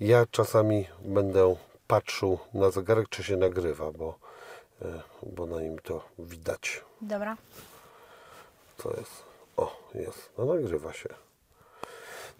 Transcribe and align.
Ja 0.00 0.26
czasami 0.30 0.86
będę 1.04 1.56
patrzył 1.86 2.38
na 2.54 2.70
zegarek, 2.70 3.08
czy 3.08 3.24
się 3.24 3.36
nagrywa, 3.36 3.92
bo, 3.92 4.18
e, 4.82 5.02
bo 5.22 5.46
na 5.46 5.60
nim 5.60 5.78
to 5.78 6.04
widać. 6.18 6.84
Dobra. 7.00 7.36
Co 8.76 8.90
jest? 8.90 9.24
O, 9.56 9.76
jest. 9.94 10.30
No 10.38 10.44
nagrywa 10.44 10.92
się. 10.92 11.08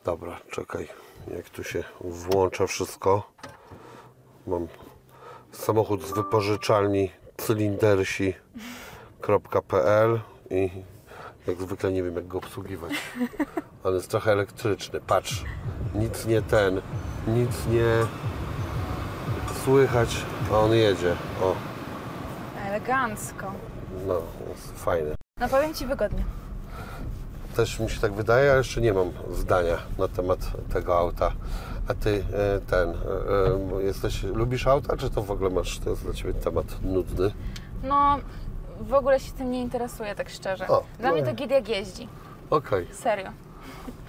Dobra, 0.05 0.41
czekaj. 0.51 0.89
Jak 1.37 1.51
tu 1.51 1.65
się 1.65 1.85
włącza 2.01 2.67
wszystko. 2.67 3.33
Mam 4.47 4.69
samochód 5.53 6.07
z 6.07 6.13
wypożyczalni 6.13 7.13
cylindersi.pl 7.37 10.21
i 10.51 10.71
jak 11.47 11.63
zwykle 11.63 11.93
nie 11.93 12.03
wiem 12.03 12.17
jak 12.17 12.27
go 12.27 12.39
obsługiwać. 12.39 12.93
On 13.85 13.95
jest 13.95 14.11
trochę 14.11 14.33
elektryczny. 14.33 15.01
Patrz, 15.01 15.45
nic 15.95 16.27
nie 16.27 16.43
ten, 16.43 16.83
nic 17.35 17.67
nie 17.67 18.07
słychać, 19.65 20.17
a 20.53 20.59
on 20.59 20.73
jedzie. 20.73 21.15
O, 21.43 21.55
Elegancko. 22.67 23.53
no, 24.07 24.21
fajny. 24.77 25.15
No 25.41 25.49
powiem 25.49 25.75
Ci 25.75 25.87
wygodnie. 25.87 26.25
Też 27.57 27.81
mi 27.81 27.91
się 27.91 28.01
tak 28.01 28.13
wydaje, 28.13 28.49
ale 28.51 28.59
jeszcze 28.59 28.81
nie 28.81 28.93
mam 28.93 29.11
zdania 29.33 29.77
na 29.99 30.09
temat 30.09 30.39
tego 30.73 30.99
auta. 30.99 31.33
A 31.89 31.95
ty 31.95 32.25
e, 32.35 32.61
ten, 32.61 32.89
e, 32.91 33.77
e, 33.79 33.83
jesteś, 33.83 34.23
lubisz 34.23 34.67
auta, 34.67 34.97
czy 34.97 35.11
to 35.11 35.23
w 35.23 35.31
ogóle 35.31 35.51
masz, 35.51 35.79
to 35.79 35.91
jest 35.91 36.03
dla 36.05 36.15
Ciebie 36.15 36.35
temat 36.35 36.67
nudny? 36.83 37.33
No, 37.83 38.19
w 38.81 38.95
ogóle 38.95 39.21
się 39.21 39.33
tym 39.33 39.51
nie 39.51 39.63
interesuję, 39.63 40.15
tak 40.15 40.29
szczerze. 40.31 40.69
O, 40.69 40.83
Dla 40.99 41.09
no 41.09 41.15
mnie 41.15 41.25
to 41.25 41.35
git 41.35 41.51
jak 41.51 41.69
jeździ. 41.69 42.09
Okej, 42.51 42.87
Serio. 42.93 43.31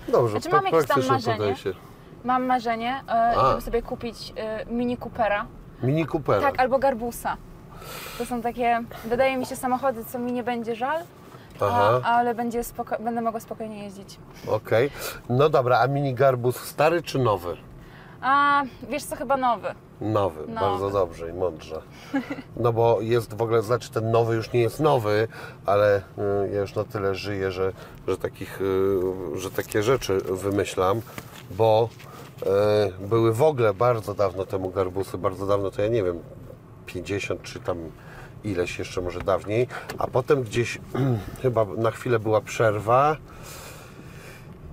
dobrze, 0.08 0.32
Znaczy, 0.40 0.50
mam 0.56 0.66
jakieś 0.66 0.88
tam 0.88 1.06
marzenie. 1.08 1.38
podejście. 1.38 1.74
Mam 2.24 2.46
marzenie, 2.46 3.04
e, 3.08 3.12
A. 3.12 3.50
żeby 3.50 3.62
sobie 3.62 3.82
kupić 3.82 4.34
e, 4.38 4.66
Mini 4.66 4.98
Coopera. 4.98 5.46
Mini 5.84 6.06
Coopera. 6.06 6.42
Tak, 6.42 6.60
albo 6.60 6.80
Garbusa. 6.80 7.38
To 8.18 8.26
są 8.26 8.42
takie, 8.42 8.80
wydaje 9.06 9.38
mi 9.38 9.46
się, 9.46 9.56
samochody, 9.56 10.06
co 10.06 10.20
mi 10.20 10.32
nie 10.32 10.44
będzie 10.44 10.76
żal, 10.76 11.04
a, 11.62 12.02
ale 12.02 12.36
będzie 12.36 12.62
spoko- 12.64 13.04
będę 13.04 13.22
mogła 13.22 13.40
spokojnie 13.40 13.84
jeździć. 13.84 14.20
okej. 14.48 14.92
No 15.30 15.50
dobra, 15.50 15.80
a 15.80 15.88
Mini 15.88 16.14
Garbus 16.14 16.56
stary 16.58 17.04
czy 17.04 17.20
nowy? 17.20 17.58
A 18.22 18.64
wiesz 18.90 19.04
co, 19.04 19.16
chyba 19.16 19.38
nowy. 19.38 19.68
Nowy, 20.02 20.40
Nowy. 20.40 20.54
bardzo 20.54 20.90
dobrze 20.90 21.30
i 21.30 21.34
mądrze. 21.34 21.82
No 22.58 22.74
bo 22.74 22.98
jest 23.02 23.34
w 23.34 23.42
ogóle, 23.42 23.62
znaczy 23.62 23.92
ten 23.92 24.12
nowy 24.12 24.36
już 24.36 24.54
nie 24.54 24.62
jest 24.62 24.80
nowy, 24.80 25.28
ale 25.66 25.98
y, 25.98 26.02
ja 26.54 26.60
już 26.60 26.76
na 26.76 26.84
tyle 26.84 27.16
żyję, 27.16 27.52
że, 27.52 27.72
że, 28.08 28.18
takich, 28.18 28.62
y, 28.62 29.40
że 29.40 29.52
takie 29.52 29.84
rzeczy 29.84 30.18
wymyślam, 30.20 31.02
bo 31.52 31.90
były 33.00 33.34
w 33.34 33.42
ogóle 33.42 33.74
bardzo 33.74 34.14
dawno 34.14 34.46
temu 34.46 34.70
garbusy, 34.70 35.18
bardzo 35.18 35.46
dawno 35.46 35.72
to 35.72 35.82
ja 35.82 35.88
nie 35.88 36.04
wiem, 36.04 36.20
50 36.86 37.42
czy 37.42 37.60
tam 37.60 37.78
ileś 38.44 38.80
jeszcze 38.80 39.02
może 39.02 39.20
dawniej, 39.20 39.68
a 39.98 40.08
potem 40.08 40.44
gdzieś 40.44 40.78
chyba 41.42 41.66
na 41.78 41.92
chwilę 41.92 42.20
była 42.20 42.42
przerwa 42.42 43.18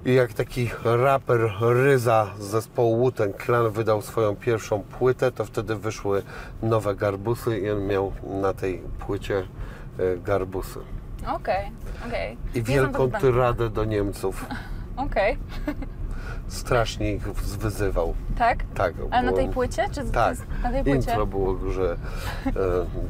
i 0.05 0.15
jak 0.15 0.33
taki 0.33 0.71
raper 0.85 1.51
Ryza 1.61 2.31
z 2.39 2.45
zespołu 2.45 2.97
Wu-Tang 2.97 3.45
Clan 3.45 3.71
wydał 3.71 4.03
swoją 4.03 4.37
pierwszą 4.37 4.83
płytę, 4.83 5.33
to 5.33 5.45
wtedy 5.45 5.77
wyszły 5.77 6.23
nowe 6.63 6.95
garbusy 6.95 7.59
i 7.59 7.71
on 7.71 7.87
miał 7.87 8.13
na 8.41 8.53
tej 8.53 8.79
płycie 8.79 9.39
e, 9.99 10.17
garbusy. 10.17 10.81
Okej, 11.35 11.73
okej. 12.07 12.37
I 12.55 12.59
Nie 12.59 12.65
znam 12.65 12.85
wielką 12.85 13.11
tyradę 13.11 13.71
do 13.71 13.85
Niemców. 13.85 14.47
Okej, 14.97 15.39
Strasznie 16.49 17.13
ich 17.13 17.29
wyzywał. 17.33 18.15
tak? 18.39 18.59
Tak. 18.75 18.95
Ale 19.11 19.23
na 19.31 19.33
tej 19.37 19.49
płycie? 19.49 19.87
Czy 19.93 20.05
Tak. 20.05 20.37
na 20.63 20.71
tej 20.71 20.85
płycie? 20.85 20.97
Intro 21.11 21.27
było, 21.27 21.57
że 21.73 21.97
e, 22.47 22.53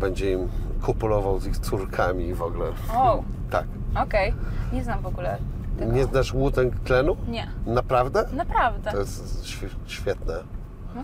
będzie 0.00 0.32
im 0.32 0.48
kopulował 0.80 1.40
z 1.40 1.46
ich 1.46 1.58
córkami 1.58 2.24
i 2.26 2.34
w 2.34 2.42
ogóle. 2.42 2.66
O, 2.94 3.22
Tak. 3.50 3.64
okej. 4.02 4.34
Nie 4.72 4.84
znam 4.84 5.00
w 5.02 5.06
ogóle 5.06 5.38
tego. 5.78 5.92
Nie 5.92 6.04
znasz 6.04 6.32
Wu-Tang 6.32 6.72
Clanu? 6.86 7.16
Nie. 7.28 7.46
Naprawdę? 7.66 8.28
Naprawdę. 8.32 8.90
To 8.92 8.98
jest 8.98 9.44
świe- 9.44 9.68
świetne. 9.86 10.34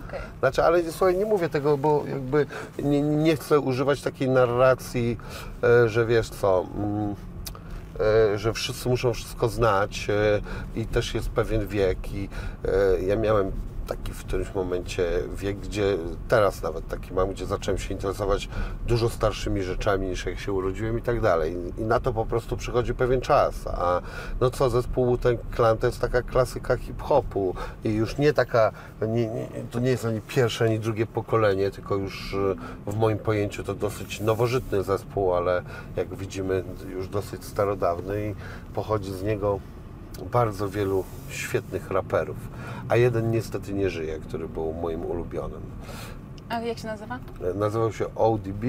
Okej. 0.07 0.19
Znaczy, 0.39 0.63
ale 0.63 0.83
słuchaj, 0.91 1.17
nie 1.17 1.25
mówię 1.25 1.49
tego, 1.49 1.77
bo 1.77 2.03
jakby 2.07 2.45
nie, 2.83 3.01
nie 3.01 3.35
chcę 3.35 3.59
używać 3.59 4.01
takiej 4.01 4.29
narracji, 4.29 5.17
e, 5.63 5.89
że 5.89 6.05
wiesz 6.05 6.29
co, 6.29 6.65
mm, 6.77 7.15
że 8.35 8.53
wszyscy 8.53 8.89
muszą 8.89 9.13
wszystko 9.13 9.49
znać 9.49 10.07
e, 10.09 10.41
i 10.79 10.85
też 10.85 11.13
jest 11.13 11.29
pewien 11.29 11.67
wiek 11.67 12.13
i 12.13 12.29
e, 12.65 13.01
ja 13.01 13.15
miałem 13.15 13.51
taki 13.87 14.11
w 14.11 14.25
którymś 14.25 14.53
momencie 14.55 15.03
wiek, 15.35 15.57
gdzie 15.57 15.97
teraz 16.27 16.63
nawet 16.63 16.87
taki 16.87 17.13
mam, 17.13 17.31
gdzie 17.31 17.45
zacząłem 17.45 17.77
się 17.77 17.93
interesować 17.93 18.49
dużo 18.87 19.09
starszymi 19.09 19.63
rzeczami 19.63 20.07
niż 20.07 20.25
jak 20.25 20.39
się 20.39 20.51
urodziłem 20.51 20.99
i 20.99 21.01
tak 21.01 21.21
dalej. 21.21 21.55
I 21.77 21.81
na 21.81 21.99
to 21.99 22.13
po 22.13 22.25
prostu 22.25 22.57
przychodzi 22.57 22.93
pewien 22.93 23.21
czas. 23.21 23.67
A 23.67 24.01
no 24.41 24.49
co, 24.49 24.69
zespół 24.69 25.17
ten 25.17 25.37
klan 25.51 25.77
to 25.77 25.87
jest 25.87 25.99
taka 25.99 26.21
klasyka 26.21 26.77
hip-hopu 26.77 27.55
i 27.83 27.93
już 27.93 28.17
nie 28.17 28.33
taka, 28.33 28.71
nie, 29.01 29.27
nie, 29.27 29.47
to 29.71 29.79
nie 29.79 29.89
jest 29.89 30.05
ani 30.05 30.21
pierwsze, 30.21 30.65
ani 30.65 30.79
drugie 30.79 31.05
pokolenie, 31.05 31.71
tylko 31.71 31.95
już 31.95 32.33
e, 32.87 32.91
w 32.91 32.95
moim 32.95 33.17
pojęciu 33.17 33.63
to 33.63 33.73
dosyć 33.73 34.19
nowożytny 34.19 34.83
zespół, 34.83 35.33
ale 35.33 35.61
jak 35.95 36.15
widzimy 36.15 36.63
już 36.89 37.07
dosyć 37.07 37.45
starodawny 37.45 38.29
i 38.29 38.35
pochodzi 38.73 39.11
z 39.11 39.23
niego 39.23 39.59
bardzo 40.31 40.69
wielu 40.69 41.03
świetnych 41.29 41.91
raperów, 41.91 42.37
a 42.89 42.95
jeden 42.95 43.31
niestety 43.31 43.73
nie 43.73 43.89
żyje, 43.89 44.19
który 44.19 44.49
był 44.49 44.73
moim 44.73 45.05
ulubionym. 45.05 45.61
A 46.49 46.61
jak 46.61 46.77
się 46.77 46.87
nazywa? 46.87 47.19
Nazywał 47.55 47.93
się 47.93 48.15
ODB, 48.15 48.63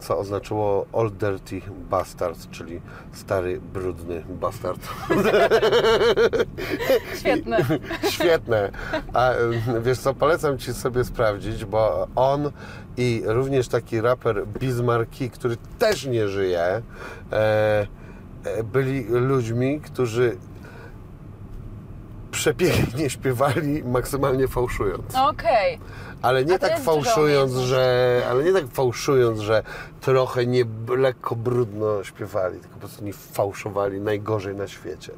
co 0.00 0.18
oznaczyło 0.18 0.86
Old 0.92 1.16
Dirty 1.16 1.60
Bastard, 1.90 2.50
czyli 2.50 2.80
stary, 3.12 3.60
brudny 3.60 4.24
bastard. 4.28 4.80
Świetny. 7.20 7.56
Świetne. 8.10 8.70
A 9.12 9.30
wiesz 9.82 9.98
co, 9.98 10.14
polecam 10.14 10.58
Ci 10.58 10.74
sobie 10.74 11.04
sprawdzić, 11.04 11.64
bo 11.64 12.08
on 12.16 12.50
i 12.96 13.22
również 13.26 13.68
taki 13.68 14.00
raper 14.00 14.46
Bismarcky, 14.46 15.30
który 15.30 15.56
też 15.78 16.06
nie 16.06 16.28
żyje, 16.28 16.60
e, 16.62 16.82
e, 17.32 17.86
byli 18.64 19.04
ludźmi, 19.04 19.80
którzy 19.80 20.36
przepięknie 22.34 23.10
śpiewali, 23.10 23.84
maksymalnie 23.84 24.48
fałszując. 24.48 25.14
Okej. 25.14 25.78
Ale 26.22 26.44
nie 26.44 26.58
tak 26.58 26.80
fałszując, 26.80 27.52
że. 27.52 28.22
Ale 28.30 28.44
nie 28.44 28.52
tak 28.52 28.66
fałszując, 28.72 29.40
że 29.40 29.62
trochę 30.00 30.46
nie 30.46 30.64
lekko 30.96 31.36
brudno 31.36 32.04
śpiewali, 32.04 32.60
tylko 32.60 32.74
po 32.74 32.80
prostu 32.80 33.04
nie 33.04 33.12
fałszowali 33.12 34.00
najgorzej 34.00 34.54
na 34.54 34.68
świecie. 34.68 35.12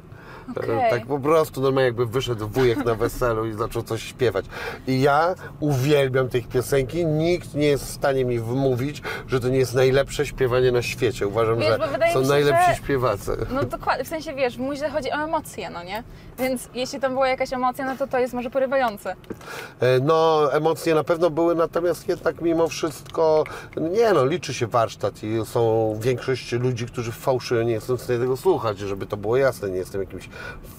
Okej. 0.51 0.89
Tak 0.89 1.05
po 1.05 1.19
prostu 1.19 1.61
normalnie 1.61 1.85
jakby 1.85 2.05
wyszedł 2.05 2.47
wujek 2.47 2.85
na 2.85 2.95
weselu 2.95 3.45
i 3.45 3.53
zaczął 3.53 3.83
coś 3.83 4.03
śpiewać. 4.03 4.45
I 4.87 5.01
ja 5.01 5.35
uwielbiam 5.59 6.29
tych 6.29 6.47
piosenki. 6.47 7.05
Nikt 7.05 7.53
nie 7.55 7.67
jest 7.67 7.85
w 7.85 7.89
stanie 7.89 8.25
mi 8.25 8.39
wmówić, 8.39 9.01
że 9.27 9.39
to 9.39 9.49
nie 9.49 9.57
jest 9.57 9.73
najlepsze 9.75 10.25
śpiewanie 10.25 10.71
na 10.71 10.81
świecie. 10.81 11.27
Uważam, 11.27 11.59
Wiesz, 11.59 11.67
że 11.69 12.13
są 12.13 12.21
się, 12.23 12.29
najlepsi 12.29 12.69
że- 12.71 12.75
śpiewacy. 12.75 13.37
No 13.51 13.63
dokładnie, 13.63 14.03
w 14.03 14.07
sensie 14.07 14.33
wiesz, 14.33 14.55
w 14.57 14.59
muzyce 14.59 14.89
chodzi 14.89 15.11
o 15.11 15.15
emocje, 15.15 15.69
no 15.69 15.83
nie? 15.83 16.03
Więc 16.39 16.69
jeśli 16.73 16.99
tam 16.99 17.13
była 17.13 17.27
jakaś 17.27 17.53
emocja, 17.53 17.85
no 17.85 17.95
to 17.97 18.07
to 18.07 18.19
jest 18.19 18.33
może 18.33 18.49
porywające. 18.49 19.15
E, 19.79 19.99
No, 19.99 20.53
emocje 20.53 20.95
na 20.95 21.03
pewno 21.03 21.29
były, 21.29 21.55
natomiast 21.55 22.09
jednak 22.09 22.41
mimo 22.41 22.67
wszystko, 22.67 23.43
nie 23.91 24.13
no, 24.13 24.25
liczy 24.25 24.53
się 24.53 24.67
warsztat 24.67 25.23
i 25.23 25.45
są 25.45 25.93
większość 26.01 26.51
ludzi, 26.51 26.85
którzy 26.85 27.11
fałszują, 27.11 27.63
nie 27.63 27.71
jestem 27.71 27.97
w 27.97 28.01
stanie 28.01 28.19
tego 28.19 28.37
słuchać, 28.37 28.79
żeby 28.79 29.05
to 29.05 29.17
było 29.17 29.37
jasne, 29.37 29.69
nie 29.69 29.77
jestem 29.77 30.01
jakimś 30.01 30.29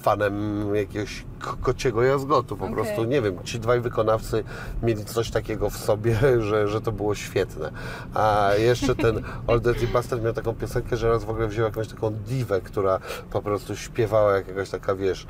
fanem 0.02 0.74
jakiegoś 0.74 1.24
ko- 1.40 1.56
kociego 1.62 2.02
jazgotu, 2.02 2.56
po 2.56 2.64
Okej. 2.64 2.76
prostu, 2.76 3.04
nie 3.04 3.22
wiem, 3.22 3.38
ci 3.44 3.60
dwaj 3.60 3.80
wykonawcy 3.80 4.44
mieli 4.82 5.04
coś 5.04 5.30
takiego 5.30 5.70
w 5.70 5.76
sobie, 5.76 6.18
że, 6.48 6.68
że 6.68 6.80
to 6.80 6.92
było 6.92 7.14
świetne. 7.14 7.70
A 8.14 8.50
jeszcze 8.58 8.94
ten 8.94 9.22
Old 9.46 9.62
Dirty 9.64 9.86
Bastard 9.86 10.22
miał 10.22 10.32
taką 10.32 10.54
piosenkę, 10.54 10.96
że 10.96 11.08
raz 11.08 11.24
w 11.24 11.30
ogóle 11.30 11.48
wziął 11.48 11.64
jakąś 11.64 11.88
taką 11.88 12.10
diwę, 12.10 12.60
która 12.60 12.98
po 13.30 13.42
prostu 13.42 13.76
śpiewała 13.76 14.32
jak 14.32 14.48
jakaś 14.48 14.70
taka, 14.70 14.94
wiesz, 14.94 15.26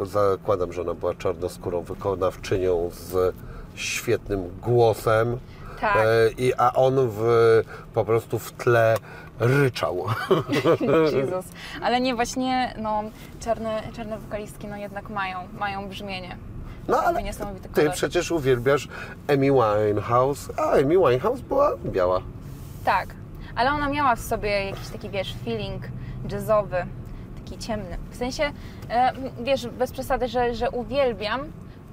e, 0.00 0.06
zakładam, 0.06 0.72
że 0.72 0.82
ona 0.82 0.94
była 0.94 1.14
czarnoskórą 1.14 1.82
wykonawczynią 1.82 2.90
z 2.92 3.34
świetnym 3.74 4.40
głosem. 4.62 5.38
Tak. 5.80 5.96
E, 5.96 6.30
i, 6.38 6.54
a 6.54 6.72
on 6.72 7.08
w, 7.10 7.22
po 7.94 8.04
prostu 8.04 8.38
w 8.38 8.52
tle 8.52 8.96
ryczał. 9.40 10.04
Jezus. 11.16 11.44
Ale 11.82 12.00
nie, 12.00 12.14
właśnie, 12.14 12.74
no, 12.78 13.02
czarne, 13.40 13.82
czarne 13.96 14.18
wokalistki, 14.18 14.66
no 14.66 14.76
jednak 14.76 15.10
mają, 15.10 15.38
mają 15.58 15.88
brzmienie. 15.88 16.36
No 16.88 17.02
ale 17.02 17.22
ty 17.74 17.90
przecież 17.90 18.30
uwielbiasz 18.30 18.88
Amy 19.28 19.50
Winehouse, 19.50 20.50
a 20.56 20.70
Amy 20.70 20.98
Winehouse 20.98 21.40
była 21.40 21.72
biała. 21.84 22.22
Tak, 22.84 23.08
ale 23.56 23.70
ona 23.70 23.88
miała 23.88 24.16
w 24.16 24.20
sobie 24.20 24.64
jakiś 24.64 24.88
taki, 24.88 25.10
wiesz, 25.10 25.34
feeling 25.44 25.82
jazzowy, 26.30 26.86
taki 27.44 27.58
ciemny. 27.58 27.98
W 28.10 28.16
sensie, 28.16 28.52
e, 28.90 29.12
wiesz, 29.40 29.66
bez 29.66 29.92
przesady, 29.92 30.28
że, 30.28 30.54
że 30.54 30.70
uwielbiam, 30.70 31.40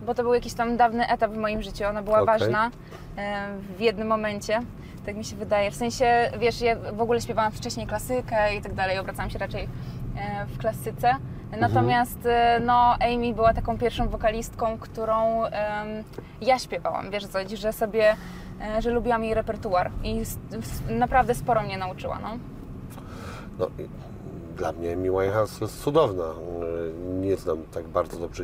bo 0.05 0.15
to 0.15 0.23
był 0.23 0.33
jakiś 0.33 0.53
tam 0.53 0.77
dawny 0.77 1.07
etap 1.07 1.31
w 1.31 1.37
moim 1.37 1.61
życiu. 1.61 1.85
Ona 1.89 2.01
była 2.01 2.21
Okej. 2.21 2.39
ważna 2.39 2.71
w 3.77 3.79
jednym 3.79 4.07
momencie. 4.07 4.59
Tak 5.05 5.15
mi 5.15 5.25
się 5.25 5.35
wydaje. 5.35 5.71
W 5.71 5.75
sensie, 5.75 6.31
wiesz, 6.39 6.61
ja 6.61 6.75
w 6.75 7.01
ogóle 7.01 7.21
śpiewałam 7.21 7.51
wcześniej 7.51 7.87
klasykę 7.87 8.55
i 8.55 8.61
tak 8.61 8.73
dalej, 8.73 8.99
obracałam 8.99 9.29
się 9.29 9.39
raczej 9.39 9.69
w 10.47 10.57
klasyce. 10.57 11.15
Natomiast 11.59 12.25
e, 12.25 12.59
no, 12.65 12.95
Amy 12.99 13.33
była 13.33 13.53
taką 13.53 13.77
pierwszą 13.77 14.09
wokalistką, 14.09 14.77
którą 14.77 15.45
em, 15.45 16.03
ja 16.41 16.59
śpiewałam. 16.59 17.11
Wiesz 17.11 17.25
co 17.25 17.39
że 17.53 17.73
sobie, 17.73 18.15
e, 18.61 18.81
że 18.81 18.91
lubiłam 18.91 19.23
jej 19.23 19.33
repertuar 19.33 19.91
i 20.03 20.21
naprawdę 20.89 21.35
sporo 21.35 21.63
mnie 21.63 21.77
nauczyła. 21.77 22.19
No. 22.19 22.37
No, 23.59 23.67
dla 24.55 24.71
mnie 24.71 24.93
Amy 24.93 25.09
Winehouse 25.09 25.61
jest 25.61 25.83
cudowna. 25.83 26.33
Nie 27.21 27.37
znam 27.37 27.57
tak 27.73 27.87
bardzo 27.87 28.19
dobrze 28.19 28.43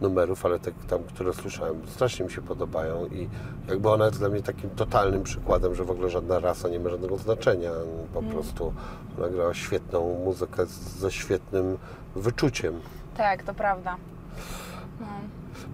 numerów, 0.00 0.46
ale 0.46 0.58
te 0.58 0.72
tam, 0.88 1.02
które 1.02 1.32
słyszałem, 1.32 1.80
strasznie 1.86 2.24
mi 2.24 2.32
się 2.32 2.42
podobają 2.42 3.06
i 3.06 3.28
jakby 3.68 3.90
ona 3.90 4.04
jest 4.04 4.18
dla 4.18 4.28
mnie 4.28 4.42
takim 4.42 4.70
totalnym 4.70 5.22
przykładem, 5.22 5.74
że 5.74 5.84
w 5.84 5.90
ogóle 5.90 6.10
żadna 6.10 6.40
rasa 6.40 6.68
nie 6.68 6.80
ma 6.80 6.90
żadnego 6.90 7.16
znaczenia. 7.16 7.70
Po 8.14 8.22
prostu 8.22 8.72
ona 9.18 9.28
grała 9.28 9.54
świetną 9.54 10.18
muzykę 10.24 10.66
ze 10.98 11.10
świetnym 11.10 11.78
wyczuciem. 12.16 12.80
Tak, 13.16 13.42
to 13.42 13.54
prawda. 13.54 13.96
No. 15.00 15.06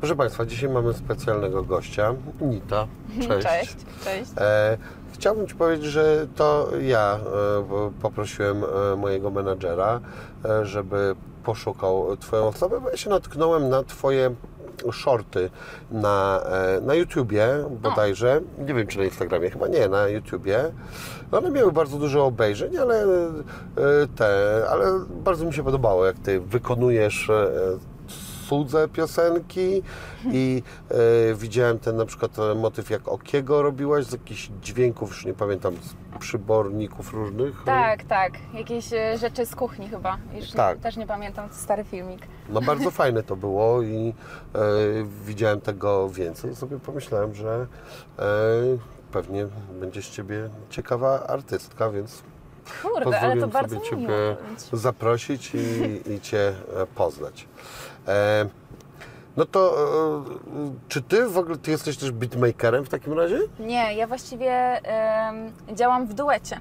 Proszę 0.05 0.17
Państwa, 0.17 0.47
dzisiaj 0.47 0.71
mamy 0.71 0.95
specjalnego 0.95 1.63
gościa, 1.63 2.15
Nita. 2.41 2.87
Cześć. 3.29 3.47
Cześć, 3.47 3.77
cześć. 4.05 4.31
E, 4.39 4.79
chciałbym 5.13 5.47
Ci 5.47 5.55
powiedzieć, 5.55 5.87
że 5.87 6.27
to 6.37 6.69
ja 6.81 7.19
e, 7.59 7.69
po- 7.69 7.93
poprosiłem 8.03 8.65
e, 8.65 8.97
mojego 8.97 9.31
menadżera, 9.31 10.01
e, 10.45 10.67
żeby 10.67 11.17
poszukał 11.45 12.17
Twoją 12.17 12.47
osobę, 12.49 12.81
bo 12.81 12.91
ja 12.91 12.97
się 12.97 13.11
natknąłem 13.11 13.69
na 13.69 13.83
Twoje 13.83 14.35
shorty 14.93 15.51
na, 15.91 16.41
e, 16.47 16.81
na 16.81 16.95
YouTubie 16.95 17.49
bodajże, 17.83 18.41
nie 18.59 18.75
wiem 18.75 18.87
czy 18.87 18.99
na 18.99 19.05
Instagramie, 19.05 19.51
chyba 19.51 19.69
nie, 19.69 19.89
na 19.89 20.09
YouTubie. 20.09 20.73
One 21.33 21.51
miały 21.51 21.73
bardzo 21.73 21.99
dużo 21.99 22.27
obejrzeń, 22.27 22.77
ale 22.77 23.03
e, 23.05 23.27
te, 24.17 24.27
ale 24.71 24.85
bardzo 25.25 25.45
mi 25.45 25.53
się 25.55 25.65
podobało, 25.65 26.07
jak 26.07 26.19
Ty 26.19 26.41
wykonujesz 26.41 27.31
e, 28.45 28.49
cudze 28.49 28.89
piosenki 28.89 29.83
i 30.33 30.63
e, 30.91 31.35
widziałem 31.35 31.79
ten 31.79 31.97
na 31.97 32.07
przykład 32.07 32.37
motyw 32.57 32.91
jak 32.91 33.09
Okiego 33.09 33.63
robiłaś 33.63 34.05
z 34.05 34.13
jakichś 34.13 34.51
dźwięków, 34.63 35.09
już 35.09 35.25
nie 35.25 35.35
pamiętam, 35.35 35.75
z 35.75 35.95
przyborników 36.19 37.13
różnych. 37.13 37.63
Tak, 37.65 38.05
tak. 38.05 38.33
Jakieś 38.55 38.93
e, 38.93 39.19
rzeczy 39.19 39.47
z 39.47 39.55
kuchni 39.55 39.89
chyba. 39.89 40.19
Już 40.35 40.51
Tak. 40.51 40.77
nie, 40.77 40.83
też 40.83 40.97
nie 40.97 41.07
pamiętam, 41.07 41.49
to 41.49 41.55
stary 41.55 41.85
filmik. 41.85 42.27
No 42.49 42.61
bardzo 42.61 42.91
fajne 43.01 43.23
to 43.23 43.37
było 43.37 43.83
i 43.83 44.15
e, 44.55 44.61
widziałem 45.27 45.61
tego 45.61 46.09
więcej 46.09 46.57
sobie 46.57 46.79
pomyślałem, 46.79 47.35
że 47.35 47.67
e, 48.19 48.23
pewnie 49.13 49.47
będzie 49.81 50.03
z 50.03 50.11
Ciebie 50.11 50.51
ciekawa 50.71 51.27
artystka, 51.27 51.91
więc 51.91 52.23
Kurde, 52.83 53.21
ale 53.21 53.37
to 53.37 53.49
bardzo 53.49 53.81
sobie 53.81 53.97
miło. 53.97 54.13
Zaprosić 54.73 55.53
i, 55.55 56.13
i 56.13 56.21
Cię 56.21 56.55
poznać. 56.95 57.49
E, 58.09 58.47
no 59.37 59.45
to 59.45 59.77
e, 59.79 60.73
czy 60.89 61.03
Ty 61.03 61.29
w 61.29 61.39
ogóle 61.39 61.57
Ty 61.57 61.71
jesteś 61.71 61.97
też 61.97 62.11
beatmakerem 62.11 62.85
w 62.85 62.89
takim 62.89 63.13
razie? 63.13 63.39
Nie, 63.59 63.95
ja 63.95 64.07
właściwie 64.07 64.81
działam 65.73 66.07
w 66.07 66.15
duecie. 66.15 66.61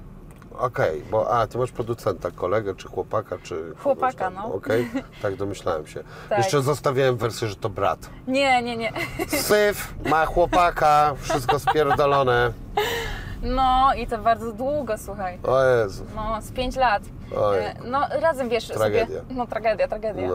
Okej, 0.58 1.02
bo 1.10 1.30
a, 1.30 1.46
ty 1.46 1.58
masz 1.58 1.72
producenta, 1.72 2.30
kolegę, 2.30 2.74
czy 2.74 2.88
chłopaka, 2.88 3.38
czy... 3.42 3.72
Chłopaka, 3.78 4.18
tam. 4.18 4.34
no. 4.34 4.54
Okej, 4.54 4.90
tak 5.22 5.36
domyślałem 5.36 5.86
się. 5.86 6.04
Tak. 6.28 6.38
Jeszcze 6.38 6.62
zostawiałem 6.62 7.16
wersję, 7.16 7.48
że 7.48 7.56
to 7.56 7.68
brat. 7.68 8.10
Nie, 8.28 8.62
nie, 8.62 8.76
nie. 8.76 8.92
Syf, 9.28 9.94
ma 10.04 10.26
chłopaka, 10.26 11.14
wszystko 11.20 11.58
spierdolone. 11.58 12.52
No 13.44 13.94
i 13.94 14.06
to 14.06 14.18
bardzo 14.18 14.52
długo, 14.52 14.98
słuchaj. 14.98 15.38
O 15.42 15.64
Jezu, 15.64 16.04
No, 16.16 16.42
z 16.42 16.52
5 16.52 16.76
lat. 16.76 17.02
Oj. 17.36 17.58
E, 17.58 17.74
No, 17.84 18.00
razem 18.20 18.48
wiesz 18.48 18.68
Tragedia. 18.68 19.06
sobie. 19.06 19.20
No, 19.30 19.46
tragedia, 19.46 19.88
tragedia. 19.88 20.28
no. 20.28 20.34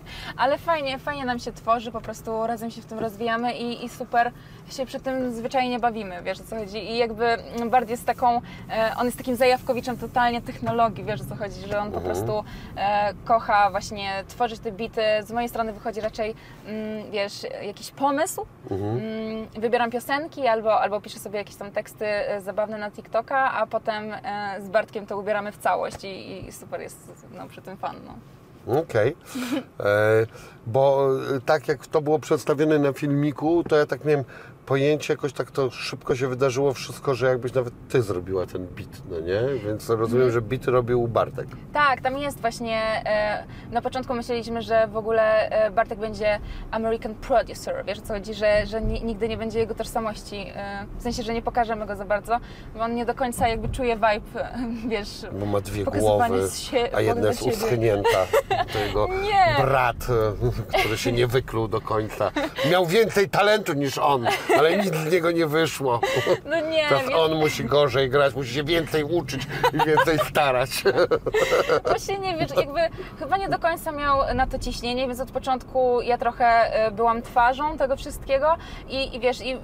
Ale 0.42 0.58
fajnie, 0.58 0.98
fajnie 0.98 1.24
nam 1.24 1.38
się 1.38 1.52
tworzy, 1.52 1.92
po 1.92 2.00
prostu 2.00 2.46
razem 2.46 2.70
się 2.70 2.82
w 2.82 2.86
tym 2.86 2.98
rozwijamy 2.98 3.52
i, 3.54 3.84
i 3.84 3.88
super 3.88 4.30
się 4.70 4.86
przy 4.86 5.00
tym 5.00 5.32
zwyczajnie 5.34 5.78
bawimy, 5.78 6.22
wiesz 6.22 6.40
o 6.40 6.44
co 6.44 6.56
chodzi. 6.56 6.78
I 6.90 6.96
jakby 6.98 7.36
bardziej 7.70 7.90
jest 7.92 8.06
taką, 8.06 8.40
e, 8.70 8.92
on 8.98 9.06
jest 9.06 9.18
takim 9.18 9.36
zajawkowiczem 9.36 9.96
totalnie 9.98 10.42
technologii, 10.42 11.04
wiesz 11.04 11.20
o 11.20 11.24
co 11.24 11.36
chodzi, 11.36 11.60
że 11.68 11.78
on 11.80 11.92
po 11.92 12.00
prostu 12.00 12.44
e, 12.76 13.14
kocha 13.24 13.70
właśnie 13.70 14.24
tworzyć 14.28 14.60
te 14.60 14.72
bity. 14.72 15.02
Z 15.26 15.32
mojej 15.32 15.48
strony 15.48 15.72
wychodzi 15.72 16.00
raczej, 16.00 16.34
mm, 16.66 17.10
wiesz, 17.10 17.46
jakiś 17.66 17.90
pomysł. 17.90 18.46
Mm, 18.70 19.46
wybieram 19.58 19.90
piosenki 19.90 20.46
albo, 20.46 20.80
albo 20.80 21.00
piszę 21.00 21.18
sobie 21.18 21.38
jakieś 21.38 21.56
tam 21.56 21.70
teksty 21.70 22.06
e, 22.06 22.40
zabawne 22.48 22.78
na 22.78 22.90
TikToka, 22.90 23.52
a 23.52 23.66
potem 23.66 24.12
e, 24.12 24.56
z 24.64 24.68
Bartkiem 24.68 25.06
to 25.06 25.18
ubieramy 25.18 25.52
w 25.52 25.58
całość 25.58 26.04
i, 26.04 26.48
i 26.48 26.52
super 26.52 26.80
jest 26.80 27.28
no, 27.36 27.48
przy 27.48 27.62
tym 27.62 27.76
fan. 27.76 27.96
No. 28.06 28.14
Okej. 28.80 29.16
E, 29.80 30.26
Bo 30.66 31.08
e, 31.36 31.40
tak 31.40 31.68
jak 31.68 31.86
to 31.86 32.00
było 32.00 32.18
przedstawione 32.18 32.78
na 32.78 32.92
filmiku, 32.92 33.64
to 33.68 33.76
ja 33.76 33.86
tak 33.86 34.04
miałem 34.04 34.24
pojęcie, 34.68 35.12
jakoś 35.12 35.32
tak 35.32 35.50
to 35.50 35.70
szybko 35.70 36.16
się 36.16 36.28
wydarzyło 36.28 36.74
wszystko, 36.74 37.14
że 37.14 37.26
jakbyś 37.26 37.52
nawet 37.52 37.74
ty 37.88 38.02
zrobiła 38.02 38.46
ten 38.46 38.66
beat, 38.66 39.02
no 39.10 39.20
nie? 39.20 39.58
Więc 39.64 39.90
rozumiem, 39.90 40.30
że 40.30 40.42
beat 40.42 40.64
robił 40.66 41.08
Bartek. 41.08 41.46
Tak, 41.72 42.00
tam 42.00 42.18
jest 42.18 42.40
właśnie. 42.40 42.80
E, 43.06 43.44
na 43.70 43.82
początku 43.82 44.14
myśleliśmy, 44.14 44.62
że 44.62 44.86
w 44.86 44.96
ogóle 44.96 45.50
e, 45.50 45.70
Bartek 45.70 45.98
będzie 45.98 46.40
American 46.70 47.14
producer, 47.14 47.84
wiesz 47.86 47.98
o 47.98 48.02
co 48.02 48.14
chodzi, 48.14 48.34
że, 48.34 48.66
że 48.66 48.80
ni, 48.82 49.04
nigdy 49.04 49.28
nie 49.28 49.36
będzie 49.36 49.58
jego 49.58 49.74
tożsamości. 49.74 50.46
E, 50.54 50.86
w 50.98 51.02
sensie, 51.02 51.22
że 51.22 51.34
nie 51.34 51.42
pokażemy 51.42 51.86
go 51.86 51.96
za 51.96 52.04
bardzo, 52.04 52.36
bo 52.74 52.80
on 52.80 52.94
nie 52.94 53.06
do 53.06 53.14
końca 53.14 53.48
jakby 53.48 53.68
czuje 53.68 53.94
vibe, 53.94 54.50
wiesz. 54.88 55.26
Bo 55.32 55.46
ma 55.46 55.60
dwie 55.60 55.84
głowy, 55.84 56.48
z 56.48 56.58
sie- 56.58 56.94
a 56.94 57.00
jedna 57.00 57.28
jest 57.28 57.42
uschnięta. 57.42 58.18
To 58.72 58.78
jego 58.78 59.08
brat, 59.58 59.96
który 60.78 60.98
się 60.98 61.12
nie 61.12 61.26
wykluł 61.26 61.68
do 61.68 61.80
końca. 61.80 62.30
Miał 62.70 62.86
więcej 62.86 63.28
talentu 63.28 63.72
niż 63.72 63.98
on, 63.98 64.26
ale 64.58 64.76
nic 64.76 64.94
z 64.94 65.12
niego 65.12 65.30
nie 65.30 65.46
wyszło. 65.46 66.00
No 66.44 66.60
nie, 66.60 66.88
Teraz 66.88 67.04
on 67.14 67.34
musi 67.34 67.64
gorzej 67.64 68.10
grać, 68.10 68.34
musi 68.34 68.54
się 68.54 68.64
więcej 68.64 69.04
uczyć 69.04 69.42
i 69.72 69.86
więcej 69.86 70.18
starać. 70.18 70.70
Właśnie 71.86 72.18
nie 72.18 72.36
wiesz, 72.36 72.50
jakby 72.56 72.80
chyba 73.18 73.36
nie 73.36 73.48
do 73.48 73.58
końca 73.58 73.92
miał 73.92 74.34
na 74.34 74.46
to 74.46 74.58
ciśnienie, 74.58 75.06
więc 75.06 75.20
od 75.20 75.30
początku 75.30 76.00
ja 76.00 76.18
trochę 76.18 76.46
e, 76.46 76.90
byłam 76.90 77.22
twarzą 77.22 77.78
tego 77.78 77.96
wszystkiego 77.96 78.56
i, 78.88 79.16
i 79.16 79.20
wiesz, 79.20 79.40
i, 79.40 79.56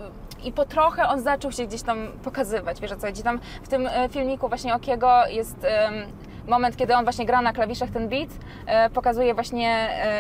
i 0.45 0.53
po 0.53 0.65
trochę 0.65 1.09
on 1.09 1.21
zaczął 1.21 1.53
się 1.53 1.67
gdzieś 1.67 1.83
tam 1.83 2.09
pokazywać, 2.25 2.81
wiesz 2.81 2.93
o 2.93 2.97
co 2.97 3.07
chodzi. 3.07 3.23
Tam 3.23 3.41
w 3.63 3.69
tym 3.69 3.87
e, 3.87 4.09
filmiku 4.09 4.49
właśnie 4.49 4.75
Okiego 4.75 5.27
jest 5.27 5.57
em, 5.65 5.95
moment, 6.49 6.77
kiedy 6.77 6.97
on 6.97 7.05
właśnie 7.05 7.27
gra 7.27 7.43
na 7.43 7.53
klawiszach 7.53 7.91
ten 7.91 8.09
beat, 8.09 8.29
e, 8.67 8.91
pokazuje 8.91 9.35
właśnie 9.35 9.69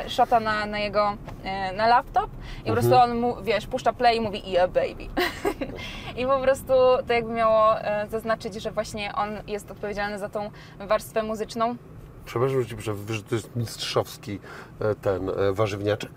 e, 0.04 0.10
shota 0.10 0.40
na, 0.40 0.66
na 0.66 0.78
jego, 0.78 1.16
e, 1.44 1.72
na 1.72 1.86
laptop 1.86 2.30
i 2.64 2.66
po 2.66 2.72
prostu 2.72 2.94
on 2.94 3.18
mu, 3.18 3.42
wiesz, 3.42 3.66
puszcza 3.66 3.92
play 3.92 4.16
i 4.16 4.20
mówi 4.20 4.50
yeah 4.50 4.70
baby. 4.70 5.06
I 6.20 6.26
po 6.26 6.40
prostu 6.40 6.72
to 7.06 7.12
jakby 7.12 7.32
miało 7.32 7.74
zaznaczyć, 8.10 8.54
że 8.54 8.70
właśnie 8.70 9.14
on 9.14 9.28
jest 9.46 9.70
odpowiedzialny 9.70 10.18
za 10.18 10.28
tą 10.28 10.50
warstwę 10.78 11.22
muzyczną. 11.22 11.76
Przepraszam, 12.24 12.62
że 12.62 12.68
ci 12.68 12.76
przerwę, 12.76 13.14
że 13.14 13.22
to 13.22 13.34
jest 13.34 13.56
mistrzowski 13.56 14.38
ten 15.02 15.30
warzywniaczek. 15.52 16.10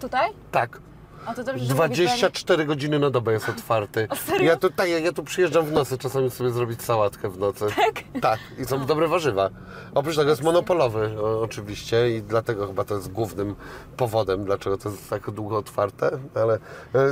Tutaj? 0.00 0.30
Tak. 0.50 0.80
O, 1.26 1.34
to 1.34 1.44
dobrze, 1.44 1.52
że 1.52 1.58
mówisz, 1.58 1.68
24 1.74 2.64
godziny 2.64 2.98
na 2.98 3.10
dobę 3.10 3.32
jest 3.32 3.48
otwarty. 3.48 4.08
O, 4.10 4.16
serio? 4.16 4.44
Ja 4.46 4.56
tu, 4.56 4.70
tak, 4.70 4.88
ja, 4.88 4.98
ja 4.98 5.12
tu 5.12 5.24
przyjeżdżam 5.24 5.66
w 5.66 5.72
nocy 5.72 5.98
czasami 5.98 6.30
sobie 6.30 6.50
zrobić 6.50 6.82
sałatkę 6.82 7.28
w 7.30 7.38
nocy. 7.38 7.66
Tak? 7.76 8.20
Tak, 8.22 8.38
i 8.58 8.64
są 8.64 8.86
dobre 8.86 9.08
warzywa. 9.08 9.50
Oprócz 9.94 10.16
tego 10.16 10.30
jest 10.30 10.42
monopolowy 10.42 11.10
o, 11.22 11.40
oczywiście 11.42 12.10
i 12.16 12.22
dlatego 12.22 12.66
chyba 12.66 12.84
to 12.84 12.94
jest 12.94 13.12
głównym 13.12 13.54
powodem, 13.96 14.44
dlaczego 14.44 14.78
to 14.78 14.88
jest 14.88 15.10
tak 15.10 15.30
długo 15.30 15.56
otwarte, 15.56 16.10
ale 16.34 16.58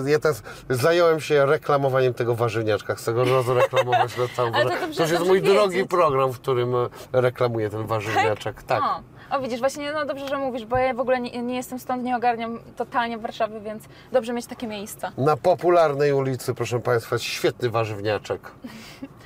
e, 0.06 0.10
ja 0.10 0.18
teraz 0.18 0.42
zająłem 0.70 1.20
się 1.20 1.46
reklamowaniem 1.46 2.14
tego 2.14 2.34
warzywniaczka, 2.34 2.94
chcę 2.94 3.12
go 3.14 3.24
rozreklamować 3.24 4.16
na 4.16 4.28
całą 4.36 4.52
Ale 4.54 4.64
to 4.70 4.80
dobrze- 4.80 4.96
To 4.96 5.02
już 5.02 5.12
jest 5.12 5.26
mój 5.26 5.42
drogi 5.42 5.74
wiedzieć. 5.76 5.90
program, 5.90 6.32
w 6.32 6.40
którym 6.40 6.74
e, 6.74 6.88
reklamuję 7.12 7.70
ten 7.70 7.86
warzywniaczek. 7.86 8.62
Tak. 8.62 8.82
O, 8.82 9.00
o, 9.30 9.40
widzisz, 9.40 9.60
właśnie 9.60 9.92
no 9.92 10.04
dobrze, 10.06 10.28
że 10.28 10.38
mówisz, 10.38 10.64
bo 10.64 10.76
ja 10.76 10.94
w 10.94 11.00
ogóle 11.00 11.20
nie, 11.20 11.42
nie 11.42 11.56
jestem 11.56 11.78
stąd, 11.78 12.02
nie 12.02 12.16
ogarniam 12.16 12.58
totalnie 12.76 13.18
Warszawy, 13.18 13.60
więc 13.60 13.84
dobrze 14.12 14.32
mieć 14.32 14.46
takie 14.46 14.66
miejsca. 14.66 15.12
Na 15.18 15.36
popularnej 15.36 16.12
ulicy, 16.12 16.54
proszę 16.54 16.80
Państwa, 16.80 17.14
jest 17.14 17.24
świetny 17.24 17.70
warzywniaczek. 17.70 18.40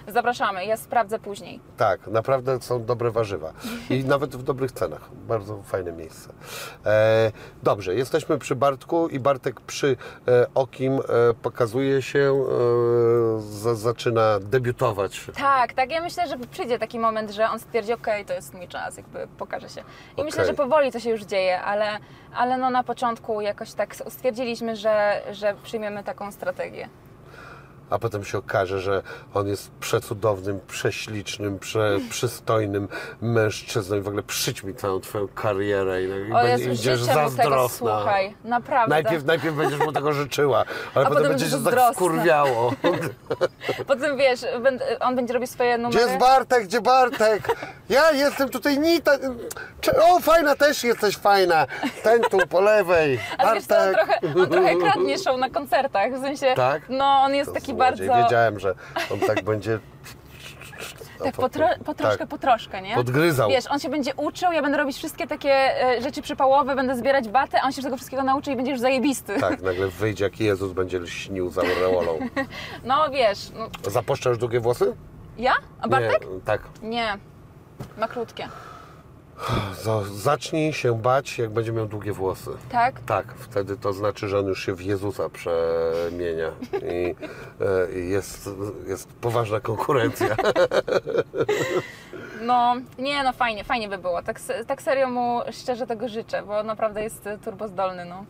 Zapraszamy, 0.08 0.66
ja 0.66 0.76
sprawdzę 0.76 1.18
później. 1.18 1.60
Tak, 1.76 2.06
naprawdę 2.06 2.60
są 2.60 2.84
dobre 2.84 3.10
warzywa 3.10 3.52
i 3.90 4.04
nawet 4.14 4.36
w 4.36 4.42
dobrych 4.42 4.72
cenach. 4.72 5.10
Bardzo 5.14 5.62
fajne 5.62 5.92
miejsce. 5.92 6.32
E, 6.86 7.32
dobrze, 7.62 7.94
jesteśmy 7.94 8.38
przy 8.38 8.56
Bartku 8.56 9.08
i 9.08 9.20
Bartek 9.20 9.60
przy 9.60 9.96
e, 10.28 10.46
Okim 10.54 10.92
e, 10.92 11.00
pokazuje 11.42 12.02
się, 12.02 12.44
e, 13.38 13.40
za, 13.40 13.74
zaczyna 13.74 14.40
debiutować. 14.40 15.26
Tak, 15.36 15.72
tak. 15.72 15.90
Ja 15.90 16.00
myślę, 16.00 16.28
że 16.28 16.38
przyjdzie 16.50 16.78
taki 16.78 16.98
moment, 16.98 17.30
że 17.30 17.50
on 17.50 17.58
stwierdzi, 17.58 17.92
okej, 17.92 18.24
to 18.24 18.32
jest 18.32 18.54
mój 18.54 18.68
czas, 18.68 18.96
jakby 18.96 19.28
pokaże 19.38 19.68
się. 19.68 19.84
I 20.16 20.24
myślę, 20.24 20.42
Okej. 20.42 20.52
że 20.52 20.56
powoli 20.56 20.92
to 20.92 21.00
się 21.00 21.10
już 21.10 21.22
dzieje, 21.22 21.60
ale, 21.60 21.98
ale 22.34 22.56
no 22.58 22.70
na 22.70 22.84
początku 22.84 23.40
jakoś 23.40 23.72
tak 23.72 23.96
stwierdziliśmy, 23.96 24.76
że, 24.76 25.22
że 25.32 25.54
przyjmiemy 25.62 26.04
taką 26.04 26.32
strategię. 26.32 26.88
A 27.94 27.98
potem 27.98 28.24
się 28.24 28.38
okaże, 28.38 28.80
że 28.80 29.02
on 29.34 29.48
jest 29.48 29.70
przecudownym, 29.80 30.60
prześlicznym, 30.68 31.58
prze, 31.58 31.98
przystojnym 32.10 32.88
mężczyzną 33.20 33.96
i 33.96 34.00
w 34.00 34.08
ogóle 34.08 34.22
przyćmi 34.22 34.74
całą 34.74 35.00
Twoją 35.00 35.28
karierę 35.28 36.02
i, 36.02 36.06
i 36.06 36.32
będzie- 36.32 36.66
będziesz 36.66 37.02
zazdrosna. 37.02 37.68
słuchaj, 37.78 38.34
naprawdę. 38.44 38.90
Najpierw, 38.90 39.24
najpierw 39.24 39.54
będziesz 39.56 39.78
mu 39.80 39.92
tego 39.92 40.12
życzyła, 40.12 40.64
ale 40.94 41.06
A 41.06 41.08
potem 41.08 41.22
będzie 41.28 41.44
się 41.44 41.50
tak 41.50 41.60
zazdrosna. 41.60 41.92
wkurwiało. 41.92 42.72
Potem 43.86 44.16
wiesz, 44.16 44.40
on 45.00 45.16
będzie 45.16 45.34
robił 45.34 45.46
swoje 45.46 45.72
Gdzie 45.74 45.82
numery. 45.82 46.00
jest 46.06 46.18
Bartek? 46.18 46.64
Gdzie 46.64 46.80
Bartek? 46.80 47.56
Ja 47.88 48.12
jestem 48.12 48.48
tutaj 48.48 48.78
Nita. 48.78 49.12
O, 50.02 50.20
fajna 50.20 50.56
też 50.56 50.84
jesteś 50.84 51.16
fajna. 51.16 51.66
Ten 52.02 52.22
tu 52.22 52.38
po 52.48 52.60
lewej. 52.60 53.20
Ale 53.38 53.54
wiesz 53.54 53.64
co, 53.66 53.74
on 53.78 53.92
Bartek. 53.92 54.20
trochę, 54.20 54.40
on 54.40 54.50
trochę 54.50 54.76
kradnie 54.76 55.18
show 55.18 55.38
na 55.38 55.50
koncertach, 55.50 56.12
w 56.12 56.20
sensie, 56.20 56.52
Tak? 56.56 56.82
no 56.88 57.04
on 57.04 57.34
jest 57.34 57.48
To 57.50 57.54
taki 57.54 57.74
bardzo, 57.84 58.04
Wiedziałem, 58.22 58.58
że 58.60 58.74
on 59.12 59.20
tak 59.20 59.42
będzie. 59.44 59.78
tak 61.24 61.34
po, 61.34 61.48
tro, 61.48 61.68
po 61.84 61.94
troszkę, 61.94 62.18
tak. 62.18 62.28
po 62.28 62.38
troszkę, 62.38 62.82
nie? 62.82 62.94
Podgryzał. 62.94 63.48
Wiesz, 63.50 63.64
on 63.70 63.78
się 63.78 63.88
będzie 63.88 64.14
uczył, 64.14 64.52
ja 64.52 64.62
będę 64.62 64.78
robić 64.78 64.96
wszystkie 64.96 65.26
takie 65.26 65.52
e, 65.52 66.02
rzeczy 66.02 66.22
przypałowe, 66.22 66.76
będę 66.76 66.96
zbierać 66.96 67.28
batę, 67.28 67.60
a 67.62 67.66
on 67.66 67.72
się 67.72 67.82
tego 67.82 67.96
wszystkiego 67.96 68.22
nauczy 68.22 68.52
i 68.52 68.56
będzie 68.56 68.70
już 68.72 68.80
zajebisty. 68.80 69.40
Tak, 69.40 69.62
nagle 69.62 69.88
wyjdzie 69.88 70.24
jak 70.24 70.40
Jezus 70.40 70.72
będzie 70.72 71.06
śnił 71.06 71.50
za 71.50 71.60
aureolą. 71.60 72.18
No 72.84 73.10
wiesz, 73.10 73.38
no, 73.54 73.90
Zapuszczasz 73.90 74.38
długie 74.38 74.60
włosy? 74.60 74.96
ja? 75.38 75.52
A 75.80 75.88
Bartek? 75.88 76.22
Nie, 76.34 76.40
tak. 76.44 76.62
Nie. 76.82 77.18
Ma 77.98 78.08
krótkie. 78.08 78.48
Za- 79.82 80.02
Zacznij 80.04 80.72
się 80.72 81.02
bać, 81.02 81.38
jak 81.38 81.50
będzie 81.50 81.72
miał 81.72 81.86
długie 81.86 82.12
włosy. 82.12 82.50
Tak? 82.70 83.00
Tak, 83.06 83.34
wtedy 83.38 83.76
to 83.76 83.92
znaczy, 83.92 84.28
że 84.28 84.38
on 84.38 84.46
już 84.46 84.66
się 84.66 84.74
w 84.74 84.80
Jezusa 84.82 85.28
przemienia 85.28 86.50
i 86.72 87.14
e, 87.94 87.98
jest, 87.98 88.50
jest 88.86 89.08
poważna 89.12 89.60
konkurencja. 89.60 90.36
No, 92.40 92.74
nie 92.98 93.22
no 93.22 93.32
fajnie, 93.32 93.64
fajnie 93.64 93.88
by 93.88 93.98
było. 93.98 94.22
Tak, 94.22 94.40
tak 94.66 94.82
serio 94.82 95.10
mu 95.10 95.40
szczerze 95.52 95.86
tego 95.86 96.08
życzę, 96.08 96.42
bo 96.42 96.62
naprawdę 96.62 97.02
jest 97.02 97.28
turbozdolny, 97.44 98.04
no. 98.04 98.24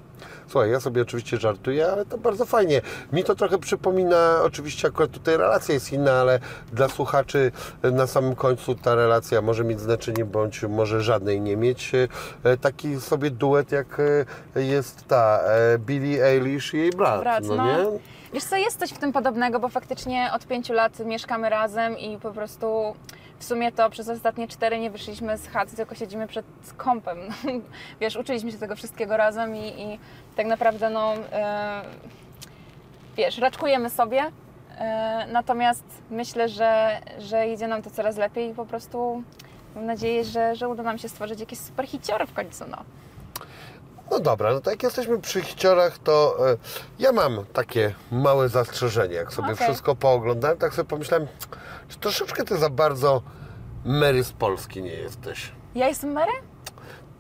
Słuchaj, 0.48 0.70
ja 0.70 0.80
sobie 0.80 1.02
oczywiście 1.02 1.36
żartuję, 1.36 1.92
ale 1.92 2.04
to 2.06 2.18
bardzo 2.18 2.44
fajnie. 2.44 2.80
Mi 3.12 3.24
to 3.24 3.34
trochę 3.34 3.58
przypomina, 3.58 4.40
oczywiście 4.42 4.88
akurat 4.88 5.10
tutaj 5.10 5.36
relacja 5.36 5.74
jest 5.74 5.92
inna, 5.92 6.12
ale 6.12 6.40
dla 6.72 6.88
słuchaczy 6.88 7.52
na 7.82 8.06
samym 8.06 8.34
końcu 8.34 8.74
ta 8.74 8.94
relacja 8.94 9.42
może 9.42 9.64
mieć 9.64 9.80
znaczenie, 9.80 10.24
bądź 10.24 10.62
może 10.62 11.02
żadnej 11.02 11.40
nie 11.40 11.56
mieć. 11.56 11.92
E, 12.44 12.56
Taki 12.56 13.00
sobie 13.00 13.30
duet 13.30 13.72
jak 13.72 14.00
e, 14.56 14.62
jest 14.62 15.08
ta 15.08 15.40
e, 15.44 15.78
Billie 15.78 16.24
Eilish 16.24 16.74
i 16.74 16.78
jej 16.78 16.90
brat, 16.90 17.20
Brat, 17.20 17.44
no, 17.44 17.54
no. 17.54 17.66
nie? 17.66 17.98
Wiesz 18.32 18.44
co, 18.44 18.56
jest 18.56 18.78
coś 18.78 18.90
w 18.90 18.98
tym 18.98 19.12
podobnego, 19.12 19.60
bo 19.60 19.68
faktycznie 19.68 20.30
od 20.34 20.46
pięciu 20.46 20.72
lat 20.72 20.98
mieszkamy 20.98 21.48
razem 21.48 21.98
i 21.98 22.18
po 22.18 22.30
prostu 22.30 22.94
w 23.44 23.46
sumie 23.46 23.72
to 23.72 23.90
przez 23.90 24.08
ostatnie 24.08 24.48
cztery 24.48 24.78
nie 24.78 24.90
wyszliśmy 24.90 25.38
z 25.38 25.48
chaty, 25.48 25.76
tylko 25.76 25.94
siedzimy 25.94 26.26
przed 26.26 26.46
kąpem. 26.76 27.18
Wiesz, 28.00 28.16
uczyliśmy 28.16 28.52
się 28.52 28.58
tego 28.58 28.76
wszystkiego 28.76 29.16
razem 29.16 29.56
i, 29.56 29.82
i 29.82 29.98
tak 30.36 30.46
naprawdę 30.46 30.90
no... 30.90 31.14
E, 31.32 31.82
wiesz, 33.16 33.38
raczkujemy 33.38 33.90
sobie, 33.90 34.22
e, 34.78 35.26
natomiast 35.32 35.84
myślę, 36.10 36.48
że, 36.48 37.00
że 37.18 37.48
idzie 37.48 37.68
nam 37.68 37.82
to 37.82 37.90
coraz 37.90 38.16
lepiej 38.16 38.50
i 38.50 38.54
po 38.54 38.66
prostu 38.66 39.22
mam 39.74 39.86
nadzieję, 39.86 40.24
że, 40.24 40.56
że 40.56 40.68
uda 40.68 40.82
nam 40.82 40.98
się 40.98 41.08
stworzyć 41.08 41.40
jakieś 41.40 41.58
super 41.58 41.86
hiciory 41.86 42.26
w 42.26 42.32
końcu, 42.32 42.64
no. 42.70 42.76
No 44.10 44.20
dobra, 44.20 44.52
no 44.52 44.60
to 44.60 44.70
jak 44.70 44.82
jesteśmy 44.82 45.20
przy 45.20 45.42
hiciorach, 45.42 45.98
to 45.98 46.36
e, 46.50 46.56
ja 46.98 47.12
mam 47.12 47.44
takie 47.52 47.94
małe 48.12 48.48
zastrzeżenie. 48.48 49.14
Jak 49.14 49.32
sobie 49.32 49.52
Okej. 49.52 49.66
wszystko 49.66 49.96
pooglądałem, 49.96 50.58
tak 50.58 50.74
sobie 50.74 50.88
pomyślałem, 50.88 51.28
że 51.88 51.96
troszeczkę 51.96 52.44
ty 52.44 52.56
za 52.58 52.70
bardzo 52.70 53.22
Mary 53.84 54.24
z 54.24 54.32
Polski 54.32 54.82
nie 54.82 54.94
jesteś. 54.94 55.52
Ja 55.74 55.88
jestem 55.88 56.12
Mary? 56.12 56.32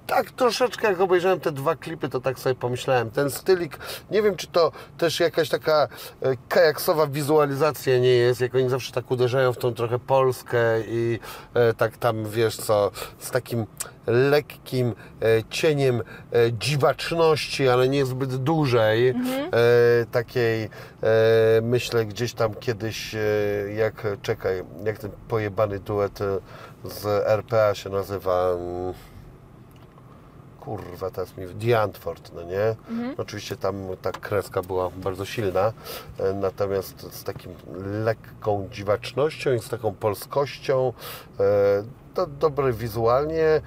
Tak, 0.06 0.30
troszeczkę 0.30 0.88
jak 0.88 1.00
obejrzałem 1.00 1.40
te 1.40 1.52
dwa 1.52 1.76
klipy, 1.76 2.08
to 2.08 2.20
tak 2.20 2.38
sobie 2.38 2.54
pomyślałem. 2.54 3.10
Ten 3.10 3.30
stylik, 3.30 3.78
nie 4.10 4.22
wiem 4.22 4.36
czy 4.36 4.46
to 4.46 4.72
też 4.98 5.20
jakaś 5.20 5.48
taka 5.48 5.88
e, 6.22 6.36
kajaksowa 6.48 7.06
wizualizacja 7.06 7.98
nie 7.98 8.14
jest, 8.14 8.40
jak 8.40 8.54
oni 8.54 8.68
zawsze 8.68 8.92
tak 8.92 9.10
uderzają 9.10 9.52
w 9.52 9.58
tą 9.58 9.74
trochę 9.74 9.98
Polskę 9.98 10.80
i 10.88 11.18
e, 11.54 11.74
tak 11.74 11.96
tam, 11.96 12.30
wiesz 12.30 12.56
co, 12.56 12.90
z 13.18 13.30
takim 13.30 13.66
lekkim 14.06 14.88
e, 15.22 15.42
cieniem 15.50 16.00
e, 16.00 16.52
dziwaczności, 16.52 17.68
ale 17.68 17.88
nie 17.88 18.06
zbyt 18.06 18.36
dużej, 18.36 19.08
e, 19.08 19.14
takiej, 20.12 20.62
e, 20.64 20.68
myślę 21.62 22.06
gdzieś 22.06 22.34
tam 22.34 22.54
kiedyś, 22.54 23.16
jak, 23.76 24.06
czekaj, 24.22 24.64
jak 24.84 24.98
ten 24.98 25.10
pojebany 25.28 25.80
duet 25.80 26.18
z 26.84 27.06
RPA 27.26 27.74
się 27.74 27.90
nazywa... 27.90 28.56
kurwa, 30.64 31.10
teraz 31.10 31.36
mi 31.36 31.46
The 31.46 31.80
Antwoord, 31.80 32.32
no 32.34 32.42
nie? 32.42 32.76
Oczywiście 33.18 33.56
tam 33.56 33.76
ta 34.02 34.12
kreska 34.12 34.62
była 34.62 34.90
bardzo 34.90 35.24
silna, 35.24 35.72
e, 36.18 36.32
natomiast 36.32 37.14
z 37.14 37.24
takim 37.24 37.54
lekką 38.04 38.68
dziwacznością 38.72 39.52
i 39.52 39.58
z 39.58 39.68
taką 39.68 39.94
polskością, 39.94 40.92
e, 41.40 41.44
to 42.14 42.26
dobre 42.26 42.72
wizualnie. 42.72 43.44
E, 43.44 43.60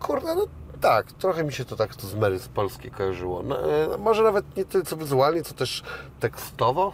kurde, 0.00 0.34
no 0.34 0.46
tak, 0.80 1.12
trochę 1.12 1.44
mi 1.44 1.52
się 1.52 1.64
to 1.64 1.76
tak 1.76 1.96
to 1.96 2.06
z 2.06 2.14
Mary 2.14 2.38
z 2.38 2.48
Polski 2.48 2.90
kojarzyło. 2.90 3.42
No, 3.42 3.72
e, 3.72 3.98
może 3.98 4.22
nawet 4.22 4.56
nie 4.56 4.64
tyle 4.64 4.84
co 4.84 4.96
wizualnie, 4.96 5.42
co 5.42 5.54
też 5.54 5.82
tekstowo. 6.20 6.92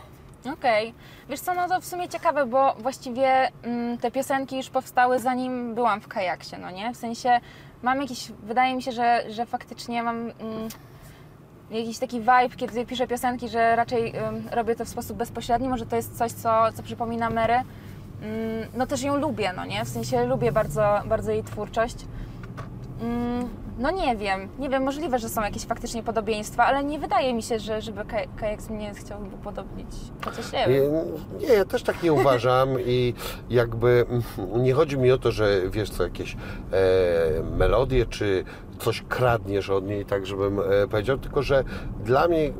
Okej. 0.52 0.94
Wiesz 1.28 1.40
co, 1.40 1.54
no 1.54 1.68
to 1.68 1.80
w 1.80 1.86
sumie 1.86 2.08
ciekawe, 2.08 2.46
bo 2.46 2.74
właściwie 2.78 3.50
mm, 3.62 3.98
te 3.98 4.10
piosenki 4.10 4.56
już 4.56 4.70
powstały 4.70 5.18
zanim 5.18 5.74
byłam 5.74 6.00
w 6.00 6.08
kajaksie, 6.08 6.56
no 6.58 6.70
nie? 6.70 6.94
W 6.94 6.96
sensie 6.96 7.40
mam 7.82 8.00
jakiś, 8.00 8.32
wydaje 8.42 8.76
mi 8.76 8.82
się, 8.82 8.92
że, 8.92 9.24
że 9.28 9.46
faktycznie 9.46 10.02
mam 10.02 10.16
mm, 10.16 10.68
jakiś 11.70 11.98
taki 11.98 12.20
vibe, 12.20 12.56
kiedy 12.56 12.86
piszę 12.86 13.06
piosenki, 13.06 13.48
że 13.48 13.76
raczej 13.76 14.12
robię 14.50 14.76
to 14.76 14.84
w 14.84 14.88
sposób 14.88 15.16
bezpośredni, 15.16 15.68
może 15.68 15.86
to 15.86 15.96
jest 15.96 16.18
coś, 16.18 16.32
co, 16.32 16.72
co 16.74 16.82
przypomina 16.82 17.30
Mary. 17.30 17.54
Mm, 17.54 18.68
no 18.74 18.86
też 18.86 19.02
ją 19.02 19.16
lubię, 19.16 19.52
no 19.56 19.64
nie? 19.64 19.84
W 19.84 19.88
sensie 19.88 20.26
lubię 20.26 20.52
bardzo, 20.52 21.00
bardzo 21.06 21.32
jej 21.32 21.44
twórczość. 21.44 21.96
Mm, 23.00 23.48
No 23.78 23.90
nie 23.90 24.16
wiem, 24.16 24.48
nie 24.58 24.68
wiem, 24.68 24.82
możliwe, 24.82 25.18
że 25.18 25.28
są 25.28 25.42
jakieś 25.42 25.64
faktycznie 25.64 26.02
podobieństwa, 26.02 26.64
ale 26.64 26.84
nie 26.84 26.98
wydaje 26.98 27.34
mi 27.34 27.42
się, 27.42 27.58
że 27.58 27.82
żeby 27.82 28.00
Kaj- 28.00 28.28
Kajaks 28.36 28.70
mnie 28.70 28.94
chciał 28.94 29.20
upodobnić. 29.34 29.88
Chociaż 30.24 30.52
nie 30.52 30.66
wiem. 30.68 30.92
Nie, 31.40 31.48
nie, 31.48 31.54
ja 31.54 31.64
też 31.64 31.82
tak 31.82 32.02
nie 32.02 32.12
uważam 32.12 32.68
i 32.86 33.14
jakby 33.50 34.06
mm, 34.08 34.62
nie 34.62 34.74
chodzi 34.74 34.98
mi 34.98 35.12
o 35.12 35.18
to, 35.18 35.32
że 35.32 35.60
wiesz 35.70 35.90
co, 35.90 36.02
jakieś 36.02 36.36
e, 36.72 36.76
melodie 37.56 38.06
czy 38.06 38.44
coś 38.78 39.02
kradniesz 39.08 39.70
od 39.70 39.86
niej, 39.86 40.04
tak 40.04 40.26
żebym 40.26 40.60
e, 40.60 40.88
powiedział, 40.90 41.18
tylko 41.18 41.42
że 41.42 41.64
dla 42.04 42.28
mnie 42.28 42.52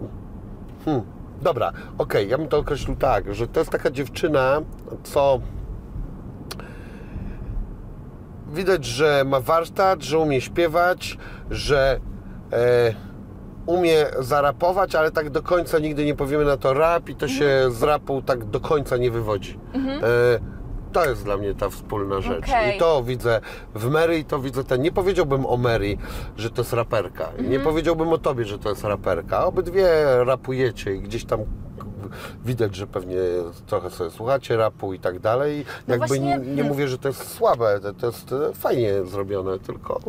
hmm, 0.84 1.02
dobra, 1.42 1.72
okej, 1.98 2.28
ja 2.28 2.38
bym 2.38 2.48
to 2.48 2.58
określił 2.58 2.96
tak, 2.96 3.34
że 3.34 3.48
to 3.48 3.60
jest 3.60 3.70
taka 3.70 3.90
dziewczyna, 3.90 4.60
co 5.02 5.40
widać, 8.52 8.84
że 8.84 9.24
ma 9.26 9.40
warsztat, 9.40 10.02
że 10.02 10.18
umie 10.18 10.40
śpiewać, 10.40 11.18
że 11.50 12.00
e, 12.52 12.94
umie 13.66 14.06
zarapować, 14.18 14.94
ale 14.94 15.10
tak 15.10 15.30
do 15.30 15.42
końca 15.42 15.78
nigdy 15.78 16.04
nie 16.04 16.14
powiemy 16.14 16.44
na 16.44 16.56
to 16.56 16.74
rap 16.74 17.08
i 17.08 17.14
to 17.14 17.28
się 17.28 17.70
z 17.70 17.82
rapu 17.82 18.22
tak 18.22 18.44
do 18.44 18.60
końca 18.60 18.96
nie 18.96 19.10
wywodzi. 19.10 19.58
E, 19.74 20.62
to 20.92 21.04
jest 21.04 21.24
dla 21.24 21.36
mnie 21.36 21.54
ta 21.54 21.70
wspólna 21.70 22.20
rzecz. 22.20 22.48
Okej. 22.48 22.76
I 22.76 22.78
to 22.78 23.02
widzę 23.02 23.40
w 23.74 23.90
Mary 23.90 24.18
i 24.18 24.24
to 24.24 24.38
widzę 24.38 24.64
ten. 24.64 24.82
Nie 24.82 24.92
powiedziałbym 24.92 25.46
o 25.46 25.56
Mary, 25.56 25.96
że 26.36 26.50
to 26.50 26.62
jest 26.62 26.72
raperka. 26.72 27.28
Nie 27.48 27.60
powiedziałbym 27.60 28.08
o 28.08 28.18
tobie, 28.18 28.44
że 28.44 28.58
to 28.58 28.68
jest 28.68 28.84
raperka. 28.84 29.44
Obydwie 29.44 29.86
rapujecie 30.24 30.94
i 30.94 31.00
gdzieś 31.00 31.24
tam 31.24 31.40
widać, 32.44 32.76
że 32.76 32.86
pewnie 32.86 33.16
trochę 33.66 33.90
sobie 33.90 34.10
słuchacie 34.10 34.56
rapu 34.56 34.94
i 34.94 34.98
tak 34.98 35.18
dalej. 35.18 35.64
No 35.88 35.94
Jakby 35.94 36.06
właśnie, 36.06 36.38
nie, 36.38 36.54
nie 36.54 36.64
mówię, 36.64 36.88
że 36.88 36.98
to 36.98 37.08
jest 37.08 37.30
słabe, 37.30 37.80
to, 37.80 37.92
to 37.92 38.06
jest 38.06 38.32
e, 38.32 38.52
fajnie 38.52 39.04
zrobione, 39.04 39.58
tylko 39.58 40.00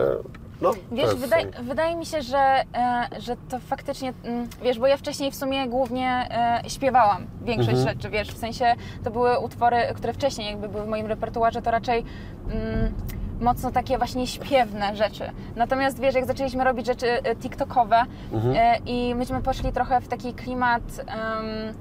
e, 0.00 0.16
No, 0.60 0.72
Wiesz, 0.92 1.14
wydaje, 1.14 1.46
wydaje 1.62 1.96
mi 1.96 2.06
się, 2.06 2.22
że, 2.22 2.38
e, 2.74 3.08
że 3.20 3.36
to 3.48 3.58
faktycznie, 3.60 4.12
mm, 4.24 4.48
wiesz, 4.62 4.78
bo 4.78 4.86
ja 4.86 4.96
wcześniej 4.96 5.30
w 5.30 5.34
sumie 5.34 5.68
głównie 5.68 6.28
śpiewałam 6.68 7.26
większość 7.44 7.78
Mhm. 7.78 7.88
rzeczy, 7.88 8.10
wiesz, 8.10 8.28
w 8.28 8.38
sensie 8.38 8.74
to 9.04 9.10
były 9.10 9.38
utwory, 9.38 9.76
które 9.94 10.12
wcześniej 10.12 10.50
jakby 10.50 10.68
były 10.68 10.84
w 10.84 10.88
moim 10.88 11.06
repertuarze, 11.06 11.62
to 11.62 11.70
raczej 11.70 12.04
mm, 12.50 12.92
mocno 13.40 13.70
takie 13.70 13.98
właśnie 13.98 14.26
śpiewne 14.26 14.96
rzeczy. 14.96 15.24
Natomiast 15.56 16.00
wiesz, 16.00 16.14
jak 16.14 16.26
zaczęliśmy 16.26 16.64
robić 16.64 16.86
rzeczy 16.86 17.22
e, 17.22 17.36
tiktokowe 17.36 18.02
Mhm. 18.32 18.54
e, 18.56 18.76
i 18.86 19.14
myśmy 19.14 19.42
poszli 19.42 19.72
trochę 19.72 20.00
w 20.00 20.08
taki 20.08 20.34
klimat, 20.34 20.82
em, 20.98 21.74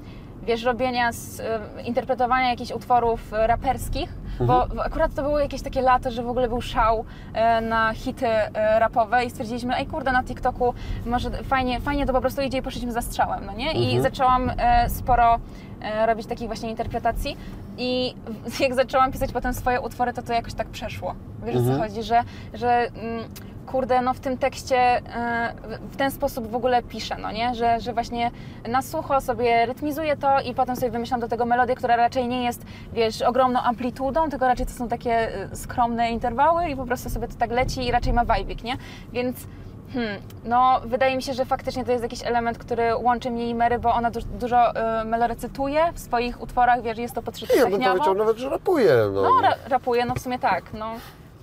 wiesz, 0.43 0.63
robienia, 0.63 1.11
z, 1.11 1.39
e, 1.39 1.59
interpretowania 1.85 2.49
jakichś 2.49 2.71
utworów 2.71 3.21
raperskich, 3.31 4.13
bo 4.39 4.67
bo 4.75 4.85
akurat 4.85 5.13
to 5.15 5.21
było 5.21 5.39
jakieś 5.39 5.61
takie 5.61 5.81
lato, 5.81 6.11
że 6.11 6.23
w 6.23 6.29
ogóle 6.29 6.47
był 6.47 6.61
szał 6.61 7.05
na 7.61 7.93
hity 7.93 8.27
rapowe 8.79 9.25
i 9.25 9.29
stwierdziliśmy, 9.29 9.75
ej 9.77 9.85
kurde, 9.85 10.11
na 10.11 10.23
TikToku 10.23 10.73
może 11.05 11.31
fajnie, 11.31 11.79
fajnie 11.81 12.05
to 12.05 12.13
po 12.13 12.21
prostu 12.21 12.41
idzie 12.41 12.57
i 12.57 12.61
poszliśmy 12.61 12.91
za 12.91 13.01
strzałem, 13.01 13.45
no 13.45 13.53
nie? 13.53 13.71
I 13.73 13.83
Mhm. 13.83 14.01
zaczęłam 14.03 14.51
sporo 14.87 15.39
robić 16.05 16.27
takich 16.27 16.47
właśnie 16.47 16.69
interpretacji 16.69 17.37
i 17.77 18.15
jak 18.59 18.75
zaczęłam 18.75 19.11
pisać 19.11 19.31
potem 19.31 19.53
swoje 19.53 19.81
utwory, 19.81 20.13
to 20.13 20.21
to 20.21 20.33
jakoś 20.33 20.53
tak 20.53 20.67
przeszło. 20.67 21.15
Wiesz 21.45 21.55
o 21.55 21.59
co 21.59 21.69
Mhm. 21.71 21.81
chodzi, 21.89 22.03
że, 22.03 22.23
że 22.53 22.69
mm, 22.69 23.23
kurde, 23.67 24.01
no 24.01 24.13
w 24.13 24.19
tym 24.19 24.37
tekście 24.37 24.77
e, 24.77 25.53
w- 25.91 25.95
ten 25.95 26.11
sposób 26.11 26.47
w 26.51 26.55
ogóle 26.55 26.83
piszę, 26.83 27.15
no 27.21 27.31
nie? 27.31 27.55
Że, 27.55 27.79
że 27.79 27.93
właśnie 27.93 28.31
na 28.67 28.81
sucho 28.81 29.21
sobie 29.21 29.65
rytmizuję 29.65 30.17
to 30.17 30.41
i 30.41 30.53
potem 30.53 30.75
sobie 30.75 30.91
wymyślam 30.91 31.19
do 31.19 31.27
tego 31.27 31.45
melodię, 31.45 31.75
która 31.75 31.95
raczej 31.95 32.27
nie 32.27 32.43
jest, 32.43 32.65
wiesz, 32.93 33.21
ogromną 33.21 33.59
amplitudą, 33.59 34.29
tylko 34.29 34.47
raczej 34.47 34.65
to 34.65 34.71
są 34.71 34.87
takie 34.87 35.35
e, 35.51 35.55
skromne 35.55 36.11
interwały 36.11 36.69
i 36.69 36.75
po 36.75 36.85
prostu 36.85 37.09
sobie 37.09 37.27
to 37.27 37.35
tak 37.35 37.51
leci 37.51 37.87
i 37.87 37.91
raczej 37.91 38.13
ma 38.13 38.25
wajbik, 38.25 38.63
nie? 38.63 38.77
Więc 39.13 39.37
Hmm, 39.93 40.21
no 40.43 40.81
wydaje 40.85 41.15
mi 41.15 41.23
się, 41.23 41.33
że 41.33 41.45
faktycznie 41.45 41.85
to 41.85 41.91
jest 41.91 42.03
jakiś 42.03 42.23
element, 42.23 42.57
który 42.57 42.95
łączy 42.95 43.31
mnie 43.31 43.49
i 43.49 43.55
Mary, 43.55 43.79
bo 43.79 43.93
ona 43.93 44.11
du- 44.11 44.19
dużo 44.39 44.71
y, 45.01 45.05
melorecytuje 45.05 45.91
w 45.93 45.99
swoich 45.99 46.41
utworach, 46.41 46.81
wiesz, 46.81 46.97
jest 46.97 47.15
to 47.15 47.21
podszyte 47.21 47.55
Ja 47.55 47.67
bym 47.69 47.81
powiedział 47.81 48.13
nawet, 48.15 48.37
że 48.37 48.49
rapuje. 48.49 48.93
No. 49.13 49.21
No, 49.21 49.41
ra 49.41 49.53
rapuje, 49.67 50.05
no 50.05 50.15
w 50.15 50.19
sumie 50.19 50.39
tak, 50.39 50.63
no. 50.73 50.93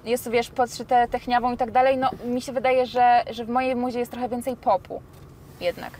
Jest, 0.05 0.31
wiesz, 0.31 0.51
podszyte 0.51 1.09
techniawą 1.09 1.53
i 1.53 1.57
tak 1.57 1.71
dalej, 1.71 1.99
no 1.99 2.11
mi 2.25 2.43
się 2.43 2.53
wydaje, 2.53 2.87
że, 2.87 3.23
że 3.31 3.45
w 3.45 3.49
mojej 3.49 3.77
muzie 3.77 3.99
jest 3.99 4.11
trochę 4.13 4.29
więcej 4.29 4.57
popu 4.57 5.03
jednak. 5.61 5.91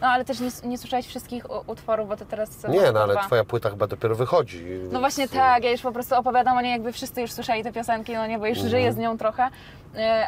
No 0.00 0.06
ale 0.06 0.24
też 0.24 0.40
nie, 0.40 0.48
nie 0.64 0.78
słyszałeś 0.78 1.06
wszystkich 1.06 1.44
utworów, 1.66 2.08
bo 2.08 2.16
to 2.16 2.24
teraz... 2.24 2.68
Nie, 2.68 2.92
no 2.92 3.00
ale 3.00 3.16
twoja 3.16 3.44
płyta 3.44 3.70
chyba 3.70 3.86
dopiero 3.86 4.14
wychodzi. 4.14 4.64
No 4.92 4.98
właśnie 5.00 5.28
tak, 5.28 5.64
ja 5.64 5.70
już 5.70 5.80
po 5.80 5.92
prostu 5.92 6.14
opowiadam 6.16 6.56
o 6.56 6.60
niej, 6.60 6.72
jakby 6.72 6.92
wszyscy 6.92 7.20
już 7.20 7.32
słyszeli 7.32 7.62
te 7.64 7.72
piosenki, 7.72 8.14
no 8.14 8.26
nie, 8.26 8.38
bo 8.38 8.46
już 8.46 8.58
Mhm. 8.58 8.70
żyję 8.70 8.92
z 8.92 8.96
nią 8.96 9.18
trochę, 9.18 9.46
y, 9.46 9.50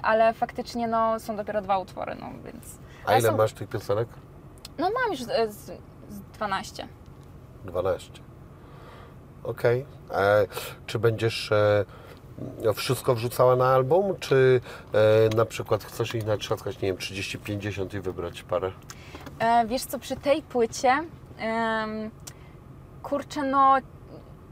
ale 0.03 0.35
faktycznie 0.35 0.89
no 0.89 1.21
są 1.21 1.37
dopiero 1.37 1.63
dwa 1.63 1.79
utwory, 1.79 2.17
no 2.21 2.27
więc... 2.45 2.79
A 3.07 3.19
ile 3.19 3.29
są- 3.31 3.37
masz 3.37 3.53
tych 3.53 3.69
piosenek? 3.69 4.09
No 4.79 4.91
mam 4.91 5.11
już 5.11 5.23
z, 5.23 5.55
z, 5.55 5.67
z 6.09 6.21
12. 6.35 6.89
12. 7.65 8.11
Okej. 9.45 9.87
E, 10.11 10.47
Czy 10.87 10.99
będziesz 10.99 11.53
e, 11.53 11.85
no, 12.65 12.73
wszystko 12.73 13.15
wrzucała 13.15 13.57
na 13.57 13.67
album, 13.75 14.17
czy 14.21 14.61
e, 15.33 15.37
na 15.37 15.45
przykład 15.45 15.85
chcesz 15.85 16.15
ich 16.15 16.27
natrzaskać, 16.27 16.81
nie 16.81 16.89
wiem, 16.89 16.97
30-50 16.97 17.97
i 17.97 18.01
wybrać 18.01 18.43
parę? 18.43 18.73
E, 19.39 19.67
wiesz 19.67 19.83
co, 19.83 19.99
przy 19.99 20.17
tej 20.17 20.43
płycie, 20.43 21.05
kurczę, 23.03 23.43
no 23.43 23.77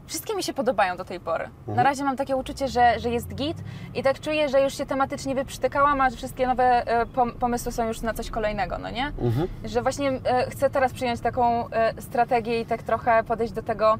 wszystkie 0.09 0.35
mi 0.35 0.43
się 0.43 0.53
podobają 0.53 0.97
do 0.97 1.05
tej 1.05 1.19
pory. 1.19 1.43
Mhm. 1.43 1.77
Na 1.77 1.83
razie 1.83 2.03
mam 2.03 2.15
takie 2.17 2.35
uczucie, 2.35 2.67
że, 2.67 2.99
że 2.99 3.09
jest 3.09 3.35
git 3.35 3.57
i 3.95 4.03
tak 4.03 4.19
czuję, 4.19 4.49
że 4.49 4.61
już 4.61 4.77
się 4.77 4.85
tematycznie 4.85 5.35
wyprztykałam, 5.35 6.01
a 6.01 6.09
wszystkie 6.09 6.47
nowe 6.47 6.87
e, 6.87 7.05
pom- 7.05 7.31
pomysły 7.31 7.71
są 7.71 7.87
już 7.87 8.01
na 8.01 8.13
coś 8.13 8.29
kolejnego, 8.29 8.77
no 8.77 8.89
nie? 8.89 9.07
Mhm. 9.07 9.47
Że 9.63 9.81
właśnie 9.81 10.09
e, 10.09 10.49
chcę 10.49 10.69
teraz 10.69 10.93
przyjąć 10.93 11.19
taką 11.19 11.69
e, 11.69 12.01
strategię 12.01 12.61
i 12.61 12.65
tak 12.65 12.83
trochę 12.83 13.23
podejść 13.23 13.53
do 13.53 13.63
tego 13.63 13.97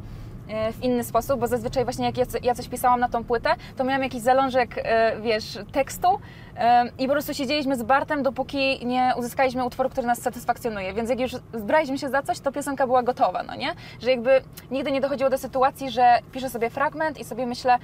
w 0.73 0.83
inny 0.83 1.03
sposób, 1.03 1.39
bo 1.39 1.47
zazwyczaj 1.47 1.83
właśnie 1.83 2.05
jak 2.05 2.17
ja, 2.17 2.25
co- 2.25 2.37
ja 2.43 2.55
coś 2.55 2.67
pisałam 2.67 2.99
na 2.99 3.09
tą 3.09 3.23
płytę, 3.23 3.49
to 3.77 3.83
miałam 3.83 4.03
jakiś 4.03 4.21
zalążek, 4.21 4.75
e, 4.77 5.21
wiesz, 5.21 5.57
tekstu 5.71 6.19
e, 6.57 6.85
i 6.99 7.07
po 7.07 7.13
prostu 7.13 7.33
siedzieliśmy 7.33 7.75
z 7.77 7.83
Bartem, 7.83 8.23
dopóki 8.23 8.85
nie 8.85 9.13
uzyskaliśmy 9.17 9.65
utworu, 9.65 9.89
który 9.89 10.07
nas 10.07 10.21
satysfakcjonuje. 10.21 10.93
Więc 10.93 11.09
jak 11.09 11.19
już 11.19 11.31
zbraliśmy 11.53 11.97
się 11.97 12.09
za 12.09 12.21
coś, 12.21 12.39
to 12.39 12.51
piosenka 12.51 12.87
była 12.87 13.03
gotowa, 13.03 13.43
no 13.43 13.55
nie? 13.55 13.73
Że 14.01 14.11
jakby 14.11 14.41
nigdy 14.71 14.91
nie 14.91 15.01
dochodziło 15.01 15.29
do 15.29 15.37
sytuacji, 15.37 15.89
że 15.91 16.19
piszę 16.31 16.49
sobie 16.49 16.69
fragment 16.69 17.19
i 17.19 17.23
sobie 17.25 17.45
myślę, 17.45 17.77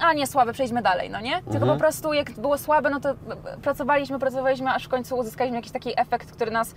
a 0.00 0.12
nie 0.12 0.26
słabe, 0.26 0.52
przejdźmy 0.52 0.82
dalej, 0.82 1.10
no 1.10 1.20
nie? 1.20 1.34
Tylko 1.36 1.52
Mhm. 1.56 1.72
po 1.72 1.78
prostu 1.78 2.12
jak 2.12 2.30
było 2.30 2.58
słabe, 2.58 2.90
no 2.90 3.00
to 3.00 3.14
pracowaliśmy, 3.62 4.18
pracowaliśmy, 4.18 4.70
aż 4.70 4.84
w 4.84 4.88
końcu 4.88 5.16
uzyskaliśmy 5.16 5.56
jakiś 5.56 5.72
taki 5.72 6.00
efekt, 6.00 6.32
który 6.32 6.50
nas 6.50 6.74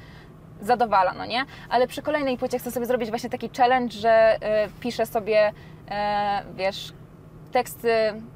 zadowala, 0.61 1.13
no 1.13 1.25
nie? 1.25 1.45
Ale 1.69 1.87
przy 1.87 2.01
kolejnej 2.01 2.37
płycie 2.37 2.59
chcę 2.59 2.71
sobie 2.71 2.85
zrobić 2.85 3.09
właśnie 3.09 3.29
taki 3.29 3.49
challenge, 3.57 3.93
że 3.97 4.35
y, 4.35 4.39
piszę 4.79 5.05
sobie, 5.05 5.51
e, 5.91 6.41
wiesz, 6.55 6.93
teksty, 7.51 7.91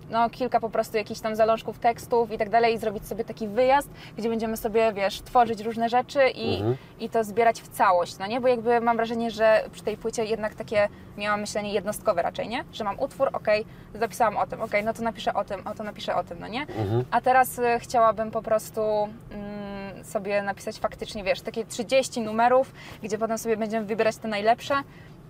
no 0.10 0.30
kilka 0.30 0.60
po 0.60 0.70
prostu 0.70 0.98
jakichś 0.98 1.20
tam 1.20 1.36
zalążków 1.36 1.80
tekstów 1.80 2.32
i 2.32 2.38
tak 2.38 2.50
dalej 2.50 2.74
i 2.74 2.78
zrobić 2.78 3.08
sobie 3.08 3.24
taki 3.24 3.48
wyjazd, 3.48 3.90
gdzie 4.18 4.30
będziemy 4.30 4.58
sobie, 4.58 4.94
wiesz, 4.94 5.22
tworzyć 5.22 5.62
różne 5.62 5.90
rzeczy 5.90 6.30
i, 6.30 6.56
Mhm. 6.56 6.76
i 7.00 7.10
to 7.10 7.24
zbierać 7.24 7.62
w 7.62 7.68
całość, 7.68 8.18
no 8.18 8.28
nie? 8.28 8.42
Bo 8.42 8.48
jakby 8.48 8.82
mam 8.82 8.98
wrażenie, 8.98 9.32
że 9.32 9.64
przy 9.72 9.84
tej 9.84 9.98
płycie 9.98 10.26
jednak 10.26 10.56
takie 10.56 10.90
miałam 11.18 11.42
myślenie 11.42 11.74
jednostkowe 11.74 12.22
raczej, 12.22 12.48
nie? 12.48 12.64
Że 12.74 12.84
mam 12.84 13.00
utwór, 13.00 13.30
okej, 13.34 13.66
zapisałam 13.96 14.38
o 14.38 14.48
tym, 14.48 14.62
okej, 14.62 14.84
no 14.84 14.94
to 14.94 15.04
napiszę 15.04 15.34
o 15.34 15.44
tym, 15.44 15.68
o 15.68 15.76
to 15.76 15.84
napiszę 15.84 16.16
o 16.16 16.24
tym, 16.24 16.40
no 16.40 16.48
nie? 16.48 16.62
Mhm. 16.62 17.06
A 17.12 17.22
teraz 17.22 17.60
y, 17.60 17.64
chciałabym 17.80 18.32
po 18.32 18.42
prostu 18.42 18.82
mm, 18.82 19.63
sobie 20.04 20.42
napisać 20.42 20.80
faktycznie, 20.80 21.24
wiesz, 21.24 21.42
takie 21.42 21.66
30 21.66 22.22
numerów, 22.22 22.74
gdzie 23.04 23.18
potem 23.18 23.38
sobie 23.38 23.58
będziemy 23.58 23.86
wybierać 23.86 24.18
te 24.18 24.28
najlepsze. 24.28 24.76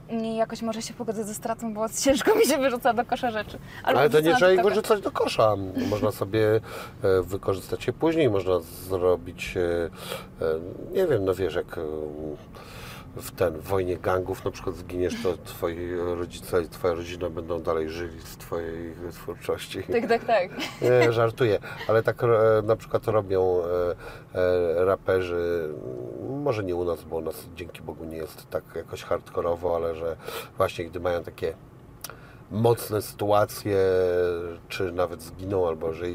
I 0.10 0.36
jakoś 0.36 0.62
może 0.62 0.82
się 0.82 0.94
pogodzę 0.94 1.24
ze 1.24 1.34
stratą, 1.34 1.74
bo 1.74 1.90
ciężko 2.04 2.36
mi 2.36 2.46
się 2.46 2.58
wyrzuca 2.58 2.94
do 2.94 3.06
kosza 3.06 3.32
rzeczy. 3.32 3.60
Albo 3.84 4.00
Ale 4.00 4.10
to 4.10 4.20
nie 4.20 4.36
trzeba 4.36 4.52
ich 4.52 4.64
wyrzucać 4.64 5.02
do 5.02 5.12
kosza. 5.12 5.56
Można 5.90 6.12
sobie 6.12 6.56
e, 7.04 7.22
wykorzystać 7.22 7.88
je 7.88 7.94
później, 7.94 8.30
można 8.30 8.60
zrobić, 8.60 9.58
e, 9.58 9.90
e, 10.46 10.60
nie 10.94 11.08
wiem, 11.08 11.26
no 11.26 11.34
wiesz, 11.34 11.56
jak 11.56 11.80
w 13.15 13.32
ten 13.32 13.58
w 13.58 13.63
wojnie 13.63 13.97
gangów 13.97 14.45
na 14.45 14.52
przykład 14.52 14.76
zginiesz, 14.76 15.23
to 15.23 15.38
twoi 15.45 15.95
rodzice 15.95 16.62
i 16.62 16.69
twoja 16.69 16.93
rodzina 16.93 17.30
będą 17.30 17.62
dalej 17.62 17.89
żyli 17.89 18.21
z 18.21 18.38
twojej 18.38 18.93
twórczości. 19.12 19.84
Tak, 19.84 20.08
tak, 20.08 20.26
tak. 20.26 20.52
Nie, 20.82 21.12
żartuję, 21.12 21.60
ale 21.88 22.04
tak 22.04 22.23
e, 22.23 22.28
na 22.63 22.76
przykład 22.76 23.08
robią 23.08 23.62
e, 23.63 23.95
e, 24.39 24.86
raperzy, 24.86 25.69
może 26.30 26.63
nie 26.63 26.76
u 26.76 26.84
nas, 26.84 27.04
bo 27.04 27.15
u 27.15 27.21
nas 27.21 27.47
dzięki 27.56 27.82
Bogu 27.82 28.06
nie 28.06 28.17
jest 28.17 28.49
tak 28.49 28.63
jakoś 28.76 29.04
hardkorowo, 29.04 29.76
ale 29.76 29.95
że 29.95 30.15
właśnie 30.58 30.86
gdy 30.86 30.99
mają 30.99 31.23
takie 31.23 31.54
mocne 32.52 33.02
sytuacje, 33.02 33.78
czy 34.69 34.91
nawet 34.91 35.21
zginą, 35.21 35.67
albo 35.67 35.93
że 35.93 36.06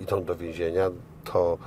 idą 0.00 0.24
do 0.24 0.36
więzienia, 0.36 0.90
to 1.24 1.58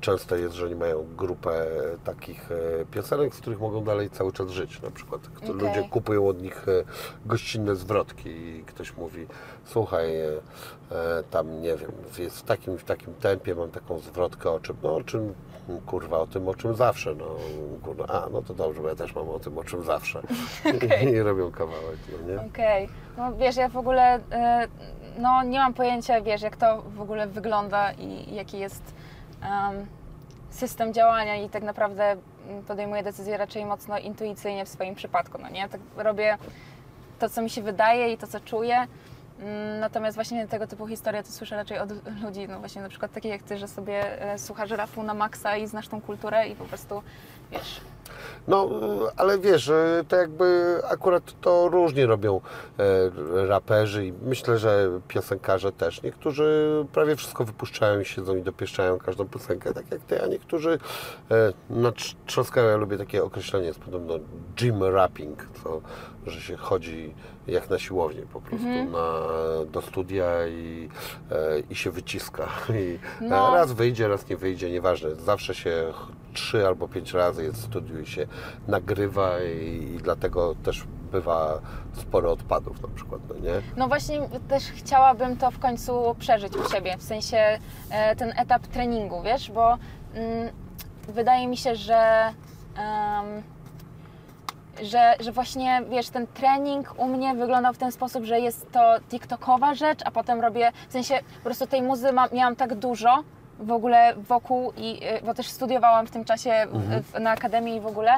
często 0.00 0.36
jest, 0.36 0.54
że 0.54 0.66
oni 0.66 0.74
mają 0.74 1.06
grupę 1.16 1.66
takich 2.04 2.52
e, 2.52 2.84
piosenek, 2.90 3.34
z 3.34 3.40
których 3.40 3.60
mogą 3.60 3.84
dalej 3.84 4.10
cały 4.10 4.32
czas 4.32 4.50
żyć. 4.50 4.82
Na 4.82 4.90
przykład 4.90 5.20
Okej. 5.36 5.54
ludzie 5.54 5.88
kupują 5.90 6.28
od 6.28 6.42
nich 6.42 6.68
e, 6.68 6.84
gościnne 7.26 7.76
zwrotki 7.76 8.30
i 8.30 8.64
ktoś 8.66 8.96
mówi, 8.96 9.26
słuchaj, 9.64 10.20
e, 10.20 10.32
tam 11.30 11.62
nie 11.62 11.76
wiem, 11.76 11.92
jest 12.18 12.38
w 12.38 12.42
takim, 12.42 12.78
w 12.78 12.84
takim 12.84 13.14
tempie, 13.14 13.54
mam 13.54 13.70
taką 13.70 13.98
zwrotkę 13.98 14.50
o 14.50 14.60
czym, 14.60 14.76
no 14.82 14.96
o 14.96 15.02
czym, 15.02 15.34
kurwa, 15.86 16.18
o 16.18 16.26
tym, 16.26 16.48
o 16.48 16.54
czym 16.54 16.74
zawsze, 16.74 17.14
no 17.14 17.36
kurwa, 17.82 18.06
a, 18.06 18.28
no 18.28 18.42
to 18.42 18.54
dobrze, 18.54 18.82
bo 18.82 18.88
ja 18.88 18.94
też 18.94 19.14
mam 19.14 19.28
o 19.28 19.38
tym, 19.38 19.58
o 19.58 19.64
czym 19.64 19.84
zawsze. 19.84 20.22
Okej. 20.76 21.08
I 21.08 21.22
robią 21.22 21.50
kawałek, 21.50 21.98
no 22.12 22.32
nie? 22.32 22.40
Okej. 22.40 22.88
No 23.16 23.36
wiesz, 23.36 23.56
ja 23.56 23.68
w 23.68 23.76
ogóle 23.76 24.20
no, 25.18 25.42
nie 25.42 25.58
mam 25.58 25.74
pojęcia, 25.74 26.20
wiesz, 26.20 26.42
jak 26.42 26.56
to 26.56 26.82
w 26.82 27.00
ogóle 27.00 27.26
wygląda 27.26 27.92
i 27.92 28.34
jaki 28.34 28.58
jest 28.58 28.94
system 30.50 30.92
działania 30.92 31.36
i 31.36 31.48
tak 31.48 31.62
naprawdę 31.62 32.16
mm, 32.48 32.62
podejmuję 32.64 33.02
decyzje 33.02 33.36
raczej 33.36 33.64
mocno 33.66 33.98
intuicyjnie 33.98 34.64
w 34.64 34.68
swoim 34.68 34.94
przypadku, 34.94 35.38
no 35.42 35.48
nie? 35.48 35.68
Tak 35.68 35.80
robię 35.96 36.38
to, 37.18 37.28
co 37.28 37.42
mi 37.42 37.50
się 37.50 37.62
wydaje 37.62 38.12
i 38.12 38.18
to, 38.18 38.26
co 38.26 38.40
czuję. 38.40 38.86
Mm, 39.40 39.80
Natomiast 39.80 40.14
właśnie 40.14 40.46
tego 40.48 40.66
typu 40.66 40.86
historie 40.86 41.22
to 41.22 41.32
słyszę 41.32 41.56
raczej 41.56 41.78
od 41.78 41.90
ludzi, 42.22 42.48
no 42.48 42.58
właśnie 42.58 42.82
na 42.82 42.88
przykład 42.88 43.12
takich 43.12 43.30
jak 43.30 43.42
Ty, 43.42 43.58
że 43.58 43.68
sobie 43.68 44.22
e, 44.32 44.38
słuchasz 44.38 44.70
rapu 44.70 45.02
na 45.02 45.14
maksa 45.14 45.56
i 45.56 45.66
znasz 45.66 45.88
tą 45.88 46.00
kulturę 46.00 46.48
i 46.48 46.54
po 46.54 46.64
prostu, 46.64 47.02
wiesz, 47.50 47.80
No, 48.48 48.70
ale 49.16 49.38
wiesz, 49.38 49.72
to 50.08 50.16
jakby 50.16 50.80
akurat 50.90 51.40
to 51.40 51.68
różnie 51.68 52.06
robią 52.06 52.40
e, 52.78 53.46
raperzy 53.46 54.06
i 54.06 54.12
myślę, 54.22 54.58
że 54.58 55.00
piosenkarze 55.08 55.72
też. 55.72 56.02
Niektórzy 56.02 56.70
prawie 56.92 57.16
wszystko 57.16 57.44
wypuszczają 57.44 58.00
i 58.00 58.04
siedzą 58.04 58.36
i 58.36 58.42
dopieszczają 58.42 58.98
każdą 58.98 59.28
piosenkę, 59.28 59.74
tak 59.74 59.90
jak 59.90 60.00
ty, 60.00 60.22
a 60.22 60.26
niektórzy 60.26 60.78
e, 61.30 61.52
no, 61.70 61.90
trz- 61.90 62.14
trzaskają. 62.26 62.68
Ja 62.68 62.76
lubię 62.76 62.98
takie 62.98 63.24
określenie, 63.24 63.66
jest 63.66 63.80
podobno 63.80 64.14
gym 64.56 64.82
rapping, 64.82 65.46
to, 65.64 65.80
że 66.26 66.40
się 66.40 66.56
chodzi 66.56 67.14
jak 67.46 67.70
na 67.70 67.78
siłowni 67.78 68.22
po 68.22 68.40
prostu 68.40 68.66
na, 68.66 69.20
do 69.72 69.82
studia 69.82 70.46
i, 70.46 70.88
e, 71.30 71.60
i 71.70 71.74
się 71.74 71.90
wyciska. 71.90 72.48
I 72.80 72.98
No. 73.20 73.54
Raz 73.54 73.72
wyjdzie, 73.72 74.08
raz 74.08 74.28
nie 74.28 74.36
wyjdzie, 74.36 74.70
nieważne. 74.70 75.14
Zawsze 75.14 75.54
się 75.54 75.92
trzy 76.32 76.66
albo 76.66 76.88
pięć 76.88 77.12
razy 77.12 77.44
jest 77.44 77.58
w 77.60 77.64
studiu 77.64 78.00
i 78.00 78.06
się 78.06 78.26
nagrywa 78.68 79.42
i, 79.42 79.94
i 79.94 79.98
dlatego 80.02 80.54
też 80.62 80.84
bywa 81.12 81.60
sporo 81.92 82.32
odpadów 82.32 82.82
na 82.82 82.88
przykład, 82.88 83.20
no 83.28 83.34
nie? 83.34 83.62
No 83.76 83.88
właśnie 83.88 84.28
też 84.48 84.64
chciałabym 84.64 85.36
to 85.36 85.50
w 85.50 85.58
końcu 85.58 86.16
przeżyć 86.18 86.56
u 86.56 86.70
siebie, 86.70 86.96
w 86.98 87.02
sensie 87.02 87.58
e, 87.90 88.16
ten 88.16 88.32
etap 88.36 88.66
treningu, 88.66 89.22
wiesz, 89.22 89.50
bo 89.50 89.78
mm, 90.14 90.48
wydaje 91.08 91.48
mi 91.48 91.56
się, 91.56 91.76
że, 91.76 92.32
em, 92.76 93.42
że, 94.82 95.14
że 95.20 95.32
właśnie, 95.32 95.82
wiesz, 95.90 96.08
ten 96.08 96.26
trening 96.26 96.94
u 96.98 97.06
mnie 97.06 97.34
wyglądał 97.34 97.72
w 97.72 97.78
ten 97.78 97.92
sposób, 97.92 98.24
że 98.24 98.40
jest 98.40 98.72
to 98.72 98.94
TikTokowa 99.10 99.74
rzecz, 99.74 100.00
a 100.04 100.10
potem 100.10 100.40
robię, 100.40 100.72
w 100.88 100.92
sensie 100.92 101.14
po 101.36 101.44
prostu 101.44 101.66
tej 101.66 101.82
muzy 101.82 102.12
ma, 102.12 102.28
miałam 102.32 102.56
tak 102.56 102.74
dużo 102.74 103.22
w 103.58 103.72
ogóle 103.72 104.14
wokół, 104.16 104.72
i, 104.76 104.98
e, 105.02 105.22
bo 105.22 105.34
też 105.34 105.48
studiowałam 105.48 106.06
w 106.06 106.10
tym 106.10 106.24
czasie 106.24 106.66
w, 106.72 107.12
w, 107.12 107.20
na 107.20 107.30
akademii 107.30 107.76
i 107.76 107.80
w 107.80 107.86
ogóle, 107.86 108.12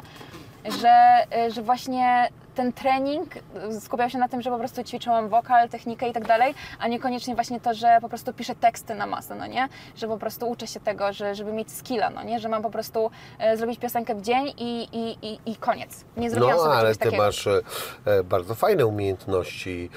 że, 0.81 1.25
e, 1.37 1.51
że 1.51 1.63
właśnie 1.63 2.29
ten 2.59 2.73
trening 2.73 3.37
e, 3.37 3.81
skupiał 3.81 4.11
się 4.11 4.19
na 4.19 4.29
tym, 4.29 4.43
że 4.43 4.51
po 4.51 4.59
prostu 4.59 4.85
ćwiczyłam 4.85 5.29
wokal, 5.29 5.69
technikę 5.69 6.09
i 6.09 6.13
tak 6.13 6.27
dalej, 6.27 6.55
a 6.79 6.89
niekoniecznie 6.89 7.35
właśnie 7.35 7.61
to, 7.61 7.75
że 7.75 7.99
po 8.01 8.09
prostu 8.09 8.33
piszę 8.33 8.55
teksty 8.55 8.95
na 8.95 9.07
masę, 9.07 9.35
no 9.35 9.47
nie? 9.47 9.69
Że 9.97 10.09
po 10.09 10.19
prostu 10.19 10.51
uczę 10.51 10.67
się 10.67 10.81
tego, 10.81 11.13
że, 11.13 11.35
żeby 11.35 11.53
mieć 11.53 11.73
skilla, 11.73 12.11
no 12.11 12.23
nie? 12.23 12.41
Że 12.41 12.49
mam 12.49 12.63
po 12.63 12.71
prostu 12.71 13.11
e, 13.39 13.57
zrobić 13.57 13.79
piosenkę 13.79 14.15
w 14.15 14.23
dzień 14.23 14.47
i, 14.59 14.89
i, 14.93 15.27
i, 15.27 15.39
i 15.47 15.57
koniec. 15.57 16.05
Nie 16.17 16.31
zrobiłam 16.31 16.57
No, 16.57 16.63
sobie 16.63 16.75
ale 16.75 16.93
ty 16.93 16.99
takiego. 16.99 17.23
masz 17.23 17.47
e, 17.47 17.61
e, 18.05 18.25
bardzo 18.25 18.55
fajne 18.55 18.87
umiejętności, 18.87 19.91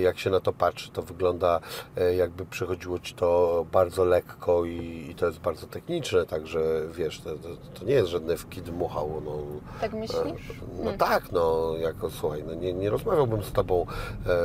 jak 0.00 0.18
się 0.18 0.30
na 0.30 0.40
to 0.40 0.52
patrzy, 0.52 0.90
to 0.90 1.02
wygląda 1.02 1.60
jakby 2.16 2.46
przychodziło 2.46 2.98
ci 2.98 3.14
to 3.14 3.66
bardzo 3.72 4.04
lekko 4.04 4.64
i, 4.64 5.06
i 5.10 5.14
to 5.14 5.26
jest 5.26 5.38
bardzo 5.38 5.66
techniczne, 5.66 6.26
także 6.26 6.60
wiesz, 6.92 7.20
to, 7.20 7.30
to, 7.30 7.48
to 7.78 7.84
nie 7.84 7.94
jest 7.94 8.08
żadne 8.08 8.36
wkidmuchał, 8.36 9.22
no. 9.24 9.32
Tak 9.80 9.92
myślisz? 9.92 10.52
No 10.84 10.92
tak, 10.92 11.32
no, 11.32 11.76
jako 11.94 12.10
słuchaj, 12.10 12.44
no 12.46 12.54
nie, 12.54 12.72
nie 12.72 12.90
rozmawiałbym 12.90 13.42
z 13.42 13.52
Tobą, 13.52 13.86
e, 14.26 14.36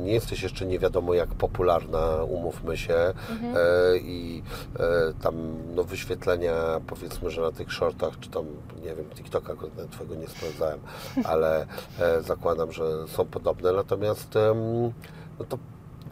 nie 0.00 0.12
jesteś 0.12 0.42
jeszcze 0.42 0.66
nie 0.66 0.78
wiadomo 0.78 1.14
jak 1.14 1.28
popularna, 1.28 2.22
umówmy 2.24 2.76
się 2.76 2.94
Mhm. 3.30 3.56
e, 3.56 3.98
i 3.98 4.42
e, 4.78 4.82
tam 5.22 5.34
no, 5.74 5.84
wyświetlenia 5.84 6.54
powiedzmy, 6.86 7.30
że 7.30 7.42
na 7.42 7.52
tych 7.52 7.72
shortach, 7.72 8.18
czy 8.20 8.30
tam, 8.30 8.44
nie 8.82 8.94
wiem, 8.94 9.04
TikToka 9.14 9.54
Twojego 9.90 10.14
nie 10.14 10.28
sprawdzałem, 10.28 10.80
ale 11.32 11.66
e, 12.00 12.22
zakładam, 12.22 12.72
że 12.72 13.08
są 13.08 13.24
podobne, 13.24 13.72
natomiast 13.72 14.34
no 15.38 15.44
to 15.48 15.58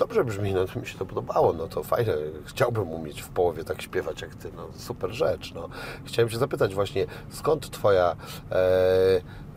dobrze 0.01 0.25
brzmi, 0.25 0.55
no 0.55 0.65
to 0.65 0.81
mi 0.81 0.87
się 0.87 0.99
to 0.99 1.07
podobało, 1.07 1.53
no 1.53 1.67
to 1.67 1.83
fajne, 1.83 2.13
chciałbym 2.45 2.89
umieć 2.93 3.23
w 3.23 3.29
połowie 3.29 3.65
tak 3.65 3.83
śpiewać 3.83 4.23
jak 4.23 4.35
Ty, 4.35 4.51
no 4.57 4.63
super 4.73 5.11
rzecz, 5.11 5.55
no. 5.55 5.69
Chciałem 6.05 6.29
Cię 6.29 6.39
zapytać 6.39 6.75
właśnie, 6.75 7.07
skąd 7.31 7.71
Twoja 7.71 8.17
e, 8.53 8.57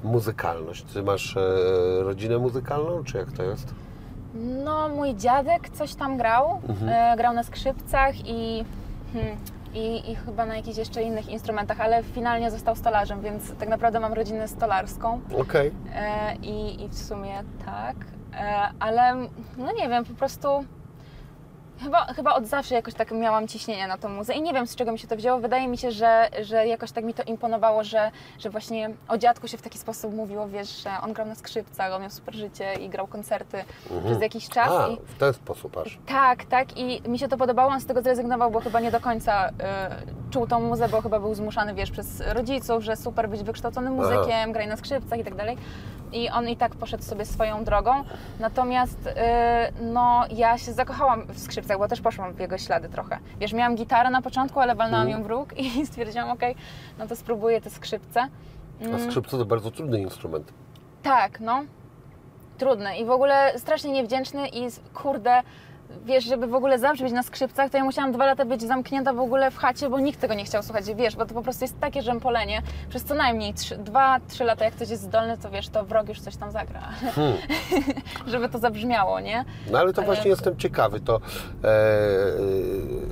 muzykalność? 0.04 0.84
Ty 0.84 1.04
masz 1.04 1.38
e, 1.38 1.40
rodzinę 2.04 2.38
muzykalną, 2.38 3.04
czy 3.04 3.18
jak 3.18 3.32
to 3.32 3.44
jest? 3.44 3.74
No, 4.66 4.90
mój 4.90 5.16
dziadek 5.16 5.70
coś 5.70 5.96
tam 5.96 6.18
grał, 6.18 6.62
Mhm. 6.70 6.90
e, 7.14 7.18
grał 7.18 7.34
na 7.34 7.44
skrzypcach 7.44 8.16
i, 8.28 8.66
hmm, 9.14 9.38
i, 9.74 10.12
i 10.12 10.16
chyba 10.16 10.46
na 10.46 10.56
jakichś 10.56 10.78
jeszcze 10.78 11.04
innych 11.04 11.30
instrumentach, 11.30 11.82
ale 11.82 12.04
finalnie 12.04 12.52
został 12.52 12.76
stolarzem, 12.76 13.22
więc 13.22 13.56
tak 13.60 13.70
naprawdę 13.70 14.00
mam 14.00 14.14
rodzinę 14.14 14.48
stolarską. 14.48 15.22
Okej. 15.38 15.72
E, 15.96 16.36
i, 16.36 16.84
I 16.84 16.90
w 16.90 16.98
sumie 16.98 17.44
tak, 17.66 17.96
ale 18.80 19.16
no 19.58 19.72
nie 19.72 19.90
wiem, 19.90 20.06
po 20.06 20.14
prostu 20.14 20.66
chyba, 21.84 22.06
chyba 22.06 22.34
od 22.34 22.48
zawsze 22.48 22.76
jakoś 22.76 22.94
tak 22.94 23.12
miałam 23.12 23.48
ciśnienie 23.48 23.88
na 23.88 23.98
tą 23.98 24.10
muzę 24.10 24.34
i 24.34 24.42
nie 24.42 24.54
wiem 24.54 24.68
z 24.68 24.76
czego 24.76 24.92
mi 24.92 25.00
się 25.00 25.08
to 25.08 25.16
wzięło. 25.16 25.40
Wydaje 25.40 25.68
mi 25.68 25.78
się, 25.78 25.92
że, 25.92 26.30
że 26.42 26.68
jakoś 26.68 26.92
tak 26.92 27.04
mi 27.04 27.14
to 27.14 27.24
imponowało, 27.24 27.84
że, 27.84 28.12
że 28.40 28.50
właśnie 28.50 28.90
o 29.08 29.18
dziadku 29.18 29.48
się 29.48 29.58
w 29.58 29.62
taki 29.62 29.78
sposób 29.78 30.14
mówiło, 30.14 30.48
wiesz, 30.48 30.84
że 30.84 30.90
on 31.04 31.14
grał 31.14 31.28
na 31.28 31.36
skrzypcach, 31.36 31.94
on 31.94 32.02
miał 32.02 32.12
super 32.12 32.36
życie 32.36 32.74
i 32.74 32.90
grał 32.90 33.08
koncerty 33.08 33.64
przez 34.06 34.22
jakiś 34.22 34.50
czas. 34.50 34.72
A, 34.72 34.88
I, 34.88 34.98
w 35.06 35.18
ten 35.18 35.34
sposób 35.34 35.78
aż. 35.78 36.00
tak, 36.08 36.46
tak 36.46 36.78
i 36.78 37.10
mi 37.10 37.20
się 37.20 37.28
to 37.28 37.38
podobało, 37.38 37.72
on 37.72 37.82
z 37.82 37.86
tego 37.86 38.02
zrezygnował, 38.02 38.52
bo 38.52 38.60
chyba 38.60 38.80
nie 38.80 38.92
do 38.92 39.00
końca 39.00 39.50
y, 39.50 39.52
czuł 40.32 40.48
tą 40.48 40.60
muzę, 40.60 40.90
bo 40.90 41.02
chyba 41.02 41.20
był 41.20 41.34
zmuszany, 41.36 41.74
wiesz, 41.74 41.92
przez 41.92 42.22
rodziców, 42.28 42.84
że 42.84 42.96
super 42.96 43.30
być 43.30 43.44
wykształconym 43.44 43.94
muzykiem, 43.94 44.52
graj 44.52 44.68
na 44.68 44.78
skrzypcach 44.78 45.20
i 45.20 45.24
tak 45.24 45.36
dalej. 45.36 45.58
I 46.14 46.30
on 46.30 46.50
i 46.50 46.58
tak 46.58 46.76
poszedł 46.76 47.04
sobie 47.04 47.26
swoją 47.26 47.64
drogą. 47.64 48.04
Natomiast 48.40 49.08
y, 49.08 49.12
no, 49.82 50.24
ja 50.32 50.58
się 50.58 50.74
zakochałam 50.74 51.26
w 51.28 51.40
skrzypcach, 51.40 51.78
bo 51.78 51.88
też 51.88 52.02
poszłam 52.02 52.34
w 52.34 52.40
jego 52.40 52.58
ślady 52.58 52.90
trochę. 52.90 53.20
Wiesz, 53.40 53.54
miałam 53.54 53.76
gitarę 53.76 54.10
na 54.10 54.22
początku, 54.22 54.60
ale 54.60 54.76
walnęłam 54.76 55.10
ją 55.10 55.24
w 55.24 55.26
róg 55.26 55.58
i 55.60 55.86
stwierdziłam, 55.86 56.30
okej, 56.32 56.56
no 57.00 57.08
to 57.08 57.16
spróbuję 57.16 57.62
te 57.62 57.70
skrzypce. 57.70 58.28
A 58.96 59.00
skrzypce 59.00 59.38
to 59.38 59.46
bardzo 59.46 59.72
trudny 59.72 60.02
instrument. 60.02 60.54
Tak, 61.04 61.40
no. 61.40 61.64
Trudny 62.58 62.98
i 62.98 63.06
w 63.06 63.12
ogóle 63.12 63.54
strasznie 63.60 63.92
niewdzięczny 63.92 64.48
i 64.48 64.68
kurde, 64.94 65.42
wiesz, 66.06 66.24
żeby 66.24 66.48
w 66.48 66.56
ogóle 66.56 66.80
zabrzmieć 66.80 67.14
na 67.14 67.24
skrzypcach, 67.24 67.70
to 67.72 67.78
ja 67.78 67.84
musiałam 67.84 68.12
dwa 68.12 68.26
lata 68.26 68.46
być 68.46 68.62
zamknięta 68.62 69.14
w 69.14 69.20
ogóle 69.20 69.52
w 69.52 69.58
chacie, 69.58 69.90
bo 69.90 70.00
nikt 70.00 70.20
tego 70.22 70.34
nie 70.34 70.46
chciał 70.46 70.64
słuchać, 70.64 70.86
wiesz, 70.96 71.16
bo 71.16 71.26
to 71.26 71.34
po 71.34 71.42
prostu 71.42 71.64
jest 71.64 71.80
takie 71.80 72.02
rzępolenie. 72.02 72.62
Przez 72.90 73.04
co 73.04 73.16
najmniej 73.16 73.54
trzy- 73.54 73.78
dwa, 73.78 74.20
trzy 74.28 74.44
lata, 74.44 74.66
jak 74.66 74.74
ktoś 74.74 74.90
jest 74.90 75.04
zdolny, 75.04 75.38
to 75.38 75.50
wiesz, 75.50 75.70
to 75.70 75.86
wrog 75.86 76.10
już 76.10 76.20
coś 76.22 76.36
tam 76.36 76.52
zagra. 76.52 76.82
żeby 78.28 78.50
to 78.50 78.58
zabrzmiało, 78.60 79.20
nie? 79.20 79.46
No 79.72 79.80
ale 79.80 79.94
to 79.94 80.02
Ale- 80.02 80.06
właśnie 80.06 80.30
jestem 80.32 80.58
ciekawy, 80.58 81.00
to 81.00 81.16
e, 81.64 81.68
e, 81.68 81.72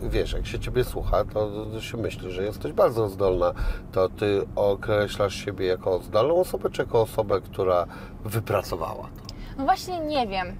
wiesz, 0.09 0.33
jak 0.33 0.45
się 0.47 0.59
Ciebie 0.59 0.83
słucha, 0.83 1.25
to, 1.33 1.65
to 1.73 1.81
się 1.81 1.97
myśli, 1.97 2.31
że 2.31 2.43
jesteś 2.43 2.71
bardzo 2.73 3.09
zdolna. 3.09 3.53
To 3.91 4.09
Ty 4.09 4.41
określasz 4.55 5.35
siebie 5.35 5.65
jako 5.65 5.99
zdolną 5.99 6.35
osobę, 6.35 6.69
czy 6.69 6.81
jako 6.81 7.01
osobę, 7.01 7.41
która 7.41 7.85
wypracowała 8.25 9.03
to? 9.03 9.33
No 9.57 9.63
właśnie 9.65 9.99
nie 9.99 10.27
wiem. 10.27 10.55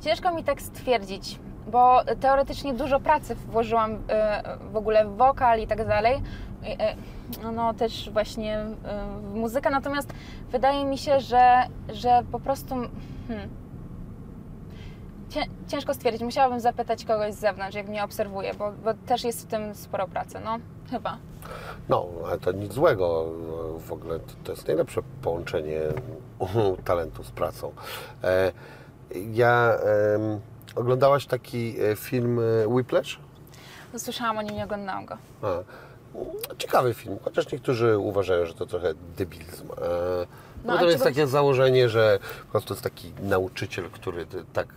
Ciężko 0.00 0.34
mi 0.34 0.44
tak 0.44 0.62
stwierdzić, 0.62 1.38
bo 1.66 2.00
teoretycznie 2.20 2.74
dużo 2.74 3.00
pracy 3.00 3.34
włożyłam 3.34 3.98
e, 4.08 4.42
w 4.72 4.76
ogóle 4.76 5.04
w 5.06 5.16
wokal 5.16 5.60
i 5.60 5.66
tak 5.66 5.86
dalej. 5.88 6.22
E, 6.64 6.80
e, 6.80 6.96
No, 7.52 7.74
też 7.74 8.10
właśnie 8.10 8.58
e, 8.58 8.74
w 9.22 9.34
muzykę, 9.34 9.70
natomiast 9.70 10.12
wydaje 10.52 10.84
mi 10.84 10.98
się, 10.98 11.20
że, 11.20 11.62
że 11.92 12.22
po 12.32 12.40
prostu 12.40 12.74
hmm, 13.28 13.48
cię- 15.30 15.50
ciężko 15.68 15.94
stwierdzić. 15.94 16.22
Musiałabym 16.22 16.60
zapytać 16.60 17.04
kogoś 17.04 17.34
z 17.34 17.38
zewnątrz, 17.38 17.76
jak 17.76 17.88
mnie 17.88 18.04
obserwuje, 18.04 18.54
bo, 18.54 18.72
bo 18.84 18.94
też 19.06 19.24
jest 19.24 19.42
w 19.42 19.46
tym 19.46 19.74
sporo 19.74 20.08
pracy, 20.08 20.38
no 20.44 20.58
chyba. 20.90 21.16
No, 21.88 22.06
ale 22.26 22.38
to 22.38 22.52
nic 22.52 22.72
złego. 22.72 23.24
W 23.78 23.92
ogóle 23.92 24.18
to, 24.18 24.32
to 24.44 24.52
jest 24.52 24.66
najlepsze 24.68 25.00
połączenie 25.22 25.80
talentu 26.84 27.24
z 27.24 27.30
pracą. 27.30 27.72
E, 28.24 28.52
ja 29.32 29.72
em, 30.14 30.40
oglądałaś 30.76 31.26
taki 31.26 31.76
e, 31.92 31.96
film 31.96 32.38
e, 32.38 32.68
Whiplash? 32.68 33.18
Słyszałam 33.96 34.38
o 34.38 34.42
nim, 34.42 34.54
nie 34.54 34.64
oglądałam 34.64 35.06
go. 35.06 35.16
A, 35.42 35.46
ciekawy 36.58 36.94
film, 36.94 37.18
chociaż 37.24 37.52
niektórzy 37.52 37.98
uważają, 37.98 38.46
że 38.46 38.54
to 38.54 38.66
trochę 38.66 38.94
debilizm. 39.18 39.70
E, 39.72 40.26
No, 40.64 40.74
No, 40.74 40.78
to 40.78 40.90
jest 40.90 41.04
takie 41.04 41.26
założenie, 41.26 41.88
że 41.88 42.18
po 42.44 42.50
prostu 42.50 42.74
jest 42.74 42.84
taki 42.84 43.12
nauczyciel, 43.22 43.90
który 43.90 44.26
tak 44.52 44.68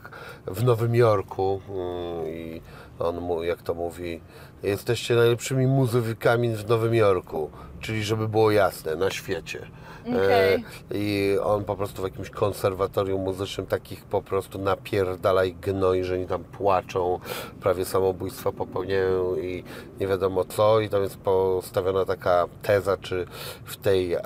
w 0.48 0.64
Nowym 0.64 0.96
Jorku 0.96 1.62
mm, 1.70 2.28
i 2.28 2.62
on 3.00 3.20
mu, 3.22 3.44
jak 3.44 3.62
to 3.62 3.74
mówi, 3.74 4.22
jesteście 4.64 5.16
najlepszymi 5.16 5.68
muzykami 5.68 6.56
w 6.56 6.70
Nowym 6.70 6.96
Jorku, 6.96 7.52
czyli 7.80 8.04
żeby 8.04 8.28
było 8.28 8.52
jasne, 8.52 8.96
na 8.96 9.12
świecie. 9.12 9.68
Okej. 10.16 10.56
E, 10.56 10.98
I 10.98 11.38
on 11.40 11.64
po 11.64 11.76
prostu 11.76 12.02
w 12.02 12.06
jakimś 12.06 12.30
konserwatorium 12.30 13.22
muzycznym 13.22 13.68
takich 13.68 14.04
po 14.06 14.22
prostu 14.22 14.60
napierdala 14.60 15.46
i 15.46 15.54
gnoi, 15.54 16.04
że 16.04 16.14
oni 16.14 16.28
tam 16.28 16.44
płaczą, 16.44 17.20
prawie 17.62 17.86
samobójstwa 17.86 18.52
popełniają 18.52 19.36
i 19.36 19.64
nie 20.00 20.08
wiadomo 20.08 20.46
co. 20.46 20.80
I 20.80 20.90
tam 20.90 21.04
jest 21.04 21.18
postawiona 21.18 22.06
taka 22.06 22.46
teza, 22.62 22.98
czy 22.98 23.26
w 23.66 23.78
tej 23.78 24.14
e, 24.14 24.20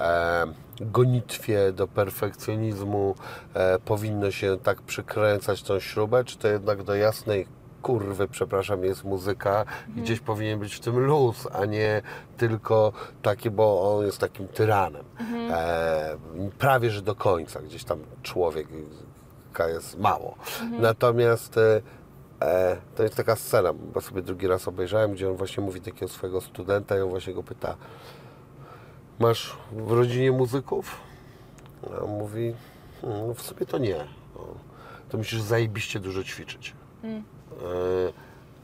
gonitwie 0.81 1.71
do 1.71 1.87
perfekcjonizmu 1.87 3.15
e, 3.53 3.79
powinno 3.79 4.31
się 4.31 4.57
tak 4.63 4.81
przykręcać 4.81 5.63
tą 5.63 5.79
śrubę, 5.79 6.23
czy 6.23 6.37
to 6.37 6.47
jednak 6.47 6.83
do 6.83 6.95
jasnej 6.95 7.47
kurwy, 7.87 8.27
przepraszam, 8.27 8.83
jest 8.83 9.03
muzyka 9.03 9.59
Mhm. 9.59 9.97
i 9.97 10.01
gdzieś 10.01 10.19
powinien 10.19 10.59
być 10.59 10.75
w 10.75 10.79
tym 10.79 10.99
luz, 10.99 11.47
a 11.53 11.65
nie 11.65 12.01
tylko 12.37 12.93
taki, 13.21 13.49
bo 13.51 13.95
on 13.97 14.05
jest 14.05 14.17
takim 14.17 14.47
tyranem. 14.47 15.03
Mhm. 15.19 15.51
E, 15.53 16.17
prawie, 16.59 16.89
że 16.91 17.01
do 17.01 17.15
końca, 17.15 17.59
gdzieś 17.61 17.83
tam 17.83 17.99
człowiek 18.23 18.67
jest 19.67 19.99
mało. 19.99 20.35
Mhm. 20.61 20.81
Natomiast 20.81 21.57
e, 21.57 21.81
e, 22.41 22.77
to 22.95 23.03
jest 23.03 23.15
taka 23.15 23.35
scena, 23.35 23.73
bo 23.73 24.01
sobie 24.01 24.21
drugi 24.21 24.47
raz 24.47 24.67
obejrzałem, 24.67 25.13
gdzie 25.13 25.29
on 25.29 25.35
właśnie 25.35 25.63
mówi 25.63 25.81
takiego 25.81 26.07
swojego 26.07 26.41
studenta 26.41 26.97
i 26.97 27.01
on 27.01 27.09
właśnie 27.09 27.33
go 27.33 27.43
pyta, 27.43 27.75
masz 29.19 29.57
w 29.71 29.91
rodzinie 29.91 30.31
muzyków? 30.31 30.97
A 31.93 32.03
on 32.03 32.09
mówi, 32.09 32.53
"Hmm, 33.01 33.27
no 33.27 33.33
w 33.33 33.41
sumie 33.41 33.65
to 33.65 33.77
nie. 33.77 33.95
No, 34.35 34.41
to 35.09 35.17
musisz 35.17 35.41
zajebiście 35.41 35.99
dużo 35.99 36.23
ćwiczyć. 36.23 36.73
Mm. 37.03 37.23
E, 37.61 38.13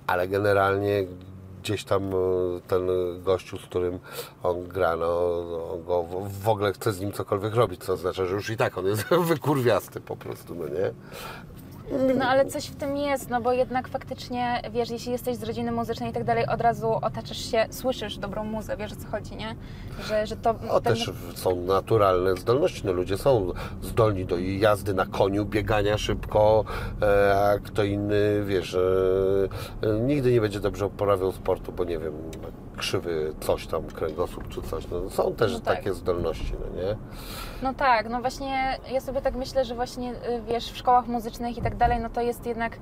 Ale 0.07 0.27
generalnie 0.27 1.03
gdzieś 1.61 1.83
tam 1.83 2.03
e, 2.09 2.15
ten 2.67 2.81
gościu, 3.23 3.57
z 3.57 3.61
którym 3.61 3.99
on 4.43 4.63
gra, 4.67 4.95
no, 4.95 5.27
on 5.73 5.83
go 5.83 6.03
w- 6.03 6.49
ogóle 6.49 6.73
chce 6.73 6.93
z 6.93 6.99
nim 6.99 7.11
cokolwiek 7.11 7.53
robić, 7.55 7.83
co 7.83 7.93
oznacza, 7.93 8.25
że 8.25 8.35
już 8.35 8.49
i 8.49 8.57
tak 8.57 8.77
on 8.77 8.85
jest 8.85 9.03
wykurwiasty 9.33 10.01
po 10.01 10.15
prostu, 10.15 10.55
no 10.55 10.67
nie? 10.67 10.91
No 12.17 12.25
ale 12.25 12.45
coś 12.45 12.65
w 12.65 12.75
tym 12.75 12.97
jest, 12.97 13.29
no 13.29 13.41
bo 13.41 13.51
jednak 13.53 13.87
faktycznie, 13.87 14.61
wiesz, 14.71 14.89
jeśli 14.89 15.11
jesteś 15.11 15.37
z 15.37 15.43
rodziny 15.43 15.71
muzycznej 15.71 16.09
i 16.09 16.13
tak 16.13 16.23
dalej, 16.23 16.47
od 16.47 16.61
razu 16.61 16.93
otaczasz 17.01 17.37
się, 17.51 17.65
słyszysz 17.69 18.17
dobrą 18.17 18.43
muzę, 18.43 18.77
wiesz 18.77 18.91
o 18.91 18.95
co 18.95 19.07
chodzi, 19.07 19.35
nie? 19.35 19.55
Że, 20.07 20.27
że 20.27 20.35
to... 20.35 20.55
O, 20.69 20.81
ten- 20.81 20.93
też 20.95 21.11
są 21.35 21.55
naturalne 21.55 22.35
zdolności. 22.35 22.81
No, 22.85 22.93
ludzie 22.93 23.17
są 23.17 23.51
zdolni 23.81 24.25
do 24.25 24.37
jazdy 24.37 24.93
na 24.93 25.05
koniu, 25.05 25.45
biegania 25.45 25.97
szybko, 25.97 26.65
e, 27.01 27.35
a 27.39 27.59
kto 27.59 27.83
inny, 27.83 28.43
wiesz, 28.45 28.73
e, 28.75 28.79
e, 29.89 29.99
nigdy 29.99 30.31
nie 30.31 30.41
będzie 30.41 30.59
dobrze 30.59 30.85
uprawiał 30.85 31.31
sportu, 31.31 31.71
bo 31.71 31.83
nie 31.83 31.99
wiem, 31.99 32.13
krzywy 32.79 33.33
coś 33.39 33.67
tam, 33.67 33.83
kręgosłup 33.83 34.47
czy 34.47 34.61
coś. 34.61 34.87
No, 34.91 35.09
są 35.09 35.33
też 35.33 35.53
No 35.53 35.59
tak. 35.59 35.75
takie 35.75 35.93
zdolności, 35.93 36.53
no 36.59 36.81
nie? 36.81 36.95
No 37.61 37.73
tak, 37.73 38.09
no 38.09 38.21
właśnie 38.21 38.77
ja 38.91 39.01
sobie 39.01 39.21
tak 39.21 39.35
myślę, 39.35 39.65
że 39.65 39.75
właśnie 39.75 40.11
y, 40.11 40.41
wiesz, 40.47 40.71
w 40.71 40.77
szkołach 40.77 41.07
muzycznych 41.07 41.57
i 41.57 41.61
tak 41.61 41.75
dalej, 41.75 41.99
no 41.99 42.09
to 42.09 42.21
jest 42.21 42.45
jednak 42.45 42.77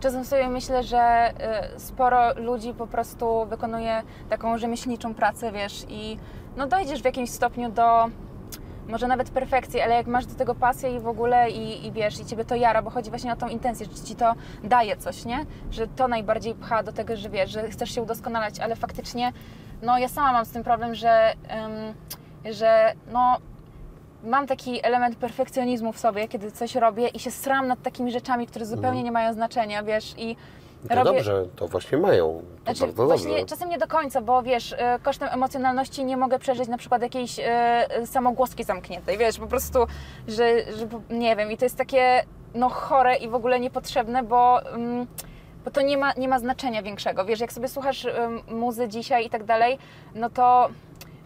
czasem 0.00 0.24
sobie 0.24 0.48
myślę, 0.48 0.82
że 0.82 1.32
y, 1.76 1.80
sporo 1.80 2.34
ludzi 2.34 2.74
po 2.74 2.86
prostu 2.86 3.46
wykonuje 3.46 4.02
taką 4.28 4.58
rzemieślniczą 4.58 5.14
pracę, 5.14 5.52
wiesz, 5.52 5.84
i 5.88 6.18
no 6.56 6.66
dojdziesz 6.66 7.02
w 7.02 7.04
jakimś 7.04 7.30
stopniu 7.30 7.70
do 7.70 8.06
może 8.88 9.08
nawet 9.08 9.30
perfekcji, 9.30 9.80
ale 9.80 9.94
jak 9.94 10.06
masz 10.06 10.26
do 10.26 10.34
tego 10.34 10.54
pasję 10.54 10.96
i 10.96 11.00
w 11.00 11.08
ogóle 11.08 11.50
i, 11.50 11.86
i 11.86 11.92
wiesz, 11.92 12.20
i 12.20 12.24
ciebie 12.24 12.44
to 12.44 12.54
jara, 12.54 12.82
bo 12.82 12.90
chodzi 12.90 13.10
właśnie 13.10 13.32
o 13.32 13.36
tą 13.36 13.48
intencję, 13.48 13.86
że 13.86 14.04
ci 14.04 14.16
to 14.16 14.34
daje 14.64 14.96
coś, 14.96 15.24
nie? 15.24 15.46
Że 15.70 15.86
to 15.86 16.08
najbardziej 16.08 16.54
pcha 16.54 16.82
do 16.82 16.92
tego, 16.92 17.16
że 17.16 17.30
wiesz, 17.30 17.50
że 17.50 17.68
chcesz 17.68 17.94
się 17.94 18.02
udoskonalać, 18.02 18.60
ale 18.60 18.76
faktycznie, 18.76 19.32
no 19.82 19.98
ja 19.98 20.08
sama 20.08 20.32
mam 20.32 20.44
z 20.44 20.50
tym 20.50 20.64
problem, 20.64 20.94
że, 20.94 21.34
że 22.50 22.92
no 23.12 23.38
mam 24.24 24.46
taki 24.46 24.86
element 24.86 25.16
perfekcjonizmu 25.16 25.92
w 25.92 25.98
sobie, 25.98 26.28
kiedy 26.28 26.52
coś 26.52 26.74
robię 26.74 27.08
i 27.08 27.18
się 27.18 27.30
sram 27.30 27.66
nad 27.66 27.82
takimi 27.82 28.12
rzeczami, 28.12 28.46
które 28.46 28.66
zupełnie 28.66 29.02
nie 29.02 29.12
mają 29.12 29.32
znaczenia, 29.32 29.82
wiesz, 29.82 30.14
i 30.18 30.36
To 30.88 30.94
robię... 30.94 31.04
dobrze, 31.12 31.44
to 31.56 31.68
właśnie 31.68 31.98
mają. 31.98 32.42
To 32.64 32.74
Znaczy, 32.74 32.80
bardzo 32.80 33.06
właśnie 33.06 33.28
dobrze. 33.30 33.46
czasem 33.46 33.68
nie 33.68 33.78
do 33.78 33.86
końca, 33.86 34.20
bo 34.20 34.42
wiesz, 34.42 34.74
e, 34.78 34.98
kosztem 35.02 35.28
emocjonalności 35.32 36.04
nie 36.04 36.16
mogę 36.16 36.38
przeżyć 36.38 36.68
na 36.68 36.78
przykład 36.78 37.02
jakiejś 37.02 37.40
e, 37.42 37.86
samogłoski 38.06 38.64
zamkniętej, 38.64 39.18
wiesz, 39.18 39.38
po 39.38 39.46
prostu, 39.46 39.78
że, 40.28 40.72
że 40.76 40.88
nie 41.10 41.36
wiem, 41.36 41.52
i 41.52 41.56
to 41.56 41.64
jest 41.64 41.76
takie 41.76 42.22
no 42.54 42.68
chore 42.68 43.16
i 43.16 43.28
w 43.28 43.34
ogóle 43.34 43.60
niepotrzebne, 43.60 44.22
bo, 44.22 44.62
mm, 44.72 45.06
bo 45.64 45.70
to 45.70 45.82
nie 45.82 45.98
ma, 45.98 46.12
nie 46.12 46.28
ma 46.28 46.38
znaczenia 46.38 46.82
większego, 46.82 47.24
wiesz, 47.24 47.40
jak 47.40 47.52
sobie 47.52 47.68
słuchasz 47.68 48.06
muzy 48.50 48.88
dzisiaj 48.88 49.26
i 49.26 49.30
tak 49.30 49.44
dalej, 49.44 49.78
no 50.14 50.30
to 50.30 50.68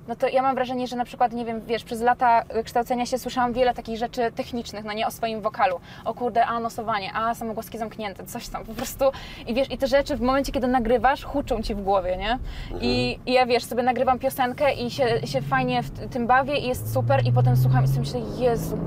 no 0.08 0.16
to 0.16 0.28
ja 0.28 0.42
mam 0.42 0.54
wrażenie, 0.54 0.86
że 0.86 0.96
na 0.96 1.04
przykład, 1.04 1.32
nie 1.32 1.44
wiem, 1.44 1.60
wiesz, 1.66 1.84
przez 1.84 2.00
lata 2.00 2.44
kształcenia 2.64 3.06
się 3.06 3.18
słyszałam 3.18 3.52
wiele 3.52 3.74
takich 3.74 3.98
rzeczy 3.98 4.32
technicznych, 4.34 4.84
no 4.84 4.92
nie 4.92 5.06
o 5.06 5.10
swoim 5.10 5.40
wokalu. 5.40 5.80
O 6.04 6.14
kurde, 6.14 6.46
a 6.46 6.60
nosowanie, 6.60 7.10
a 7.14 7.34
samogłoski 7.34 7.78
zamknięte, 7.78 8.24
coś 8.26 8.48
tam 8.48 8.64
po 8.64 8.74
prostu. 8.74 9.04
I 9.46 9.54
wiesz, 9.54 9.70
i 9.70 9.78
te 9.78 9.86
rzeczy 9.86 10.16
w 10.16 10.20
momencie, 10.20 10.52
kiedy 10.52 10.68
nagrywasz, 10.68 11.24
huczą 11.24 11.62
ci 11.62 11.74
w 11.74 11.82
głowie, 11.82 12.16
nie? 12.16 12.38
I, 12.80 13.18
i 13.26 13.32
ja 13.32 13.46
wiesz, 13.46 13.64
sobie 13.64 13.82
nagrywam 13.82 14.18
piosenkę 14.18 14.74
i 14.74 14.90
się, 14.90 15.26
się 15.26 15.42
fajnie 15.42 15.82
w 15.82 16.08
tym 16.08 16.26
bawię 16.26 16.56
i 16.56 16.68
jest 16.68 16.94
super 16.94 17.26
i 17.26 17.32
potem 17.32 17.56
słucham 17.56 17.84
i 17.84 17.88
sobie 17.88 18.00
myślę, 18.00 18.20
Jezu, 18.38 18.78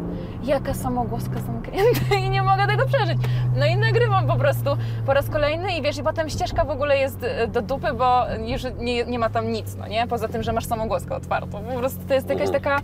jaka 0.44 0.74
samogłoska 0.74 1.40
zamknięta 1.40 2.16
i 2.26 2.30
nie 2.30 2.44
mogę 2.44 2.68
tego 2.68 2.86
przeżyć. 2.86 3.18
No 3.56 3.66
i 3.66 3.78
nagrywam 3.78 4.28
po 4.28 4.36
prostu 4.36 4.78
po 5.06 5.14
raz 5.14 5.30
kolejny 5.30 5.78
i 5.78 5.82
wiesz, 5.82 5.98
i 5.98 6.04
potem 6.04 6.30
ścieżka 6.30 6.66
w 6.66 6.70
ogóle 6.70 6.98
jest 6.98 7.24
e, 7.24 7.48
do 7.48 7.62
dupy, 7.62 7.94
bo 7.94 8.26
już 8.46 8.62
nie, 8.78 9.06
nie 9.06 9.20
ma 9.20 9.30
tam 9.30 9.52
nic, 9.52 9.76
no 9.76 9.88
nie? 9.88 10.08
Poza 10.08 10.28
tym, 10.28 10.44
że 10.44 10.54
masz 10.54 10.66
samogłoskę 10.66 11.05
otwartą. 11.12 11.64
Po 11.64 11.80
prostu 11.80 12.00
to 12.08 12.14
jest 12.14 12.30
jakaś 12.30 12.52
taka 12.52 12.82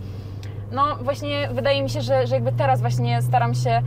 no 0.72 0.96
właśnie 0.96 1.48
wydaje 1.52 1.82
mi 1.82 1.90
się, 1.90 2.02
że, 2.02 2.26
że 2.26 2.34
jakby 2.34 2.52
teraz 2.52 2.80
właśnie 2.80 3.22
staram 3.22 3.54
się 3.54 3.70
mm, 3.70 3.82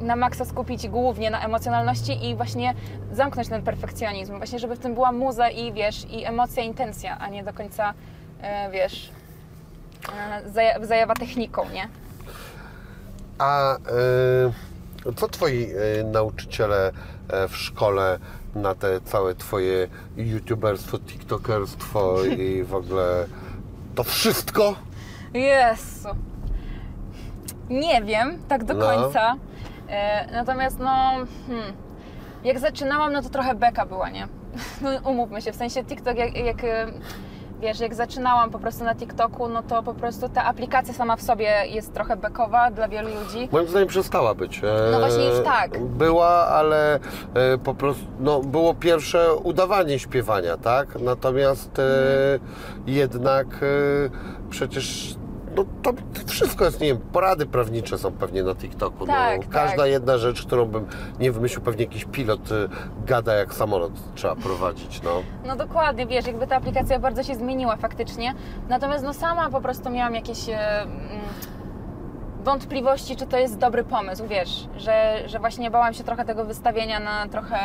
na 0.00 0.16
maksa 0.16 0.44
skupić 0.44 0.88
głównie 0.88 1.30
na 1.30 1.44
emocjonalności 1.44 2.26
i 2.28 2.36
właśnie 2.36 2.74
zamknąć 3.12 3.48
ten 3.48 3.62
perfekcjonizm, 3.62 4.36
właśnie 4.38 4.58
żeby 4.58 4.76
w 4.76 4.78
tym 4.78 4.94
była 4.94 5.12
muza 5.12 5.50
i 5.50 5.72
wiesz, 5.72 6.06
i 6.10 6.24
emocja, 6.24 6.62
intencja, 6.62 7.18
a 7.18 7.28
nie 7.28 7.44
do 7.44 7.52
końca, 7.52 7.94
e, 8.42 8.70
wiesz, 8.70 9.10
e, 10.08 10.50
zaja- 10.50 10.86
zajawa 10.86 11.14
techniką, 11.14 11.62
nie? 11.70 11.88
A 13.38 13.76
y, 13.76 15.14
co 15.16 15.28
twoi 15.28 15.70
y, 16.00 16.04
nauczyciele 16.04 16.92
e, 17.28 17.48
w 17.48 17.56
szkole 17.56 18.18
na 18.54 18.74
te 18.74 19.00
całe 19.00 19.34
twoje 19.34 19.88
youtuberstwo, 20.16 20.98
tiktokerstwo 20.98 22.24
i 22.24 22.64
w 22.64 22.74
ogóle 22.74 23.26
to 23.98 24.04
wszystko? 24.04 24.74
Jezu. 25.34 26.08
Nie 27.70 28.02
wiem, 28.02 28.38
tak 28.48 28.64
do 28.64 28.74
No. 28.74 28.86
końca. 28.86 29.34
E, 29.88 30.26
natomiast 30.32 30.78
no, 30.78 31.10
hmm, 31.46 31.72
jak 32.44 32.58
zaczynałam, 32.58 33.12
no 33.12 33.22
to 33.22 33.28
trochę 33.28 33.54
beka 33.54 33.86
była, 33.86 34.10
nie? 34.10 34.28
No, 34.82 34.90
umówmy 35.10 35.42
się, 35.42 35.52
w 35.52 35.56
sensie 35.56 35.84
TikTok, 35.84 36.16
jak, 36.16 36.36
jak 36.36 36.56
wiesz, 37.60 37.80
jak 37.80 37.94
zaczynałam 37.94 38.50
po 38.50 38.58
prostu 38.58 38.84
na 38.84 38.94
TikToku, 38.94 39.48
no 39.48 39.62
to 39.62 39.82
po 39.82 39.94
prostu 39.94 40.28
ta 40.28 40.44
aplikacja 40.44 40.94
sama 40.94 41.16
w 41.16 41.22
sobie 41.22 41.52
jest 41.66 41.94
trochę 41.94 42.16
bekowa 42.16 42.70
dla 42.70 42.88
wielu 42.88 43.08
ludzi. 43.08 43.48
Moim 43.52 43.68
zdaniem 43.68 43.88
przestała 43.88 44.34
być. 44.34 44.58
E, 44.58 44.62
No 44.92 44.98
właśnie 44.98 45.24
już 45.24 45.44
tak. 45.44 45.78
Była, 45.84 46.28
ale 46.28 46.94
e, 46.94 47.58
po 47.64 47.74
prostu 47.74 48.04
no, 48.20 48.40
było 48.40 48.74
pierwsze 48.74 49.34
udawanie 49.34 49.98
śpiewania, 49.98 50.56
tak? 50.56 51.00
Natomiast 51.00 51.78
e, 51.78 51.82
Mhm. 51.82 52.40
jednak 52.86 53.46
e, 53.46 53.56
przecież 54.50 55.14
no, 55.58 55.64
to 55.82 55.92
wszystko 56.26 56.64
jest, 56.64 56.80
nie 56.80 56.86
wiem, 56.86 56.98
porady 57.12 57.46
prawnicze 57.46 57.98
są 57.98 58.12
pewnie 58.12 58.42
na 58.42 58.54
TikToku. 58.54 59.06
Tak, 59.06 59.40
no, 59.40 59.52
każda 59.52 59.76
tak. 59.76 59.90
jedna 59.90 60.18
rzecz, 60.18 60.46
którą 60.46 60.64
bym 60.64 60.86
nie 61.20 61.32
wymyślił, 61.32 61.60
pewnie 61.60 61.84
jakiś 61.84 62.04
pilot 62.04 62.52
e, 62.52 62.68
gada 63.06 63.34
jak 63.34 63.54
samolot 63.54 63.92
trzeba 64.14 64.36
prowadzić, 64.36 65.02
no. 65.02 65.22
No 65.46 65.56
dokładnie, 65.56 66.06
wiesz, 66.06 66.26
jakby 66.26 66.46
ta 66.46 66.56
aplikacja 66.56 66.98
bardzo 66.98 67.22
się 67.22 67.34
zmieniła 67.34 67.76
faktycznie. 67.76 68.34
Natomiast 68.68 69.04
no 69.04 69.14
sama 69.14 69.50
po 69.50 69.60
prostu 69.60 69.90
miałam 69.90 70.14
jakieś 70.14 70.48
e, 70.48 70.82
mm, 70.82 70.98
wątpliwości, 72.44 73.16
czy 73.16 73.26
to 73.26 73.36
jest 73.36 73.58
dobry 73.58 73.84
pomysł, 73.84 74.24
wiesz, 74.28 74.68
że, 74.76 75.22
że 75.26 75.38
właśnie 75.38 75.70
bałam 75.70 75.94
się 75.94 76.04
trochę 76.04 76.24
tego 76.24 76.44
wystawienia 76.44 77.00
na 77.00 77.28
trochę 77.28 77.58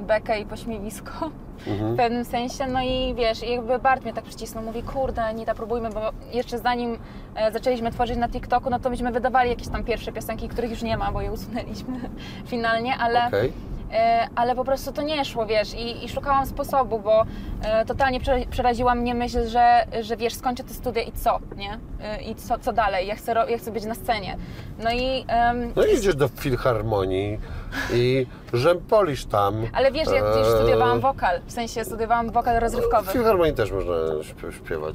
bekę 0.00 0.40
i 0.40 0.46
pośmiewisko 0.46 1.30
w 1.66 1.96
pewnym 1.96 2.24
sensie. 2.24 2.66
No 2.66 2.82
i 2.82 3.14
wiesz, 3.14 3.42
i 3.42 3.50
jakby 3.50 3.78
Bart 3.78 4.02
mnie 4.02 4.12
tak 4.12 4.24
przycisnął, 4.24 4.64
mówi, 4.64 4.82
kurde, 4.82 5.24
Anita, 5.24 5.54
próbujmy, 5.54 5.90
bo 5.90 6.00
jeszcze 6.32 6.58
zanim 6.58 6.98
e, 7.34 7.52
zaczęliśmy 7.52 7.90
tworzyć 7.90 8.16
na 8.16 8.28
TikToku, 8.28 8.70
no 8.70 8.78
to 8.78 8.90
myśmy 8.90 9.12
wydawali 9.12 9.50
jakieś 9.50 9.68
tam 9.68 9.84
pierwsze 9.84 10.12
piosenki, 10.12 10.48
których 10.48 10.70
już 10.70 10.82
nie 10.82 10.96
ma, 10.96 11.12
bo 11.12 11.20
je 11.20 11.32
usunęliśmy 11.32 12.00
finalnie, 12.46 12.96
ale... 12.96 13.26
Okej. 13.26 13.73
E, 13.94 14.28
ale 14.36 14.54
po 14.54 14.64
prostu 14.64 14.92
to 14.92 15.02
nie 15.02 15.24
szło, 15.24 15.46
wiesz, 15.46 15.74
i, 15.74 16.04
i 16.04 16.08
szukałam 16.08 16.46
sposobu, 16.46 16.98
bo 16.98 17.24
e, 17.62 17.84
totalnie 17.84 18.20
prze- 18.20 18.46
przeraziła 18.50 18.94
mnie 18.94 19.14
myśl, 19.14 19.46
że, 19.48 19.86
że 20.02 20.16
wiesz, 20.16 20.34
skończę 20.34 20.64
te 20.64 20.74
studia 20.74 21.02
i 21.02 21.12
co, 21.12 21.38
nie? 21.56 21.78
E, 22.02 22.22
I 22.22 22.34
co, 22.34 22.58
co 22.58 22.72
dalej? 22.72 23.06
Ja 23.06 23.14
chcę, 23.16 23.34
ja 23.48 23.58
chcę 23.58 23.70
być 23.70 23.84
na 23.84 23.94
scenie. 23.94 24.36
No 24.84 24.90
i... 24.92 25.24
No 25.76 25.84
i 25.86 25.94
idziesz 25.94 26.16
do 26.16 26.28
filharmonii 26.28 27.38
i 27.92 28.26
rzępolisz 28.52 29.24
tam. 29.26 29.54
ale 29.72 29.92
wiesz, 29.92 30.08
ja 30.08 30.24
E, 30.24 30.44
studiowałam 30.58 31.00
wokal, 31.00 31.40
w 31.46 31.52
sensie 31.52 31.84
studiowałam 31.84 32.30
wokal 32.30 32.58
W 32.58 32.62
rozrywkowy. 32.62 33.12
filharmonii 33.12 33.54
też 33.54 33.72
można 33.72 33.94
śpiew- 34.22 34.54
śpiewać 34.56 34.94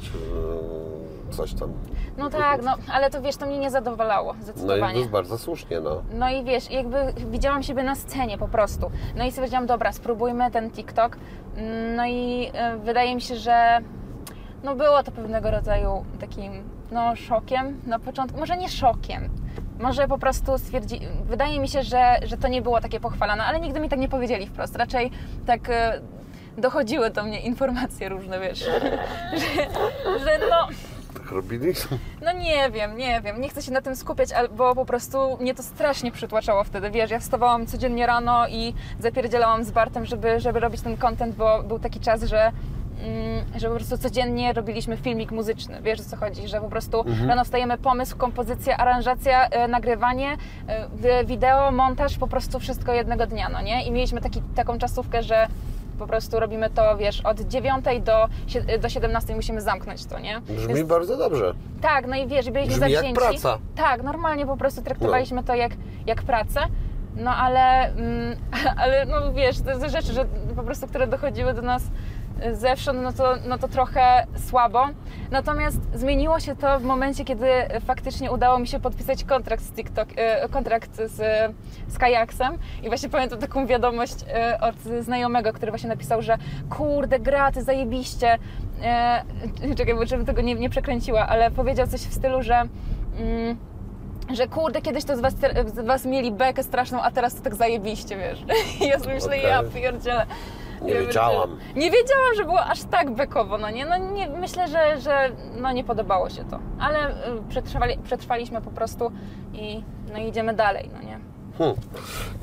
coś 1.29 1.53
tam. 1.53 1.73
No 2.17 2.29
tak, 2.29 2.63
no, 2.63 2.75
ale 2.93 3.09
to 3.09 3.21
wiesz, 3.21 3.35
to 3.37 3.45
mnie 3.45 3.57
nie 3.57 3.71
zadowalało, 3.71 4.33
No 4.33 4.39
i 4.39 4.43
zdecydowanie. 4.43 5.05
bardzo 5.05 5.37
słusznie, 5.37 5.79
no. 5.79 6.01
No 6.13 6.29
i 6.29 6.43
wiesz, 6.43 6.71
jakby 6.71 6.97
widziałam 7.31 7.63
siebie 7.63 7.83
na 7.83 7.95
scenie 7.95 8.37
po 8.37 8.47
prostu. 8.47 8.91
No 9.15 9.23
i 9.23 9.31
sobie 9.31 9.39
powiedziałam, 9.41 9.67
dobra, 9.67 9.91
spróbujmy 9.91 10.51
ten 10.51 10.71
TikTok. 10.71 11.17
No 11.95 12.05
i 12.05 12.51
e, 12.53 12.77
wydaje 12.77 13.15
mi 13.15 13.21
się, 13.21 13.35
że 13.35 13.79
no 14.63 14.75
było 14.75 15.03
to 15.03 15.11
pewnego 15.11 15.51
rodzaju 15.51 16.05
takim 16.19 16.63
no 16.91 17.15
szokiem 17.15 17.81
na 17.87 17.99
początku. 17.99 18.39
Może 18.39 18.57
nie 18.57 18.69
szokiem, 18.69 19.29
może 19.79 20.07
po 20.07 20.17
prostu 20.17 20.57
stwierdzi... 20.57 20.99
Wydaje 21.25 21.59
mi 21.59 21.67
się, 21.67 21.83
że, 21.83 22.15
że 22.23 22.37
to 22.37 22.47
nie 22.47 22.61
było 22.61 22.81
takie 22.81 22.99
pochwalane, 22.99 23.43
ale 23.43 23.59
nigdy 23.59 23.79
mi 23.79 23.89
tak 23.89 23.99
nie 23.99 24.09
powiedzieli 24.09 24.47
wprost. 24.47 24.75
Raczej 24.75 25.11
tak 25.45 25.69
e, 25.69 26.01
dochodziły 26.57 27.09
do 27.09 27.23
mnie 27.23 27.39
informacje 27.41 28.09
różne, 28.09 28.39
wiesz, 28.39 28.59
że, 29.39 29.59
że 30.19 30.39
no... 30.49 30.67
Robili? 31.31 31.73
No 32.25 32.31
nie 32.31 32.71
wiem, 32.71 32.97
nie 32.97 33.21
wiem, 33.21 33.41
nie 33.41 33.49
chcę 33.49 33.61
się 33.61 33.71
na 33.71 33.81
tym 33.81 33.95
skupiać, 33.95 34.29
bo 34.55 34.75
po 34.75 34.85
prostu 34.85 35.37
mnie 35.41 35.55
to 35.55 35.63
strasznie 35.63 36.11
przytłaczało 36.11 36.63
wtedy, 36.63 36.91
wiesz, 36.91 37.11
ja 37.11 37.19
wstawałam 37.19 37.65
codziennie 37.65 38.07
rano 38.07 38.47
i 38.47 38.73
zapierdzielałam 38.99 39.63
z 39.63 39.71
Bartem, 39.71 40.05
żeby, 40.05 40.39
żeby 40.39 40.59
robić 40.59 40.81
ten 40.81 40.97
content, 40.97 41.35
bo 41.35 41.63
był 41.63 41.79
taki 41.79 41.99
czas, 41.99 42.23
że 42.23 42.51
mm, 43.03 43.45
że 43.55 43.69
po 43.69 43.75
prostu 43.75 43.97
codziennie 43.97 44.53
robiliśmy 44.53 44.97
filmik 44.97 45.31
muzyczny, 45.31 45.81
wiesz 45.81 45.99
o 45.99 46.03
co 46.03 46.15
chodzi, 46.17 46.47
że 46.47 46.61
po 46.61 46.69
prostu 46.69 47.03
rano 47.27 47.43
wstajemy, 47.43 47.77
pomysł, 47.77 48.17
kompozycja, 48.17 48.77
aranżacja, 48.77 49.47
e, 49.47 49.67
nagrywanie, 49.67 50.37
e, 50.67 50.87
wi- 50.95 51.25
wideo, 51.27 51.71
montaż, 51.71 52.17
po 52.17 52.27
prostu 52.27 52.59
wszystko 52.59 52.93
jednego 52.93 53.27
dnia, 53.27 53.49
no 53.49 53.61
nie? 53.61 53.85
I 53.85 53.91
mieliśmy 53.91 54.21
taki, 54.21 54.41
taką 54.55 54.77
czasówkę, 54.77 55.23
że 55.23 55.47
po 55.99 56.07
prostu 56.07 56.39
robimy 56.39 56.69
to, 56.69 56.97
wiesz, 56.97 57.21
od 57.21 57.39
9 57.41 57.85
do, 58.01 58.27
do 58.81 58.89
17 58.89 59.35
musimy 59.35 59.61
zamknąć 59.61 60.05
to, 60.05 60.19
nie? 60.19 60.41
Brzmi 60.41 60.73
Więc- 60.73 60.89
bardzo 60.89 61.17
dobrze. 61.17 61.53
tak, 61.81 62.07
no 62.07 62.15
i 62.15 62.27
wiesz, 62.27 62.49
byliśmy 62.49 62.73
Brzmi 62.75 62.91
jak 62.91 63.01
zawzięci. 63.01 63.21
praca. 63.21 63.57
Tak, 63.75 64.03
normalnie 64.03 64.45
po 64.45 64.57
prostu 64.57 64.81
traktowaliśmy 64.81 65.43
to 65.43 65.55
jak, 65.55 65.71
jak 66.07 66.23
pracę. 66.23 66.59
No 67.15 67.31
ale, 67.35 67.93
mm, 67.93 68.35
ale 68.81 69.05
no 69.05 69.33
wiesz, 69.33 69.59
te 69.61 69.79
te 69.79 69.89
rzeczy, 69.89 70.13
że 70.13 70.25
po 70.55 70.63
prostu, 70.63 70.87
które 70.87 71.07
dochodziły 71.07 71.53
do 71.53 71.61
nas 71.61 71.83
zewsząd, 72.51 72.99
no 73.01 73.13
to, 73.13 73.35
no 73.47 73.57
to 73.57 73.67
trochę 73.67 74.27
słabo. 74.47 74.87
Natomiast 75.31 75.79
zmieniło 75.93 76.39
się 76.39 76.55
to 76.55 76.79
w 76.79 76.83
momencie, 76.83 77.25
kiedy 77.25 77.47
faktycznie 77.85 78.31
udało 78.31 78.59
mi 78.59 78.67
się 78.67 78.79
podpisać 78.79 79.23
kontrakt 79.23 79.63
z 79.63 79.71
TikTok, 79.71 80.09
e, 80.15 80.49
kontrakt 80.49 80.95
z, 80.95 81.15
z 81.87 81.97
Kajaksem 81.97 82.57
i 82.83 82.87
właśnie 82.87 83.09
pamiętam 83.09 83.39
taką 83.39 83.67
wiadomość 83.67 84.15
e, 84.33 84.59
od 84.61 85.03
znajomego, 85.03 85.53
który 85.53 85.71
właśnie 85.71 85.89
napisał, 85.89 86.21
że 86.21 86.37
kurde, 86.69 87.19
gra, 87.19 87.51
ty 87.51 87.63
zajebiście. 87.63 88.37
E, 88.83 89.23
czekaj, 89.77 89.95
bo 89.95 90.05
żebym 90.05 90.25
tego 90.25 90.41
nie, 90.41 90.55
nie 90.55 90.69
przekręciła, 90.69 91.27
ale 91.27 91.51
powiedział 91.51 91.87
coś 91.87 92.01
w 92.01 92.13
stylu, 92.13 92.43
że 92.43 92.63
mm, 93.19 93.57
że 94.33 94.47
kurde, 94.47 94.81
kiedyś 94.81 95.03
to 95.05 95.17
z 95.17 95.19
was, 95.19 95.33
z 95.65 95.85
was 95.85 96.05
mieli 96.05 96.31
bekę 96.31 96.63
straszną, 96.63 97.01
a 97.01 97.11
teraz 97.11 97.35
to 97.35 97.41
tak 97.41 97.55
zajebiście, 97.55 98.17
wiesz. 98.17 98.43
Ja 98.89 98.99
sobie 98.99 99.13
myślę, 99.13 99.29
Okej. 99.29 99.43
ja 99.43 99.63
pierdzielę. 99.63 100.25
Nie 100.81 100.93
wiedziałam. 100.93 101.57
Nie 101.75 101.91
wiedziałam, 101.91 102.35
że 102.37 102.43
było 102.45 102.61
aż 102.65 102.83
tak 102.83 103.11
bekowo, 103.11 103.57
no 103.57 103.69
nie? 103.69 103.85
No 103.85 103.97
nie, 103.97 104.29
myślę, 104.29 104.67
że, 104.67 105.01
że 105.01 105.31
no 105.61 105.71
nie 105.71 105.83
podobało 105.83 106.29
się 106.29 106.43
to. 106.45 106.59
Ale 106.79 107.09
y, 107.09 107.13
przetrwali, 107.49 107.97
przetrwaliśmy 108.03 108.61
po 108.61 108.71
prostu 108.71 109.11
i 109.53 109.83
no 110.13 110.19
idziemy 110.19 110.53
dalej, 110.53 110.89
no 110.93 111.01
nie? 111.01 111.19
Hmm. 111.57 111.75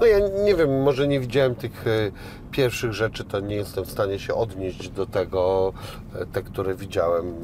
No 0.00 0.06
ja 0.06 0.18
nie 0.44 0.54
wiem, 0.54 0.82
może 0.82 1.08
nie 1.08 1.20
widziałem 1.20 1.54
tych 1.54 1.86
e, 1.86 1.90
pierwszych 2.50 2.92
rzeczy, 2.92 3.24
to 3.24 3.40
nie 3.40 3.56
jestem 3.56 3.84
w 3.84 3.90
stanie 3.90 4.18
się 4.18 4.34
odnieść 4.34 4.88
do 4.88 5.06
tego. 5.06 5.72
E, 6.14 6.26
Te, 6.26 6.42
które 6.42 6.74
widziałem, 6.74 7.34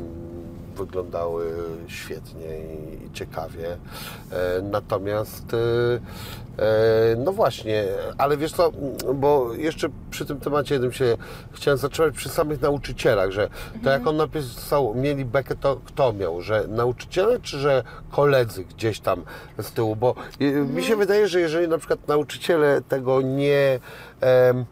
wyglądały 0.77 1.53
świetnie 1.87 2.47
i 3.07 3.11
ciekawie. 3.13 3.69
E, 4.33 4.63
Natomiast, 4.63 5.57
no 7.17 7.33
właśnie, 7.33 7.85
ale 8.19 8.37
wiesz 8.37 8.53
co, 8.53 8.73
bo 9.15 9.55
jeszcze 9.55 9.89
przy 10.11 10.27
tym 10.27 10.41
temacie 10.41 10.75
jednym 10.75 10.93
się 10.93 11.17
chciałem 11.53 11.79
zatrzymać 11.79 12.15
przy 12.15 12.29
samych 12.29 12.61
nauczycielach, 12.61 13.31
że 13.31 13.49
to 13.85 13.91
jak 13.91 14.07
on 14.07 14.17
napisał, 14.17 14.95
mieli 14.95 15.25
bekę, 15.25 15.57
to 15.57 15.81
kto 15.85 16.13
miał, 16.13 16.41
że 16.41 16.65
nauczyciele, 16.69 17.41
czy 17.41 17.59
że 17.59 17.83
koledzy 18.11 18.65
gdzieś 18.65 19.01
tam 19.01 19.25
z 19.59 19.73
tyłu, 19.73 19.97
bo 19.97 20.15
e, 20.41 20.45
mi 20.45 20.85
się 20.85 20.97
wydaje, 20.97 21.29
że 21.29 21.41
jeżeli 21.41 21.69
na 21.69 21.79
przykład 21.79 22.09
nauczyciele 22.09 22.83
tego 22.89 23.23
nie 23.23 23.81
em, 24.21 24.65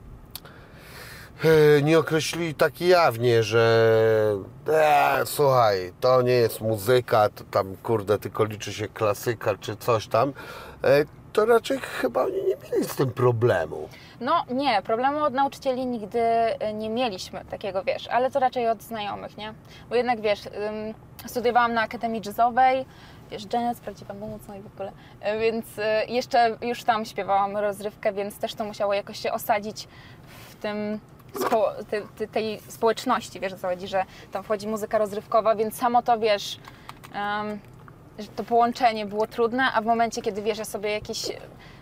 e, 1.45 1.83
nie 1.83 1.99
określili 1.99 2.55
tak 2.55 2.81
jawnie, 2.81 3.43
że 3.43 4.37
e, 4.69 5.23
słuchaj, 5.25 5.93
to 6.01 6.23
nie 6.23 6.33
jest 6.33 6.61
muzyka, 6.61 7.29
to 7.29 7.45
tam 7.45 7.77
kurde 7.83 8.19
tylko 8.19 8.45
liczy 8.45 8.73
się 8.73 8.89
klasyka 8.89 9.55
czy 9.61 9.77
coś 9.77 10.07
tam, 10.07 10.33
e, 10.85 11.20
to 11.33 11.47
raczej 11.47 11.79
chyba 11.79 12.25
oni 12.25 12.37
nie 12.37 12.57
mieli 12.73 12.85
z 12.85 12.97
tym 12.97 13.11
problemu. 13.13 13.89
No 14.21 14.45
nie, 14.51 14.83
problemu 14.83 15.25
od 15.25 15.35
nauczycieli 15.35 15.87
nigdy 15.87 16.21
y, 16.21 16.75
nie 16.75 16.91
mieliśmy 16.91 17.45
takiego, 17.45 17.83
wiesz, 17.85 18.09
ale 18.09 18.31
to 18.31 18.41
raczej 18.41 18.69
od 18.69 18.83
znajomych, 18.83 19.37
nie? 19.37 19.55
Bo 19.89 19.95
jednak, 19.95 20.21
wiesz, 20.21 20.41
studiowałam 21.27 21.75
na 21.75 21.83
Akademii 21.83 22.23
Jazzowej, 22.27 22.85
wiesz, 23.31 23.43
Janet, 23.53 23.81
prawdziwa 23.81 24.15
moc, 24.15 24.43
no 24.49 24.55
i 24.55 24.61
w 24.61 24.67
ogóle, 24.67 24.93
Y, 25.27 25.39
więc 25.39 25.79
y, 25.79 25.83
jeszcze 26.09 26.57
już 26.63 26.85
tam 26.85 27.05
śpiewałam 27.05 27.57
rozrywkę, 27.57 28.13
więc 28.13 28.39
też 28.39 28.55
to 28.55 28.65
musiało 28.65 28.95
jakoś 28.95 29.19
się 29.19 29.33
osadzić 29.33 29.89
w 30.51 30.55
tym 30.55 31.01
spo, 31.47 31.73
te, 31.91 32.03
te, 32.03 32.27
tej 32.27 32.61
społeczności, 32.69 33.41
wiesz 33.41 33.53
o 33.53 33.57
co 33.57 33.69
chodzi, 33.69 33.89
że 33.89 34.05
tam 34.33 34.43
wchodzi 34.43 34.69
muzyka 34.69 34.99
rozrywkowa, 34.99 35.55
więc 35.55 35.77
samo 35.77 36.03
to, 36.03 36.19
wiesz, 36.19 36.61
em, 37.15 37.59
że 38.21 38.29
to 38.29 38.45
połączenie 38.45 39.07
było 39.07 39.27
trudne, 39.27 39.73
a 39.75 39.81
w 39.83 39.85
momencie, 39.85 40.23
kiedy 40.23 40.43
wiesz, 40.43 40.59
ja 40.59 40.65
sobie 40.65 40.91
jakieś 40.91 41.27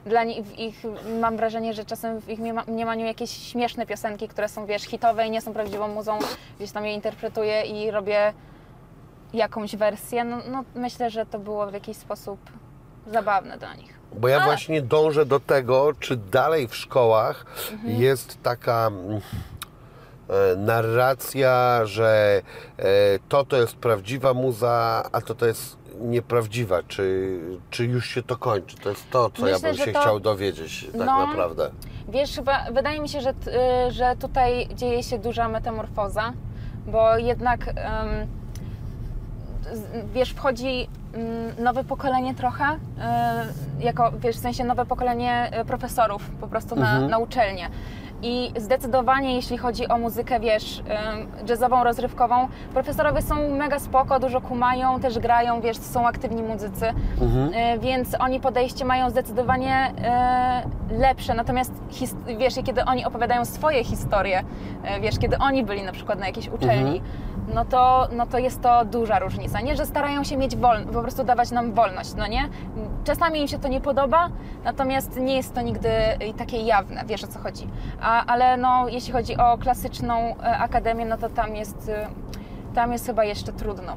dla 0.06 0.24
nich, 0.24 0.44
w 0.44 0.58
ich, 0.58 0.82
mam 1.20 1.36
wrażenie, 1.36 1.74
że 1.74 1.84
czasem 1.84 2.20
w 2.20 2.28
ich 2.28 2.38
mniema- 2.40 2.66
mniemaniu 2.68 3.06
jakieś 3.06 3.30
śmieszne 3.30 3.86
piosenki, 3.86 4.28
które 4.28 4.48
są, 4.48 4.66
wiesz, 4.66 4.82
hitowe 4.82 5.26
i 5.26 5.30
nie 5.30 5.40
są 5.40 5.52
prawdziwą 5.52 5.88
muzą, 5.88 6.18
gdzieś 6.58 6.72
tam 6.72 6.86
je 6.86 6.94
interpretuję 6.94 7.62
i 7.62 7.90
robię 7.90 8.32
jakąś 9.32 9.76
wersję, 9.76 10.24
no, 10.24 10.38
no 10.50 10.64
myślę, 10.74 11.10
że 11.10 11.26
to 11.26 11.38
było 11.38 11.66
w 11.66 11.72
jakiś 11.72 11.96
sposób 11.96 12.38
zabawne 13.06 13.58
dla 13.58 13.74
nich. 13.74 13.98
Bo 14.14 14.28
ja 14.28 14.44
właśnie 14.44 14.82
dążę 14.82 15.26
do 15.26 15.40
tego, 15.40 15.92
czy 16.00 16.16
dalej 16.16 16.68
w 16.68 16.76
szkołach 16.76 17.46
jest 17.84 18.42
taka 18.42 18.90
narracja, 20.56 21.80
że 21.86 22.40
e, 22.78 22.84
to 23.28 23.44
to 23.44 23.56
jest 23.56 23.76
prawdziwa 23.76 24.34
muza, 24.34 25.02
a 25.12 25.20
to 25.20 25.34
to 25.34 25.46
jest 25.46 25.78
nieprawdziwa. 26.00 26.82
Czy, 26.82 27.38
czy 27.70 27.84
już 27.84 28.06
się 28.06 28.22
to 28.22 28.36
kończy? 28.36 28.76
To 28.76 28.88
jest 28.88 29.10
to, 29.10 29.30
co 29.30 29.46
ja 29.48 29.54
Myślę, 29.54 29.68
bym 29.68 29.78
że 29.78 29.84
się 29.84 29.92
to- 29.92 30.00
chciał 30.00 30.20
dowiedzieć 30.20 30.86
tak 30.98 31.06
No. 31.06 31.26
naprawdę. 31.26 31.70
Wiesz, 32.08 32.34
chyba 32.36 32.64
wydaje 32.72 33.00
mi 33.00 33.08
się, 33.08 33.20
że, 33.20 33.30
y, 33.30 33.90
że 33.92 34.16
tutaj 34.20 34.68
dzieje 34.74 35.02
się 35.02 35.18
duża 35.18 35.48
metamorfoza, 35.48 36.32
bo 36.86 37.16
jednak 37.18 37.74
z- 39.72 40.12
wiesz, 40.14 40.30
wchodzi 40.30 40.88
mm, 41.14 41.52
nowe 41.64 41.84
pokolenie 41.84 42.34
trochę, 42.34 42.64
y, 42.64 43.84
jako 43.84 44.12
wiesz, 44.20 44.36
w 44.36 44.40
sensie 44.40 44.64
nowe 44.64 44.86
pokolenie 44.86 45.50
y, 45.60 45.64
profesorów 45.64 46.30
po 46.40 46.48
prostu 46.48 46.76
na, 46.76 46.90
Mhm. 46.92 47.10
na 47.10 47.18
uczelnię. 47.18 47.68
I 48.22 48.52
zdecydowanie, 48.56 49.34
jeśli 49.34 49.58
chodzi 49.58 49.88
o 49.88 49.98
muzykę, 49.98 50.40
wiesz, 50.40 50.82
jazzową, 51.48 51.84
rozrywkową, 51.84 52.48
profesorowie 52.72 53.22
są 53.22 53.48
mega 53.56 53.78
spoko, 53.78 54.20
dużo 54.20 54.40
kumają, 54.40 55.00
też 55.00 55.18
grają, 55.18 55.60
wiesz, 55.60 55.76
są 55.76 56.06
aktywni 56.06 56.42
muzycy, 56.42 56.86
Mhm. 57.20 57.76
Y, 57.76 57.78
więc 57.78 58.16
oni 58.20 58.40
podejście 58.40 58.84
mają 58.84 59.10
zdecydowanie 59.10 59.92
y, 60.90 60.98
lepsze. 60.98 61.34
Natomiast 61.34 61.72
wiesz, 62.38 62.54
kiedy 62.64 62.84
oni 62.84 63.04
opowiadają 63.04 63.44
swoje 63.44 63.84
historie, 63.84 64.40
y, 64.96 65.00
wiesz, 65.00 65.18
kiedy 65.18 65.38
oni 65.38 65.64
byli 65.64 65.82
na 65.82 65.92
przykład 65.92 66.18
na 66.18 66.26
jakiejś 66.26 66.48
uczelni, 66.48 67.02
no, 67.54 67.64
to, 67.64 68.08
no 68.12 68.26
to 68.26 68.38
jest 68.38 68.60
to 68.60 68.84
duża 68.84 69.18
różnica. 69.18 69.60
Nie, 69.60 69.76
że 69.76 69.86
starają 69.86 70.24
się 70.24 70.36
mieć 70.36 70.56
wolność, 70.56 70.92
po 70.92 71.02
prostu 71.02 71.24
dawać 71.24 71.50
nam 71.50 71.72
wolność, 71.72 72.14
no 72.14 72.26
nie? 72.26 72.48
Czasami 73.04 73.40
im 73.40 73.48
się 73.48 73.58
to 73.58 73.68
nie 73.68 73.80
podoba, 73.80 74.28
natomiast 74.64 75.16
nie 75.16 75.36
jest 75.36 75.54
to 75.54 75.60
nigdy 75.60 75.88
y, 75.88 76.34
takie 76.38 76.56
jawne, 76.56 77.04
wiesz 77.06 77.24
o 77.24 77.26
co 77.26 77.38
chodzi. 77.38 77.68
A, 78.00 78.26
ale 78.26 78.56
no, 78.56 78.88
jeśli 78.88 79.12
chodzi 79.12 79.36
o 79.36 79.58
klasyczną 79.58 80.30
y, 80.30 80.36
akademię, 80.42 81.04
no 81.06 81.18
to 81.18 81.28
tam 81.28 81.56
jest, 81.56 81.88
y, 81.88 82.74
tam 82.74 82.92
jest 82.92 83.06
chyba 83.06 83.24
jeszcze 83.24 83.52
trudno. 83.52 83.96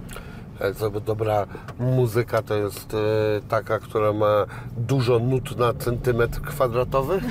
Co, 0.76 0.91
bo 0.91 1.00
dobra 1.00 1.45
muzyka 1.80 2.41
to 2.41 2.56
jest 2.56 2.93
e, 2.93 2.97
taka, 3.50 3.80
która 3.80 4.13
ma 4.13 4.45
dużo 4.78 5.19
nut 5.19 5.58
na 5.58 5.74
centymetr 5.74 6.41
kwadratowy? 6.41 7.21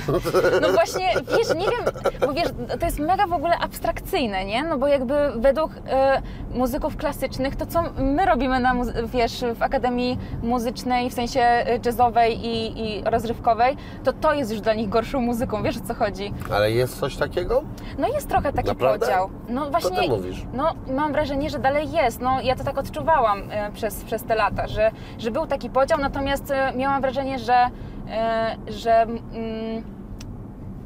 No 0.61 0.71
właśnie, 0.71 1.07
wiesz, 1.37 1.55
nie 1.55 1.65
wiem, 1.69 1.85
bo 2.21 2.33
wiesz, 2.33 2.49
to 2.79 2.85
jest 2.85 2.99
mega 2.99 3.27
w 3.27 3.33
ogóle 3.33 3.57
abstrakcyjne, 3.57 4.45
nie? 4.45 4.63
No 4.63 4.77
bo 4.77 4.87
jakby 4.87 5.15
według 5.39 5.71
e, 5.87 6.21
muzyków 6.53 6.97
klasycznych, 6.97 7.55
to 7.55 7.65
co 7.65 7.83
my 7.97 8.25
robimy 8.25 8.59
na, 8.59 8.75
wiesz, 9.13 9.43
w 9.55 9.63
Akademii 9.63 10.17
Muzycznej, 10.43 11.09
w 11.09 11.13
sensie 11.13 11.39
e, 11.41 11.79
jazzowej 11.85 12.45
i, 12.45 12.81
i 12.99 13.03
rozrywkowej, 13.03 13.77
to 14.03 14.13
to 14.13 14.33
jest 14.33 14.51
już 14.51 14.61
dla 14.61 14.73
nich 14.73 14.89
gorszą 14.89 15.21
muzyką, 15.21 15.63
wiesz 15.63 15.77
o 15.77 15.81
co 15.87 15.93
chodzi? 15.93 16.33
Ale 16.53 16.71
jest 16.71 16.99
coś 16.99 17.17
takiego? 17.17 17.63
No 17.97 18.07
jest 18.07 18.29
trochę 18.29 18.53
taki 18.53 18.67
Naprawdę? 18.67 19.05
podział. 19.05 19.29
No 19.49 19.65
Co 19.65 19.71
właśnie, 19.71 20.01
ty 20.01 20.07
mówisz? 20.09 20.45
no 20.53 20.73
mam 20.87 21.11
wrażenie, 21.11 21.49
że 21.49 21.59
dalej 21.59 21.91
jest. 21.91 22.21
No 22.21 22.41
ja 22.41 22.55
to 22.55 22.63
tak 22.63 22.77
odczuwałam 22.77 23.20
e, 23.27 23.71
przez, 23.71 24.03
przez 24.03 24.23
te 24.23 24.35
lata, 24.35 24.67
że, 24.67 24.91
że 25.17 25.31
był 25.31 25.47
taki 25.47 25.69
podział, 25.69 25.99
natomiast 25.99 26.51
e, 26.51 26.73
miałam 26.75 27.01
wrażenie, 27.01 27.39
że, 27.39 27.69
e, 28.09 28.55
że, 28.67 29.01
mm, 29.01 29.83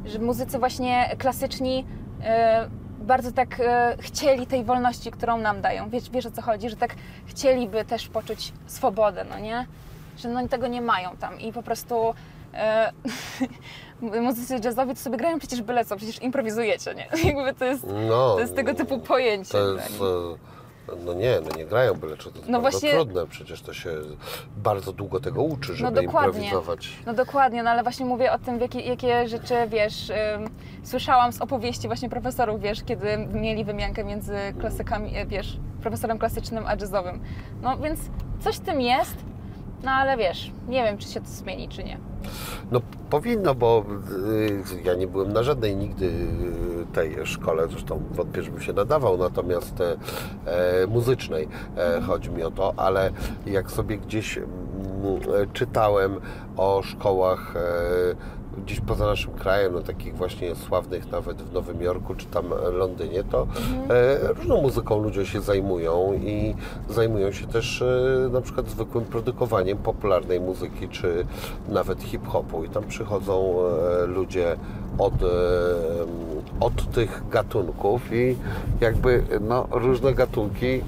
że 0.05 0.19
muzycy 0.19 0.59
właśnie 0.59 1.15
klasyczni 1.17 1.85
bardzo 2.99 3.31
tak 3.31 3.61
chcieli 3.99 4.47
tej 4.47 4.63
wolności, 4.63 5.11
którą 5.11 5.37
nam 5.37 5.61
dają. 5.61 5.89
Wiesz, 5.89 6.09
wiesz 6.09 6.25
o 6.25 6.31
co 6.31 6.41
chodzi, 6.41 6.69
że 6.69 6.75
tak 6.75 6.95
chcieliby 7.25 7.85
też 7.85 8.07
poczuć 8.07 8.53
swobodę, 8.67 9.25
no 9.29 9.39
nie? 9.39 9.65
że 10.17 10.29
no 10.29 10.47
tego 10.47 10.67
nie 10.67 10.81
mają 10.81 11.17
tam 11.17 11.39
i 11.39 11.53
po 11.53 11.63
prostu 11.63 12.13
muzycy 14.21 14.59
jazzowi 14.63 14.93
to 14.93 14.99
sobie 14.99 15.17
grają 15.17 15.39
przecież 15.39 15.61
byle 15.61 15.85
co, 15.85 15.95
przecież 15.95 16.21
improwizujecie, 16.21 16.95
nie? 16.95 17.07
Jakby 17.29 17.53
to 17.53 17.65
jest, 17.65 17.85
No, 18.09 18.33
to 18.33 18.39
jest 18.39 18.55
tego 18.55 18.73
typu 18.73 18.99
pojęcie. 18.99 19.51
To 19.51 19.71
jest, 19.71 19.87
tak? 19.87 19.97
No 21.05 21.13
nie, 21.13 21.37
no 21.41 21.57
nie 21.57 21.65
grają 21.65 21.93
byle 21.93 22.17
czy 22.17 22.31
to 22.31 22.37
jest 22.37 22.49
No 22.49 22.61
bardzo 22.61 22.79
właśnie- 22.79 22.91
trudne, 22.91 23.27
przecież 23.27 23.61
to 23.61 23.73
się 23.73 23.91
bardzo 24.57 24.93
długo 24.93 25.19
tego 25.19 25.43
uczy, 25.43 25.75
żeby 25.75 25.91
No 25.91 26.01
improwizować. 26.01 26.89
No 27.05 27.13
dokładnie, 27.13 27.63
no 27.63 27.69
ale 27.69 27.83
właśnie 27.83 28.05
mówię 28.05 28.31
o 28.31 28.39
tym, 28.39 28.59
jakie, 28.61 28.79
jakie 28.79 29.27
rzeczy, 29.27 29.55
wiesz, 29.69 30.09
ym, 30.09 30.49
słyszałam 30.83 31.33
z 31.33 31.41
opowieści 31.41 31.87
właśnie 31.87 32.09
profesorów, 32.09 32.61
wiesz, 32.61 32.83
kiedy 32.83 33.17
mieli 33.17 33.65
wymiankę 33.65 34.03
między 34.03 34.35
klasykami, 34.59 35.17
e, 35.17 35.25
wiesz, 35.25 35.57
profesorem 35.81 36.19
klasycznym 36.19 36.63
a 36.67 36.71
jazzowym. 36.75 37.19
No 37.61 37.77
więc 37.77 37.99
coś 38.39 38.55
w 38.55 38.59
tym 38.59 38.81
jest, 38.81 39.15
no 39.85 39.91
ale 39.91 40.17
wiesz, 40.17 40.51
nie 40.67 40.83
wiem, 40.83 40.97
czy 40.97 41.07
się 41.07 41.21
to 41.21 41.27
zmieni, 41.27 41.69
czy 41.69 41.83
nie. 41.83 41.97
No 42.71 42.81
powinno, 43.09 43.55
bo 43.55 43.85
y, 44.37 44.81
ja 44.83 44.93
nie 44.93 45.07
byłem 45.07 45.33
na 45.33 45.43
żadnej 45.43 45.75
nigdy 45.75 46.05
y, 46.05 46.93
tej 46.93 47.15
szkole, 47.23 47.67
zresztą 47.67 48.01
wątpię, 48.11 48.43
żebym 48.43 48.61
się 48.61 48.73
nadawał, 48.73 49.17
natomiast 49.17 49.81
e, 49.81 49.97
muzycznej 50.87 51.47
e, 51.77 52.01
chodzi 52.01 52.29
mi 52.29 52.43
o 52.43 52.51
to, 52.51 52.73
ale 52.77 53.11
jak 53.45 53.71
sobie 53.71 53.97
gdzieś 53.97 54.37
mm, 54.37 54.47
e, 54.47 55.47
czytałem 55.53 56.19
o 56.57 56.81
szkołach 56.83 57.55
e, 57.55 58.44
gdzieś 58.57 58.79
poza 58.79 59.05
naszym 59.05 59.33
krajem, 59.33 59.73
no 59.73 59.81
takich 59.81 60.15
właśnie 60.15 60.55
sławnych 60.55 61.11
nawet 61.11 61.41
w 61.41 61.53
Nowym 61.53 61.81
Jorku 61.81 62.15
czy 62.15 62.25
tam 62.25 62.45
Londynie, 62.73 63.23
to 63.23 63.47
e, 63.89 64.33
różną 64.33 64.61
muzyką 64.61 65.03
ludzie 65.03 65.25
się 65.25 65.41
zajmują 65.41 66.13
i 66.13 66.55
zajmują 66.89 67.31
się 67.31 67.47
też 67.47 67.81
e, 67.81 68.29
na 68.31 68.41
przykład 68.41 68.69
zwykłym 68.69 69.05
produkowaniem 69.05 69.77
popularnej 69.77 70.39
muzyki 70.39 70.89
czy 70.89 71.25
nawet 71.69 72.03
hip-hopu. 72.03 72.63
I 72.63 72.69
tam 72.69 72.83
przychodzą 72.83 73.55
e, 74.03 74.05
ludzie 74.05 74.55
od, 74.97 75.13
od 76.59 76.91
tych 76.91 77.23
gatunków 77.29 78.01
i 78.13 78.35
jakby 78.81 79.23
no, 79.41 79.67
różne 79.71 80.13
gatunki 80.13 80.81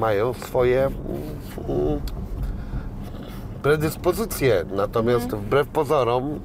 mają 0.00 0.32
swoje 0.32 0.86
mm, 0.86 2.00
predyspozycje, 3.62 4.64
natomiast 4.70 5.28
wbrew 5.28 5.68
pozorom 5.68 6.40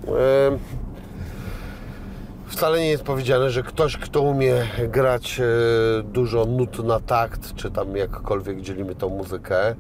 wcale 2.56 2.80
nie 2.80 2.90
jest 2.90 3.04
powiedziane, 3.04 3.50
że 3.50 3.64
ktoś, 3.64 3.98
kto 3.98 4.22
umie 4.22 4.68
grać 4.88 5.40
e, 5.40 5.44
dużo 6.04 6.46
nut 6.46 6.80
na 6.80 7.00
takt, 7.00 7.56
czy 7.56 7.72
tam 7.72 7.96
jakkolwiek 7.96 8.62
dzielimy 8.62 8.96
tą 8.96 9.10
muzykę, 9.10 9.68
e, 9.68 9.76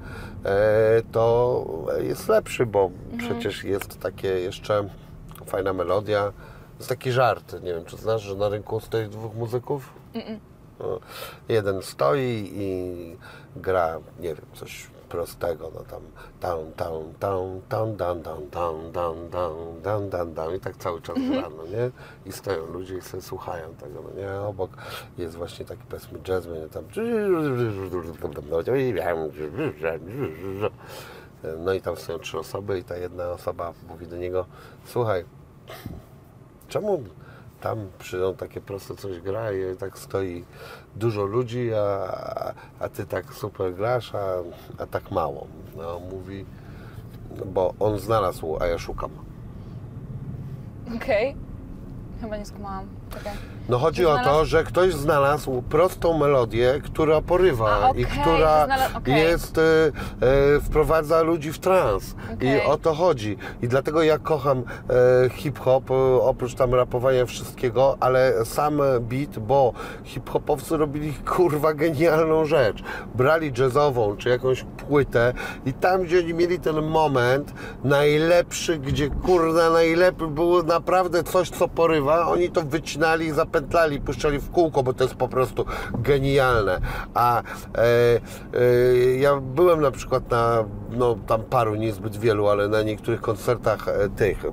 to 1.11 1.65
jest 1.99 2.29
lepszy, 2.29 2.65
bo 2.65 2.91
przecież 3.17 3.63
jest 3.63 3.99
takie 3.99 4.27
jeszcze 4.27 4.89
fajna 5.45 5.73
melodia. 5.73 6.33
Jest 6.77 6.89
taki 6.89 7.11
żart, 7.11 7.63
nie 7.63 7.73
wiem 7.73 7.85
czy 7.85 7.97
znasz, 7.97 8.21
że 8.21 8.35
na 8.35 8.49
rynku 8.49 8.79
stoi 8.79 9.07
dwóch 9.07 9.35
muzyków? 9.35 9.93
Jeden 11.49 11.81
stoi 11.81 12.51
i 12.55 13.17
gra, 13.55 13.99
nie 14.19 14.35
wiem, 14.35 14.45
coś 14.53 14.87
prostego, 15.05 15.71
no 15.75 15.81
tam 15.83 16.01
down, 16.41 16.71
down, 16.77 17.13
down, 17.19 17.61
down, 17.67 17.95
down, 17.95 18.21
down, 18.21 18.51
down, 18.51 18.91
down, 18.91 19.29
down, 19.29 19.81
down, 19.81 20.09
down, 20.09 20.33
down 20.33 20.55
i 20.55 20.59
tak 20.59 20.77
cały 20.77 21.01
czas 21.01 21.15
gra, 21.29 21.49
no 21.57 21.63
nie? 21.63 21.91
I 22.25 22.31
stoją 22.31 22.65
ludzie 22.65 22.97
i 22.97 23.01
sobie 23.01 23.23
słuchają 23.23 23.73
tego, 23.73 24.01
no 24.01 24.21
nie? 24.21 24.31
Obok 24.41 24.71
jest 25.17 25.35
właśnie 25.35 25.65
taki 25.65 25.81
powiedzmy 25.89 26.19
jazzman, 26.27 26.65
i 26.65 26.69
tam 26.69 26.83
no 31.59 31.73
i 31.73 31.81
tam 31.81 31.95
stoją 31.95 32.19
trzy 32.19 32.39
osoby 32.39 32.79
i 32.79 32.83
ta 32.83 32.97
jedna 32.97 33.29
osoba 33.29 33.73
mówi 33.89 34.07
do 34.07 34.17
niego, 34.17 34.45
słuchaj, 34.85 35.25
czemu 36.67 37.03
tam 37.65 37.89
przyjdą 37.99 38.35
takie 38.35 38.61
proste 38.61 38.95
coś 38.95 39.19
gra 39.19 39.51
i 39.51 39.75
tak 39.77 39.97
stoi 39.97 40.45
dużo 40.95 41.25
ludzi, 41.25 41.73
a, 41.73 42.53
a 42.79 42.89
ty 42.89 43.05
tak 43.05 43.33
super 43.33 43.73
grasz, 43.73 44.15
a, 44.15 44.25
a 44.77 44.85
tak 44.85 45.11
mało. 45.11 45.47
No 45.77 45.99
mówi, 45.99 46.45
bo 47.45 47.73
on 47.79 47.99
znalazł, 47.99 48.57
a 48.61 48.65
ja 48.65 48.77
szukam. 48.77 49.09
Okej. 50.95 51.35
Chyba 52.21 52.37
nie 52.37 52.45
skumałam. 52.45 52.85
Czekaj. 53.09 53.33
No 53.69 53.79
chodzi 53.79 54.05
o 54.05 54.15
to, 54.17 54.23
Znalazł- 54.23 54.45
że 54.45 54.63
ktoś 54.63 54.93
znalazł 54.93 55.61
prostą 55.61 56.17
melodię, 56.17 56.81
która 56.83 57.21
porywa 57.21 57.69
A, 57.81 57.89
okej, 57.89 58.01
i 58.01 58.05
która 58.05 58.65
znalazł- 58.67 58.97
okej. 58.97 59.19
jest, 59.19 59.57
e, 59.57 59.61
e, 60.55 60.61
wprowadza 60.61 61.21
ludzi 61.21 61.53
w 61.53 61.59
trans. 61.59 62.15
Okej. 62.33 62.49
I 62.49 62.61
o 62.61 62.77
to 62.77 62.93
chodzi. 62.93 63.37
I 63.61 63.67
dlatego 63.67 64.03
ja 64.03 64.17
kocham 64.19 64.63
e, 65.25 65.29
hip-hop, 65.29 65.83
oprócz 66.21 66.53
tam 66.55 66.73
rapowania 66.73 67.25
wszystkiego, 67.25 67.97
ale 67.99 68.33
sam 68.45 68.81
beat, 69.01 69.39
bo 69.39 69.73
hip-hopowcy 70.03 70.77
robili 70.77 71.13
kurwa 71.35 71.73
genialną 71.73 72.45
rzecz. 72.45 72.83
Brali 73.15 73.51
jazzową 73.57 74.17
czy 74.17 74.29
jakąś 74.29 74.63
płytę 74.87 75.33
i 75.65 75.73
tam, 75.73 76.03
gdzie 76.03 76.19
oni 76.19 76.33
mieli 76.33 76.59
ten 76.59 76.81
moment 76.81 77.53
najlepszy, 77.83 78.77
gdzie 78.77 79.09
kurna 79.09 79.69
najlepiej 79.69 80.27
było 80.27 80.63
naprawdę 80.63 81.23
coś, 81.23 81.49
co 81.49 81.67
porywa, 81.67 82.27
oni 82.27 82.49
to 82.49 82.61
wycinali, 82.61 83.31
zapętlali, 83.55 84.01
puszczali 84.01 84.39
w 84.39 84.51
kółko, 84.51 84.83
bo 84.83 84.93
to 84.93 85.03
jest 85.03 85.15
po 85.15 85.27
prostu 85.27 85.65
genialne. 85.93 86.79
A 87.13 87.41
e, 87.41 87.43
e, 87.77 89.17
ja 89.17 89.35
byłem 89.35 89.81
na 89.81 89.91
przykład 89.91 90.31
na, 90.31 90.63
no 90.91 91.15
tam 91.27 91.43
paru, 91.43 91.75
niezbyt 91.75 92.17
wielu, 92.17 92.47
ale 92.47 92.67
na 92.67 92.81
niektórych 92.83 93.21
koncertach 93.21 93.87
e, 93.87 94.09
tych 94.09 94.45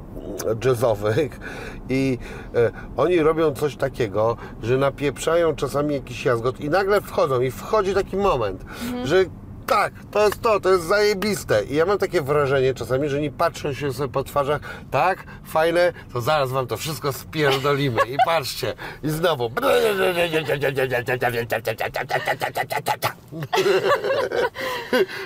jazzowych 0.64 1.40
i 1.88 2.18
e, 2.54 2.70
oni 2.96 3.20
robią 3.20 3.52
coś 3.52 3.76
takiego, 3.76 4.36
że 4.62 4.78
napieprzają 4.78 5.54
czasami 5.54 5.94
jakiś 5.94 6.24
jazgot 6.24 6.60
i 6.60 6.70
nagle 6.70 7.00
wchodzą 7.00 7.40
i 7.40 7.50
wchodzi 7.50 7.94
taki 7.94 8.16
moment, 8.16 8.64
że 9.04 9.24
tak, 9.66 9.92
to 10.10 10.24
jest 10.26 10.42
to, 10.42 10.60
to 10.60 10.72
jest 10.72 10.84
zajebiste. 10.84 11.64
I 11.64 11.74
ja 11.74 11.86
mam 11.86 11.98
takie 11.98 12.22
wrażenie 12.22 12.74
czasami, 12.74 13.08
że 13.08 13.20
nie 13.20 13.30
patrzą 13.30 13.72
się 13.72 13.92
sobie 13.92 14.12
po 14.12 14.24
twarzach, 14.24 14.60
tak, 14.90 15.24
fajne, 15.44 15.92
to 16.12 16.20
zaraz 16.20 16.50
wam 16.50 16.66
to 16.66 16.76
wszystko 16.76 17.12
spierdolimy. 17.12 18.00
I 18.08 18.16
patrzcie, 18.26 18.74
i 19.02 19.10
znowu. 19.10 19.50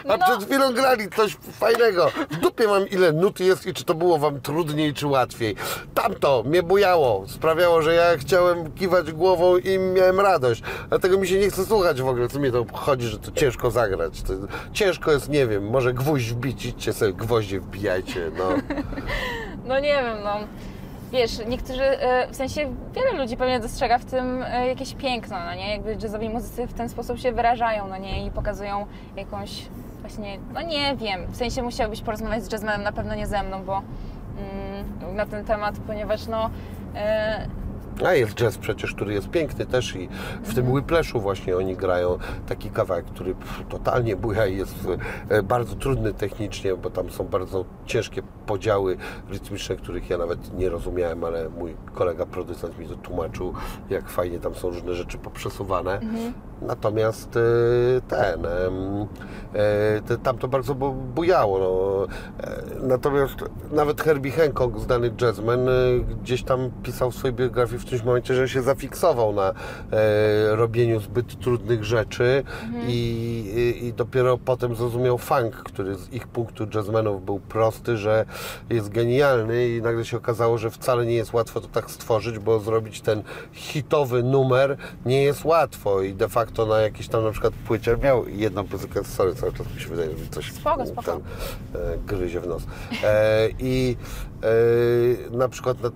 A 0.08 0.18
przed 0.18 0.44
chwilą 0.44 0.74
grali 0.74 1.08
coś 1.16 1.36
fajnego. 1.52 2.10
W 2.30 2.36
dupie 2.36 2.66
mam 2.66 2.88
ile 2.88 3.12
nut 3.12 3.40
jest 3.40 3.66
i 3.66 3.74
czy 3.74 3.84
to 3.84 3.94
było 3.94 4.18
wam 4.18 4.40
trudniej 4.40 4.94
czy 4.94 5.06
łatwiej. 5.06 5.56
Tamto 5.94 6.42
mnie 6.46 6.62
bujało, 6.62 7.24
sprawiało, 7.28 7.82
że 7.82 7.94
ja 7.94 8.16
chciałem 8.18 8.72
kiwać 8.72 9.12
głową 9.12 9.56
i 9.56 9.78
miałem 9.78 10.20
radość. 10.20 10.62
Dlatego 10.88 11.18
mi 11.18 11.28
się 11.28 11.38
nie 11.38 11.50
chce 11.50 11.66
słuchać 11.66 12.02
w 12.02 12.08
ogóle, 12.08 12.28
co 12.28 12.38
mi 12.38 12.52
to 12.52 12.66
chodzi, 12.72 13.08
że 13.08 13.18
to 13.18 13.32
ciężko 13.32 13.70
zagrać. 13.70 14.22
To 14.22 14.35
ciężko 14.72 15.12
jest, 15.12 15.28
nie 15.28 15.46
wiem, 15.46 15.70
może 15.70 15.94
gwóźdź 15.94 16.30
wbić, 16.30 16.66
idźcie 16.66 16.92
sobie 16.92 17.12
gwoździe 17.12 17.60
wbijajcie, 17.60 18.30
no. 18.38 18.44
No 19.66 19.80
nie 19.80 20.02
wiem, 20.02 20.16
no. 20.24 20.36
Wiesz, 21.12 21.46
niektórzy, 21.48 21.82
e, 21.82 22.28
w 22.32 22.36
sensie 22.36 22.74
wiele 22.94 23.12
ludzi 23.12 23.36
pewnie 23.36 23.60
dostrzega 23.60 23.98
w 23.98 24.04
tym 24.04 24.42
e, 24.42 24.66
jakieś 24.66 24.94
piękno, 24.94 25.36
no 25.44 25.54
nie? 25.54 25.70
Jakby 25.70 25.96
jazzowi 26.02 26.28
muzycy 26.28 26.66
w 26.66 26.72
ten 26.72 26.88
sposób 26.88 27.18
się 27.18 27.32
wyrażają, 27.32 27.88
no 27.88 27.96
nie? 27.96 28.26
I 28.26 28.30
pokazują 28.30 28.86
jakąś 29.16 29.66
właśnie, 30.00 30.38
no 30.54 30.62
nie 30.62 30.96
wiem, 30.96 31.26
w 31.28 31.36
sensie 31.36 31.62
musiałbyś 31.62 32.00
porozmawiać 32.00 32.44
z 32.44 32.52
jazzmanem, 32.52 32.82
na 32.82 32.92
pewno 32.92 33.14
nie 33.14 33.26
ze 33.26 33.42
mną, 33.42 33.64
bo 33.64 33.82
mm, 34.38 35.16
na 35.16 35.26
ten 35.26 35.44
temat, 35.44 35.74
ponieważ 35.86 36.26
no... 36.26 36.50
E, 36.94 37.46
A 38.04 38.14
jest 38.14 38.34
jazz 38.34 38.58
przecież, 38.58 38.94
który 38.94 39.14
jest 39.14 39.30
piękny 39.30 39.66
też 39.66 39.96
i 39.96 40.08
w 40.42 40.54
tym 40.54 40.72
Whiplashu 40.72 41.20
właśnie 41.20 41.56
oni 41.56 41.76
grają 41.76 42.18
taki 42.48 42.70
kawałek, 42.70 43.04
który 43.04 43.34
totalnie 43.68 44.16
buja 44.16 44.46
i 44.46 44.56
jest 44.56 44.74
e, 45.28 45.42
bardzo 45.42 45.74
trudny 45.74 46.12
technicznie, 46.12 46.76
bo 46.76 46.90
tam 46.90 47.10
są 47.10 47.24
bardzo 47.24 47.64
ciężkie 47.86 48.22
podziały 48.46 48.96
rytmiczne, 49.28 49.76
których 49.76 50.10
ja 50.10 50.18
nawet 50.18 50.58
nie 50.58 50.68
rozumiałem, 50.68 51.24
ale 51.24 51.48
mój 51.48 51.74
kolega 51.94 52.26
producent 52.26 52.78
mi 52.78 52.88
to 52.88 52.96
tłumaczył, 52.96 53.54
jak 53.90 54.08
fajnie 54.08 54.38
tam 54.38 54.54
są 54.54 54.70
różne 54.70 54.94
rzeczy 54.94 55.18
poprzesuwane. 55.18 56.00
Natomiast 56.62 57.36
e, 57.36 57.40
ten, 58.08 58.46
e, 58.46 60.18
tam 60.22 60.38
to 60.38 60.48
bardzo 60.48 60.74
bu- 60.74 60.92
bujało. 60.92 61.58
No. 61.58 62.06
E, 62.44 62.62
Natomiast 62.82 63.34
nawet 63.72 64.00
Herbie 64.02 64.32
Hancock, 64.32 64.78
znany 64.78 65.10
jazzman, 65.20 65.68
e, 65.68 65.72
gdzieś 66.22 66.42
tam 66.42 66.70
pisał 66.82 67.10
w 67.10 67.14
swojej 67.16 67.34
biografii 67.36 67.78
w 67.78 67.82
którymś 67.82 68.04
momencie, 68.04 68.34
że 68.34 68.48
się 68.48 68.62
zafiksował 68.62 69.32
na 69.32 69.48
e, 69.92 70.56
robieniu 70.56 71.00
zbyt 71.00 71.40
trudnych 71.40 71.84
rzeczy 71.84 72.44
i, 72.86 72.92
i, 73.80 73.86
i 73.86 73.92
dopiero 73.92 74.38
potem 74.38 74.74
zrozumiał 74.76 75.18
funk, 75.18 75.56
który 75.56 75.94
z 75.94 76.12
ich 76.12 76.28
punktu 76.28 76.66
jazzmenów 76.74 77.24
był 77.24 77.40
prosty, 77.40 77.96
że 77.96 78.24
jest 78.70 78.88
genialny 78.88 79.68
i 79.68 79.82
nagle 79.82 80.04
się 80.04 80.16
okazało, 80.16 80.58
że 80.58 80.70
wcale 80.70 81.06
nie 81.06 81.14
jest 81.14 81.32
łatwo 81.32 81.60
to 81.60 81.68
tak 81.68 81.90
stworzyć, 81.90 82.38
bo 82.38 82.60
zrobić 82.60 83.00
ten 83.00 83.22
hitowy 83.52 84.22
numer 84.22 84.76
nie 85.06 85.22
jest 85.22 85.44
łatwo 85.44 86.02
i 86.02 86.14
de 86.14 86.28
facto 86.28 86.45
facto 86.46 86.66
na 86.66 86.80
jakiejś 86.80 87.08
tam 87.08 87.24
na 87.24 87.30
przykład 87.30 87.54
płycie 87.54 87.96
miał 87.96 88.28
jedną 88.28 88.64
piosenkę, 88.64 89.04
sorry, 89.04 89.34
cały 89.34 89.52
czas 89.52 89.74
mi 89.74 89.80
się 89.80 89.88
wydaje, 89.88 90.10
że 90.10 90.16
mi 90.16 90.28
coś 90.28 90.52
Spoko, 90.52 90.86
spoko. 90.86 91.02
Ten, 91.02 91.20
e, 91.82 91.98
gryzie 92.06 92.40
w 92.40 92.46
nos. 92.46 92.62
E, 93.04 93.48
I 93.58 93.96
e, 95.32 95.36
na 95.36 95.48
przykład, 95.48 95.82
na, 95.82 95.90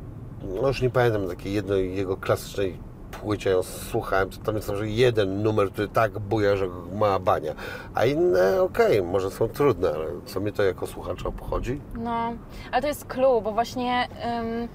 no 0.63 0.69
już 0.69 0.83
nie 0.83 0.91
pamiętam, 0.91 1.29
takiej 1.29 1.53
jednej 1.53 1.97
jego 1.97 2.17
klasycznej 2.17 2.79
płycie 3.11 3.51
ją 3.51 3.63
słuchałem, 3.63 4.31
to 4.31 4.37
tam 4.37 4.57
jest 4.57 4.69
może 4.69 4.89
jeden 4.89 5.43
numer, 5.43 5.71
który 5.71 5.89
tak 5.89 6.19
buja, 6.19 6.57
że 6.57 6.69
ma 6.95 7.19
bania. 7.19 7.55
A 7.95 8.05
inne, 8.05 8.63
okej, 8.63 9.03
może 9.03 9.31
są 9.31 9.49
trudne, 9.49 9.89
ale 9.89 10.07
co 10.27 10.41
mnie 10.41 10.53
to 10.53 10.63
jako 10.63 10.87
słuchacza 10.87 11.29
obchodzi? 11.29 11.81
No, 11.95 12.33
ale 12.73 12.83
to 12.83 12.89
jest 12.89 13.07
clue, 13.07 13.41
bo 13.41 13.53
właśnie 13.53 14.09
ym, 14.39 14.69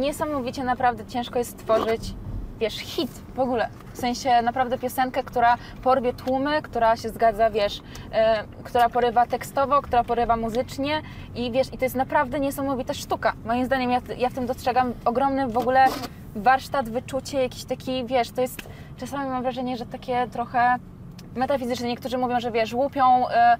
niesamowicie 0.00 0.64
naprawdę 0.64 1.06
ciężko 1.06 1.38
jest 1.38 1.50
stworzyć, 1.50 2.14
wiesz, 2.60 2.78
hit 2.78 3.10
w 3.34 3.40
ogóle. 3.40 3.68
W 3.92 3.98
sensie 3.98 4.42
naprawdę 4.42 4.78
piosenkę, 4.78 5.22
która 5.22 5.56
porwie 5.82 6.12
tłumy, 6.12 6.62
która 6.62 6.96
się 6.96 7.08
zgadza, 7.08 7.50
wiesz, 7.50 7.80
e, 8.12 8.44
która 8.64 8.88
porywa 8.88 9.26
tekstowo, 9.26 9.82
która 9.82 10.04
porywa 10.04 10.36
muzycznie 10.36 11.02
i 11.34 11.50
wiesz, 11.50 11.72
i 11.72 11.78
to 11.78 11.84
jest 11.84 11.96
naprawdę 11.96 12.40
niesamowita 12.40 12.94
sztuka. 12.94 13.32
Moim 13.44 13.64
zdaniem 13.66 13.90
ja, 13.90 14.00
ja 14.18 14.28
w 14.28 14.34
tym 14.34 14.46
dostrzegam 14.46 14.92
ogromny 15.04 15.48
w 15.48 15.58
ogóle 15.58 15.86
warsztat, 16.36 16.88
wyczucie, 16.88 17.42
jakiś 17.42 17.64
taki, 17.64 18.04
wiesz, 18.04 18.30
to 18.30 18.40
jest, 18.40 18.68
czasami 18.96 19.30
mam 19.30 19.42
wrażenie, 19.42 19.76
że 19.76 19.86
takie 19.86 20.26
trochę 20.32 20.76
metafizyczne. 21.36 21.88
Niektórzy 21.88 22.18
mówią, 22.18 22.40
że 22.40 22.50
wiesz, 22.50 22.72
łupią 22.74 23.28
e, 23.28 23.58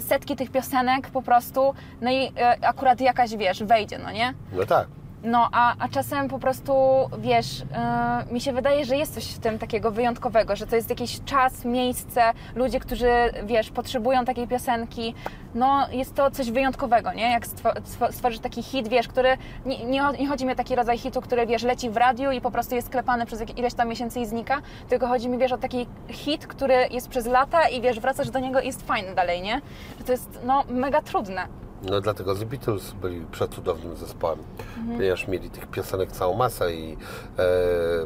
setki 0.00 0.36
tych 0.36 0.50
piosenek 0.50 1.10
po 1.10 1.22
prostu, 1.22 1.74
no 2.00 2.10
i 2.10 2.32
e, 2.36 2.66
akurat 2.66 3.00
jakaś, 3.00 3.36
wiesz, 3.36 3.64
wejdzie, 3.64 3.98
no 3.98 4.12
nie? 4.12 4.34
No 4.52 4.66
tak. 4.66 4.86
No, 5.24 5.48
a, 5.52 5.74
a 5.78 5.88
czasem 5.88 6.28
po 6.28 6.38
prostu, 6.38 6.72
wiesz, 7.18 7.60
yy, 7.60 8.32
mi 8.32 8.40
się 8.40 8.52
wydaje, 8.52 8.84
że 8.84 8.96
jest 8.96 9.14
coś 9.14 9.26
w 9.26 9.38
tym 9.38 9.58
takiego 9.58 9.90
wyjątkowego, 9.90 10.56
że 10.56 10.66
to 10.66 10.76
jest 10.76 10.90
jakiś 10.90 11.20
czas, 11.24 11.64
miejsce, 11.64 12.22
ludzie, 12.54 12.80
którzy, 12.80 13.10
wiesz, 13.44 13.70
potrzebują 13.70 14.24
takiej 14.24 14.48
piosenki. 14.48 15.14
No, 15.54 15.86
jest 15.92 16.14
to 16.14 16.30
coś 16.30 16.50
wyjątkowego, 16.50 17.12
nie? 17.12 17.30
Jak 17.30 17.46
stwo, 17.46 17.70
stworzyć 18.10 18.40
taki 18.40 18.62
hit, 18.62 18.88
wiesz, 18.88 19.08
który, 19.08 19.36
nie, 19.66 19.84
nie, 19.84 20.02
nie 20.20 20.28
chodzi 20.28 20.46
mi 20.46 20.52
o 20.52 20.56
taki 20.56 20.74
rodzaj 20.74 20.98
hitu, 20.98 21.20
który, 21.20 21.46
wiesz, 21.46 21.62
leci 21.62 21.90
w 21.90 21.96
radiu 21.96 22.30
i 22.30 22.40
po 22.40 22.50
prostu 22.50 22.74
jest 22.74 22.86
sklepany 22.86 23.26
przez 23.26 23.42
ileś 23.56 23.74
tam 23.74 23.88
miesięcy 23.88 24.20
i 24.20 24.26
znika, 24.26 24.60
tylko 24.88 25.06
chodzi 25.06 25.28
mi, 25.28 25.38
wiesz, 25.38 25.52
o 25.52 25.58
taki 25.58 25.86
hit, 26.08 26.46
który 26.46 26.88
jest 26.90 27.08
przez 27.08 27.26
lata 27.26 27.68
i, 27.68 27.80
wiesz, 27.80 28.00
wracasz 28.00 28.30
do 28.30 28.38
niego 28.38 28.60
i 28.60 28.66
jest 28.66 28.86
fajny 28.86 29.14
dalej, 29.14 29.42
nie? 29.42 29.60
Że 29.98 30.04
to 30.04 30.12
jest, 30.12 30.40
no, 30.44 30.64
mega 30.68 31.02
trudne. 31.02 31.46
No 31.90 32.00
dlatego 32.00 32.34
The 32.34 32.46
Beatles 32.46 32.92
byli 32.92 33.26
przecudownym 33.32 33.96
zespołem, 33.96 34.38
mhm. 34.78 34.96
ponieważ 34.96 35.28
mieli 35.28 35.50
tych 35.50 35.66
piosenek 35.66 36.12
całą 36.12 36.36
masę 36.36 36.74
i 36.74 36.96
e, 37.38 37.46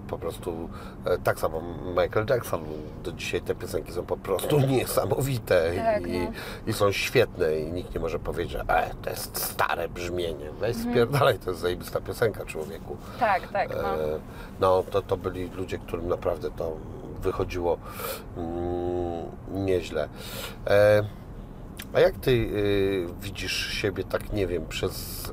po 0.09 0.19
prostu 0.19 0.69
e, 1.05 1.19
tak 1.19 1.39
samo 1.41 1.63
Michael 1.89 2.27
Jackson, 2.31 2.65
do 3.05 3.13
dzisiaj 3.13 3.41
te 3.41 3.55
piosenki 3.55 3.93
są 3.93 4.07
po 4.07 4.17
prostu 4.17 4.61
niesamowite 4.61 5.73
tak, 5.77 6.07
i, 6.07 6.19
no. 6.19 6.33
i, 6.67 6.73
są 6.73 6.93
świetne 6.93 7.59
i 7.59 7.73
nikt 7.73 7.95
nie 7.95 8.01
może 8.01 8.19
powiedzieć, 8.19 8.53
że 8.53 8.61
e, 8.61 8.91
to 9.03 9.11
jest 9.11 9.43
stare 9.43 9.89
brzmienie, 9.89 10.51
weź 10.61 10.77
mhm. 10.77 10.95
spierdalaj, 10.95 11.39
to 11.39 11.51
jest 11.51 11.63
zajebista 11.63 12.01
piosenka 12.01 12.45
człowieku. 12.45 12.97
Tak, 13.21 13.49
tak. 13.49 13.71
No, 13.71 13.95
e, 13.95 14.19
no 14.61 14.83
to, 14.91 15.03
to 15.03 15.17
byli 15.17 15.51
ludzie, 15.51 15.79
którym 15.79 16.09
naprawdę 16.09 16.51
to 16.51 16.77
wychodziło 17.23 17.79
mm, 18.37 19.25
nieźle. 19.65 20.09
E, 20.67 21.03
a 21.97 22.01
jak 22.01 22.15
ty 22.15 22.31
y, 22.31 23.07
widzisz 23.23 23.67
siebie 23.67 24.05
tak, 24.05 24.33
nie 24.33 24.47
wiem, 24.47 24.67
przez 24.69 25.27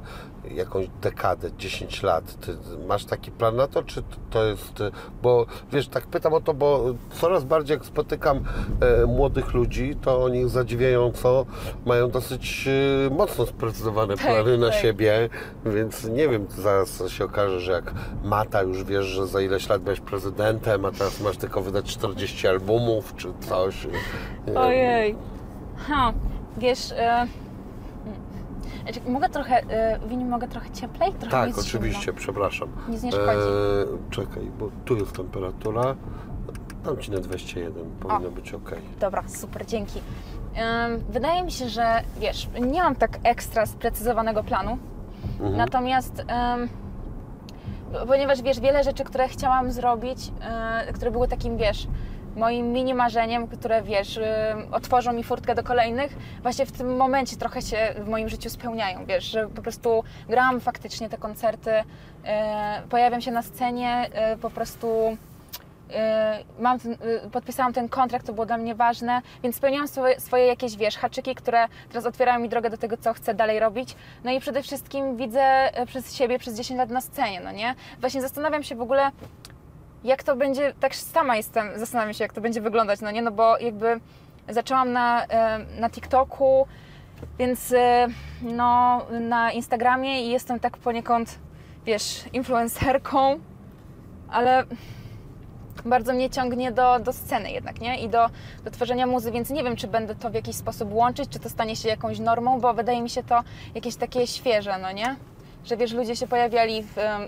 jakąś 0.52 0.88
dekadę, 1.02 1.50
10 1.58 2.04
lat? 2.04 2.36
Ty 2.40 2.58
masz 2.88 3.06
taki 3.06 3.32
plan 3.32 3.56
na 3.56 3.68
to, 3.68 3.84
czy 3.84 4.04
to 4.30 4.46
jest... 4.46 4.84
Bo 5.22 5.46
wiesz, 5.72 5.88
tak 5.88 6.08
pytam 6.08 6.34
o 6.34 6.42
to, 6.42 6.54
bo 6.54 6.86
coraz 7.12 7.44
bardziej 7.44 7.76
jak 7.78 7.86
spotykam 7.86 8.44
e, 8.82 9.06
młodych 9.06 9.54
ludzi, 9.54 9.96
to 10.02 10.24
oni 10.24 10.50
zadziwiająco 10.50 11.46
mają 11.86 12.10
dosyć 12.10 12.68
e, 12.68 13.10
mocno 13.10 13.46
sprecyzowane 13.46 14.18
Tak, 14.18 14.26
plany 14.26 14.58
na 14.58 14.70
tak. 14.70 14.82
siebie, 14.82 15.30
więc 15.66 16.04
nie 16.04 16.30
wiem, 16.30 16.46
zaraz 16.50 17.04
się 17.08 17.26
okaże, 17.26 17.60
że 17.60 17.72
jak 17.72 17.94
Mata 18.24 18.62
już 18.62 18.84
wiesz, 18.84 19.06
że 19.06 19.28
za 19.28 19.42
ileś 19.42 19.70
lat 19.70 19.82
będziesz 19.82 20.06
prezydentem, 20.06 20.86
a 20.86 20.92
teraz 20.92 21.22
masz 21.22 21.38
tylko 21.38 21.62
wydać 21.62 21.86
40 21.86 22.48
albumów, 22.48 23.14
czy 23.16 23.28
coś. 23.40 23.88
Ojej. 24.56 25.16
Ha, 25.78 26.14
wiesz, 26.58 26.92
e, 26.92 27.28
znaczy, 28.84 29.00
mogę 29.10 29.30
trochę, 29.30 29.62
e, 29.70 30.00
Wini, 30.08 30.26
mogę 30.26 30.48
trochę 30.48 30.70
cieplej? 30.70 31.14
Trochę 31.14 31.32
Tak, 31.48 31.58
oczywiście, 31.60 32.02
zimno. 32.02 32.20
przepraszam. 32.20 32.70
Nic 32.90 33.04
nie 33.04 33.12
szkodzi. 33.12 33.30
Eee, 33.30 33.98
czekaj, 34.10 34.52
bo 34.60 34.70
tu 34.86 34.96
jest 34.98 35.12
temperatura. 35.16 35.96
Dam 36.86 36.98
Ci 36.98 37.12
na 37.12 37.18
21, 37.20 37.86
powinno 38.00 38.32
być 38.32 38.54
ok. 38.54 38.72
Dobra, 39.00 39.24
super, 39.28 39.66
dzięki. 39.66 40.00
Wydaje 41.10 41.44
mi 41.44 41.52
się, 41.52 41.70
że 41.70 42.02
wiesz, 42.20 42.50
nie 42.62 42.84
mam 42.84 42.96
tak 42.96 43.20
ekstra 43.24 43.66
sprecyzowanego 43.66 44.44
planu, 44.44 44.78
Mhm. 45.34 45.58
natomiast 45.58 46.26
ponieważ 48.08 48.42
wiesz, 48.42 48.60
wiele 48.60 48.84
rzeczy, 48.84 49.04
które 49.04 49.28
chciałam 49.28 49.72
zrobić, 49.72 50.32
e, 50.42 50.94
które 50.94 51.12
były 51.12 51.28
takim, 51.28 51.58
wiesz, 51.58 51.88
moim 52.36 52.72
mini 52.72 52.94
marzeniem, 52.94 53.48
które 53.48 53.82
wiesz, 53.82 54.18
e, 54.18 54.56
otworzą 54.72 55.14
mi 55.14 55.24
furtkę 55.24 55.56
do 55.56 55.64
kolejnych, 55.64 56.18
właśnie 56.42 56.66
w 56.66 56.72
tym 56.72 56.96
momencie 56.96 57.38
trochę 57.38 57.62
się 57.62 57.96
w 57.98 58.08
moim 58.08 58.30
życiu 58.30 58.50
spełniają, 58.50 59.06
wiesz, 59.06 59.24
że 59.24 59.48
po 59.48 59.62
prostu 59.62 60.04
gram 60.30 60.60
faktycznie 60.60 61.10
te 61.10 61.18
koncerty, 61.18 61.72
e, 62.26 62.82
pojawiam 62.90 63.22
się 63.22 63.32
na 63.32 63.42
scenie, 63.42 64.10
e, 64.14 64.38
po 64.38 64.50
prostu 64.50 65.18
mam 66.60 66.78
podpisałam 67.32 67.74
ten 67.74 67.90
kontrakt, 67.90 68.28
to 68.28 68.34
było 68.34 68.46
dla 68.46 68.58
mnie 68.58 68.76
ważne, 68.76 69.22
więc 69.44 69.56
spełniałam 69.56 69.88
swoje, 69.88 70.20
swoje 70.20 70.46
jakieś, 70.46 70.76
wiesz, 70.76 70.98
haczyki, 70.98 71.36
które 71.36 71.68
teraz 71.90 72.06
otwierają 72.06 72.40
mi 72.40 72.50
drogę 72.50 72.70
do 72.70 72.78
tego, 72.78 72.98
co 72.98 73.14
chcę 73.14 73.34
dalej 73.34 73.60
robić. 73.60 73.96
No 74.24 74.32
i 74.32 74.40
przede 74.40 74.64
wszystkim 74.64 75.18
widzę 75.18 75.70
przez 75.88 76.16
siebie 76.16 76.40
przez 76.40 76.58
10 76.58 76.78
lat 76.78 76.90
na 76.90 77.02
scenie, 77.02 77.42
no 77.42 77.52
nie? 77.52 77.76
Właśnie 78.00 78.22
zastanawiam 78.22 78.64
się 78.64 78.76
w 78.76 78.82
ogóle, 78.82 79.12
jak 80.04 80.24
to 80.24 80.36
będzie, 80.36 80.74
tak 80.80 80.96
sama 80.96 81.38
jestem, 81.38 81.70
zastanawiam 81.76 82.14
się, 82.14 82.24
jak 82.24 82.34
to 82.34 82.42
będzie 82.42 82.62
wyglądać, 82.62 83.02
no 83.02 83.12
nie? 83.12 83.22
No 83.22 83.32
bo 83.32 83.58
jakby 83.58 84.00
zaczęłam 84.50 84.92
na, 84.92 85.26
e, 85.26 85.60
na 85.80 85.90
TikToku, 85.90 86.68
więc 87.40 87.72
e, 87.72 88.08
no 88.42 89.02
na 89.20 89.52
Instagramie 89.52 90.26
i 90.26 90.30
jestem 90.30 90.60
tak 90.60 90.78
poniekąd, 90.78 91.40
wiesz, 91.86 92.24
influencerką, 92.34 93.40
ale 94.30 94.64
bardzo 95.86 96.14
mnie 96.14 96.30
ciągnie 96.30 96.72
do, 96.72 97.00
do 97.00 97.14
sceny 97.14 97.52
jednak, 97.52 97.82
nie? 97.82 98.00
I 98.00 98.10
do, 98.10 98.30
do 98.64 98.72
tworzenia 98.72 99.08
muzy, 99.08 99.32
więc 99.32 99.50
nie 99.50 99.64
wiem, 99.64 99.76
czy 99.76 99.88
będę 99.88 100.16
to 100.16 100.30
w 100.30 100.34
jakiś 100.34 100.56
sposób 100.56 100.94
łączyć, 100.94 101.30
czy 101.30 101.40
to 101.40 101.50
stanie 101.50 101.76
się 101.76 101.90
jakąś 101.90 102.20
normą, 102.20 102.60
bo 102.60 102.74
wydaje 102.74 103.02
mi 103.02 103.10
się 103.10 103.24
to 103.24 103.44
jakieś 103.76 103.96
takie 103.96 104.28
świeże, 104.28 104.78
no 104.78 104.92
nie? 104.92 105.16
Że 105.66 105.78
wiesz, 105.78 105.94
ludzie 105.94 106.16
się 106.16 106.28
pojawiali 106.28 106.84
w, 106.84 106.98
em, 106.98 107.22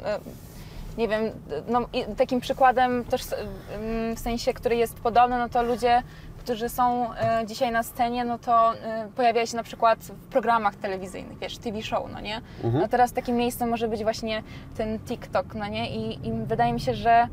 nie 0.97 1.07
wiem, 1.07 1.23
no, 1.67 1.85
takim 2.17 2.39
przykładem 2.39 3.03
też 3.03 3.21
em, 3.33 4.15
w 4.15 4.19
sensie, 4.19 4.53
który 4.53 4.75
jest 4.75 4.99
podobny, 4.99 5.37
no 5.37 5.49
to 5.49 5.63
ludzie, 5.63 6.03
którzy 6.37 6.69
są 6.69 7.13
e, 7.13 7.45
dzisiaj 7.45 7.71
na 7.71 7.83
scenie, 7.83 8.25
no 8.25 8.39
to 8.39 8.73
e, 8.73 9.07
pojawiają 9.15 9.45
się 9.45 9.57
na 9.57 9.63
przykład 9.63 9.99
w 9.99 10.27
programach 10.27 10.75
telewizyjnych, 10.75 11.37
wiesz, 11.37 11.57
TV 11.57 11.81
show, 11.81 12.03
no 12.13 12.19
nie? 12.19 12.41
Mhm. 12.63 12.81
No 12.81 12.87
teraz 12.87 13.13
takim 13.13 13.35
miejscem 13.35 13.69
może 13.69 13.87
być 13.87 14.03
właśnie 14.03 14.43
ten 14.77 14.99
TikTok, 14.99 15.55
no 15.55 15.67
nie? 15.67 15.89
I, 15.89 16.27
i 16.27 16.31
wydaje 16.31 16.73
mi 16.73 16.79
się, 16.79 16.93
że 16.93 17.27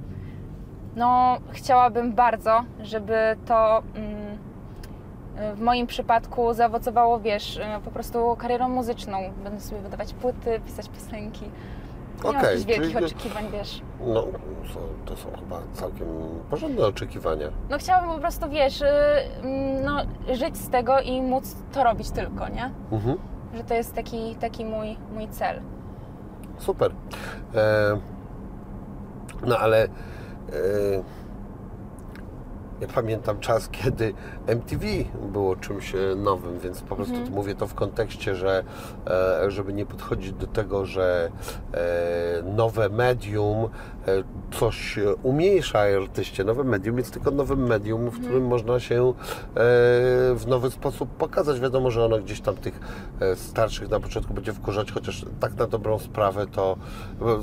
no, 0.97 1.39
chciałabym 1.51 2.13
bardzo, 2.13 2.65
żeby 2.83 3.37
to 3.47 3.83
mm, 3.95 4.39
w 5.57 5.61
moim 5.61 5.87
przypadku 5.87 6.55
zaowocowało, 6.55 7.21
wiesz, 7.21 7.61
po 7.85 7.91
prostu 7.91 8.37
karierą 8.39 8.69
muzyczną. 8.69 9.19
Będę 9.45 9.61
sobie 9.61 9.81
wydawać 9.81 10.15
płyty, 10.15 10.61
pisać 10.67 10.89
piosenki. 10.89 11.51
Nie 12.29 12.33
mam 12.33 12.43
jakichś 12.45 12.65
wielkich 12.65 12.93
czyli- 12.93 13.05
oczekiwań, 13.05 13.45
wiesz. 13.53 13.83
No, 14.07 14.27
to 15.05 15.17
są 15.17 15.29
chyba 15.41 15.61
całkiem 15.73 16.07
porządne 16.51 16.87
oczekiwania. 16.87 17.49
No 17.71 17.79
chciałabym 17.79 18.11
po 18.11 18.19
prostu, 18.19 18.49
wiesz, 18.51 18.81
y, 18.81 18.87
mm, 19.43 19.85
no, 19.85 20.03
żyć 20.35 20.57
z 20.57 20.69
tego 20.71 21.01
i 21.01 21.23
móc 21.23 21.57
to 21.73 21.85
robić 21.85 22.11
tylko, 22.11 22.49
nie? 22.49 22.71
Mhm. 22.93 23.17
Że 23.55 23.65
to 23.65 23.75
jest 23.75 23.95
taki, 23.95 24.35
taki 24.35 24.65
mój, 24.65 24.97
mój 25.15 25.29
cel. 25.29 25.61
Super. 26.59 26.91
E, 27.55 27.99
no 29.47 29.59
ale 29.59 29.85
e, 29.85 29.89
ja 32.83 32.89
pamiętam 32.95 33.41
czas, 33.41 33.69
kiedy 33.69 34.15
MTV 34.47 34.87
było 35.33 35.57
czymś 35.57 35.95
e, 35.95 35.99
nowym, 36.17 36.59
więc 36.59 36.81
po 36.81 36.97
prostu 36.97 37.15
Mhm. 37.15 37.33
mówię 37.35 37.55
to 37.55 37.67
w 37.67 37.75
kontekście, 37.75 38.35
że 38.35 38.65
e, 39.07 39.51
żeby 39.51 39.73
nie 39.73 39.87
podchodzić 39.87 40.33
do 40.33 40.47
tego, 40.47 40.87
że 40.87 41.31
e, 41.75 42.43
nowe 42.43 42.89
medium 42.89 43.69
coś 44.53 44.99
e, 44.99 45.15
umniejsza 45.15 45.79
artyście, 46.03 46.45
nowe 46.45 46.65
medium 46.65 46.99
jest 46.99 47.13
tylko 47.13 47.31
nowym 47.31 47.67
medium, 47.67 48.11
w 48.11 48.21
którym 48.21 48.47
można 48.47 48.81
się 48.81 49.09
e, 49.09 49.13
w 50.35 50.45
nowy 50.47 50.71
sposób 50.71 51.09
pokazać. 51.11 51.61
Wiadomo, 51.61 51.91
że 51.91 52.05
ono 52.05 52.19
gdzieś 52.19 52.41
tam 52.41 52.57
tych 52.57 52.81
e, 53.21 53.37
starszych 53.37 53.91
na 53.91 54.01
początku 54.01 54.35
będzie 54.35 54.53
wkurzać, 54.53 54.93
chociaż 54.93 55.25
tak 55.41 55.55
na 55.55 55.67
dobrą 55.67 55.99
sprawę 55.99 56.47
to 56.47 56.77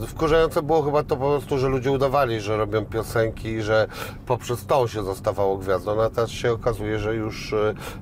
wkurzające 0.08 0.62
było 0.62 0.82
chyba 0.82 1.04
to 1.04 1.18
po 1.18 1.30
prostu, 1.30 1.58
że 1.58 1.70
ludzie 1.70 1.92
udawali, 1.92 2.40
że 2.40 2.58
robią 2.58 2.86
piosenki, 2.86 3.62
że 3.62 3.88
poprzez 4.26 4.66
to 4.66 4.88
się 4.88 5.04
zostawało 5.04 5.58
gwiazdą, 5.58 5.96
no 5.96 6.04
a 6.04 6.10
teraz 6.10 6.30
się 6.30 6.52
okazuje, 6.52 7.00
że 7.00 7.16
już 7.16 7.56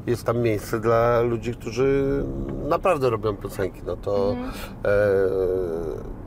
jest 0.07 0.23
tam 0.23 0.41
miejsce 0.41 0.79
dla 0.79 1.21
ludzi, 1.21 1.53
którzy 1.53 2.23
naprawdę 2.67 3.09
robią 3.09 3.35
piosenki. 3.37 3.81
No 3.85 3.97
to 3.97 4.35
e, 4.85 6.26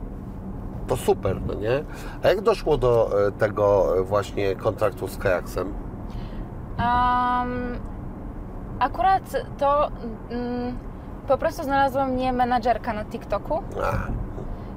to 0.91 0.97
super, 0.97 1.41
no 1.47 1.53
nie? 1.53 1.83
A 2.23 2.27
jak 2.27 2.41
doszło 2.41 2.77
do 2.77 3.09
e, 3.27 3.31
tego 3.31 3.97
e, 3.97 4.03
właśnie 4.03 4.55
kontraktu 4.55 5.07
z 5.07 5.17
Kajaksem? 5.17 5.73
Um, 6.79 7.79
akurat 8.79 9.23
to 9.57 9.91
mm, 10.29 10.77
po 11.27 11.37
prostu 11.37 11.63
znalazła 11.63 12.05
mnie 12.05 12.33
menadżerka 12.33 12.93
na 12.93 13.05
TikToku. 13.05 13.63
A, 13.83 14.21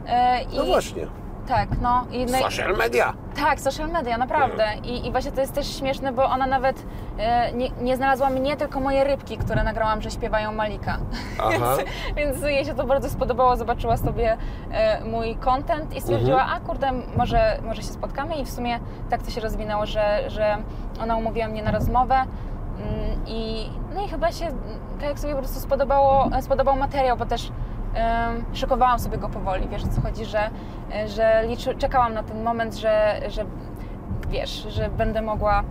E, 0.06 0.42
i, 0.42 0.56
no 0.56 0.64
właśnie, 0.64 1.06
Tak, 1.48 1.68
no. 1.82 2.04
I, 2.12 2.26
no 2.26 2.38
social 2.38 2.76
media. 2.76 3.12
Tak, 3.36 3.60
social 3.60 3.88
media, 3.90 4.18
naprawdę. 4.18 4.64
I, 4.84 5.06
I 5.06 5.10
właśnie 5.10 5.32
to 5.32 5.40
jest 5.40 5.52
też 5.54 5.76
śmieszne, 5.78 6.12
bo 6.12 6.24
ona 6.24 6.46
nawet 6.46 6.86
e, 7.18 7.52
nie, 7.52 7.70
nie 7.70 7.96
znalazła 7.96 8.30
mnie, 8.30 8.56
tylko 8.56 8.80
moje 8.80 9.04
rybki, 9.04 9.36
które 9.38 9.64
nagrałam, 9.64 10.02
że 10.02 10.10
śpiewają 10.10 10.52
Malika. 10.52 10.98
Aha. 11.38 11.76
Więc 12.16 12.42
jej 12.42 12.64
się 12.64 12.74
to 12.74 12.84
bardzo 12.86 13.10
spodobało, 13.10 13.56
zobaczyła 13.56 13.96
sobie 13.96 14.36
e, 14.72 15.04
mój 15.04 15.36
content 15.36 15.94
i 15.96 16.00
stwierdziła, 16.00 16.42
Mhm. 16.42 16.62
a 16.62 16.66
kurde, 16.66 16.90
może, 17.16 17.58
może 17.62 17.82
się 17.82 17.88
spotkamy 17.88 18.34
i 18.34 18.44
w 18.44 18.50
sumie 18.50 18.80
tak 19.10 19.22
to 19.22 19.30
się 19.30 19.40
rozwinęło, 19.40 19.86
że, 19.86 20.30
że 20.30 20.56
ona 21.02 21.16
umówiła 21.16 21.48
mnie 21.48 21.62
na 21.62 21.70
rozmowę 21.70 22.14
mm, 22.14 22.26
i 23.26 23.70
no 23.94 24.04
i 24.04 24.08
chyba 24.08 24.32
się, 24.32 24.46
tak 25.00 25.08
jak 25.08 25.18
sobie 25.18 25.32
po 25.34 25.38
prostu 25.38 25.60
spodobało, 25.60 26.28
spodobał 26.40 26.76
materiał, 26.76 27.16
bo 27.16 27.26
też 27.26 27.50
szykowałam 28.52 28.98
sobie 28.98 29.18
go 29.18 29.28
powoli, 29.28 29.68
wiesz 29.68 29.84
o 29.84 29.88
co 29.88 30.00
chodzi, 30.00 30.24
że, 30.24 30.50
e, 30.94 31.08
że 31.08 31.44
liczy, 31.46 31.74
czekałam 31.74 32.14
na 32.14 32.22
ten 32.22 32.42
moment, 32.42 32.74
że, 32.74 33.20
że 33.28 33.44
wiesz, 34.30 34.66
że 34.68 34.90
będę 34.90 35.22
mogła 35.22 35.64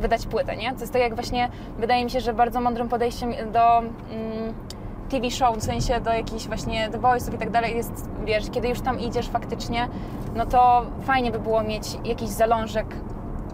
wydać 0.00 0.26
płytę, 0.26 0.56
nie? 0.56 0.74
To 0.74 0.80
jest 0.80 0.92
tak 0.92 1.02
jak 1.02 1.14
właśnie, 1.14 1.48
wydaje 1.78 2.04
mi 2.04 2.10
się, 2.10 2.20
że 2.20 2.34
bardzo 2.34 2.60
mądrym 2.60 2.88
podejściem 2.88 3.32
do 3.52 3.78
mm, 3.78 4.54
TV 5.08 5.30
show, 5.30 5.56
w 5.56 5.62
sensie 5.62 6.00
do 6.00 6.12
jakichś 6.12 6.46
właśnie 6.46 6.88
The 6.90 6.98
Voice'ów 6.98 7.34
i 7.34 7.38
tak 7.38 7.50
dalej 7.50 7.76
jest, 7.76 8.08
wiesz, 8.24 8.50
kiedy 8.50 8.68
już 8.68 8.80
tam 8.80 9.00
idziesz 9.00 9.28
faktycznie, 9.28 9.88
no 10.34 10.46
to 10.46 10.86
fajnie 11.02 11.30
by 11.30 11.38
było 11.38 11.62
mieć 11.62 11.98
jakiś 12.04 12.28
zalążek 12.28 12.86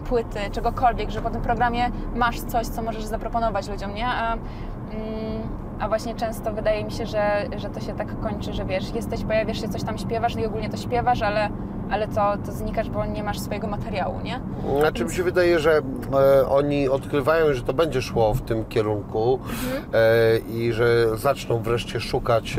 płyty, 0.09 0.39
czegokolwiek, 0.51 1.09
że 1.09 1.21
po 1.21 1.29
tym 1.29 1.41
programie 1.41 1.89
masz 2.15 2.39
coś, 2.39 2.67
co 2.67 2.81
możesz 2.81 3.03
zaproponować 3.03 3.69
ludziom, 3.69 3.93
nie? 3.93 4.07
A, 4.07 4.33
mm, 4.33 5.36
a 5.79 5.87
właśnie 5.87 6.15
często 6.15 6.53
wydaje 6.53 6.83
mi 6.83 6.91
się, 6.91 7.05
że, 7.05 7.45
że 7.57 7.69
to 7.69 7.79
się 7.79 7.93
tak 7.93 8.19
kończy, 8.19 8.53
że 8.53 8.65
wiesz, 8.65 8.95
jesteś, 8.95 9.23
pojawiasz 9.23 9.61
się, 9.61 9.69
coś 9.69 9.83
tam 9.83 9.97
śpiewasz 9.97 10.35
no 10.35 10.41
i 10.41 10.45
ogólnie 10.45 10.69
to 10.69 10.77
śpiewasz, 10.77 11.21
ale, 11.21 11.49
ale 11.91 12.07
to, 12.07 12.37
to 12.45 12.51
znikasz, 12.51 12.89
bo 12.89 13.05
nie 13.05 13.23
masz 13.23 13.39
swojego 13.39 13.67
materiału, 13.67 14.19
nie? 14.23 14.39
Znaczy 14.79 15.05
mi 15.05 15.13
się 15.13 15.23
wydaje, 15.23 15.59
że 15.59 15.81
e, 16.13 16.47
oni 16.47 16.89
odkrywają, 16.89 17.53
że 17.53 17.61
to 17.61 17.73
będzie 17.73 18.01
szło 18.01 18.33
w 18.33 18.41
tym 18.41 18.65
kierunku 18.65 19.39
e, 19.93 20.37
i 20.37 20.73
że 20.73 21.17
zaczną 21.17 21.61
wreszcie 21.61 21.99
szukać, 21.99 22.55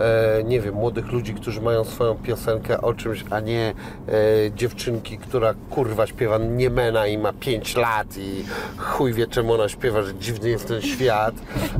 e, 0.00 0.44
nie 0.44 0.60
wiem, 0.60 0.74
młodych 0.74 1.12
ludzi, 1.12 1.34
którzy 1.34 1.60
mają 1.60 1.84
swoją 1.84 2.14
piosenkę 2.14 2.80
o 2.80 2.94
czymś, 2.94 3.24
a 3.30 3.40
nie 3.40 3.74
e, 4.08 4.12
dziewczynki, 4.56 5.18
która 5.18 5.54
kurwa 5.70 6.06
śpiewa 6.06 6.38
Niemena 6.38 7.06
i 7.06 7.18
ma 7.18 7.32
5 7.32 7.76
lat 7.76 8.18
i 8.18 8.44
chuj 8.76 9.12
wie 9.12 9.26
czemu 9.26 9.52
ona 9.52 9.68
śpiewa, 9.68 10.02
że 10.02 10.14
dziwny 10.14 10.48
jest 10.48 10.68
ten 10.68 10.82
świat 10.82 11.34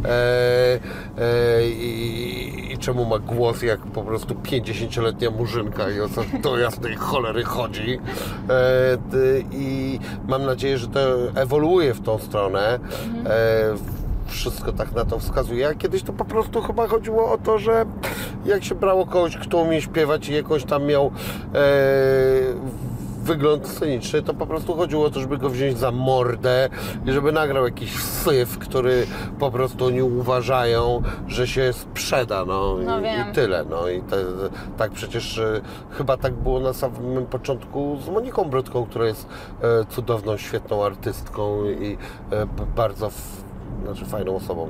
e, 0.05 0.79
e, 1.19 1.69
i, 1.69 2.73
i 2.73 2.79
czemu 2.79 3.05
ma 3.05 3.19
głos 3.19 3.63
jak 3.63 3.81
po 3.81 4.03
prostu 4.03 4.35
50-letnia 4.35 5.31
murzynka 5.31 5.91
i 5.91 6.01
o 6.01 6.09
co 6.09 6.23
do 6.43 6.57
jasnej 6.81 6.97
cholery 6.97 7.45
chodzi. 7.45 8.01
E, 8.51 8.99
I 9.53 9.99
mam 10.29 10.47
nadzieję, 10.47 10.79
że 10.79 10.89
to 10.89 11.01
ewoluuje 11.35 11.95
w 11.95 12.01
tą 12.01 12.19
stronę. 12.19 12.79
E, 13.27 13.75
wszystko 14.27 14.73
tak 14.73 14.93
na 14.93 15.05
to 15.05 15.19
wskazuje. 15.19 15.69
A 15.69 15.75
kiedyś 15.75 16.03
to 16.03 16.13
po 16.13 16.25
prostu 16.25 16.63
chyba 16.63 16.89
chodziło 16.89 17.33
o 17.33 17.39
to, 17.39 17.59
że 17.59 17.87
jak 18.45 18.65
się 18.65 18.75
brało 18.75 19.07
kogoś, 19.07 19.37
kto 19.37 19.59
umie 19.59 19.83
śpiewać 19.83 20.29
i 20.29 20.35
jakoś 20.35 20.65
tam 20.65 20.85
miał 20.85 21.07
e, 21.07 21.61
wygląd 23.31 23.69
sceniczny, 23.69 24.23
to 24.23 24.35
po 24.35 24.47
prostu 24.47 24.75
chodziło 24.75 25.07
o 25.07 25.11
to, 25.11 25.21
żeby 25.21 25.39
go 25.39 25.51
wziąć 25.51 25.79
za 25.79 25.91
mordę 25.91 26.69
i 27.07 27.13
żeby 27.13 27.33
nagrał 27.33 27.65
jakiś 27.65 28.03
syf, 28.03 28.59
który 28.59 29.07
po 29.39 29.51
prostu 29.51 29.87
oni 29.87 30.03
uważają, 30.03 31.03
że 31.29 31.47
się 31.47 31.73
sprzeda, 31.73 32.45
no, 32.45 32.77
No 32.85 33.01
i, 33.01 33.31
i 33.31 33.35
tyle, 33.35 33.65
no 33.71 33.89
i 33.89 34.03
te, 34.03 34.17
tak 34.79 34.91
przecież 34.91 35.39
e, 35.39 35.61
chyba 35.91 36.17
tak 36.17 36.35
było 36.35 36.61
na 36.61 36.73
samym 36.73 37.27
początku 37.27 37.99
z 38.05 38.09
Moniką 38.09 38.45
Brodką, 38.45 38.87
która 38.87 39.07
jest 39.07 39.29
e, 39.63 39.85
cudowną, 39.85 40.37
świetną 40.37 40.85
artystką 40.85 41.65
i 41.65 41.99
e, 42.33 42.47
bardzo, 42.77 43.07
f, 43.07 43.45
znaczy 43.85 44.05
fajną 44.05 44.37
osobą. 44.37 44.69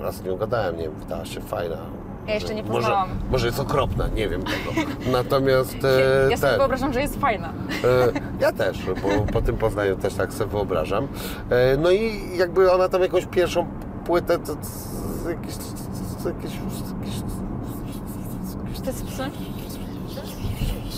Raz 0.00 0.14
z 0.16 0.24
nią 0.24 0.36
gadałem, 0.36 0.76
nie 0.76 0.82
wiem, 0.82 0.94
wydała 0.94 1.24
się 1.24 1.40
fajna. 1.40 2.03
Ja 2.26 2.34
jeszcze 2.34 2.54
nie 2.54 2.62
może, 2.62 2.74
poznałam. 2.74 3.08
może 3.30 3.46
jest 3.46 3.60
okropna, 3.60 4.08
nie 4.08 4.28
wiem 4.28 4.42
tego. 4.42 4.88
Natomiast 5.18 5.76
Ja, 5.82 5.88
e, 6.26 6.30
ja 6.30 6.36
sobie 6.36 6.50
ten- 6.50 6.58
wyobrażam, 6.58 6.92
że 6.92 7.00
jest 7.00 7.20
fajna. 7.20 7.48
E, 7.48 8.20
Ja 8.40 8.52
też, 8.52 8.78
bo 9.02 9.32
po 9.32 9.42
tym 9.42 9.56
Poznaniu 9.56 9.96
też 9.96 10.14
tak 10.14 10.32
sobie 10.32 10.50
wyobrażam. 10.50 11.08
E, 11.50 11.76
No 11.76 11.90
i 11.90 12.20
jakby 12.36 12.72
ona 12.72 12.88
tam 12.88 13.02
jakąś 13.02 13.26
pierwszą 13.26 13.66
płytę, 14.06 14.38
to 14.38 14.52
jakieś, 15.30 15.54
jakieś, 16.26 16.52
jakieś? 16.54 17.22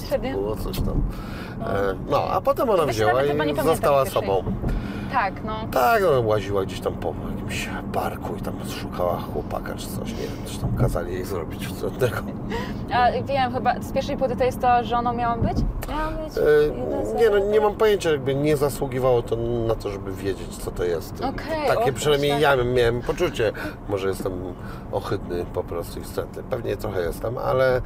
Wtedy? 0.07 0.33
było 0.33 0.57
coś 0.57 0.77
tam. 0.77 1.03
E, 1.61 1.95
No, 2.11 2.22
a 2.31 2.41
potem 2.41 2.70
ona 2.70 2.87
wzięła 2.87 3.24
i 3.24 3.55
została 3.64 4.07
sobą. 4.07 4.45
Tak, 5.12 5.45
no. 5.45 5.53
Tak, 5.72 6.03
ona 6.05 6.20
łaziła 6.20 6.62
gdzieś 6.64 6.81
tam 6.81 6.93
po 6.95 7.14
jakimś 7.47 7.69
parku 7.93 8.35
i 8.37 8.41
tam 8.43 8.55
szukała 8.81 9.17
chłopaka 9.17 9.75
czy 9.75 9.87
coś, 9.87 10.11
nie 10.13 10.17
wiem, 10.19 10.47
coś 10.47 10.59
tam 10.59 10.77
kazali 10.77 11.13
jej 11.13 11.25
zrobić 11.25 11.67
wstrętnego. 11.67 12.17
A 12.93 13.11
wiem, 13.23 13.53
chyba 13.53 13.81
z 13.81 13.93
pierwszej 13.93 14.17
płyty 14.17 14.37
to 14.37 14.45
jest 14.45 14.61
to, 14.61 14.85
że 14.85 14.97
ono 14.97 15.13
miałam 15.13 15.41
być? 15.41 15.57
Miałam 15.89 16.15
być. 16.17 16.39
E, 16.39 17.17
Nie 17.19 17.31
no, 17.31 17.39
nie 17.39 17.61
mam 17.61 17.75
pojęcia, 17.75 18.11
jakby 18.11 18.35
nie 18.35 18.57
zasługiwało 18.57 19.23
to 19.23 19.37
na 19.67 19.75
to, 19.75 19.91
żeby 19.91 20.13
wiedzieć, 20.13 20.57
co 20.57 20.71
to 20.71 20.85
jest. 20.85 21.15
Okej, 21.25 21.67
Takie 21.69 21.91
o, 21.91 21.95
przynajmniej 21.95 22.31
tak. 22.31 22.41
ja 22.41 22.57
miałem 22.65 23.01
poczucie. 23.03 23.53
Może 23.89 24.09
jestem 24.09 24.33
ohydny 24.93 25.45
po 25.55 25.65
prostu 25.65 26.01
i 26.01 26.03
wstrętny. 26.03 26.43
Pewnie 26.43 26.77
trochę 26.77 27.01
jestem, 27.01 27.39
ale, 27.39 27.77
e, 27.77 27.83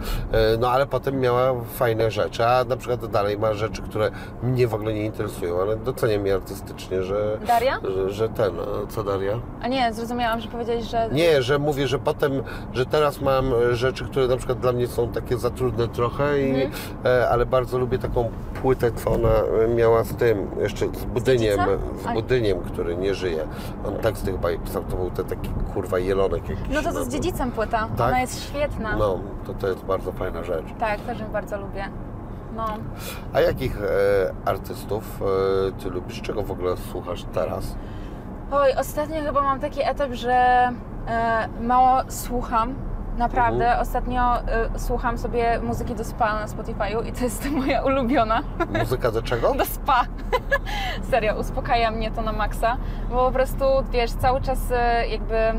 no, 0.59 0.71
ale 0.71 0.87
potem 0.87 1.21
miała 1.21 1.55
fajne 1.75 2.11
rzeczy, 2.11 2.47
a 2.47 2.65
na 2.65 2.77
przykład 2.77 3.07
dalej 3.07 3.39
ma 3.39 3.55
rzeczy, 3.55 3.83
które 3.83 4.11
mnie 4.43 4.69
w 4.69 4.75
ogóle 4.75 4.95
nie 4.95 5.05
interesują, 5.05 5.61
ale 5.61 5.77
doceniam 5.77 6.27
je 6.27 6.35
artystycznie, 6.35 7.03
że, 7.03 7.39
Daria? 7.47 7.81
że, 7.95 8.11
że 8.11 8.29
ten, 8.29 8.59
e, 8.61 8.65
co 8.89 9.05
Daria? 9.05 9.41
A 9.62 9.68
nie, 9.68 9.92
zrozumiałam, 9.92 10.40
że 10.40 10.48
powiedziałeś, 10.48 10.84
że... 10.84 11.09
Nie, 11.12 11.42
że 11.42 11.59
mówię, 11.59 11.86
że 11.88 11.98
potem, 11.98 12.32
że 12.72 12.86
teraz 12.86 13.20
mam 13.20 13.53
e, 13.55 13.76
rzeczy, 13.76 14.05
które 14.05 14.26
na 14.26 14.36
przykład 14.36 14.59
dla 14.59 14.72
mnie 14.72 14.86
są 14.86 15.09
takie 15.09 15.38
za 15.38 15.51
trudne 15.51 15.88
trochę, 15.88 16.42
i, 16.42 16.51
Mhm. 16.51 16.70
e, 17.05 17.28
ale 17.30 17.46
bardzo 17.46 17.78
lubię 17.78 17.98
taką 17.98 18.30
płytę, 18.62 18.92
co 18.92 19.11
ona 19.11 19.28
e, 19.64 19.68
miała 19.74 20.05
z 20.05 20.14
tym, 20.16 20.46
jeszcze 20.61 20.86
z 20.86 21.05
Budyniem, 21.05 21.59
z 22.03 22.07
A- 22.07 22.12
Budyniem, 22.12 22.59
który 22.61 22.96
nie 22.96 23.14
żyje. 23.14 23.46
On 23.86 23.94
teksty 23.94 24.32
chyba 24.32 24.48
pisał, 24.64 24.84
to 24.84 24.96
był 24.96 25.11
ten 25.11 25.24
taki 25.26 25.48
kurwa 25.74 25.98
jelonek 25.98 26.48
jakiś. 26.48 26.64
No 26.74 26.82
to 26.82 26.92
to 26.92 27.05
z 27.05 27.09
dziedzicem 27.09 27.51
płyta. 27.53 27.88
Tak? 27.96 28.09
Ona 28.09 28.20
jest 28.20 28.42
świetna. 28.48 28.96
No, 28.96 29.18
to, 29.46 29.55
to 29.55 29.68
jest 29.68 29.84
bardzo 29.84 30.12
fajna 30.12 30.44
rzecz. 30.44 30.64
Tak, 30.78 31.01
też 31.01 31.20
ją 31.20 31.28
bardzo 31.32 31.59
lubię. 31.59 31.84
No. 32.57 32.66
A 33.32 33.40
jakich 33.40 33.76
e, 33.82 33.86
artystów 34.44 35.22
e, 35.68 35.82
ty 35.82 35.90
lubisz? 35.90 36.22
Czego 36.22 36.42
w 36.42 36.51
ogóle 36.51 36.76
słuchasz 36.92 37.24
teraz? 37.34 37.74
Oj, 38.53 38.72
ostatnio 38.78 39.22
chyba 39.22 39.42
mam 39.42 39.61
taki 39.61 39.82
etap, 39.82 40.12
że 40.12 40.32
e, 40.32 41.48
mało 41.61 42.01
słucham. 42.09 42.74
Naprawdę. 43.18 43.64
Mhm. 43.64 43.82
Ostatnio 43.82 44.40
e, 44.40 44.78
słucham 44.78 45.18
sobie 45.18 45.61
muzyki 45.62 45.94
do 45.94 46.05
spa 46.05 46.34
na 46.34 46.46
Spotify'u 46.46 47.07
i 47.07 47.12
to 47.12 47.24
jest 47.24 47.51
moja 47.61 47.82
ulubiona. 47.82 48.42
Muzyka 48.78 49.11
do 49.11 49.22
czego? 49.22 49.55
do 49.55 49.64
spa. 49.64 50.05
Serio, 51.11 51.34
uspokaja 51.34 51.90
mnie 51.90 52.11
to 52.11 52.22
na 52.22 52.32
maksa, 52.32 52.76
bo 53.11 53.26
po 53.26 53.32
prostu, 53.32 53.64
wiesz, 53.90 54.12
cały 54.12 54.40
czas 54.40 54.59
e, 54.72 55.09
jakby 55.09 55.36
e, 55.36 55.55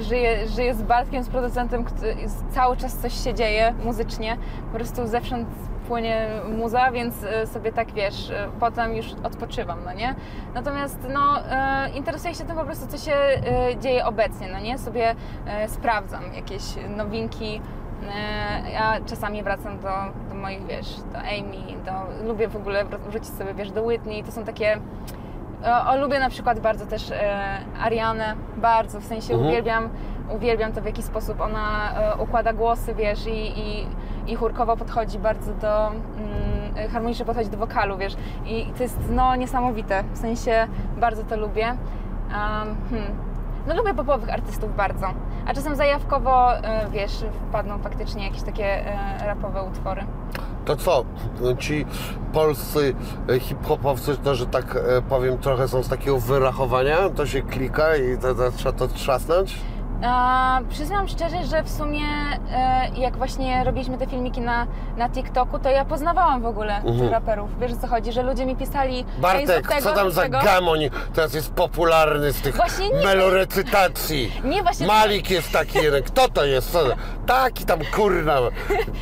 żyję, 0.00 0.48
żyję 0.48 0.74
z 0.74 0.82
Bartkiem, 0.82 1.24
z 1.24 1.28
producentem, 1.28 1.84
który, 1.84 2.16
cały 2.50 2.76
czas 2.76 2.96
coś 2.96 3.24
się 3.24 3.34
dzieje 3.34 3.74
muzycznie, 3.84 4.36
po 4.72 4.76
prostu 4.76 5.06
zewsząd 5.06 5.48
płynie 5.88 6.28
muza, 6.58 6.90
więc 6.90 7.24
e, 7.24 7.46
sobie 7.46 7.72
tak, 7.72 7.92
wiesz, 7.92 8.30
e, 8.30 8.48
potem 8.60 8.96
już 8.96 9.06
odpoczywam, 9.22 9.78
no 9.84 9.92
nie? 9.92 10.14
Natomiast, 10.54 10.98
no, 11.14 11.40
e, 11.50 11.90
interesuję 11.90 12.34
się 12.34 12.44
tym 12.44 12.56
po 12.56 12.64
prostu, 12.64 12.86
co 12.86 12.98
się 12.98 13.16
dzieje 13.80 14.06
obecnie, 14.06 14.48
no 14.52 14.60
nie? 14.60 14.78
Sobie 14.78 15.14
sprawdzam 15.66 16.22
jakieś 16.34 16.62
nowinki, 16.96 17.60
Ja 18.72 18.98
czasami 19.06 19.42
wracam 19.42 19.78
do, 19.78 19.88
do 20.28 20.34
moich, 20.34 20.66
wiesz, 20.66 20.96
do 21.12 21.18
Amy, 21.18 21.84
do, 21.84 22.26
lubię 22.26 22.48
w 22.48 22.56
ogóle 22.56 22.84
wrzucić 23.08 23.28
sobie, 23.28 23.54
wiesz, 23.54 23.70
do 23.70 23.82
Whitney, 23.82 24.24
to 24.24 24.32
są 24.32 24.44
takie... 24.44 24.78
O, 25.64 25.90
o, 25.90 25.96
lubię 25.96 26.20
na 26.20 26.30
przykład 26.30 26.60
bardzo 26.60 26.86
też 26.86 27.10
e, 27.10 27.58
Arianę, 27.80 28.34
bardzo, 28.56 29.00
w 29.00 29.04
sensie 29.04 29.34
Mhm. 29.34 29.48
uwielbiam, 29.50 29.88
uwielbiam 30.36 30.72
to 30.72 30.80
w 30.80 30.84
jaki 30.84 31.02
sposób 31.02 31.40
ona 31.40 31.94
e, 31.94 32.16
układa 32.16 32.52
głosy, 32.52 32.94
wiesz, 32.94 33.26
i, 33.26 33.60
i, 33.60 33.86
i 34.26 34.34
chórkowo 34.34 34.76
podchodzi 34.76 35.18
bardzo 35.18 35.54
do, 35.54 35.86
mm, 35.88 36.90
harmonicznie 36.92 37.24
podchodzi 37.24 37.50
do 37.50 37.58
wokalu, 37.58 37.98
wiesz, 37.98 38.16
i 38.46 38.66
to 38.76 38.82
jest 38.82 38.98
no 39.10 39.36
niesamowite, 39.36 40.04
w 40.14 40.18
sensie 40.18 40.66
bardzo 40.96 41.24
to 41.24 41.36
lubię. 41.36 41.66
Um, 41.66 42.76
hmm. 42.90 43.28
No 43.66 43.74
lubię 43.74 43.94
popowych 43.94 44.30
artystów 44.30 44.76
bardzo, 44.76 45.06
a 45.46 45.54
czasem 45.54 45.76
zajawkowo, 45.76 46.56
e, 46.56 46.90
wiesz, 46.90 47.24
wpadną 47.48 47.78
faktycznie 47.78 48.24
jakieś 48.24 48.42
takie 48.42 48.64
e, 48.64 49.26
rapowe 49.26 49.62
utwory. 49.62 50.04
To 50.64 50.76
co? 50.76 51.04
Ci 51.58 51.86
polscy 52.32 52.94
hip-hopowcy, 53.40 54.16
to, 54.16 54.34
że 54.34 54.46
tak 54.46 54.78
powiem, 55.08 55.38
trochę 55.38 55.68
są 55.68 55.82
z 55.82 55.88
takiego 55.88 56.18
wyrachowania, 56.18 56.96
to 57.16 57.26
się 57.26 57.42
klika 57.42 57.96
i 57.96 58.18
to, 58.18 58.34
to, 58.34 58.50
trzeba 58.50 58.72
to 58.72 58.88
trzasnąć? 58.88 59.60
A, 60.04 60.60
przyznam 60.70 61.08
szczerze, 61.08 61.44
że 61.46 61.62
w 61.62 61.70
sumie 61.70 62.00
e, 62.52 62.88
jak 62.96 63.16
właśnie 63.16 63.64
robiliśmy 63.64 63.98
te 63.98 64.06
filmiki 64.06 64.40
na, 64.40 64.66
na 64.96 65.08
TikToku, 65.08 65.58
to 65.58 65.70
ja 65.70 65.84
poznawałam 65.84 66.42
w 66.42 66.46
ogóle 66.46 66.82
tych 67.00 67.10
raperów. 67.10 67.50
Wiesz 67.60 67.72
o 67.72 67.76
co 67.76 67.86
chodzi, 67.86 68.12
że 68.12 68.22
ludzie 68.22 68.46
mi 68.46 68.56
pisali 68.56 68.96
"Ej, 68.96 69.04
zrób 69.04 69.24
Mhm. 69.24 69.46
Bartek, 69.46 69.68
tego, 69.68 69.82
co 69.82 69.92
tam 69.94 70.10
za 70.10 70.22
tego. 70.22 70.38
gamoń 70.44 70.80
teraz 71.14 71.34
jest 71.34 71.52
popularny 71.52 72.32
z 72.32 72.40
tych 72.40 72.56
Właśnie 72.56 72.88
nie. 72.90 73.04
melorecytacji? 73.04 74.32
Nie, 74.44 74.62
właśnie- 74.62 74.86
Malik 74.86 75.30
jest 75.30 75.52
taki 75.52 75.78
jeden. 75.78 76.02
Kto 76.02 76.28
to 76.28 76.44
jest? 76.44 76.72
Co? 76.72 76.80
Taki 77.28 77.64
tam 77.64 77.78
kurna 77.96 78.36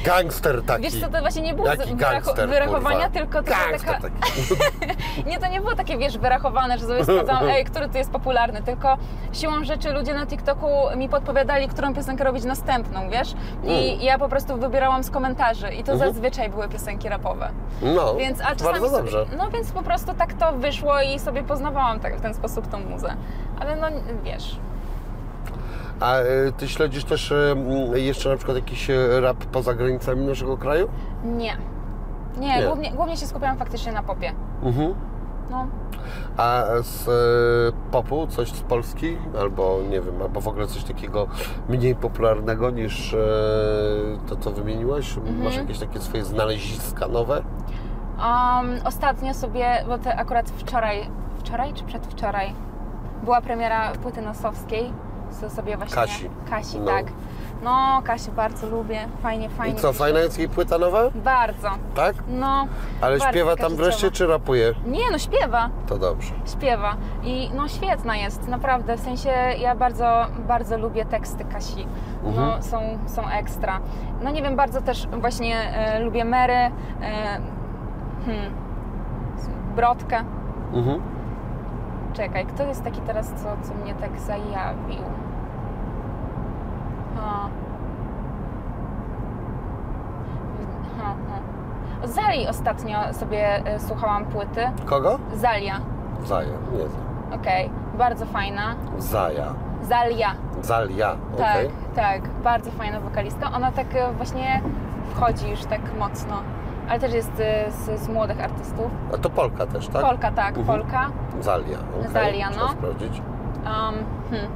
gangster 0.05 0.63
taki. 0.63 0.83
Wiesz 0.83 1.01
co, 1.01 1.09
to 1.09 1.21
właśnie 1.21 1.43
nie 1.43 1.55
było 1.55 1.67
Jaki 1.69 1.95
gangster, 1.95 2.49
wyrachowania, 2.49 3.11
tylko 3.11 3.43
to 3.43 3.51
taka... 3.51 3.99
Nie, 5.27 5.39
to 5.39 5.47
nie 5.47 5.61
było 5.61 5.75
takie, 5.75 5.99
wiesz, 5.99 6.19
wyrachowane, 6.19 6.79
że 6.79 6.87
sobie 6.87 7.03
sprawdzałam, 7.05 7.49
ej, 7.55 7.65
który 7.65 7.89
tu 7.89 7.99
jest 7.99 8.11
popularny, 8.11 8.63
tylko 8.63 8.97
siłą 9.33 9.65
rzeczy 9.65 9.93
ludzie 9.93 10.15
na 10.15 10.27
TikToku 10.27 10.67
mi 10.97 11.09
podpowiadali, 11.09 11.69
którą 11.69 11.95
piosenkę 11.95 12.25
robić 12.25 12.45
następną, 12.45 13.11
wiesz? 13.11 13.35
I 13.65 13.91
Mm. 13.93 14.01
ja 14.01 14.19
po 14.19 14.29
prostu 14.29 14.57
wybierałam 14.57 15.05
z 15.05 15.11
komentarzy 15.11 15.69
i 15.69 15.85
to 15.85 15.97
zazwyczaj 15.97 16.51
były 16.51 16.69
piosenki 16.69 17.09
rapowe. 17.09 17.49
No, 17.83 18.15
Więc, 18.15 18.41
a 18.41 18.45
czasami 18.45 18.73
bardzo 18.73 18.89
sobie, 18.89 19.03
dobrze. 19.03 19.27
No 19.39 19.51
więc 19.51 19.73
po 19.73 19.83
prostu 19.83 20.15
tak 20.15 20.33
to 20.35 20.53
wyszło 20.53 21.01
i 21.01 21.19
sobie 21.19 21.43
poznawałam 21.43 22.01
tak, 22.01 22.17
w 22.17 22.21
ten 22.21 22.35
sposób 22.35 22.67
tą 22.71 22.79
muzę. 22.79 23.15
Ale 23.61 23.77
no 23.77 23.87
wiesz, 24.25 24.57
A 26.01 26.15
e, 26.15 26.53
ty 26.53 26.69
śledzisz 26.69 27.05
też 27.05 27.33
e, 27.33 27.55
jeszcze 27.95 28.29
na 28.31 28.37
przykład 28.37 28.57
jakiś 28.57 28.91
e, 28.91 29.21
rap 29.21 29.37
poza 29.37 29.75
granicami 29.75 30.27
naszego 30.27 30.57
kraju? 30.57 30.89
nie. 31.25 31.57
Nie, 32.39 32.59
Nie. 32.59 32.67
Głównie, 32.67 32.93
głównie 32.93 33.17
się 33.17 33.27
skupiałam 33.27 33.59
faktycznie 33.59 33.93
na 33.93 34.03
popie. 34.03 34.33
Mhm. 34.63 34.95
No. 35.51 35.67
A 36.37 36.65
z 36.83 37.09
e, 37.09 37.91
popu 37.91 38.27
coś 38.27 38.49
z 38.53 38.61
Polski? 38.61 39.17
Albo 39.41 39.79
nie 39.91 40.01
wiem, 40.01 40.23
albo 40.23 40.41
w 40.41 40.49
ogóle 40.49 40.67
coś 40.67 40.85
takiego 40.85 41.27
mniej 41.69 41.95
popularnego 41.95 42.71
niż 42.71 43.15
e, 43.15 43.19
to, 44.29 44.37
co 44.37 44.51
wymieniłaś? 44.51 45.17
Mhm. 45.17 45.43
Masz 45.45 45.57
jakieś 45.57 45.79
takie 45.79 46.01
swoje 46.01 46.25
znaleziska 46.25 47.09
nowe? 47.09 47.35
Um, 48.19 48.81
ostatnio 48.85 49.35
sobie, 49.35 49.85
bo 49.89 49.99
to 49.99 50.11
akurat 50.11 50.51
wczoraj, 50.51 51.11
wczoraj 51.39 51.75
czy 51.75 51.85
przedwczoraj, 51.85 52.53
była 53.25 53.41
premiera 53.41 53.93
płyty 53.93 54.23
nosowskiej, 54.23 54.93
co 55.41 55.51
sobie 55.51 55.77
właśnie... 55.77 55.95
Kasi. 55.97 56.31
Kasi, 56.51 56.81
No. 56.81 56.87
tak. 56.87 57.07
No, 57.63 58.03
Kasię 58.05 58.33
bardzo 58.33 58.67
lubię, 58.67 58.99
fajnie, 59.23 59.47
I 59.47 59.51
fajnie. 59.51 59.75
co, 59.81 59.89
pisze. 59.89 59.99
fajna 59.99 60.21
jest 60.21 60.39
jej 60.39 60.49
płyta 60.49 60.79
nowa? 60.79 61.03
Bardzo, 61.15 61.69
Tak? 61.95 62.15
no. 62.29 62.67
Ale 63.01 63.21
śpiewa 63.21 63.57
tam 63.57 63.77
wreszcie, 63.77 64.11
czy 64.11 64.27
rapuje? 64.27 64.75
Nie, 64.87 65.11
no 65.13 65.19
śpiewa. 65.19 65.69
To 65.87 65.99
dobrze. 65.99 66.33
śpiewa 66.53 66.97
i 67.23 67.51
no 67.55 67.69
świetna 67.69 68.17
jest, 68.17 68.49
naprawdę, 68.49 68.97
w 68.97 69.01
sensie 69.01 69.31
ja 69.59 69.75
bardzo, 69.75 70.27
bardzo 70.49 70.79
lubię 70.79 71.05
teksty 71.05 71.45
Kasi, 71.45 71.87
no 72.23 72.29
Mhm. 72.31 72.63
są, 72.63 72.81
są 73.07 73.29
ekstra. 73.29 73.81
No 74.23 74.31
nie 74.31 74.43
wiem, 74.43 74.57
bardzo 74.57 74.81
też 74.83 75.07
właśnie 75.07 75.57
e, 75.59 76.01
lubię 76.01 76.25
Mary, 76.25 76.53
e, 76.55 76.71
hmm, 78.27 78.53
Brodkę. 79.77 80.25
Mhm. 80.75 81.01
Czekaj, 82.13 82.47
kto 82.47 82.63
jest 82.63 82.85
taki 82.85 83.01
teraz, 83.01 83.27
co, 83.33 83.69
co 83.69 83.75
mnie 83.75 83.95
tak 83.95 84.21
zajawił? 84.21 85.03
Ha. 87.17 87.49
Ha, 90.99 91.15
ha. 91.29 92.07
Zali 92.07 92.49
ostatnio 92.49 92.99
sobie 93.15 93.67
e, 93.67 93.81
słuchałam 93.81 94.25
płyty. 94.25 94.61
Kogo? 94.85 95.19
Zalia. 95.35 95.81
Zaja, 96.25 96.49
nie 96.73 96.89
znam. 96.89 97.07
Okej, 97.41 97.71
bardzo 97.99 98.27
fajna. 98.27 98.75
Zaja. 98.99 99.55
Zalia. 99.83 100.35
Zalia, 100.63 101.17
Tak, 101.37 101.51
okej. 101.57 101.71
tak, 101.97 102.29
bardzo 102.45 102.71
fajna 102.71 103.01
wokalistka. 103.01 103.51
Ona 103.57 103.73
tak 103.73 103.87
e, 103.95 104.13
właśnie 104.13 104.61
wchodzi 105.15 105.51
już 105.51 105.65
tak 105.65 105.81
mocno, 105.99 106.35
ale 106.89 107.01
też 107.01 107.15
jest 107.15 107.41
e, 107.41 107.71
z, 107.71 108.01
z 108.01 108.09
młodych 108.09 108.41
artystów. 108.45 108.91
A 109.15 109.19
to 109.19 109.31
Polka 109.31 109.67
też, 109.67 109.89
tak? 109.89 110.03
Polka, 110.03 110.31
tak, 110.31 110.59
Mhm. 110.59 110.67
Polka. 110.67 111.07
Zalia, 111.41 111.79
okej. 112.01 112.13
Zalia, 112.13 112.49
Trzeba 112.51 112.67
no. 112.67 112.73
sprawdzić. 112.73 113.19
Um, 113.65 113.95
hmm. 114.31 114.47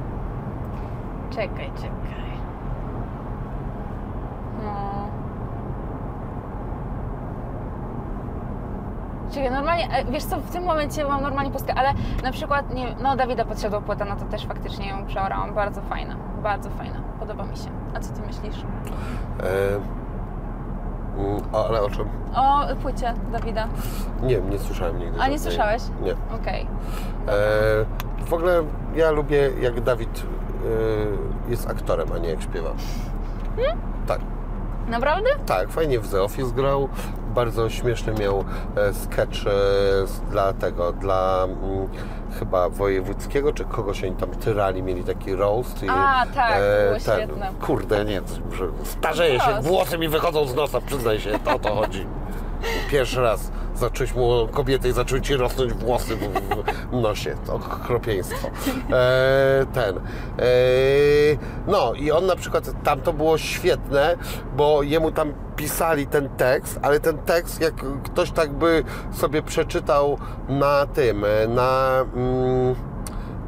Czekaj, 1.29 1.71
czekaj. 1.75 2.31
No. 4.63 5.01
Czekaj, 9.31 9.51
normalnie, 9.51 9.89
e, 9.91 10.05
wiesz 10.05 10.23
co, 10.23 10.37
w 10.37 10.51
tym 10.51 10.63
momencie 10.63 11.05
mam 11.05 11.21
normalnie 11.21 11.51
pustkę, 11.51 11.73
ale 11.73 11.93
na 12.23 12.31
przykład, 12.31 12.73
nie 12.73 12.95
no 13.03 13.15
Dawida 13.15 13.45
Podsiadło 13.45 13.81
płyta, 13.81 14.05
no 14.05 14.15
to 14.15 14.25
też 14.25 14.45
faktycznie 14.45 14.89
ją 14.89 15.05
przeorałam, 15.05 15.53
bardzo 15.53 15.81
fajna, 15.81 16.15
bardzo 16.43 16.69
fajna, 16.69 17.01
podoba 17.19 17.43
mi 17.43 17.57
się. 17.57 17.69
A 17.95 17.99
co 17.99 18.13
Ty 18.13 18.21
myślisz? 18.21 18.63
E, 19.43 20.01
ale 21.53 21.81
o 21.81 21.89
czym? 21.89 22.09
O 22.35 22.75
płycie 22.81 23.13
Dawida. 23.31 23.67
Nie, 24.23 24.39
nie 24.39 24.59
słyszałem 24.59 24.99
nigdy. 24.99 25.21
A 25.21 25.27
nie 25.27 25.39
słyszałeś? 25.39 25.81
Nie. 26.01 26.13
Okej. 26.35 26.67
E, 27.27 28.25
w 28.25 28.33
ogóle 28.33 28.63
ja 28.95 29.11
lubię, 29.11 29.49
jak 29.61 29.81
Dawid 29.81 30.23
e, 31.47 31.51
jest 31.51 31.69
aktorem, 31.69 32.07
a 32.15 32.17
nie 32.17 32.29
jak 32.29 32.41
śpiewa. 32.41 32.69
Hmm? 33.55 33.77
Tak, 34.07 34.19
Naprawdę? 34.91 35.29
tak, 35.45 35.69
fajnie 35.69 35.99
w 35.99 36.11
The 36.11 36.21
Office 36.21 36.51
grał. 36.51 36.89
Bardzo 37.35 37.69
śmieszny 37.69 38.13
miał 38.13 38.43
e, 38.75 38.93
sketch 38.93 39.47
e, 39.47 39.51
dla 40.31 40.53
tego, 40.53 40.93
dla 40.93 41.43
mm, 41.43 41.87
chyba 42.39 42.69
wojewódzkiego, 42.69 43.53
czy 43.53 43.65
kogoś 43.65 44.03
oni 44.03 44.15
tam 44.15 44.29
tyrali, 44.29 44.83
mieli 44.83 45.03
taki 45.03 45.35
roast. 45.35 45.83
I, 45.83 45.89
A, 45.89 46.25
tak, 46.35 46.53
to 46.53 46.87
było 46.87 46.99
świetne. 46.99 47.51
Kurde, 47.61 48.05
nie, 48.05 48.21
że 48.57 48.65
starzeję 48.83 49.39
się, 49.39 49.51
Roast. 49.51 49.67
włosy 49.67 49.97
mi 49.97 50.07
wychodzą 50.09 50.47
z 50.47 50.55
nosa, 50.55 50.81
przyznaj 50.81 51.19
się, 51.19 51.39
to 51.39 51.55
o 51.55 51.59
to 51.59 51.75
chodzi. 51.75 52.05
Pierwszy 52.89 53.21
raz 53.21 53.51
zacząłeś 53.75 54.15
mu 54.15 54.47
kobiety 54.51 54.89
i 54.89 54.91
zaczęły 54.91 55.21
ci 55.21 55.35
rosnąć 55.35 55.73
włosy 55.73 56.15
w, 56.15 57.01
nosie. 57.01 57.35
To 57.45 57.53
okropieństwo. 57.53 58.49
E, 58.91 59.65
ten. 59.73 59.97
E, 59.97 60.01
no 61.67 61.93
i 61.93 62.11
on 62.11 62.25
na 62.25 62.35
przykład, 62.35 62.83
tam 62.83 63.01
to 63.01 63.13
było 63.13 63.37
świetne, 63.37 64.17
bo 64.55 64.83
jemu 64.83 65.11
tam 65.11 65.33
pisali 65.55 66.07
ten 66.07 66.29
tekst, 66.29 66.79
ale 66.81 66.99
ten 66.99 67.17
tekst, 67.17 67.61
jak 67.61 67.73
ktoś 68.03 68.31
tak 68.31 68.53
by 68.53 68.83
sobie 69.13 69.41
przeczytał 69.41 70.17
na 70.49 70.85
tym, 70.85 71.25
e, 71.25 71.47
na 71.47 72.01
mm, 72.15 72.75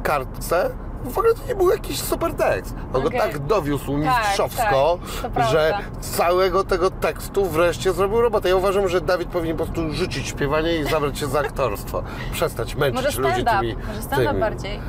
kartce, 0.02 0.70
w 1.04 1.18
ogóle 1.18 1.34
to 1.34 1.48
nie 1.48 1.54
był 1.54 1.70
jakiś 1.70 2.00
super 2.00 2.34
tekst. 2.34 2.74
On 2.94 3.02
go 3.02 3.08
Okej. 3.08 3.20
tak 3.20 3.38
dowiózł 3.38 4.02
Tak, 4.02 4.18
mistrzowsko, 4.18 4.98
tak, 5.34 5.48
że 5.48 5.78
całego 6.00 6.64
tego 6.64 6.90
tekstu 6.90 7.44
wreszcie 7.44 7.92
zrobił 7.92 8.20
robotę. 8.20 8.48
Ja 8.48 8.56
uważam, 8.56 8.88
że 8.88 9.00
Dawid 9.00 9.28
powinien 9.28 9.56
po 9.56 9.64
prostu 9.64 9.92
rzucić 9.92 10.26
śpiewanie 10.26 10.76
i 10.76 10.84
zabrać 10.84 11.18
się 11.18 11.26
za 11.26 11.40
aktorstwo. 11.40 12.02
Przestać 12.32 12.74
męczyć 12.74 13.04
Może 13.04 13.20
ludzi 13.20 13.44
tymi... 13.44 13.76
może 13.88 14.02
stand-up 14.02 14.40
bardziej. 14.40 14.80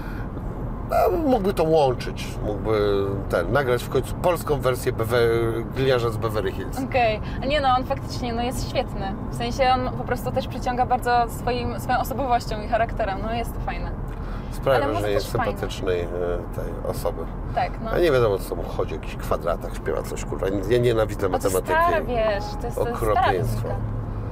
A, 0.92 1.12
mógłby 1.12 1.54
to 1.54 1.64
łączyć. 1.64 2.28
Mógłby 2.46 3.06
ten, 3.30 3.52
nagrać 3.52 3.84
w 3.84 3.90
końcu 3.90 4.16
polską 4.16 4.60
wersję 4.60 4.92
gliniarza 5.76 6.10
z 6.10 6.18
Beverly 6.18 6.52
Hills. 6.52 6.80
Okej, 6.80 7.22
A 7.44 7.46
nie 7.46 7.62
no, 7.62 7.68
on 7.78 7.86
faktycznie 7.86 8.34
no, 8.34 8.44
jest 8.44 8.70
świetny. 8.70 9.16
W 9.32 9.36
sensie 9.36 9.70
on 9.74 9.98
po 9.98 10.04
prostu 10.04 10.32
też 10.32 10.48
przyciąga 10.48 10.86
bardzo 10.86 11.26
swoim, 11.30 11.80
swoją 11.80 12.00
osobowością 12.00 12.62
i 12.62 12.68
charakterem. 12.68 13.20
No 13.24 13.34
jest 13.34 13.54
to 13.54 13.60
fajne. 13.60 13.92
Sprawia, 14.56 14.94
że 14.94 15.12
jest 15.12 15.32
sympatycznej 15.32 16.02
e, 16.02 16.08
tej 16.56 16.92
osoby. 16.92 17.22
Tak, 17.56 17.72
no. 17.84 17.90
A 17.90 18.00
nie 18.00 18.12
wiadomo, 18.12 18.40
co 18.40 18.56
mu 18.56 18.64
chodzi, 18.64 18.94
o 18.94 18.96
jakichś 18.96 19.16
kwadratach 19.16 19.76
śpiewa 19.76 20.02
coś, 20.04 20.26
kurwa. 20.26 20.48
Ja 20.70 20.78
nienawidzę 20.78 21.22
to 21.22 21.30
matematyki. 21.30 21.74
stara, 21.74 22.02
wiesz, 22.02 22.44
to 22.62 22.68
jest 22.68 22.78
jest 23.34 23.52
stara 23.52 23.76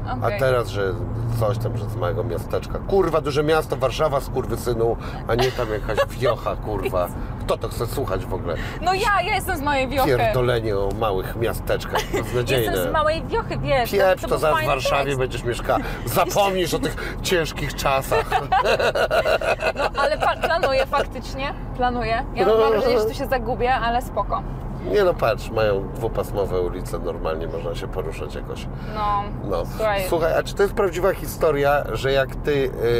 Muzyka. 0.03 0.35
A 0.35 0.39
teraz, 0.39 0.67
że 0.67 0.93
coś 1.39 1.57
tam, 1.57 1.77
że 1.77 1.85
z 1.85 1.95
małego 1.95 2.23
miasteczka. 2.23 2.79
Kurwa, 2.79 3.21
duże 3.21 3.43
miasto, 3.43 3.77
Warszawa, 3.77 4.19
synu, 4.57 4.97
a 5.27 5.35
nie 5.35 5.51
tam 5.51 5.67
jakaś 5.73 5.97
wiocha, 6.17 6.55
kurwa. 6.65 7.07
Kto 7.39 7.57
to 7.57 7.67
chce 7.67 7.87
słuchać 7.87 8.25
w 8.25 8.33
ogóle? 8.33 8.55
No 8.81 8.93
ja, 8.93 9.21
ja 9.25 9.35
jestem 9.35 9.57
z 9.57 9.61
małej 9.61 9.87
wiochy. 9.87 10.09
Pierdolenie 10.09 10.77
o 10.77 10.89
małych 10.99 11.35
miasteczkach, 11.35 12.01
beznadziejne. 12.13 12.63
Jestem 12.63 12.89
z 12.89 12.93
małej 12.93 13.23
wiochy, 13.27 13.57
wiesz. 13.57 13.91
Pieprz, 13.91 14.21
to 14.21 14.27
to 14.27 14.37
zaraz 14.37 14.63
w 14.63 14.65
Warszawie 14.65 15.03
tekst. 15.03 15.19
będziesz 15.19 15.43
mieszkała. 15.43 15.79
Zapomnisz 16.05 16.73
o 16.73 16.79
tych 16.79 17.17
ciężkich 17.21 17.75
czasach. 17.75 18.25
No, 19.75 19.89
ale 20.01 20.17
planuję 20.41 20.85
faktycznie, 20.85 21.53
planuję. 21.77 22.25
Ja 22.35 22.45
mam 22.45 22.57
wrażenie, 22.71 22.99
że 22.99 23.05
tu 23.05 23.13
się 23.13 23.25
zagubię, 23.27 23.75
ale 23.75 24.01
spoko. 24.01 24.43
Nie 24.91 25.03
no 25.03 25.13
patrz, 25.13 25.49
mają 25.49 25.89
dwupasmowe 25.95 26.61
ulice, 26.61 26.99
normalnie 26.99 27.47
można 27.47 27.75
się 27.75 27.87
poruszać 27.87 28.35
jakoś. 28.35 28.67
No, 28.95 29.23
No. 29.49 29.65
słuchaj, 29.65 30.01
Słuchaj, 30.09 30.33
a 30.37 30.43
czy 30.43 30.53
to 30.55 30.63
jest 30.63 30.75
prawdziwa 30.75 31.13
historia, 31.13 31.83
że 31.93 32.11
jak 32.11 32.35
ty 32.35 32.51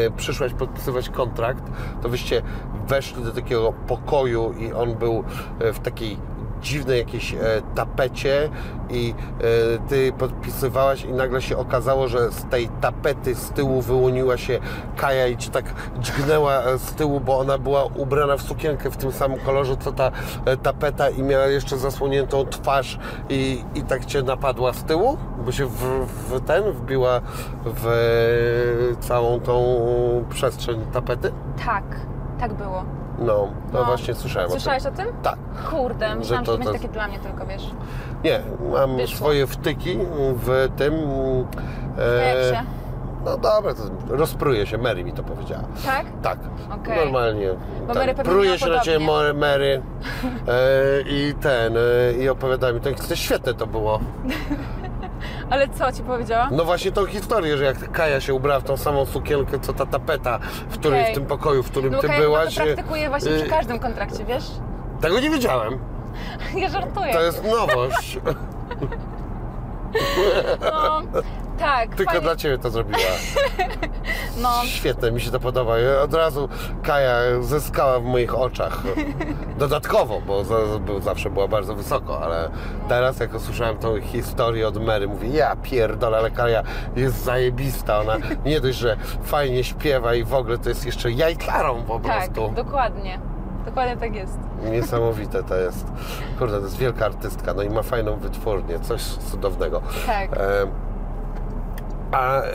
y, 0.08 0.12
przyszłaś 0.18 0.54
podpisywać 0.54 1.10
kontrakt, 1.10 1.64
to 2.02 2.10
wyście 2.10 2.42
weszli 2.88 3.24
do 3.24 3.32
takiego 3.32 3.74
pokoju 3.88 4.54
i 4.54 4.74
on 4.74 4.96
był 4.96 5.24
y, 5.62 5.74
w 5.74 5.80
takiej 5.80 6.18
dziwnej 6.64 7.00
jakiejś 7.00 7.34
e, 7.34 7.38
tapecie 7.76 8.50
i 8.90 9.14
e, 9.14 9.90
ty 9.90 10.14
podpisywałaś 10.18 11.04
i 11.04 11.14
nagle 11.14 11.42
się 11.42 11.58
okazało, 11.58 12.08
że 12.08 12.32
z 12.32 12.46
tej 12.46 12.70
tapety 12.82 13.36
z 13.36 13.50
tyłu 13.50 13.82
wyłoniła 13.82 14.38
się 14.38 14.60
Kaja 14.98 15.28
i 15.28 15.38
ci 15.38 15.50
tak 15.50 15.66
dźgnęła 16.00 16.64
e, 16.64 16.78
z 16.78 16.94
tyłu, 16.94 17.20
bo 17.20 17.40
ona 17.40 17.58
była 17.58 17.84
ubrana 17.84 18.38
w 18.38 18.42
sukienkę 18.42 18.92
w 18.92 18.98
tym 18.98 19.12
samym 19.12 19.40
kolorze 19.40 19.78
co 19.78 19.92
ta 19.92 20.12
tapeta 20.64 21.10
i 21.10 21.24
miała 21.24 21.46
jeszcze 21.46 21.78
zasłoniętą 21.78 22.46
twarz 22.46 23.00
i, 23.30 23.64
i 23.76 23.82
tak 23.82 24.06
cię 24.06 24.22
napadła 24.22 24.74
z 24.74 24.84
tyłu, 24.84 25.18
bo 25.46 25.52
się 25.52 25.66
w, 25.66 26.06
w 26.06 26.42
ten 26.42 26.72
wbiła 26.72 27.22
w 27.66 28.96
całą 29.00 29.40
tą 29.40 29.64
przestrzeń 30.30 30.86
tapety? 30.94 31.32
tak, 31.66 31.84
tak 32.40 32.54
było. 32.54 32.86
No, 33.26 33.48
no, 33.74 33.80
No. 33.80 33.86
właśnie 33.86 34.14
słyszałem 34.14 34.50
Słyszałeś 34.52 34.86
o 34.86 34.90
o 34.90 34.92
tym? 34.92 35.06
tym. 35.06 35.16
Tak. 35.24 35.38
Kurde, 35.70 36.16
myślałam, 36.16 36.46
to- 36.46 36.52
że 36.52 36.58
to 36.58 36.64
będzie 36.64 36.80
to- 36.80 36.84
takie 36.84 36.94
dla 36.94 37.08
mnie 37.08 37.20
tylko, 37.20 37.46
wiesz. 37.46 37.70
Nie, 38.24 38.40
mam 38.74 38.98
Wyszło. 38.98 39.18
swoje 39.18 39.48
wtyki 39.48 39.98
w 40.36 40.70
tym. 40.78 40.94
e? 41.98 42.64
No 43.26 43.38
dobra, 43.38 43.74
to 43.74 43.82
rozpruje 44.16 44.66
się. 44.68 44.78
Mary 44.78 45.04
mi 45.04 45.14
to 45.14 45.24
powiedziała. 45.24 45.64
Tak? 45.86 46.06
Tak, 46.22 46.40
Okej. 46.82 46.98
normalnie. 46.98 47.50
Bo 47.88 47.94
tak, 47.94 48.16
pruje 48.16 48.60
się 48.60 48.68
na 48.70 48.80
ciebie 48.80 49.06
Mary 49.36 49.82
e, 50.48 51.02
i 51.02 51.34
ten, 51.42 51.78
e, 51.78 52.14
i 52.14 52.30
opowiada 52.30 52.72
mi, 52.72 52.80
to, 52.80 52.90
to 53.10 53.16
świetne 53.16 53.54
to 53.54 53.68
było. 53.68 54.00
Ale 55.54 55.68
co 55.70 55.92
ci 55.92 56.04
powiedziała? 56.04 56.50
No 56.52 56.66
właśnie 56.66 56.92
tą 56.92 57.06
historię, 57.06 57.58
że 57.58 57.64
jak 57.64 57.92
Kaja 57.92 58.22
się 58.22 58.34
ubrała 58.34 58.60
w 58.60 58.64
tą 58.64 58.78
samą 58.78 59.06
sukienkę, 59.06 59.60
co 59.60 59.74
ta 59.74 59.86
tapeta, 59.86 60.40
w 60.70 60.74
której, 60.78 61.02
Okej. 61.02 61.14
w 61.14 61.18
tym 61.18 61.26
pokoju, 61.26 61.64
w 61.64 61.72
którym 61.72 61.92
No 61.94 62.00
ty 62.02 62.08
Kaja 62.08 62.20
byłaś. 62.20 62.56
to 62.56 62.64
e, 62.64 62.66
praktykuje 62.66 63.10
właśnie 63.10 63.32
przy 63.32 63.46
każdym 63.50 63.80
kontrakcie, 63.80 64.26
wiesz? 64.26 64.44
Tego 65.02 65.20
nie 65.20 65.30
wiedziałem. 65.30 65.80
Ja 66.56 66.70
żartuję. 66.70 67.14
To 67.14 67.22
jest 67.22 67.44
nowość. 67.44 68.20
No, 70.62 71.02
tak, 71.60 71.96
Tylko 71.96 72.12
fajnie. 72.12 72.26
dla 72.28 72.36
ciebie 72.36 72.58
to 72.58 72.70
zrobiła. 72.70 73.00
No, 74.42 74.50
Świetne, 74.66 75.12
mi 75.12 75.22
się 75.22 75.32
to 75.32 75.40
podoba. 75.40 75.80
Ja 75.80 76.02
Od 76.02 76.14
razu 76.14 76.50
Kaja 76.84 77.16
zyskała 77.42 78.00
w 78.00 78.04
moich 78.04 78.36
oczach. 78.36 78.82
Dodatkowo, 79.58 80.22
bo 80.28 80.44
za- 80.44 80.56
zawsze 81.02 81.30
była 81.30 81.48
bardzo 81.48 81.76
wysoko, 81.76 82.22
ale 82.22 82.50
teraz 82.90 83.20
jak 83.20 83.34
usłyszałem 83.34 83.78
tą 83.78 84.02
historię 84.02 84.68
od 84.68 84.84
Mary, 84.86 85.08
mówię, 85.08 85.30
ja 85.30 85.56
pierdolę, 85.56 86.18
ale 86.18 86.32
Kaja 86.32 86.64
jest 86.96 87.24
zajebista. 87.24 88.00
Ona 88.00 88.14
nie 88.46 88.62
dość, 88.62 88.78
że 88.78 88.98
fajnie 89.24 89.64
śpiewa 89.64 90.16
i 90.16 90.24
w 90.24 90.34
ogóle 90.34 90.58
to 90.58 90.70
jest 90.70 90.86
jeszcze 90.86 91.12
jajklarą 91.12 91.84
po 91.84 92.00
tak, 92.00 92.32
prostu. 92.34 92.54
dokładnie. 92.56 93.20
Dokładnie 93.66 93.98
tak 93.98 94.16
jest. 94.16 94.38
Niesamowite 94.72 95.44
to 95.44 95.56
jest. 95.56 95.86
Kurde, 96.40 96.58
to 96.58 96.64
jest 96.64 96.78
wielka 96.78 97.06
artystka, 97.06 97.54
no 97.54 97.64
i 97.64 97.70
ma 97.70 97.84
fajną 97.84 98.18
wytwórnię, 98.18 98.80
coś 98.80 99.02
cudownego. 99.04 99.82
Tak. 100.06 100.38
E, 100.38 100.68
A 102.12 102.42
e, 102.42 102.54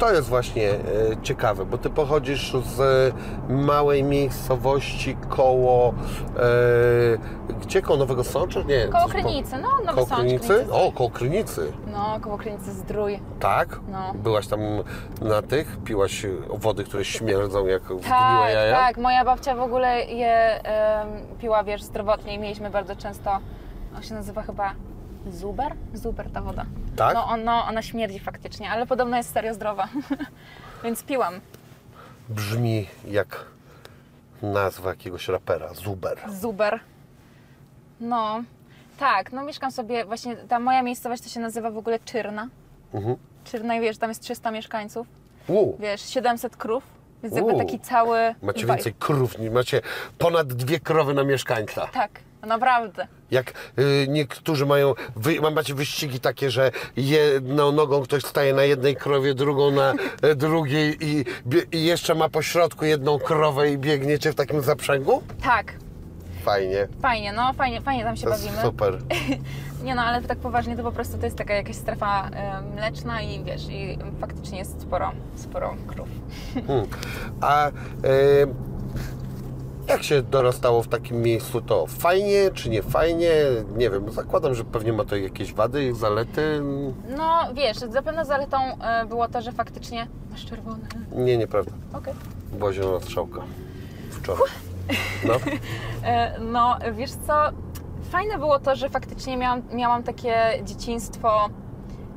to 0.00 0.12
jest 0.12 0.28
właśnie 0.28 0.70
e, 0.70 0.76
ciekawe, 1.22 1.64
bo 1.64 1.78
ty 1.78 1.90
pochodzisz 1.90 2.52
z 2.76 3.12
małej 3.48 4.04
miejscowości 4.04 5.16
koło. 5.28 5.94
E, 7.48 7.54
gdzie 7.60 7.82
koło 7.82 7.98
Nowego 7.98 8.24
Sącza? 8.24 8.60
Nie. 8.62 8.88
Koło 8.88 9.08
Krynicy, 9.08 9.56
no, 9.62 9.68
Nowy 9.84 9.94
Koło 9.94 10.06
Krynicy? 10.06 10.48
Krynicy. 10.48 10.72
O, 10.72 10.92
koło 10.92 11.10
Krynicy. 11.10 11.72
No, 11.92 12.20
koło 12.20 12.38
Krynicy 12.38 12.72
Zdrój. 12.72 13.20
Tak? 13.40 13.80
No. 13.92 14.12
Byłaś 14.14 14.46
tam 14.46 14.60
na 15.22 15.42
tych? 15.42 15.76
Piłaś 15.84 16.26
wody, 16.48 16.84
które 16.84 17.04
śmierdzą 17.04 17.66
jak 17.66 17.82
Tak, 18.08 18.54
jaja? 18.54 18.76
tak. 18.76 18.96
Moja 18.98 19.24
babcia 19.24 19.54
w 19.54 19.60
ogóle 19.60 20.04
je 20.04 20.62
em, 20.64 21.08
piła, 21.40 21.64
wiesz, 21.64 21.82
zdrowotnie 21.82 22.34
i 22.34 22.38
mieliśmy 22.38 22.70
bardzo 22.70 22.96
często, 22.96 23.38
on 23.96 24.02
się 24.02 24.14
nazywa 24.14 24.42
chyba 24.42 24.72
Zuber? 25.28 25.74
Zuber 25.94 26.30
ta 26.30 26.40
woda. 26.40 26.66
Tak? 26.96 27.14
No, 27.14 27.24
on, 27.24 27.44
no 27.44 27.64
ona 27.64 27.82
śmierdzi 27.82 28.18
faktycznie, 28.18 28.70
ale 28.70 28.86
podobno 28.86 29.16
jest 29.16 29.32
serio 29.32 29.54
zdrowa. 29.54 29.88
Więc 30.84 31.02
piłam. 31.02 31.40
Brzmi 32.28 32.86
jak 33.08 33.44
nazwa 34.42 34.90
jakiegoś 34.90 35.28
rapera. 35.28 35.74
Zuber. 35.74 36.18
Zuber. 36.40 36.80
No, 38.00 38.42
tak, 38.98 39.32
no 39.32 39.44
mieszkam 39.44 39.70
sobie, 39.70 40.04
właśnie 40.04 40.36
ta 40.36 40.58
moja 40.58 40.82
miejscowość 40.82 41.22
to 41.22 41.28
się 41.28 41.40
nazywa 41.40 41.70
w 41.70 41.78
ogóle 41.78 41.98
Czyrna. 41.98 42.48
Mhm. 42.94 43.16
Czyrna 43.44 43.76
i 43.76 43.80
wiesz, 43.80 43.98
tam 43.98 44.10
jest 44.10 44.22
300 44.22 44.50
mieszkańców, 44.50 45.06
U. 45.48 45.76
wiesz, 45.78 46.00
700 46.00 46.56
krów, 46.56 46.82
więc 47.22 47.36
jakby 47.36 47.56
taki 47.56 47.80
cały... 47.80 48.34
Macie 48.42 48.66
więcej 48.66 48.94
krów, 48.94 49.38
niż 49.38 49.50
macie 49.50 49.80
ponad 50.18 50.52
dwie 50.52 50.80
krowy 50.80 51.14
na 51.14 51.24
mieszkańca. 51.24 51.86
Tak, 51.86 52.10
naprawdę. 52.46 53.06
Jak 53.30 53.52
y, 53.78 54.06
niektórzy 54.08 54.66
mają, 54.66 54.94
wy, 55.16 55.40
macie 55.50 55.74
wyścigi 55.74 56.20
takie, 56.20 56.50
że 56.50 56.70
jedną 56.96 57.72
nogą 57.72 58.02
ktoś 58.02 58.22
staje 58.24 58.54
na 58.54 58.64
jednej 58.64 58.96
krowie, 58.96 59.34
drugą 59.34 59.70
na 59.70 59.94
e, 60.22 60.34
drugiej 60.34 60.96
i, 61.00 61.24
i 61.72 61.84
jeszcze 61.84 62.14
ma 62.14 62.28
po 62.28 62.42
środku 62.42 62.84
jedną 62.84 63.18
krowę 63.18 63.70
i 63.70 63.78
biegniecie 63.78 64.32
w 64.32 64.34
takim 64.34 64.60
zaprzęgu? 64.62 65.22
Tak, 65.42 65.72
Fajnie. 66.44 66.88
fajnie, 67.02 67.32
no 67.32 67.52
fajnie, 67.52 67.80
fajnie 67.80 68.04
tam 68.04 68.16
się 68.16 68.24
To 68.24 68.30
bawimy. 68.30 68.62
super. 68.62 68.98
Nie 69.84 69.94
no, 69.94 70.02
ale 70.02 70.22
tak 70.22 70.38
poważnie 70.38 70.76
to 70.76 70.82
po 70.82 70.92
prostu 70.92 71.18
to 71.18 71.24
jest 71.24 71.36
taka 71.36 71.54
jakaś 71.54 71.76
strefa 71.76 72.30
e, 72.30 72.62
mleczna 72.62 73.22
i 73.22 73.44
wiesz, 73.44 73.62
i 73.70 73.98
faktycznie 74.20 74.58
jest 74.58 74.80
sporo, 74.82 75.12
sporo 75.36 75.76
krów. 75.86 76.08
Hmm. 76.66 76.86
A 77.40 77.68
y, 77.68 77.72
jak 79.88 80.02
się 80.02 80.22
dorastało 80.22 80.82
w 80.82 80.88
takim 80.88 81.22
miejscu, 81.22 81.60
to 81.60 81.86
fajnie 81.86 82.50
czy 82.54 82.70
nie 82.70 82.82
fajnie? 82.82 83.30
Nie 83.76 83.90
wiem, 83.90 84.12
zakładam, 84.12 84.54
że 84.54 84.64
pewnie 84.64 84.92
ma 84.92 85.04
to 85.04 85.16
jakieś 85.16 85.52
wady, 85.52 85.94
zalety. 85.94 86.62
No 87.16 87.40
wiesz, 87.54 87.76
zapewne 87.76 88.24
zaletą 88.24 88.56
e, 88.80 89.06
było 89.06 89.28
to, 89.28 89.40
że 89.42 89.52
faktycznie 89.52 90.06
masz 90.30 90.46
czerwone. 90.46 90.84
Nie, 91.12 91.36
nieprawda. 91.36 91.72
Okej. 91.92 92.14
Była 92.52 92.72
zielona 92.72 93.00
strzałka. 93.00 93.40
Wczoraj. 94.10 94.42
No. 95.24 95.34
E, 96.04 96.40
No, 96.40 96.76
wiesz 96.92 97.10
co, 97.26 97.34
fajne 98.10 98.38
było 98.38 98.58
to, 98.58 98.76
że 98.76 98.88
faktycznie 98.88 99.36
miałam, 99.36 99.62
miałam 99.72 100.02
takie 100.02 100.34
dzieciństwo 100.64 101.48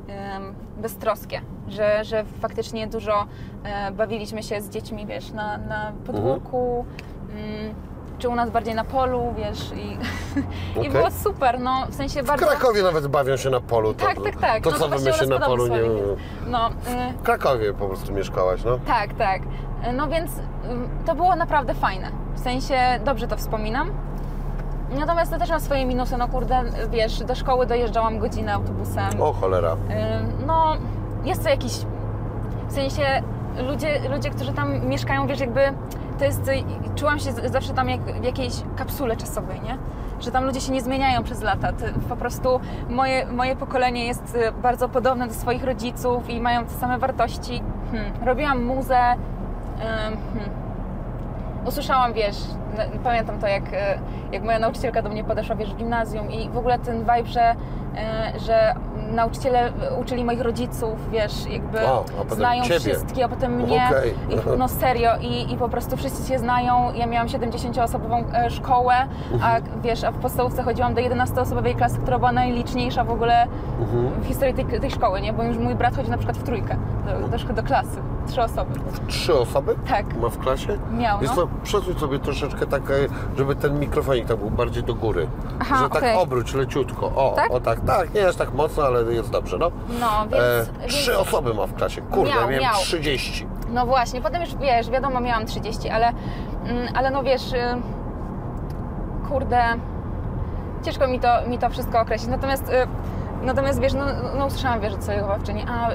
em, 0.08 0.54
beztroskie, 0.82 1.40
że, 1.68 2.04
że 2.04 2.24
faktycznie 2.40 2.86
dużo 2.86 3.26
e, 3.64 3.90
bawiliśmy 3.92 4.42
się 4.42 4.60
z 4.62 4.70
dziećmi, 4.70 5.06
wiesz, 5.06 5.30
na, 5.32 5.58
na 5.58 5.92
podwórku, 6.06 6.84
mm, 6.88 7.13
czy 8.18 8.28
u 8.28 8.34
nas 8.34 8.50
bardziej 8.50 8.74
na 8.74 8.84
polu, 8.84 9.34
wiesz, 9.36 9.72
i, 9.72 9.98
i 10.76 10.78
Okej. 10.78 10.90
było 10.90 11.10
super, 11.10 11.60
no, 11.60 11.86
w 11.90 11.94
sensie 11.94 12.22
W 12.22 12.26
bardzo... 12.26 12.46
Krakowie 12.46 12.82
nawet 12.82 13.06
bawią 13.06 13.36
się 13.36 13.50
na 13.50 13.60
polu. 13.60 13.94
To, 13.94 14.06
Tak, 14.06 14.22
tak, 14.24 14.36
tak. 14.36 14.62
To 14.62 14.70
no, 14.70 14.78
co 14.78 14.86
u 14.86 14.90
myślicie 14.90 15.26
nas 15.26 15.40
na 15.40 15.46
polu? 15.46 15.66
Nie... 15.66 15.80
No, 16.46 16.68
y, 16.68 16.72
W 17.18 17.22
Krakowie 17.22 17.74
po 17.74 17.86
prostu 17.86 18.12
mieszkałaś, 18.12 18.64
no? 18.64 18.78
tak, 18.86 19.14
tak. 19.14 19.42
No 19.92 20.08
więc 20.08 20.30
ym, 20.70 20.88
to 21.06 21.14
było 21.14 21.36
naprawdę 21.36 21.74
fajne. 21.74 22.10
W 22.34 22.40
sensie 22.40 22.78
dobrze 23.04 23.26
to 23.28 23.36
wspominam. 23.36 23.90
Natomiast 24.98 25.32
to 25.32 25.38
też 25.38 25.50
ma 25.50 25.60
swoje 25.60 25.86
minusy. 25.86 26.16
No 26.16 26.28
kurde, 26.28 26.62
wiesz, 26.90 27.18
do 27.20 27.34
szkoły 27.34 27.66
dojeżdżałam 27.66 28.18
godzinę 28.18 28.54
autobusem. 28.54 29.22
O 29.22 29.32
cholera. 29.32 29.72
Ym, 29.72 30.46
No, 30.46 30.76
jest 31.24 31.42
to 31.42 31.48
jakiś... 31.48 31.72
W 32.68 32.72
sensie 32.72 33.22
ludzie, 33.68 34.00
ludzie, 34.10 34.30
którzy 34.30 34.52
tam 34.52 34.86
mieszkają, 34.86 35.26
wiesz, 35.26 35.40
jakby 35.40 35.60
to 36.18 36.24
jest... 36.24 36.50
Czułam 36.94 37.18
się 37.18 37.32
zawsze 37.32 37.74
tam 37.74 37.88
jak 37.88 38.00
w 38.00 38.24
jakiejś 38.24 38.54
kapsule 38.76 39.16
czasowej, 39.16 39.60
nie? 39.60 39.78
Że 40.20 40.30
tam 40.30 40.44
ludzie 40.44 40.60
się 40.60 40.72
nie 40.72 40.82
zmieniają 40.82 41.22
przez 41.22 41.42
lata. 41.42 41.68
Po 42.08 42.16
prostu 42.16 42.60
moje, 42.88 43.26
moje 43.26 43.56
pokolenie 43.56 44.06
jest 44.06 44.34
y, 44.34 44.52
bardzo 44.62 44.88
podobne 44.88 45.28
do 45.28 45.34
swoich 45.34 45.64
rodziców 45.64 46.30
i 46.30 46.40
mają 46.40 46.64
te 46.64 46.70
same 46.70 46.98
wartości. 46.98 47.62
Hmm. 47.92 48.12
Robiłam 48.24 48.64
muzę. 48.64 48.98
Hmm. 49.78 50.18
Usłyszałam, 51.66 52.12
wiesz, 52.12 52.36
pamiętam 53.04 53.38
to, 53.38 53.46
jak, 53.46 53.72
y, 53.72 53.76
jak 54.32 54.42
moja 54.42 54.58
nauczycielka 54.58 55.02
do 55.02 55.08
mnie 55.08 55.24
podeszła, 55.24 55.56
wiesz, 55.56 55.74
w 55.74 55.76
gimnazjum 55.76 56.30
i 56.30 56.48
w 56.48 56.56
ogóle 56.56 56.78
ten 56.78 57.00
vibe, 57.00 57.26
że, 57.26 57.52
y, 57.52 58.40
że 58.40 58.74
nauczyciele 59.14 59.58
e, 59.90 59.94
uczyli 60.00 60.24
moich 60.24 60.40
rodziców, 60.40 61.10
wiesz, 61.10 61.46
jakby 61.46 61.78
znają 62.34 62.62
ciebie. 62.64 62.80
wszystkich, 62.80 63.24
a 63.24 63.28
potem 63.28 63.52
mnie. 63.56 63.82
Okej. 63.90 64.14
I, 64.30 64.58
no 64.58 64.68
serio, 64.68 65.10
i, 65.20 65.52
i 65.52 65.56
po 65.56 65.68
prostu 65.68 65.96
wszyscy 65.96 66.28
się 66.28 66.38
znają. 66.38 66.92
Ja 66.94 67.06
miałam 67.06 67.28
70-osobową 67.28 68.24
e, 68.34 68.50
szkołę, 68.50 68.94
a 69.42 69.56
Mhm. 69.56 69.62
wiesz, 69.82 70.04
a 70.04 70.10
w 70.10 70.14
podstawówce 70.18 70.62
chodziłam 70.62 70.94
do 70.94 71.00
11-osobowej 71.00 71.76
klasy, 71.76 71.98
która 71.98 72.18
była 72.18 72.32
najliczniejsza 72.32 73.04
w 73.04 73.10
ogóle 73.10 73.46
Mhm. 73.80 74.10
w 74.22 74.26
historii 74.26 74.54
tej, 74.54 74.80
tej 74.80 74.90
szkoły, 74.90 75.20
nie? 75.20 75.32
Bo 75.32 75.42
już 75.42 75.58
mój 75.58 75.74
brat 75.74 75.96
chodzi 75.96 76.10
na 76.10 76.16
przykład 76.16 76.38
w 76.38 76.42
trójkę 76.42 76.76
do, 77.22 77.28
do, 77.28 77.36
szko- 77.36 77.54
do 77.54 77.62
klasy. 77.62 77.98
Trzy 78.28 78.42
osoby. 78.42 78.80
Trzy 79.06 79.38
osoby? 79.38 79.76
Tak. 79.88 80.16
Ma 80.16 80.28
w 80.28 80.38
klasie? 80.38 80.78
Miał, 80.92 81.18
Wiesz 81.20 81.30
no. 81.36 81.48
przesuń 81.62 81.94
sobie 81.98 82.18
troszeczkę 82.18 82.66
tak, 82.66 82.82
e, 82.90 82.94
żeby 83.36 83.56
ten 83.56 83.78
mikrofonik 83.80 84.26
tam 84.28 84.36
był 84.36 84.50
bardziej 84.50 84.82
do 84.82 84.94
góry. 84.94 85.26
Aha, 85.60 85.76
że 85.76 85.88
tak 85.88 85.98
okej. 86.02 86.16
obróć 86.16 86.54
leciutko. 86.54 87.06
O, 87.06 87.32
Tak? 87.36 87.50
o 87.50 87.60
tak, 87.60 87.80
tak, 87.80 88.14
nie 88.14 88.28
aż 88.28 88.36
tak 88.36 88.54
mocno, 88.54 88.82
ale 88.84 89.12
jest 89.14 89.30
dobrze, 89.30 89.58
no. 89.58 89.70
No, 90.00 90.06
więc, 90.22 90.34
E, 90.44 90.66
więc 90.80 90.92
Trzy 90.92 91.18
osoby 91.18 91.54
ma 91.54 91.66
w 91.66 91.74
klasie. 91.74 92.02
Kurde, 92.02 92.30
Miał, 92.34 92.40
miałem 92.40 92.60
miał. 92.62 92.74
30. 92.74 93.46
No 93.72 93.86
właśnie, 93.86 94.20
potem 94.20 94.40
już 94.42 94.56
wiesz, 94.56 94.90
wiadomo, 94.90 95.20
miałam 95.20 95.46
30, 95.46 95.88
ale, 95.90 96.12
mm, 96.64 96.88
ale 96.94 97.10
no 97.10 97.22
wiesz, 97.22 97.52
y, 97.52 97.58
kurde, 99.28 99.62
ciężko 100.82 101.08
mi 101.08 101.20
to, 101.20 101.28
mi 101.48 101.58
to 101.58 101.70
wszystko 101.70 102.00
określić. 102.00 102.30
Natomiast, 102.30 102.68
y, 102.68 102.72
natomiast 103.42 103.80
wiesz, 103.80 103.92
no, 103.94 104.04
no 104.38 104.46
usłyszałam, 104.46 104.80
wiesz, 104.80 104.94
od 104.94 105.02
swojej 105.02 105.20
wychowawczyni, 105.20 105.64
a 105.68 105.88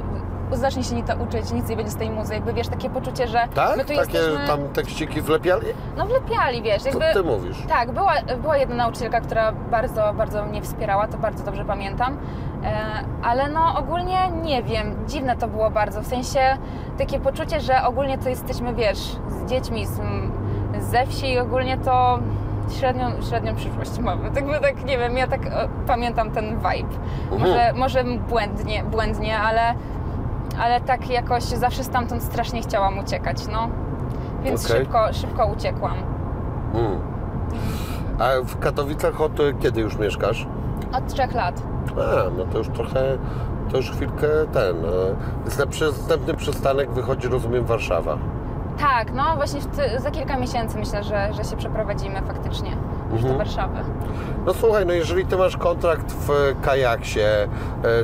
zacznij 0.57 0.83
się 0.83 0.95
Nita 0.95 1.13
uczyć, 1.15 1.51
nic 1.51 1.69
nie 1.69 1.75
będzie 1.75 1.91
z 1.91 1.95
tej 1.95 2.09
muzy. 2.09 2.33
Jakby 2.33 2.53
wiesz, 2.53 2.67
takie 2.67 2.89
poczucie, 2.89 3.27
że 3.27 3.47
Tak? 3.55 3.77
my 3.77 3.85
tu 3.85 3.95
Takie 3.95 4.17
jesteśmy, 4.17 4.47
tam 4.47 4.59
tekściki 4.73 5.21
wlepiali? 5.21 5.67
no 5.97 6.05
wlepiali, 6.05 6.61
wiesz, 6.61 6.81
Co 6.83 6.89
jakby... 6.89 7.05
ty 7.13 7.23
mówisz? 7.23 7.57
Tak, 7.67 7.91
była, 7.91 8.13
była 8.41 8.57
jedna 8.57 8.75
nauczycielka, 8.75 9.21
która 9.21 9.51
bardzo, 9.51 10.13
bardzo 10.13 10.45
mnie 10.45 10.61
wspierała, 10.61 11.07
to 11.07 11.17
bardzo 11.17 11.43
dobrze 11.43 11.65
pamiętam. 11.65 12.17
E, 12.63 12.69
ale 13.23 13.49
no 13.49 13.77
ogólnie 13.79 14.31
nie 14.43 14.63
wiem, 14.63 14.95
dziwne 15.07 15.35
to 15.37 15.47
było 15.47 15.69
bardzo, 15.69 16.01
w 16.01 16.07
sensie 16.07 16.57
takie 16.97 17.19
poczucie, 17.19 17.59
że 17.59 17.83
ogólnie 17.83 18.17
to 18.17 18.29
jesteśmy, 18.29 18.73
wiesz, 18.73 19.15
z 19.27 19.45
dziećmi 19.49 19.85
z, 19.85 19.99
ze 20.79 21.05
wsi 21.05 21.33
i 21.33 21.39
ogólnie 21.39 21.77
to 21.77 22.19
średnią, 22.79 23.05
średnią 23.29 23.55
przyszłość 23.55 23.99
mamy. 23.99 24.31
Tak, 24.31 24.43
tak, 24.61 24.85
nie 24.85 24.97
wiem, 24.97 25.17
ja 25.17 25.27
tak 25.27 25.45
e, 25.45 25.67
pamiętam 25.87 26.31
ten 26.31 26.57
vibe. 26.57 26.89
Może, 27.39 27.73
może 27.75 28.03
błędnie, 28.03 28.83
błędnie, 28.83 29.39
ale, 29.39 29.73
ale 30.59 30.81
tak 30.81 31.09
jakoś 31.09 31.43
zawsze 31.43 31.83
stamtąd 31.83 32.23
strasznie 32.23 32.61
chciałam 32.61 32.99
uciekać, 32.99 33.47
no. 33.47 33.69
Więc 34.43 34.65
Okej. 34.65 34.77
szybko, 34.77 35.13
szybko 35.13 35.47
uciekłam. 35.47 35.97
Mm. 36.73 36.99
A 38.19 38.43
w 38.45 38.59
Katowicach 38.59 39.21
od 39.21 39.31
kiedy 39.59 39.81
już 39.81 39.97
mieszkasz? 39.97 40.47
Od 40.93 41.07
trzech 41.07 41.33
lat. 41.33 41.61
A, 41.97 42.29
no 42.37 42.45
to 42.45 42.57
już 42.57 42.67
trochę, 42.69 43.17
to 43.71 43.77
już 43.77 43.91
chwilkę 43.91 44.27
ten. 44.53 44.75
e, 44.75 45.85
następny 45.91 46.33
przystanek 46.33 46.91
wychodzi, 46.91 47.27
rozumiem, 47.27 47.65
Warszawa. 47.65 48.17
Tak, 48.79 49.13
no 49.13 49.35
właśnie 49.35 49.61
ty, 49.61 49.99
za 49.99 50.11
kilka 50.11 50.37
miesięcy 50.37 50.77
myślę, 50.77 51.03
że, 51.03 51.33
że 51.33 51.43
się 51.43 51.57
przeprowadzimy 51.57 52.21
faktycznie 52.21 52.71
już 53.13 53.23
do 53.23 53.37
Warszawy. 53.37 53.79
No 54.45 54.53
słuchaj, 54.53 54.85
no 54.85 54.93
jeżeli 54.93 55.25
ty 55.25 55.37
masz 55.37 55.57
kontrakt 55.57 56.13
w 56.13 56.55
kajaksie, 56.61 57.19
e, 57.19 57.47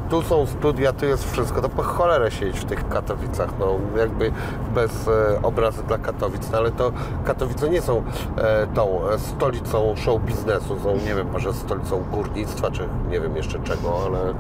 tu 0.10 0.22
są 0.22 0.45
studia, 0.45 0.93
tu 0.93 1.06
jest 1.06 1.32
wszystko, 1.32 1.62
to 1.62 1.70
po 1.70 1.84
cholerę 1.84 2.32
siedzieć 2.32 2.60
w 2.60 2.66
tych 2.66 2.89
Katowicach, 2.89 3.49
no 3.60 3.80
jakby 3.97 4.32
bez 4.76 5.08
e, 5.08 5.41
obrazy 5.43 5.84
dla 5.84 5.97
Katowic, 5.97 6.51
no 6.51 6.58
ale 6.58 6.72
to 6.72 6.91
Katowice 7.26 7.70
nie 7.70 7.82
są 7.82 8.03
e, 8.38 8.68
tą 8.68 8.99
stolicą 9.18 9.95
show 9.95 10.22
biznesu, 10.22 10.80
są 10.80 10.95
nie 10.95 11.16
wiem, 11.16 11.32
może 11.32 11.53
stolicą 11.53 12.03
górnictwa, 12.12 12.72
czy 12.72 12.88
nie 13.10 13.20
wiem 13.20 13.36
jeszcze 13.36 13.60
czego, 13.60 13.99
ale 14.06 14.34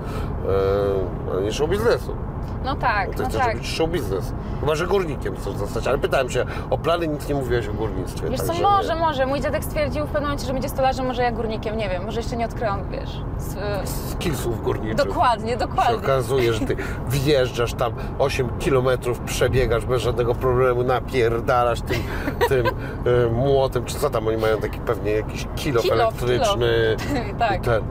nie 1.43 1.51
show 1.51 1.69
biznesu. 1.69 2.15
No 2.65 2.75
tak, 2.75 3.09
Ty 3.15 3.21
no 3.23 3.29
chcesz 3.29 3.41
tak. 3.41 3.53
robić 3.53 3.67
show 3.77 3.89
biznes. 3.89 4.33
Chyba, 4.59 4.75
że 4.75 4.87
górnikiem 4.87 5.35
chcesz 5.35 5.53
zostać, 5.53 5.87
ale 5.87 5.97
pytałem 5.97 6.29
się 6.29 6.45
o 6.69 6.77
plany, 6.77 7.07
nic 7.07 7.27
nie 7.29 7.35
mówiłeś 7.35 7.67
o 7.67 7.73
górnictwie. 7.73 8.29
Wiesz 8.29 8.41
co, 8.41 8.47
także 8.47 8.63
może, 8.63 8.93
nie. 8.93 8.99
może. 8.99 9.25
Mój 9.25 9.41
dziadek 9.41 9.63
stwierdził 9.63 10.03
w 10.03 10.07
pewnym 10.07 10.23
momencie, 10.23 10.45
że 10.47 10.53
będzie 10.53 10.69
stolarzem, 10.69 11.05
może 11.05 11.23
ja 11.23 11.31
górnikiem, 11.31 11.77
nie 11.77 11.89
wiem, 11.89 12.05
może 12.05 12.19
jeszcze 12.19 12.35
nie 12.37 12.45
odkryłam, 12.45 12.89
wiesz. 12.91 13.21
Z, 13.37 13.53
y, 13.53 13.57
Skillsów 14.11 14.63
górniczych. 14.63 14.95
dokładnie, 15.07 15.51
się 15.51 15.57
dokładnie. 15.57 15.97
okazuje, 15.97 16.53
że 16.53 16.59
ty 16.59 16.75
wjeżdżasz 17.25 17.73
tam 17.73 17.93
8 18.19 18.49
km, 18.65 18.87
przebiegasz 19.25 19.85
bez 19.85 20.01
żadnego 20.01 20.35
problemu, 20.35 20.83
napierdalasz 20.83 21.81
tym, 21.81 22.03
tym 22.49 22.65
e, 22.67 22.71
młotem, 23.45 23.85
czy 23.85 23.95
co 23.95 24.09
tam 24.09 24.27
oni 24.27 24.37
mają 24.37 24.57
taki 24.57 24.79
pewnie 24.79 25.11
jakiś 25.11 25.47
kilo, 25.55 25.81
Kilo, 25.81 25.93
elektryczny. 25.95 26.95
tak. 27.39 27.57
I 27.57 27.59
ten. 27.61 27.83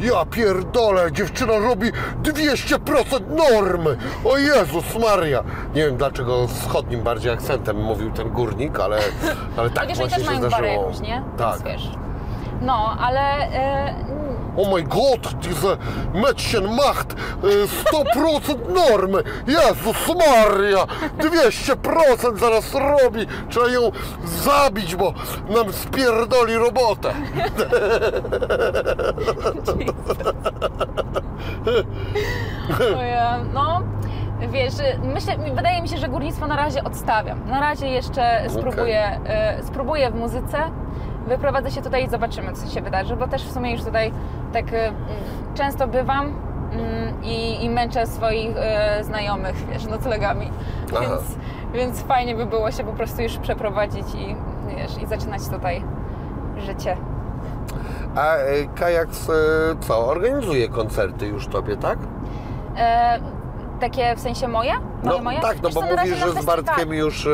Ja 0.00 0.24
pierdolę, 0.30 1.12
dziewczyna 1.12 1.58
robi 1.58 1.92
200% 2.22 3.20
normy! 3.28 3.96
O 4.24 4.36
Jezus 4.38 4.98
Maria! 4.98 5.44
Nie 5.74 5.86
wiem 5.86 5.96
dlaczego 5.96 6.46
wschodnim 6.46 7.02
bardziej 7.02 7.32
akcentem 7.32 7.76
mówił 7.82 8.10
ten 8.10 8.30
górnik, 8.30 8.80
ale, 8.80 8.98
ale 9.56 9.70
tak 9.70 9.86
właśnie 9.86 10.08
też 10.08 10.18
się 10.18 10.26
mają 10.26 10.38
zdarzyło. 10.48 10.68
jakąś, 10.68 11.00
nie? 11.00 11.22
Tak. 11.38 11.62
Więc 11.62 11.82
wiesz. 11.82 11.90
No, 12.60 12.96
ale 13.00 13.46
y, 13.46 14.27
Oh 14.58 14.76
my 14.76 14.82
god, 14.82 15.36
diese 15.44 15.78
Mädchen 16.14 16.76
macht 16.76 17.12
e, 17.12 17.16
100% 18.14 18.56
normy. 18.74 19.22
Jezus 19.46 20.08
Maria, 20.08 20.86
200% 21.18 22.38
zaraz 22.38 22.74
robi. 22.74 23.26
Trzeba 23.48 23.68
ją 23.68 23.90
zabić, 24.24 24.96
bo 24.96 25.14
nam 25.48 25.72
spierdoli 25.72 26.54
robotę. 26.54 27.12
ja, 33.10 33.38
no, 33.54 33.82
wiesz, 34.52 34.74
y, 34.78 34.98
myślę, 35.14 35.34
wydaje 35.54 35.82
mi 35.82 35.88
się, 35.88 35.96
że 35.96 36.08
górnictwo 36.08 36.46
na 36.46 36.56
razie 36.56 36.84
odstawiam. 36.84 37.50
Na 37.50 37.60
razie 37.60 37.88
jeszcze 37.88 38.44
spróbuję, 38.48 39.20
y, 39.60 39.64
spróbuję 39.66 40.10
w 40.10 40.14
muzyce. 40.14 40.58
Wyprowadzę 41.28 41.70
się 41.70 41.82
tutaj 41.82 42.04
i 42.04 42.08
zobaczymy, 42.08 42.52
co 42.52 42.74
się 42.74 42.80
wydarzy, 42.80 43.16
bo 43.16 43.28
też 43.28 43.44
w 43.44 43.52
sumie 43.52 43.72
już 43.72 43.84
tutaj 43.84 44.12
tak 44.52 44.72
y, 44.72 44.92
często 45.54 45.88
bywam 45.88 46.26
mm, 46.72 47.24
i, 47.24 47.64
i 47.64 47.70
męczę 47.70 48.06
swoich 48.06 48.56
y, 49.00 49.04
znajomych, 49.04 49.66
wiesz, 49.72 49.86
noclegami. 49.86 50.50
Aha. 50.96 51.00
Więc, 51.00 51.22
więc 51.74 52.02
fajnie 52.02 52.34
by 52.34 52.46
było 52.46 52.70
się 52.70 52.84
po 52.84 52.92
prostu 52.92 53.22
już 53.22 53.36
przeprowadzić 53.36 54.06
i, 54.14 54.36
wiesz, 54.76 55.02
i 55.02 55.06
zaczynać 55.06 55.48
tutaj 55.48 55.84
życie. 56.58 56.96
A 58.14 58.36
e, 58.36 58.66
kajak 58.74 59.08
e, 59.08 59.12
co? 59.80 60.06
Organizuje 60.06 60.68
koncerty 60.68 61.26
już 61.26 61.46
tobie, 61.46 61.76
tak? 61.76 61.98
E, 62.76 63.18
takie 63.78 64.16
w 64.16 64.20
sensie 64.20 64.48
moje? 64.48 64.72
Moje, 64.72 65.18
No 65.18 65.18
moje? 65.24 65.40
tak, 65.40 65.56
no 65.62 65.68
Wiesz 65.68 65.74
bo 65.74 65.80
mówisz, 65.82 66.18
że 66.18 66.32
z. 66.42 66.44
Bartkiem 66.44 66.92
już 66.94 67.26
e, 67.26 67.30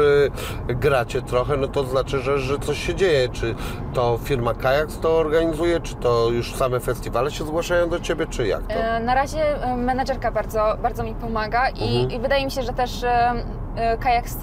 gracie 0.68 1.22
trochę, 1.22 1.56
no 1.56 1.68
to 1.68 1.84
znaczy, 1.84 2.18
że, 2.18 2.38
że 2.38 2.58
coś 2.58 2.78
się 2.86 2.94
dzieje. 2.94 3.28
Czy 3.28 3.54
to 3.94 4.18
firma 4.24 4.54
Kajaks 4.54 4.98
to 4.98 5.18
organizuje, 5.18 5.80
czy 5.80 5.94
to 5.94 6.30
już 6.30 6.54
same 6.54 6.80
festiwale 6.80 7.30
się 7.30 7.44
zgłaszają 7.44 7.88
do 7.88 8.00
ciebie, 8.00 8.26
czy 8.26 8.46
jak 8.46 8.62
to? 8.66 8.74
E, 8.74 9.00
Na 9.00 9.14
razie 9.14 9.62
e, 9.64 9.76
menedżerka 9.76 10.30
bardzo, 10.32 10.76
bardzo 10.82 11.02
mi 11.02 11.14
pomaga 11.14 11.68
i, 11.68 11.96
Mhm. 12.02 12.10
i 12.10 12.18
wydaje 12.22 12.44
mi 12.44 12.50
się, 12.50 12.62
że 12.62 12.72
też 12.72 13.04
e, 13.04 13.34
Kajaks 14.00 14.36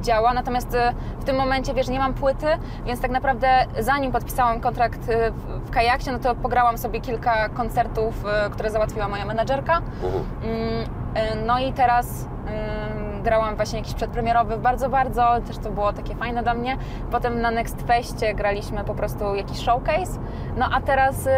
działa, 0.00 0.34
natomiast 0.34 0.74
e, 0.74 0.92
w 1.20 1.24
tym 1.24 1.36
momencie, 1.36 1.74
wiesz, 1.74 1.88
nie 1.88 1.98
mam 1.98 2.14
płyty, 2.14 2.46
więc 2.86 3.00
tak 3.00 3.10
naprawdę 3.10 3.66
zanim 3.80 4.12
podpisałam 4.12 4.60
kontrakt 4.60 5.08
e, 5.08 5.30
w- 5.30 5.70
Kajaksie, 5.70 6.10
no 6.12 6.18
to 6.18 6.34
pograłam 6.34 6.78
sobie 6.78 7.00
kilka 7.00 7.48
koncertów, 7.48 8.24
e, 8.26 8.50
które 8.50 8.70
załatwiła 8.70 9.08
moja 9.08 9.24
menedżerka. 9.24 9.80
Mhm. 10.02 10.24
Mm, 10.42 11.46
No 11.46 11.58
i 11.58 11.72
teraz 11.72 12.24
ym, 12.24 13.09
grałam 13.22 13.56
właśnie 13.56 13.78
jakiś 13.78 13.94
przedpremierowy, 13.94 14.56
bardzo, 14.56 14.88
bardzo, 14.88 15.22
też 15.46 15.58
to 15.58 15.70
było 15.70 15.92
takie 15.92 16.14
fajne 16.14 16.42
dla 16.42 16.54
mnie. 16.54 16.76
Potem 17.10 17.40
na 17.40 17.50
Next 17.50 17.82
Festie 17.86 18.34
graliśmy 18.34 18.84
po 18.84 18.94
prostu 18.94 19.34
jakiś 19.34 19.58
showcase. 19.58 20.18
No 20.56 20.66
a 20.72 20.80
teraz 20.80 21.26
y, 21.26 21.30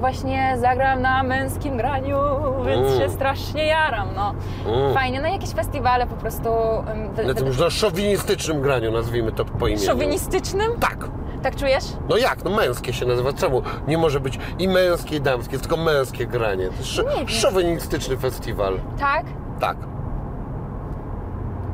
właśnie 0.00 0.56
zagram 0.60 1.02
na 1.02 1.22
męskim 1.22 1.76
graniu, 1.76 2.18
więc 2.66 2.86
Mm. 2.88 3.00
się 3.00 3.08
strasznie 3.10 3.66
jaram, 3.66 4.08
no. 4.16 4.34
Mm. 4.66 4.94
Fajnie, 4.94 5.20
no 5.20 5.28
jakieś 5.28 5.50
festiwale 5.50 6.06
po 6.06 6.16
prostu... 6.16 6.48
wy- 7.14 7.24
Na 7.24 7.34
tym 7.34 7.46
już 7.46 7.58
na 7.58 7.70
szowinistycznym 7.70 8.60
graniu, 8.62 8.92
nazwijmy 8.92 9.32
to 9.32 9.44
po 9.44 9.66
imieniu. 9.68 9.86
Szowinistycznym? 9.86 10.70
Tak. 10.80 10.96
Tak 11.42 11.56
czujesz? 11.56 11.84
No 12.08 12.16
jak? 12.16 12.44
No 12.44 12.50
męskie 12.50 12.92
się 12.92 13.06
nazywa. 13.06 13.32
Czemu? 13.32 13.62
Nie 13.86 13.98
może 13.98 14.20
być 14.20 14.38
i 14.58 14.68
męskie, 14.68 15.16
i 15.16 15.20
damskie, 15.20 15.52
jest 15.52 15.68
tylko 15.68 15.84
męskie 15.84 16.26
granie. 16.26 16.66
To 16.66 16.72
jest 16.76 16.80
sz- 16.98 17.30
szowinistyczny 17.30 18.16
festiwal. 18.16 18.74
Tak? 19.00 19.24
Tak. 19.60 19.76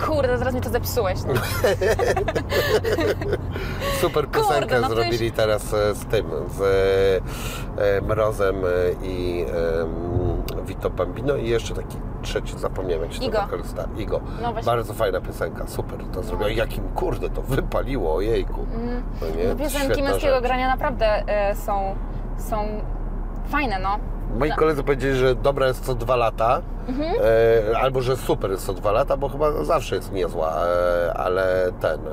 Kurde, 0.07 0.38
zaraz 0.38 0.55
mi 0.55 0.61
to 0.61 0.70
zepsułeś. 0.70 1.18
No. 1.26 1.34
Super 4.01 4.28
piosenkę 4.28 4.80
no 4.80 4.88
to 4.88 4.94
zrobili 4.94 5.26
już- 5.26 5.36
teraz 5.36 5.74
e, 5.74 5.94
z 5.94 6.05
tym, 6.07 6.26
z 6.59 6.61
e, 7.78 7.96
e, 7.96 8.01
Mrozem 8.01 8.57
e, 8.64 8.68
i 9.07 9.44
e, 10.59 10.62
Vito 10.66 10.90
Bambino 10.90 11.36
i 11.36 11.48
jeszcze 11.48 11.74
taki 11.74 11.96
trzeci, 12.22 12.59
zapomniałem 12.59 13.03
jak 13.05 13.12
się 13.12 13.24
Igo. 13.24 13.40
wokalista. 13.40 13.84
Igo. 13.96 14.20
No 14.42 14.53
właśnie. 14.53 14.72
Bardzo 14.72 14.94
fajna 14.94 15.20
piosenka, 15.20 15.66
super 15.66 15.98
to 16.12 16.22
zrobiła. 16.22 16.51
Jakim 16.51 16.88
kurde 16.88 17.30
to 17.30 17.42
wypaliło, 17.42 18.14
ojejku. 18.14 18.66
No 19.20 19.26
nie? 19.36 19.48
No, 19.48 19.57
piosenki 19.57 20.03
męskiego 20.03 20.40
grania 20.40 20.68
naprawdę 20.68 21.24
są, 21.55 21.94
są 22.38 22.66
fajne, 23.48 23.78
no. 23.78 23.98
Moi 24.39 24.51
koledzy 24.51 24.83
powiedzieli, 24.85 25.14
że 25.16 25.35
dobra 25.35 25.66
jest 25.66 25.85
co 25.85 25.95
dwa 25.95 26.16
lata, 26.16 26.61
Mhm. 26.89 27.14
e, 27.72 27.78
albo 27.78 28.03
że 28.03 28.16
super 28.16 28.51
jest 28.51 28.66
co 28.66 28.74
dwa 28.74 28.93
lata, 28.93 29.16
bo 29.16 29.28
chyba 29.28 29.64
zawsze 29.64 29.97
jest 29.97 30.12
niezła, 30.12 30.53
e, 31.07 31.14
ale 31.14 31.72
ten. 31.81 32.01
E, 32.01 32.11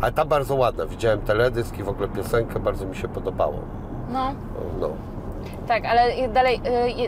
ale 0.00 0.12
ta 0.12 0.24
bardzo 0.24 0.54
ładna. 0.54 0.86
Widziałem 0.86 1.20
teledysk 1.20 1.78
i 1.78 1.82
w 1.82 1.88
ogóle 1.88 2.08
piosenkę, 2.08 2.60
bardzo 2.60 2.86
mi 2.86 2.96
się 2.96 3.08
podobało. 3.08 3.54
No. 4.12 4.34
No. 4.80 4.88
Tak, 5.68 5.84
ale 5.84 6.28
dalej, 6.28 6.60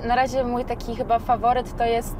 y, 0.02 0.06
na 0.08 0.16
razie 0.16 0.44
mój 0.44 0.64
taki 0.64 0.96
chyba 0.96 1.18
faworyt 1.18 1.76
to 1.76 1.84
jest, 1.84 2.16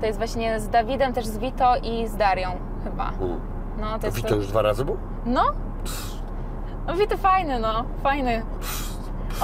to 0.00 0.06
jest 0.06 0.18
właśnie 0.18 0.60
z 0.60 0.68
Dawidem, 0.68 1.12
też 1.12 1.26
z 1.26 1.38
Vito 1.38 1.74
i 1.82 2.06
z 2.08 2.16
Darią 2.16 2.48
chyba. 2.84 3.10
Mm. 3.20 3.40
No, 3.80 3.98
to 3.98 4.06
jest 4.06 4.16
Wito 4.16 4.34
już 4.34 4.46
dwa 4.46 4.62
razy 4.62 4.84
był? 4.84 4.96
No? 5.26 5.42
No 6.86 6.94
Vito 6.94 7.16
fajny, 7.16 7.58
no, 7.58 7.84
fajny. 8.02 8.42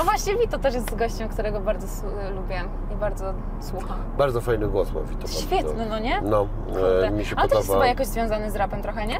O 0.00 0.04
właśnie, 0.04 0.36
Vito 0.36 0.58
też 0.58 0.74
jest 0.74 0.96
gościem, 0.96 1.28
którego 1.28 1.60
bardzo 1.60 1.86
lubię 2.34 2.60
i 2.92 2.96
bardzo 2.96 3.24
słucham. 3.60 3.96
Bardzo 4.18 4.40
fajny 4.40 4.68
głos 4.68 4.92
ma 4.92 5.00
Wito. 5.00 5.26
Świetny, 5.28 5.86
no 5.90 5.98
nie? 5.98 6.20
No, 6.20 6.46
Kurde. 6.66 7.06
e, 7.06 7.10
mi 7.10 7.24
się 7.24 7.36
Ale 7.36 7.48
to 7.48 7.54
jest 7.56 7.68
podoba. 7.68 7.84
chyba 7.84 7.88
jakoś 7.90 8.06
związany 8.06 8.50
z 8.50 8.56
rapem 8.56 8.82
trochę, 8.82 9.06
nie? 9.06 9.16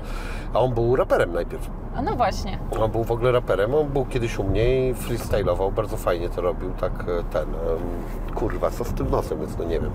A 0.54 0.60
on 0.60 0.74
był 0.74 0.96
raperem 0.96 1.32
najpierw. 1.32 1.70
A 1.96 2.02
no 2.02 2.14
właśnie. 2.16 2.58
On 2.80 2.90
był 2.90 3.04
w 3.04 3.10
ogóle 3.12 3.32
raperem, 3.32 3.74
on 3.74 3.86
był 3.88 4.04
kiedyś 4.06 4.38
u 4.38 4.44
mnie 4.44 4.88
i 4.88 4.94
freestylował, 4.94 5.72
bardzo 5.72 5.96
fajnie 5.96 6.28
to 6.28 6.40
robił, 6.40 6.70
tak 6.80 6.92
e, 6.92 7.04
ten, 7.32 7.42
em, 7.42 8.34
kurwa, 8.34 8.70
co 8.70 8.84
z 8.84 8.92
tym 8.94 9.10
nosem 9.10 9.40
jest, 9.42 9.58
no 9.58 9.64
nie 9.64 9.80
wiem. 9.80 9.90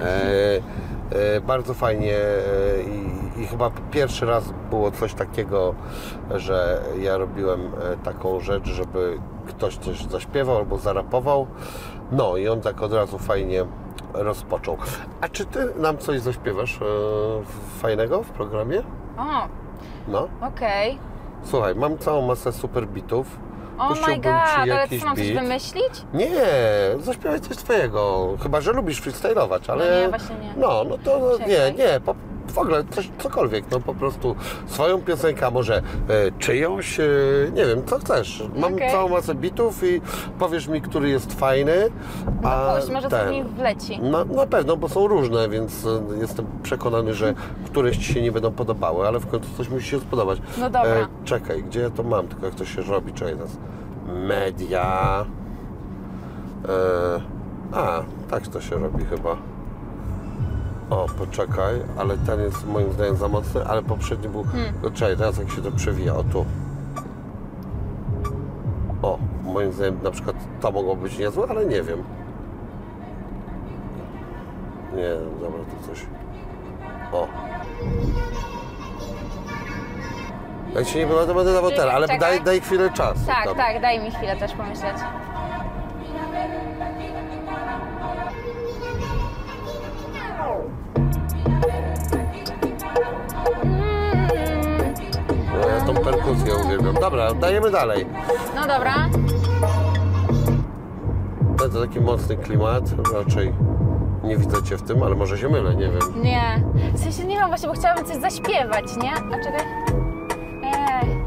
E, 0.00 0.06
e, 1.36 1.40
bardzo 1.40 1.74
fajnie 1.74 2.16
e, 2.16 2.82
i, 2.82 3.42
i 3.42 3.46
chyba 3.46 3.70
pierwszy 3.90 4.26
raz 4.26 4.44
było 4.70 4.90
coś 4.90 5.14
takiego, 5.14 5.74
że 6.34 6.82
ja 7.00 7.16
robiłem 7.18 7.60
e, 7.60 7.96
taką 8.04 8.40
rzecz, 8.40 8.66
żeby 8.66 9.18
ktoś 9.48 9.76
coś 9.76 10.02
zaśpiewał 10.04 10.56
albo 10.56 10.78
zarapował, 10.78 11.46
no 12.12 12.36
i 12.36 12.48
on 12.48 12.60
tak 12.60 12.82
od 12.82 12.92
razu 12.92 13.18
fajnie 13.18 13.64
rozpoczął. 14.14 14.76
A 15.20 15.28
czy 15.28 15.44
ty 15.46 15.68
nam 15.76 15.98
coś 15.98 16.20
zaśpiewasz 16.20 16.76
e, 16.82 16.84
fajnego 17.80 18.22
w 18.22 18.30
programie? 18.30 18.82
O, 19.18 19.48
No. 20.08 20.28
okej. 20.48 20.98
Słuchaj, 21.44 21.74
mam 21.74 21.98
całą 21.98 22.26
masę 22.26 22.52
super 22.52 22.86
bitów. 22.86 23.26
Oh 23.78 23.94
my 24.08 24.14
god, 24.16 24.22
ci 24.64 24.70
ale 24.70 24.88
co 25.00 25.06
mam 25.06 25.16
coś 25.16 25.32
beat. 25.32 25.42
wymyślić? 25.44 26.04
Nie, 26.14 26.30
zaśpiewaj 27.00 27.40
coś 27.40 27.56
twojego. 27.56 28.28
Chyba, 28.42 28.60
że 28.60 28.72
lubisz 28.72 29.00
freestylować, 29.00 29.70
ale... 29.70 29.84
No 29.90 30.00
nie, 30.00 30.08
właśnie 30.08 30.36
nie. 30.36 30.54
No, 30.56 30.84
no 30.88 30.98
to 30.98 31.18
no, 31.18 31.46
nie, 31.46 31.54
Czekaj. 31.56 31.74
nie, 31.74 32.00
po, 32.00 32.14
w 32.54 32.58
ogóle 32.58 32.84
coś, 32.90 33.10
cokolwiek, 33.18 33.64
no 33.70 33.80
po 33.80 33.94
prostu 33.94 34.36
swoją 34.66 35.00
piosenkę, 35.00 35.46
a 35.46 35.50
może 35.50 35.76
e, 35.76 35.82
czyjąś, 36.38 37.00
e, 37.00 37.04
nie 37.54 37.66
wiem, 37.66 37.82
co 37.86 37.98
chcesz. 37.98 38.42
Mam 38.56 38.74
Okej. 38.74 38.90
całą 38.90 39.08
masę 39.08 39.34
bitów 39.34 39.84
i 39.84 40.00
powiesz 40.38 40.68
mi, 40.68 40.80
który 40.80 41.08
jest 41.08 41.32
fajny, 41.32 41.90
No 42.42 42.74
puść, 42.76 42.90
może 42.90 43.08
coś 43.08 43.30
mi 43.30 43.44
wleci. 43.44 43.98
No, 44.02 44.24
na 44.24 44.46
pewno, 44.46 44.76
bo 44.76 44.88
są 44.88 45.06
różne, 45.08 45.48
więc 45.48 45.86
e, 45.86 46.18
jestem 46.20 46.46
przekonany, 46.62 47.14
że 47.14 47.34
któreś 47.66 47.96
Ci 47.96 48.14
się 48.14 48.22
nie 48.22 48.32
będą 48.32 48.52
podobały, 48.52 49.06
ale 49.08 49.20
w 49.20 49.26
końcu 49.26 49.48
coś 49.56 49.68
musi 49.68 49.88
się 49.88 50.00
spodobać. 50.00 50.38
No 50.58 50.70
dobra. 50.70 50.94
E, 50.94 51.06
czekaj, 51.24 51.62
gdzie 51.62 51.80
ja 51.80 51.90
to 51.90 52.02
mam? 52.02 52.28
Tylko 52.28 52.46
jak 52.46 52.54
to 52.54 52.64
się 52.64 52.82
robi? 52.82 53.12
Czekaj 53.12 53.34
teraz. 53.34 53.56
Media. 54.06 55.24
E, 56.68 57.20
a, 57.72 58.02
tak 58.30 58.48
to 58.48 58.60
się 58.60 58.76
robi 58.76 59.04
chyba. 59.04 59.53
O, 60.90 61.06
poczekaj, 61.18 61.74
ale 61.98 62.18
ten 62.18 62.40
jest 62.40 62.66
moim 62.66 62.92
zdaniem 62.92 63.16
za 63.16 63.28
mocny, 63.28 63.64
ale 63.64 63.82
poprzedni 63.82 64.28
był... 64.28 64.44
Hmm. 64.44 64.72
No, 64.82 64.90
czekaj, 64.90 65.16
teraz 65.16 65.38
jak 65.38 65.50
się 65.50 65.62
to 65.62 65.72
przewija, 65.72 66.14
o 66.14 66.24
tu. 66.24 66.44
O, 69.02 69.18
moim 69.42 69.72
zdaniem 69.72 69.98
na 70.02 70.10
przykład 70.10 70.36
to 70.60 70.70
mogło 70.70 70.96
być 70.96 71.18
niezłe, 71.18 71.46
ale 71.48 71.66
nie 71.66 71.82
wiem. 71.82 72.02
Nie, 74.96 75.40
dobra, 75.40 75.60
to 75.60 75.88
coś. 75.88 76.06
O. 77.12 77.28
Jak 80.74 80.86
się 80.86 80.98
nie 80.98 81.06
to 81.06 81.34
będę 81.34 81.52
dawał 81.52 81.70
teraz, 81.70 81.94
ale 81.94 82.08
czekaj. 82.08 82.20
daj, 82.20 82.44
daj 82.44 82.60
chwilę 82.60 82.90
czasu. 82.90 83.26
Tak, 83.26 83.44
tam. 83.44 83.56
tak, 83.56 83.82
daj 83.82 84.00
mi 84.00 84.10
chwilę 84.10 84.36
też 84.36 84.52
pomyśleć. 84.52 84.96
Uwielbiam. 96.78 97.02
Dobra, 97.02 97.34
dajemy 97.34 97.70
dalej. 97.70 98.06
No 98.54 98.66
dobra. 98.66 98.94
To, 101.58 101.68
to 101.68 101.80
taki 101.86 102.00
mocny 102.00 102.36
klimat, 102.36 102.84
raczej 103.14 103.52
nie 104.24 104.36
widzę 104.36 104.62
Cię 104.62 104.76
w 104.76 104.82
tym, 104.82 105.02
ale 105.02 105.14
może 105.14 105.38
się 105.38 105.48
mylę, 105.48 105.74
nie 105.74 105.88
wiem. 105.88 106.22
Nie. 106.22 106.62
W 106.94 107.00
sensie 107.00 107.24
nie 107.24 107.36
wiem 107.36 107.48
właśnie, 107.48 107.68
bo 107.68 107.74
chciałabym 107.74 108.04
coś 108.04 108.16
zaśpiewać, 108.16 108.84
nie? 108.96 109.12
A 109.12 109.44
czekaj. 109.44 109.66
Ej. 110.62 111.24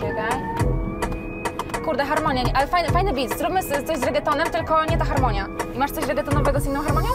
Czekaj. 0.00 0.42
Kurde, 1.84 2.04
harmonia, 2.04 2.42
ale 2.54 2.66
fajny, 2.66 2.88
fajny 2.90 3.12
beat. 3.12 3.38
Zróbmy 3.38 3.60
coś 3.62 3.98
z 3.98 4.02
reggaetonem, 4.02 4.46
tylko 4.50 4.84
nie 4.84 4.98
ta 4.98 5.04
harmonia. 5.04 5.46
I 5.74 5.78
masz 5.78 5.90
coś 5.90 6.06
reggaetonowego 6.06 6.60
z 6.60 6.66
inną 6.66 6.82
harmonią? 6.82 7.08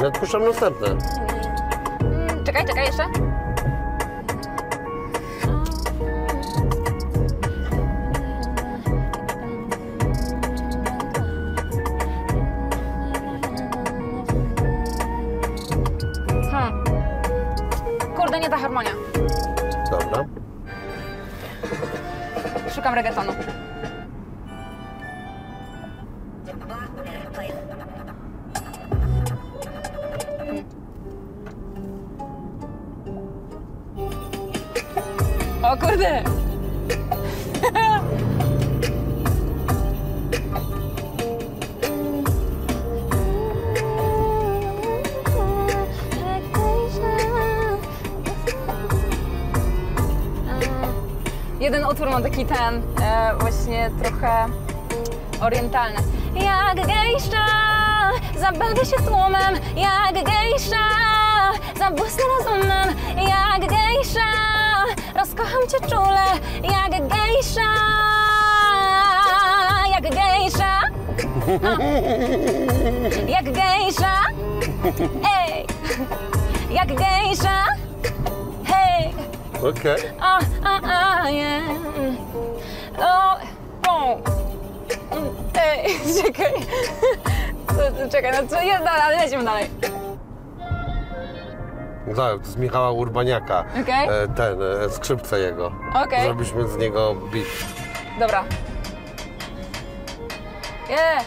Ja 0.00 0.06
odpuszczam 0.08 0.44
następne. 0.44 0.86
Mm, 0.86 2.44
Czekaj, 2.44 2.66
czekaj 2.66 2.86
jeszcze. 2.86 3.02
Hmm. 16.50 16.84
Kurde, 18.16 18.40
nie 18.40 18.48
ta 18.50 18.56
harmonia. 18.56 18.90
Dobra. 19.90 20.24
Szukam 22.74 22.94
reggaetonu. 22.94 23.32
Taki 52.48 52.58
ten, 52.58 52.82
e, 53.02 53.34
właśnie 53.40 53.90
trochę 54.02 54.46
orientalny. 55.40 55.98
Jak 56.34 56.86
gejsza, 56.86 57.46
zabawię 58.38 58.84
się 58.84 58.96
tłumem, 58.96 59.54
jak 59.76 60.24
gejsza, 60.24 60.86
zabłysnę 61.78 62.22
rozumem, 62.38 62.96
jak 63.16 63.60
gejsza, 63.60 64.30
rozkocham 65.18 65.62
cię 65.70 65.88
czule, 65.88 66.24
jak 66.62 66.90
gejsza, 66.90 67.70
jak 69.90 70.02
gejsza, 70.02 70.80
A. 71.64 71.78
jak 73.28 73.44
gejsza, 73.44 74.20
ej, 75.40 75.66
jak 76.70 76.88
gejsza, 76.88 77.64
hej. 78.66 79.14
Okej. 79.70 79.96
A, 80.20 80.38
a, 80.64 80.80
a, 81.22 81.30
yeah. 81.30 81.93
Ej, 85.62 85.98
czekaj. 86.22 86.52
Co- 87.68 88.08
Czekaj, 88.10 88.32
no 88.32 88.48
co 88.48 88.62
jest 88.62 88.84
dalej, 88.84 89.02
ale 89.02 89.16
lecimy 89.16 89.44
dalej. 89.44 89.66
Tak, 92.16 92.40
to 92.42 92.46
z 92.48 92.56
Michała 92.56 92.90
Urbaniaka. 92.90 93.64
Okej. 93.82 94.08
E, 94.08 94.28
ten, 94.36 94.58
e, 94.86 94.90
skrzypce 94.90 95.38
jego. 95.38 95.72
Okej. 96.04 96.22
Zrobiliśmy 96.24 96.68
z 96.68 96.76
niego 96.76 97.14
beat. 97.14 97.46
Dobra. 98.20 98.44
Yeah. 100.90 101.24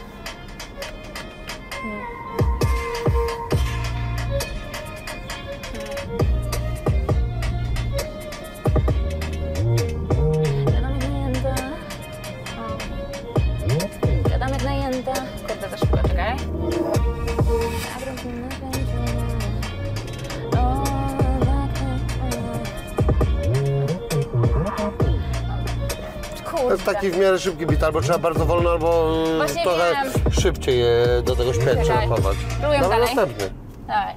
Taki 26.85 27.11
w 27.11 27.17
miarę 27.17 27.39
szybki 27.39 27.65
bit, 27.65 27.83
albo 27.83 28.01
trzeba 28.01 28.19
bardzo 28.19 28.45
wolno, 28.45 28.69
albo 28.69 29.13
e, 29.33 29.37
Właśnie 29.37 29.63
trochę 29.63 29.93
wiem. 30.03 30.31
szybciej 30.31 30.79
je 30.79 31.21
do 31.25 31.35
tego 31.35 31.53
śpiewać. 31.53 31.87
Spróbuję 31.87 32.79
Dawaj 32.79 32.79
dalej. 32.81 32.99
następny. 33.15 33.49
Dawaj. 33.87 34.15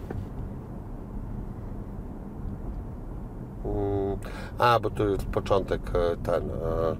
Mm, 3.64 4.18
A, 4.58 4.78
bo 4.80 4.90
tu 4.90 5.08
jest 5.10 5.24
początek 5.26 5.80
e, 5.94 6.16
ten, 6.16 6.50
e, 6.50 6.90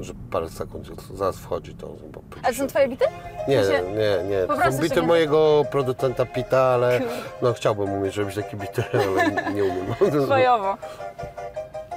e, 0.00 0.04
że 0.04 0.12
parę 0.30 0.48
sekund 0.48 0.86
zaraz 1.14 1.36
wchodzi 1.36 1.74
to. 1.74 1.88
A 2.42 2.46
to 2.48 2.54
są 2.54 2.66
twoje 2.66 2.88
bity? 2.88 3.04
Nie, 3.48 3.56
nie, 3.56 4.28
nie. 4.30 4.46
To 4.46 4.72
są 4.72 4.80
bity 4.82 5.02
mojego 5.02 5.64
producenta 5.70 6.26
Pita, 6.26 6.60
ale 6.62 7.00
no 7.42 7.52
chciałbym 7.52 7.92
umieć 7.92 8.16
robić 8.16 8.34
takie 8.34 8.56
bity, 8.56 8.84
ale 8.92 9.52
nie 9.54 9.64
umiem. 9.64 9.86
Twojowo. 10.26 10.76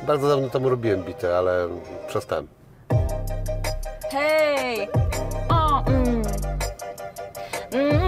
Bardzo 0.07 0.27
dawno 0.29 0.49
temu 0.49 0.69
robiłem 0.69 1.03
bity, 1.03 1.35
ale 1.35 1.67
przestałem. 2.07 2.47
Hej! 4.11 4.89
O, 5.49 5.83
mm. 5.85 6.21
Mm, 7.71 8.01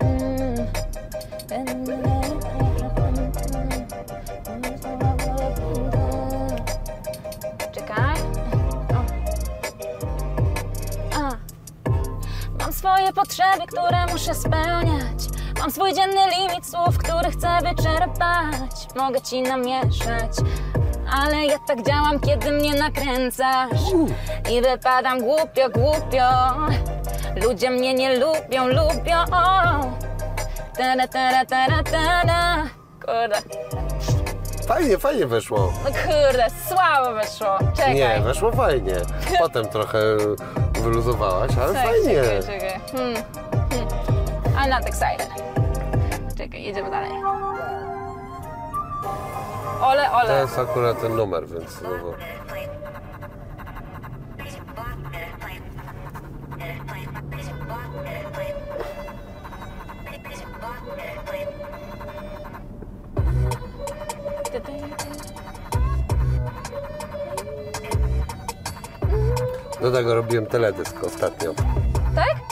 mm. 0.00 0.66
Czekaj. 7.72 8.16
Mam 12.58 12.72
swoje 12.72 13.12
potrzeby, 13.12 13.66
które 13.66 14.06
muszę 14.12 14.34
spełniać. 14.34 15.05
Mam 15.66 15.72
swój 15.72 15.94
dzienny 15.94 16.20
limit 16.38 16.66
słów, 16.66 16.98
który 16.98 17.30
chcę 17.30 17.58
wyczerpać. 17.62 18.94
Mogę 18.96 19.20
ci 19.20 19.42
namieszać, 19.42 20.30
ale 21.22 21.46
ja 21.46 21.58
tak 21.66 21.82
działam, 21.82 22.20
kiedy 22.20 22.52
mnie 22.52 22.74
nakręcasz. 22.74 23.80
I 24.50 24.62
wypadam 24.62 25.20
głupio, 25.20 25.70
głupio. 25.74 26.28
Ludzie 27.42 27.70
mnie 27.70 27.94
nie 27.94 28.18
lubią, 28.18 28.66
lubią. 28.68 29.24
Tara, 30.76 31.08
tara, 31.08 31.44
tara, 31.44 31.82
tara. 31.82 32.62
Kurde, 33.00 33.36
Fajnie, 34.68 34.98
fajnie 34.98 35.26
weszło. 35.26 35.72
no 35.84 35.90
kurde, 35.90 36.46
słabo 36.68 37.20
wyszło. 37.20 37.58
Czekaj. 37.76 37.94
Nie, 37.94 38.20
weszło 38.20 38.52
fajnie. 38.52 38.94
Potem 39.38 39.68
trochę 39.68 39.98
wyluzowałaś, 40.82 41.50
ale 41.62 41.74
Czekaj, 41.74 41.86
fajnie. 41.86 42.22
Czekaj, 42.22 42.42
czekaj. 42.42 42.80
Hmm. 42.92 43.14
Hmm. 43.70 43.88
I'm 44.56 44.70
not 44.70 44.86
excited. 44.88 45.45
Jedziemy 46.58 46.90
dalej. 46.90 47.10
Ole, 49.82 50.04
To 50.06 50.16
ole. 50.16 50.40
jest 50.40 50.58
akurat 50.58 51.00
ten 51.00 51.16
numer, 51.16 51.48
więc 51.48 51.70
znowu. 51.70 52.12
Do 69.80 69.92
tego 69.92 70.14
robiłem 70.14 70.46
teledysk 70.46 71.04
ostatnio. 71.04 71.54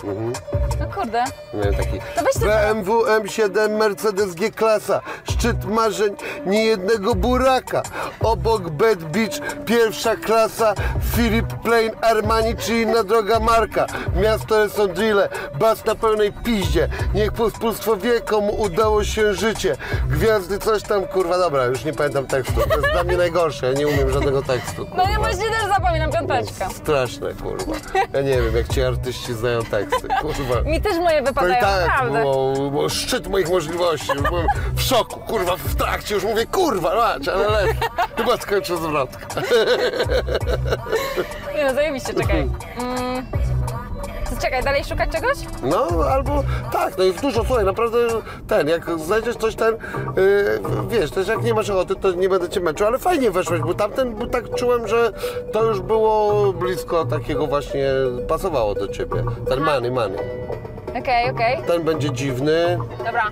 Tak? 0.04 0.80
No 0.80 0.94
kurde. 0.94 1.24
Miałem 1.54 1.74
taki 1.74 1.98
To 2.16 2.22
weź 2.24 2.34
to- 2.34 2.40
BMW 2.40 3.04
M7 3.04 3.70
Mercedes 3.78 4.34
G-klasa, 4.34 5.00
szczyt 5.30 5.64
marzeń 5.64 6.14
niejednego 6.46 7.14
buraka. 7.14 7.82
Obok 8.20 8.70
Bad 8.70 8.98
Beach, 9.04 9.64
pierwsza 9.64 10.16
klasa, 10.16 10.74
Philip 11.16 11.46
Plain 11.62 11.90
Armani 12.00 12.56
czy 12.56 12.80
inna 12.80 13.04
droga 13.04 13.40
marka. 13.40 13.86
Miasto 14.22 14.68
są 14.68 14.86
drille, 14.88 15.28
bas 15.58 15.84
na 15.84 15.94
pełnej 15.94 16.32
piździe. 16.32 16.88
Niech 17.14 17.32
pospólstwo 17.32 17.96
wie, 17.96 18.20
komu 18.20 18.52
udało 18.62 19.04
się 19.04 19.34
życie. 19.34 19.76
Gwiazdy 20.08 20.58
coś 20.58 20.82
tam, 20.82 21.06
kurwa, 21.06 21.38
dobra, 21.38 21.64
już 21.64 21.84
nie 21.84 21.92
pamiętam 21.92 22.26
tekstu. 22.26 22.60
To 22.68 22.76
jest 22.76 22.92
dla 22.92 23.04
mnie 23.04 23.16
najgorsze, 23.16 23.66
ja 23.66 23.72
nie 23.72 23.88
umiem 23.88 24.10
żadnego 24.10 24.42
tekstu. 24.42 24.86
No 24.96 25.02
ja 25.02 25.08
kurwa. 25.08 25.20
właśnie 25.20 25.50
też 25.50 25.68
zapominam 25.76 26.10
piąteczka. 26.12 26.70
Straszne, 26.70 27.34
kurwa. 27.34 27.72
Ja 28.12 28.20
nie 28.20 28.42
wiem, 28.42 28.56
jak 28.56 28.68
ci 28.68 28.82
artyści 28.82 29.34
znają 29.34 29.62
teksty, 29.62 29.93
kurwa. 30.20 30.62
Mi 30.64 30.80
też 30.80 30.96
moje 30.98 31.16
To 31.16 31.22
i 31.22 31.26
wypadają, 31.26 31.60
tak 31.60 31.86
naprawdę. 31.86 32.20
było, 32.20 32.70
było 32.70 32.88
szczyt 32.88 33.26
moich 33.28 33.50
możliwości. 33.50 34.08
Już 34.14 34.22
byłem 34.22 34.46
w 34.74 34.82
szoku, 34.82 35.20
kurwa, 35.20 35.56
w 35.56 35.74
trakcie 35.74 36.14
już 36.14 36.24
mówię, 36.24 36.46
kurwa, 36.46 36.96
mać, 36.96 37.28
ale 37.28 37.48
lepiej. 37.48 37.88
Chyba 38.16 38.36
skończę 38.36 38.76
zwrotkę. 38.76 39.26
Nie 41.56 41.64
no, 41.64 41.74
zajebiście, 41.74 42.14
czekaj. 42.14 42.50
Mm. 42.78 43.26
Czekaj, 44.44 44.62
dalej 44.62 44.84
szukać 44.84 45.10
czegoś? 45.10 45.36
No, 45.62 46.04
albo 46.10 46.42
tak, 46.72 46.98
no 46.98 47.04
jest 47.04 47.20
dużo, 47.22 47.44
słuchaj, 47.44 47.64
naprawdę 47.64 47.98
ten, 48.48 48.68
jak 48.68 48.98
znajdziesz 48.98 49.36
coś 49.36 49.54
ten, 49.54 49.74
yy, 50.16 50.60
wiesz, 50.88 51.10
też 51.10 51.28
jak 51.28 51.42
nie 51.42 51.54
masz 51.54 51.70
ochoty, 51.70 51.96
to 51.96 52.12
nie 52.12 52.28
będę 52.28 52.48
cię 52.48 52.60
męczył, 52.60 52.86
ale 52.86 52.98
fajnie 52.98 53.30
weszłeś, 53.30 53.60
bo 53.60 53.74
tamten, 53.74 54.14
bo 54.14 54.26
tak 54.26 54.54
czułem, 54.54 54.88
że 54.88 55.12
to 55.52 55.64
już 55.64 55.80
było 55.80 56.52
blisko 56.52 57.04
takiego 57.04 57.46
właśnie, 57.46 57.90
pasowało 58.28 58.74
do 58.74 58.88
ciebie. 58.88 59.24
Ten 59.48 59.60
money, 59.60 59.90
money. 59.90 60.18
Okej, 60.98 61.30
okej. 61.30 61.58
Ten 61.66 61.82
będzie 61.82 62.10
dziwny. 62.10 62.78
Dobra. 62.98 63.30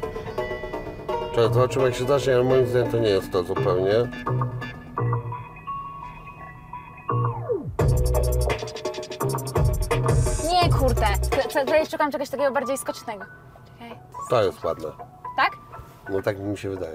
Czekaj, 1.31 1.55
zobaczymy 1.55 1.85
jak 1.85 1.95
się 1.95 2.05
zacznie, 2.05 2.35
ale 2.35 2.45
moim 2.45 2.67
zdaniem 2.67 2.91
to 2.91 2.99
nie 2.99 3.09
jest 3.09 3.33
to 3.33 3.43
zupełnie. 3.43 4.09
Tutaj 11.61 11.87
szukam 11.87 12.13
czegoś 12.13 12.31
takiego 12.31 12.51
bardziej 12.53 12.79
skocznego. 12.79 13.25
Czekaj. 13.79 13.99
To 14.31 14.43
jest 14.43 14.65
ładne. 14.65 14.89
Tak? 15.37 15.51
No 16.09 16.23
tak 16.23 16.39
mi 16.39 16.59
się 16.59 16.71
wydaje. 16.71 16.95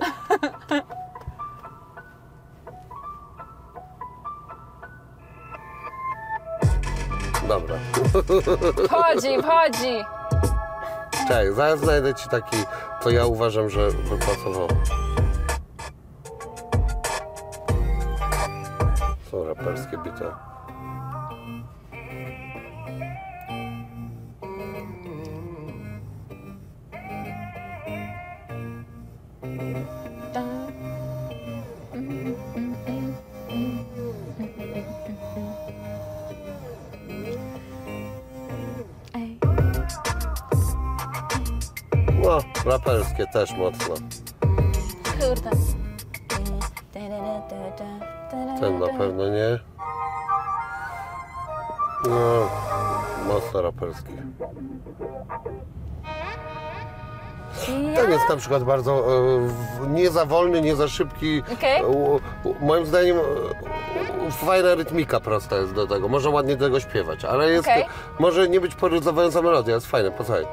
Dobra. 7.48 7.76
Wchodzi, 8.88 9.38
wchodzi. 9.42 10.06
Czekaj, 11.28 11.54
zaraz 11.54 11.80
znajdę 11.80 12.14
ci 12.16 12.30
taki, 12.30 12.58
co 13.04 13.10
ja 13.10 13.26
uważam, 13.26 13.70
że 13.70 13.92
by 13.92 14.18
pasował. 14.18 14.68
Są 19.32 19.48
raperskie 19.48 19.98
bity. 19.98 20.26
No, 42.38 42.72
raperskie 42.72 43.28
też 43.28 43.52
mocno. 43.52 43.96
Kurde. 45.20 45.50
Ten 48.60 48.80
na 48.80 48.88
pewno 48.88 49.30
nie. 49.30 49.60
No, 52.10 52.50
mocno 53.28 53.62
raperski. 53.62 54.14
Ten 57.96 58.12
jest 58.12 58.30
na 58.30 58.36
przykład 58.38 58.64
bardzo 58.64 59.04
e, 59.86 59.90
nie 59.90 60.10
za 60.10 60.26
wolny, 60.26 60.62
nie 60.62 60.76
za 60.76 60.88
szybki. 60.88 61.44
Okej. 61.54 61.84
U- 61.86 62.20
u- 62.44 62.56
Moim 62.62 62.86
zdaniem 62.86 63.18
e, 64.28 64.32
fajna 64.32 64.76
rytmika 64.76 65.20
prosta 65.20 65.56
jest 65.58 65.74
do 65.74 65.88
tego. 65.88 66.08
Można 66.08 66.30
ładnie 66.30 66.56
do 66.56 66.66
tego 66.66 66.80
śpiewać, 66.80 67.26
ale 67.26 67.50
jest, 67.52 67.68
Okej. 67.68 67.86
może 68.20 68.50
nie 68.50 68.62
być 68.62 68.76
poryzowająca 68.76 69.42
melodia, 69.42 69.76
jest 69.76 69.88
fajne, 69.88 70.12
posłuchaj. 70.12 70.46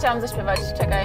Chciałam 0.00 0.20
zaśpiewać. 0.20 0.60
Czekaj. 0.78 1.04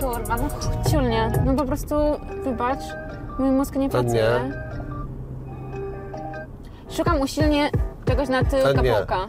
Kurwa, 0.00 0.36
no 0.36 0.48
ciulnie. 0.90 1.32
No 1.44 1.54
po 1.54 1.64
prostu, 1.64 1.94
wybacz, 2.44 2.82
mój 3.38 3.50
mózg 3.50 3.76
nie 3.76 3.88
pracuje. 3.88 4.14
nie. 4.14 4.52
Szukam 6.96 7.20
usilnie 7.20 7.70
czegoś 8.04 8.28
na 8.28 8.44
tył 8.44 8.60
To 8.62 8.68
nie. 8.68 8.74
kapełka. 8.74 9.28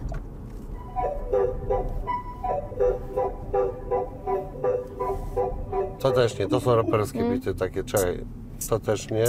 To 5.99 6.11
też 6.11 6.39
nie, 6.39 6.47
to 6.47 6.59
są 6.59 6.75
raperskie 6.75 7.19
Mhm. 7.19 7.39
bity 7.39 7.55
takie, 7.55 7.83
czekaj. 7.83 8.25
To 8.69 8.79
też 8.79 9.09
nie. 9.11 9.25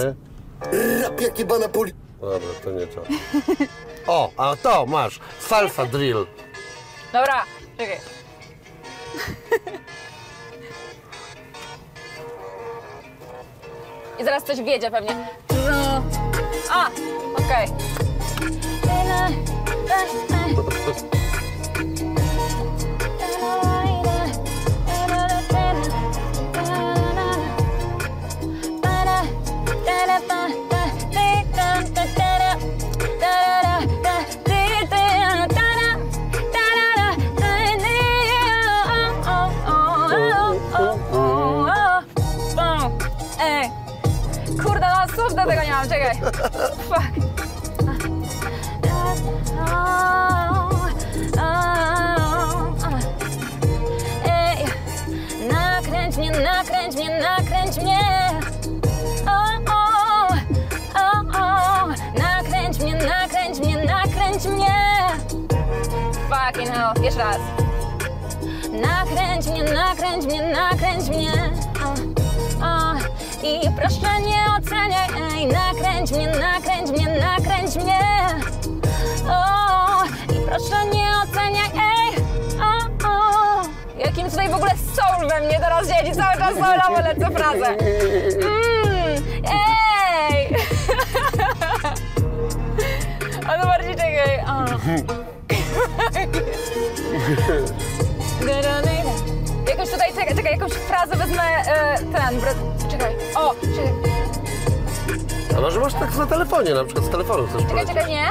Rap 1.03 1.21
jak 1.21 1.39
jebana 1.39 1.69
poli... 1.69 1.93
Dobra, 2.21 2.39
to 2.65 2.71
nie 2.71 2.87
to. 2.87 3.01
O, 4.07 4.31
a 4.37 4.57
to 4.57 4.87
masz. 4.87 5.21
Salsa 5.39 5.87
drill. 5.87 6.27
Dobra, 7.13 7.45
czekaj. 7.79 8.01
I 14.21 14.25
zaraz 14.25 14.45
coś 14.45 14.63
wiedzie 14.63 14.91
pewnie. 14.91 15.29
A, 16.71 16.87
okej. 17.37 17.69
Ej, 19.91 21.20
soulowo 87.53 87.71
lecę 87.71 87.77
frazę. 87.77 87.77
Mm, 88.47 89.23
ej! 90.33 90.57
A 93.49 93.51
to 93.59 93.65
bardziej 93.67 93.95
czekaj. 93.95 94.41
O. 94.47 94.49
Jakąś 99.71 99.91
tutaj, 99.91 100.13
czekaj, 100.15 100.37
czekaj, 100.37 100.53
jakąś 100.53 100.73
frazę 100.73 101.17
wezmę, 101.17 101.43
e, 101.43 101.97
ten, 101.99 102.41
czekaj, 102.91 103.15
o, 103.35 103.55
czekaj, 103.55 103.93
A 105.57 105.61
może 105.61 105.81
masz 105.81 105.95
tak 105.95 106.17
na 106.17 106.27
telefonie, 106.27 106.75
na 106.75 106.85
przykład 106.85 107.07
z 107.07 107.11
telefonu 107.11 107.47
chcesz 107.47 107.63
czekaj, 107.63 107.71
polecieć. 107.87 107.95
czekaj, 107.95 108.11
nie. 108.11 108.29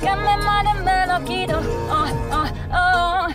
Muere 0.00 0.74
me 0.84 1.06
lo 1.06 1.24
quito. 1.24 1.58
Oh, 1.90 2.06
oh, 2.32 2.46
oh. 2.72 3.26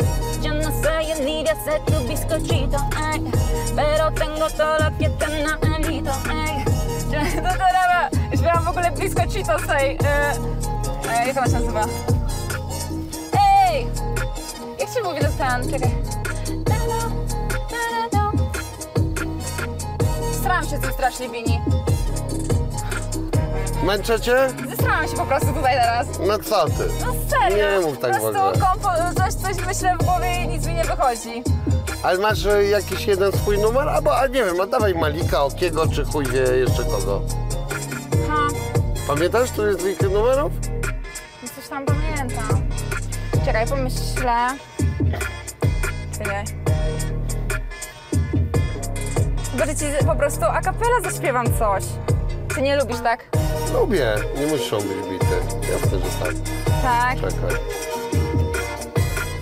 Yo 0.41 0.53
no 0.53 0.72
soy 0.81 1.11
el 1.11 1.26
lidia, 1.26 1.56
sé 1.64 1.81
tu 1.85 1.99
bizcochito, 2.07 2.77
ay. 2.95 3.22
Pero 3.76 4.11
tengo 4.11 4.48
todo 4.49 4.91
que 4.98 5.10
herido, 5.68 6.11
ay. 6.30 6.64
To 7.11 7.49
teraz 7.57 8.11
śpiewam 8.34 8.64
w 8.64 8.68
ogóle 8.68 8.91
bizcochito 8.91 9.60
z 9.60 9.68
tej... 9.68 9.98
E, 10.06 11.27
jak 11.27 11.38
ona 11.38 11.45
się 11.45 11.53
nazywa? 11.53 11.85
Ej! 13.40 13.88
Jak 14.80 14.90
się 14.90 15.02
mówi 15.03 15.19
do 15.22 15.27
ten? 15.27 15.72
Czekaj. 15.72 15.91
Strałam 20.34 20.64
się 20.64 20.77
z 20.77 20.80
tym 20.80 20.94
strasznie 20.94 21.30
wini. 21.30 21.61
Męczę 23.84 24.19
cię? 24.19 24.48
Zestrałam 24.84 25.07
się 25.07 25.15
po 25.18 25.26
prostu 25.26 25.47
tutaj 25.53 25.73
teraz. 25.73 26.07
No 26.27 26.39
co 26.39 26.65
ty? 26.65 26.89
No 27.05 27.14
serio. 27.30 27.80
Nie 27.80 27.85
mów 27.88 27.99
tak 27.99 28.11
po 28.11 28.18
w 28.18 28.22
prostu 28.22 28.41
ogóle. 28.41 28.65
kompo- 28.65 29.15
coś, 29.18 29.34
coś 29.34 29.65
myślę 29.68 29.95
w 29.99 30.03
głowie 30.05 30.43
i 30.43 30.47
nic 30.47 30.68
mi 30.68 30.73
nie 30.73 30.84
wychodzi. 30.84 31.43
Ale 32.03 32.18
masz 32.19 32.45
e, 32.45 32.64
jakiś 32.64 33.05
jeden 33.05 33.31
swój 33.31 33.57
numer? 33.57 33.89
Albo, 33.89 34.18
a 34.18 34.27
nie 34.27 34.43
wiem, 34.43 34.61
a 34.61 34.65
dawaj 34.65 34.93
Malika, 34.95 35.43
Okiego, 35.43 35.88
czy 35.88 36.05
chuj 36.05 36.26
wie 36.26 36.39
jeszcze 36.39 36.84
kogo. 36.84 37.22
Ha, 38.30 38.47
Pamiętasz, 39.07 39.51
tu 39.51 39.68
jest 39.68 39.85
ich 39.85 40.01
numerów? 40.01 40.51
no 41.43 41.49
coś 41.55 41.68
tam 41.69 41.85
pamiętam. 41.85 42.61
Czekaj, 43.45 43.68
pomyślę. 43.68 44.47
Czekaj. 46.18 46.43
Będę 49.57 49.76
ci 49.76 49.85
po 50.05 50.15
prostu 50.15 50.45
a 50.45 50.61
capella 50.61 51.01
zaśpiewam 51.11 51.45
coś. 51.60 51.84
Ty 52.55 52.61
nie 52.61 52.76
lubisz, 52.77 52.99
tak? 53.03 53.22
Lubię, 53.73 54.15
nie 54.39 54.47
muszą 54.47 54.77
być 54.77 55.09
bity. 55.09 55.35
Jasne, 55.71 55.99
że 55.99 56.25
tak. 56.25 56.35
Tak. 56.81 57.15
Czekaj. 57.15 57.59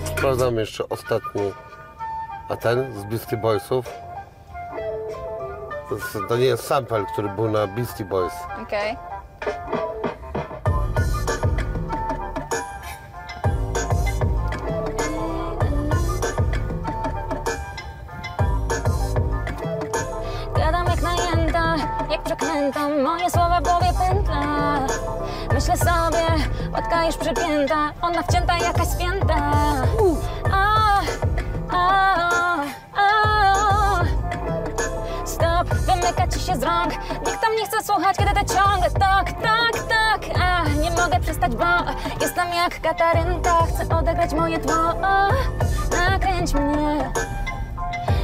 Sprawdzam 0.04 0.56
jeszcze 0.58 0.88
ostatni. 0.88 1.52
A 2.48 2.56
ten 2.56 3.00
z 3.00 3.04
Beastie 3.04 3.36
Boysów? 3.36 3.86
To, 5.88 5.94
jest, 5.94 6.18
to 6.28 6.36
nie 6.36 6.44
jest 6.44 6.66
sample, 6.66 7.04
który 7.12 7.28
był 7.28 7.50
na 7.50 7.66
Beastie 7.66 8.04
Boys. 8.04 8.32
Okej. 8.62 8.96
Gadam 20.56 20.86
jak 20.86 21.02
najęta, 21.02 21.31
jak 22.12 22.22
przeklęta, 22.22 22.88
moje 22.88 23.30
słowa 23.30 23.60
w 23.60 23.62
głowie 23.62 23.86
pętla. 23.98 24.78
Myślę 25.54 25.76
sobie, 25.76 26.26
łatka 26.72 27.04
już 27.04 27.16
przypięta, 27.16 27.92
ona 28.02 28.22
wcięta 28.22 28.58
jakaś 28.58 28.88
spięta. 28.88 29.34
A, 30.52 31.00
a, 31.70 32.14
a. 32.96 34.04
Stop, 35.24 35.74
wymyka 35.74 36.28
ci 36.28 36.40
się 36.40 36.56
z 36.56 36.62
rąk 36.62 36.92
Nikt 37.26 37.40
tam 37.40 37.56
nie 37.56 37.66
chce 37.66 37.82
słuchać, 37.82 38.16
kiedy 38.16 38.30
ty 38.30 38.54
ciągle 38.54 38.90
tak, 38.90 39.32
tak, 39.32 39.72
tak 39.88 40.38
A, 40.40 40.68
nie 40.68 40.90
mogę 40.90 41.20
przestać, 41.20 41.56
bo 41.56 41.64
jestem 42.20 42.48
jak 42.48 42.80
Katarynka 42.80 43.66
Chcę 43.66 43.96
odegrać 43.98 44.34
moje 44.34 44.58
tło 44.58 44.94
Nakręć 45.90 46.54
mnie 46.54 47.12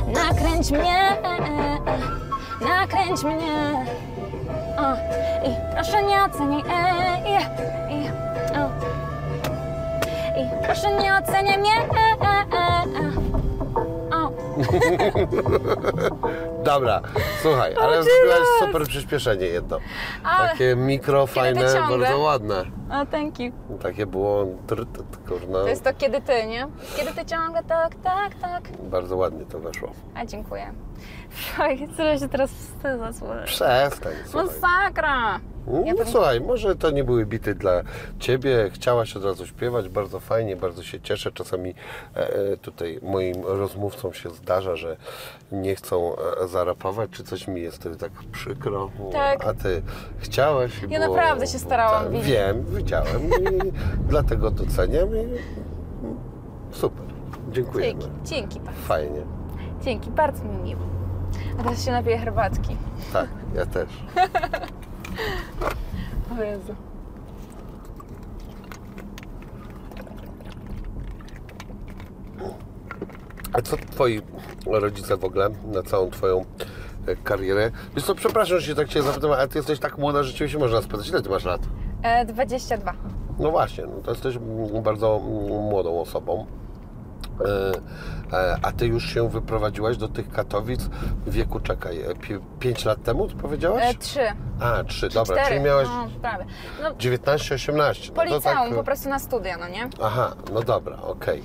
Nakręć 0.07 0.71
mnie 0.71 1.17
Nakręć 2.61 3.25
mnie 3.25 3.87
o, 4.79 4.93
I 5.49 5.75
proszę 5.75 6.03
nie 6.03 6.25
oceniaj 6.25 6.63
ej, 6.71 7.35
ej, 7.91 8.11
o. 8.61 8.71
I 10.41 10.65
proszę 10.65 10.93
nie 10.93 11.15
oceniaj 11.15 11.59
mnie 11.59 11.73
e, 11.73 11.77
e, 11.77 12.25
e, 12.25 12.25
e. 12.25 12.28
Dobra, 16.65 17.01
słuchaj, 17.43 17.75
ale 17.81 18.03
zrobiłaś 18.03 18.49
super 18.61 18.87
przyspieszenie 18.87 19.47
jedno. 19.47 19.79
Ale- 20.25 20.49
Takie 20.49 20.77
mikro, 20.77 21.27
fajne, 21.27 21.75
bardzo 21.91 22.19
ładne. 22.19 22.65
O, 22.91 23.07
thank 23.07 23.39
you. 23.41 23.53
Takie 23.83 24.07
było, 24.07 24.47
kurna, 25.29 25.59
To 25.59 25.69
jest 25.69 25.85
to 25.85 25.95
kiedy 25.95 26.21
ty, 26.21 26.47
nie? 26.47 26.67
Kiedy 26.97 27.13
ty 27.13 27.27
ciągle 27.27 27.63
tak, 27.65 27.95
tak, 27.95 28.35
tak. 28.35 28.63
bardzo 28.83 29.17
ładnie 29.17 29.45
to 29.47 29.59
weszło. 29.59 29.93
A 30.15 30.27
dziękuję. 30.27 30.73
Faj, 31.31 31.89
co 31.97 32.19
się 32.19 32.29
teraz 32.29 32.51
wstydzę, 32.51 33.13
słuchaj. 33.19 33.45
Przestań, 33.47 34.13
słuchaj. 34.27 34.47
Masakra! 34.47 35.41
No 35.71 35.83
Ja 35.85 35.95
słuchaj, 36.05 36.41
może 36.41 36.77
to 36.77 36.91
nie 36.91 37.05
były 37.05 37.27
bity 37.27 37.55
dla 37.55 37.83
Ciebie, 38.19 38.71
chciałaś 38.73 39.17
od 39.17 39.25
razu 39.25 39.47
śpiewać, 39.47 39.89
bardzo 39.89 40.21
fajnie, 40.21 40.57
bardzo 40.57 40.83
się 40.83 41.01
cieszę. 41.01 41.33
Czasami 41.33 41.75
e, 42.17 42.35
e, 42.35 42.57
tutaj 42.57 42.99
moim 43.03 43.45
rozmówcom 43.45 44.13
się 44.13 44.31
zdarza, 44.31 44.77
że 44.77 44.97
nie 45.53 45.75
chcą 45.75 46.13
e, 46.17 46.49
zarapować, 46.49 47.11
czy 47.11 47.25
coś 47.25 47.49
mi 47.49 47.63
jest 47.63 47.89
tak 47.99 48.13
przykro. 48.33 48.91
Tak. 49.13 49.47
A 49.47 49.55
Ty 49.55 49.83
chciałaś 50.19 50.83
Ja 50.89 51.01
było, 51.01 51.17
naprawdę 51.17 51.47
się 51.47 51.59
starałam, 51.59 52.11
widzisz. 52.13 52.27
Wiem, 52.27 52.65
widziałem 52.65 53.29
i 53.29 53.73
dlatego 54.11 54.51
doceniam 54.51 55.09
i 55.17 55.25
super. 56.73 57.07
Dziękujemy. 57.53 58.01
Dzięki, 58.01 58.09
dzięki 58.25 58.61
bardzo. 58.61 58.81
Fajnie. 58.81 59.21
Dzięki, 59.83 60.11
bardzo 60.11 60.45
mi 60.45 60.57
miło. 60.57 60.83
A 61.61 61.63
teraz 61.63 61.85
się 61.85 61.93
napiję 61.93 62.19
herbatki. 62.19 62.77
Tak, 63.13 63.29
ja 63.55 63.67
też. 63.67 63.89
O 66.39 66.43
Jezu. 66.43 66.75
A 73.53 73.63
co 73.63 73.77
twoi 73.77 74.23
rodzice 74.67 75.17
w 75.17 75.25
ogóle 75.25 75.51
na 75.65 75.83
całą 75.83 76.11
twoją 76.11 76.45
e, 77.07 77.17
karierę? 77.17 77.71
Wiesz 77.97 78.05
co, 78.05 78.15
przepraszam, 78.15 78.61
że 78.61 78.67
się 78.67 78.75
tak 78.75 78.89
cię 78.89 79.03
zapytam, 79.03 79.33
ale 79.33 79.49
ty 79.49 79.59
jesteś 79.59 79.79
tak 79.79 79.99
młoda, 79.99 80.23
że 80.23 80.33
ciebie 80.35 80.51
się 80.51 80.59
można 80.59 80.83
spytać. 80.83 81.09
Ile 81.09 81.23
ty 81.23 81.29
masz 81.29 81.45
lat? 81.45 81.61
E, 82.03 82.25
22. 82.25 82.95
No 83.39 83.51
właśnie, 83.51 83.85
no 83.87 84.03
to 84.05 84.11
jesteś 84.11 84.39
bardzo 84.83 85.19
młodą 85.71 86.01
osobą. 86.01 86.47
E, 87.41 88.37
e, 88.37 88.57
A 88.63 88.73
ty 88.73 88.87
już 88.87 89.05
się 89.15 89.29
wyprowadziłaś 89.29 89.97
do 89.97 90.09
tych 90.09 90.31
Katowic 90.31 90.81
w 91.27 91.31
wieku, 91.31 91.61
czekaj, 91.61 91.99
5 92.61 92.85
lat 92.85 93.03
temu, 93.03 93.29
powiedziałaś? 93.43 93.85
E, 93.85 93.95
3. 93.95 94.21
A, 94.61 94.85
3, 94.85 95.09
dobra, 95.09 95.37
4. 95.37 95.49
czyli 95.49 95.61
miałaś 95.61 95.89
No, 95.89 96.09
prawie. 96.23 96.45
No, 96.83 96.91
19-18. 96.91 98.11
po 98.13 98.25
no 98.25 98.31
to 98.31 98.37
liceum, 98.37 98.69
tak, 98.69 98.75
po 98.75 98.85
prostu 98.85 99.09
na 99.09 99.19
studia, 99.19 99.57
no 99.57 99.69
nie? 99.69 99.89
Aha, 100.03 100.35
no 100.53 100.63
dobra, 100.63 100.97
okej. 101.03 101.43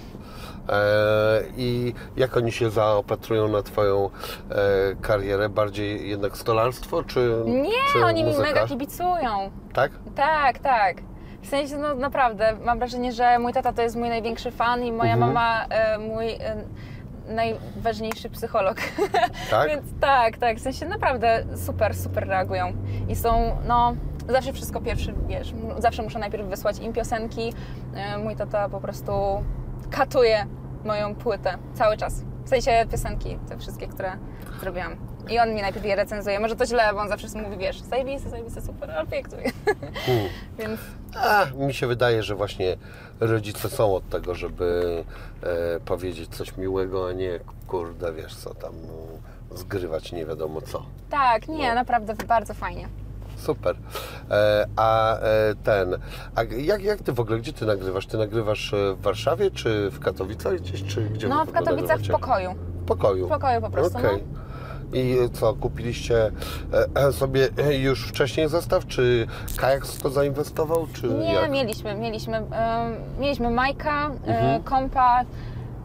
E, 0.70 1.44
I 1.58 1.94
jak 2.16 2.38
oni 2.38 2.52
się 2.52 2.70
zaopatrują 2.70 3.48
na 3.48 3.64
Twoją 3.64 4.10
e, 4.50 4.56
karierę? 5.02 5.50
Bardziej 5.50 6.10
jednak 6.10 6.38
stolarstwo, 6.38 7.04
czy 7.04 7.34
Nie, 7.46 7.70
czy 7.94 8.06
oni 8.06 8.24
mi 8.24 8.30
muzyka? 8.30 8.48
mega 8.50 8.68
kibicują. 8.68 9.52
Tak? 9.74 9.92
Tak, 10.16 10.60
tak. 10.60 10.98
W 11.44 11.48
sensie, 11.48 11.78
no 11.78 11.96
naprawdę, 11.96 12.54
mam 12.66 12.80
wrażenie, 12.80 13.12
że 13.12 13.40
mój 13.40 13.54
tata 13.54 13.74
to 13.74 13.82
jest 13.82 13.96
mój 13.96 14.10
największy 14.10 14.52
fan 14.52 14.84
i 14.84 14.92
moja 14.92 15.14
Mhm. 15.14 15.34
mama 15.34 15.66
e, 15.70 15.98
mój 15.98 16.32
e, 16.32 16.56
najważniejszy 17.28 18.30
psycholog. 18.30 18.78
Tak? 19.50 19.70
Więc 19.70 19.84
tak, 20.00 20.38
tak, 20.38 20.58
w 20.58 20.62
sensie 20.62 20.86
naprawdę 20.86 21.44
super, 21.56 21.96
super 21.96 22.28
reagują. 22.28 22.74
I 23.10 23.16
są, 23.16 23.58
no, 23.68 23.96
zawsze 24.30 24.54
wszystko 24.54 24.82
pierwszy, 24.82 25.14
wiesz, 25.28 25.54
zawsze 25.78 26.04
muszę 26.04 26.20
najpierw 26.20 26.48
wysłać 26.48 26.80
im 26.80 26.94
piosenki. 26.94 27.54
E, 27.96 28.18
mój 28.18 28.36
tata 28.36 28.70
po 28.70 28.82
prostu 28.82 29.12
katuje 29.92 30.46
moją 30.86 31.16
płytę 31.16 31.58
cały 31.74 31.98
czas. 31.98 32.24
W 32.46 32.50
sensie 32.50 32.72
piosenki, 32.92 33.38
te 33.50 33.58
wszystkie, 33.58 33.88
które 33.88 34.12
zrobiłam. 34.62 34.96
I 35.30 35.40
on 35.40 35.54
mi 35.56 35.62
najpierw 35.62 35.86
je 35.86 35.96
recenzuje. 35.96 36.40
Może 36.40 36.56
to 36.56 36.66
źle, 36.66 36.90
bo 36.94 37.00
on 37.00 37.10
zawsze 37.10 37.28
mówi, 37.44 37.58
wiesz, 37.58 37.82
zajebiste, 37.82 38.30
zajebiste, 38.30 38.62
super, 38.62 38.92
ale 38.92 39.08
pięknie. 39.08 39.52
Hmm. 40.06 40.28
Więc 40.60 40.80
A, 41.16 41.46
mi 41.56 41.74
się 41.74 41.88
wydaje, 41.88 42.24
że 42.24 42.36
właśnie 42.36 42.78
rodzice 43.20 43.70
są 43.70 43.96
od 43.96 44.10
tego, 44.10 44.36
żeby 44.36 45.04
e, 45.44 45.80
powiedzieć 45.80 46.36
coś 46.36 46.58
miłego, 46.58 47.08
a 47.08 47.12
nie 47.12 47.40
kurde, 47.68 48.14
wiesz 48.14 48.36
co 48.36 48.54
tam, 48.56 48.74
no, 48.88 49.58
zgrywać 49.58 50.12
nie 50.12 50.26
wiadomo 50.26 50.62
co. 50.62 50.86
tak, 51.10 51.48
nie, 51.48 51.70
No. 51.70 51.76
naprawdę 51.76 52.14
bardzo 52.28 52.54
fajnie. 52.54 52.88
Super. 53.38 53.76
E, 54.32 54.66
a 54.76 55.18
e, 55.20 55.56
ten, 55.64 55.98
a 56.36 56.44
jak, 56.44 56.84
jak 56.84 57.02
ty 57.02 57.12
w 57.14 57.20
ogóle, 57.20 57.40
gdzie 57.40 57.54
ty 57.54 57.66
nagrywasz? 57.66 58.08
Ty 58.08 58.18
nagrywasz 58.18 58.74
e, 58.74 58.94
w 58.94 59.02
Warszawie, 59.02 59.52
czy 59.52 59.90
w 59.90 60.00
Katowicach 60.00 60.56
gdzieś, 60.56 60.84
czy 60.84 61.02
gdzie 61.02 61.28
No, 61.28 61.46
w 61.46 61.52
Katowicach 61.52 61.98
w 62.00 62.02
nagrywacie? 62.02 62.12
pokoju. 62.14 62.52
W 62.82 62.86
pokoju. 62.86 63.26
W 63.26 63.30
pokoju 63.30 63.62
po 63.62 63.70
prostu, 63.70 64.00
no. 64.00 64.10
I 64.94 65.18
co, 65.34 65.54
kupiliście 65.54 66.32
e, 66.96 67.08
e, 67.08 67.12
sobie 67.12 67.48
e, 67.58 67.76
już 67.78 68.08
wcześniej 68.08 68.50
zestaw, 68.50 68.86
czy 68.88 69.28
Kajak 69.58 69.88
to 69.88 70.10
zainwestował, 70.10 70.88
czy 70.94 71.08
Nie, 71.08 71.34
jak? 71.34 71.52
mieliśmy, 71.52 71.96
mieliśmy, 71.96 72.38
em, 72.38 72.46
mieliśmy 73.20 73.50
Majka, 73.50 74.06
Mhm. 74.26 74.64
kompa, 74.64 75.22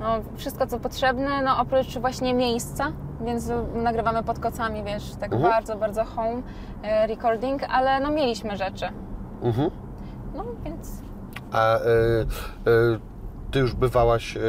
no, 0.00 0.06
wszystko 0.36 0.66
co 0.66 0.78
potrzebne, 0.78 1.42
no 1.42 1.58
oprócz 1.60 1.98
właśnie 1.98 2.34
miejsca, 2.34 2.92
więc 3.24 3.50
nagrywamy 3.74 4.22
pod 4.22 4.38
kocami, 4.38 4.82
wiesz, 4.84 5.10
tak 5.20 5.32
Mhm. 5.32 5.50
bardzo, 5.52 5.76
bardzo 5.76 6.04
home 6.04 6.42
recording, 7.08 7.62
ale 7.70 8.00
no 8.00 8.10
mieliśmy 8.10 8.56
rzeczy, 8.56 8.86
Mhm. 9.42 9.70
no 10.34 10.44
więc 10.64 10.88
A 11.52 11.76
e, 11.76 11.80
e, 11.80 12.24
ty 13.50 13.58
już 13.58 13.74
bywałaś, 13.74 14.36
e, 14.36 14.40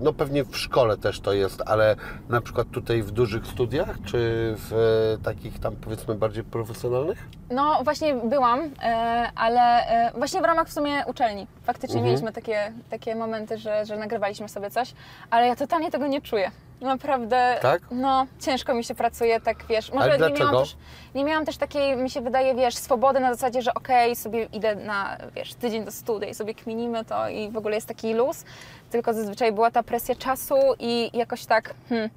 no 0.00 0.12
pewnie 0.12 0.44
w 0.44 0.56
szkole 0.56 0.96
też 0.96 1.20
to 1.20 1.32
jest, 1.32 1.62
ale 1.66 1.96
na 2.28 2.40
przykład 2.40 2.70
tutaj 2.70 3.02
w 3.02 3.10
dużych 3.10 3.46
studiach, 3.46 3.96
czy 4.04 4.18
w 4.58 4.72
e, 5.20 5.24
takich 5.24 5.58
tam 5.58 5.76
powiedzmy 5.76 6.14
bardziej 6.14 6.44
profesjonalnych? 6.44 7.18
no 7.50 7.80
właśnie 7.84 8.14
byłam, 8.14 8.60
e, 8.82 9.30
ale 9.34 9.86
właśnie 10.18 10.40
w 10.40 10.44
ramach 10.44 10.68
w 10.68 10.72
sumie 10.72 11.04
uczelni, 11.06 11.46
faktycznie 11.62 11.96
Mhm. 11.96 12.06
mieliśmy 12.12 12.32
takie, 12.32 12.72
takie 12.90 13.14
momenty, 13.14 13.58
że, 13.58 13.86
że 13.86 13.96
nagrywaliśmy 13.96 14.48
sobie 14.48 14.70
coś, 14.70 14.94
ale 15.30 15.46
ja 15.46 15.56
totalnie 15.56 15.90
tego 15.90 16.06
nie 16.06 16.20
czuję. 16.20 16.50
Naprawdę, 16.82 17.58
Tak? 17.62 17.82
no 17.90 18.26
ciężko 18.40 18.74
mi 18.74 18.84
się 18.84 18.94
pracuje, 18.94 19.40
tak 19.40 19.64
wiesz, 19.68 19.90
może 19.92 20.02
Ale 20.04 20.12
nie 20.12 20.18
dlaczego? 20.18 20.40
miałam 20.50 20.64
też 20.64 20.76
nie 21.14 21.24
miałam 21.24 21.44
też 21.44 21.56
takiej, 21.56 21.96
mi 21.96 22.10
się 22.10 22.20
wydaje, 22.20 22.54
wiesz, 22.54 22.74
swobody 22.74 23.20
na 23.20 23.34
zasadzie, 23.34 23.62
że 23.62 23.74
okej, 23.74 24.16
sobie 24.16 24.48
idę 24.52 24.74
na, 24.74 25.16
wiesz, 25.36 25.54
tydzień 25.54 25.84
do 25.84 25.90
studia 25.90 26.28
i 26.28 26.34
sobie 26.34 26.54
kminimy 26.54 27.04
to 27.04 27.28
i 27.28 27.50
w 27.50 27.56
ogóle 27.56 27.74
jest 27.74 27.88
taki 27.88 28.14
luz, 28.14 28.44
tylko 28.90 29.14
zazwyczaj 29.14 29.52
była 29.52 29.70
ta 29.70 29.82
presja 29.82 30.14
czasu 30.14 30.54
i 30.78 31.10
jakoś 31.12 31.46
tak, 31.46 31.74
hmm, 31.88 32.10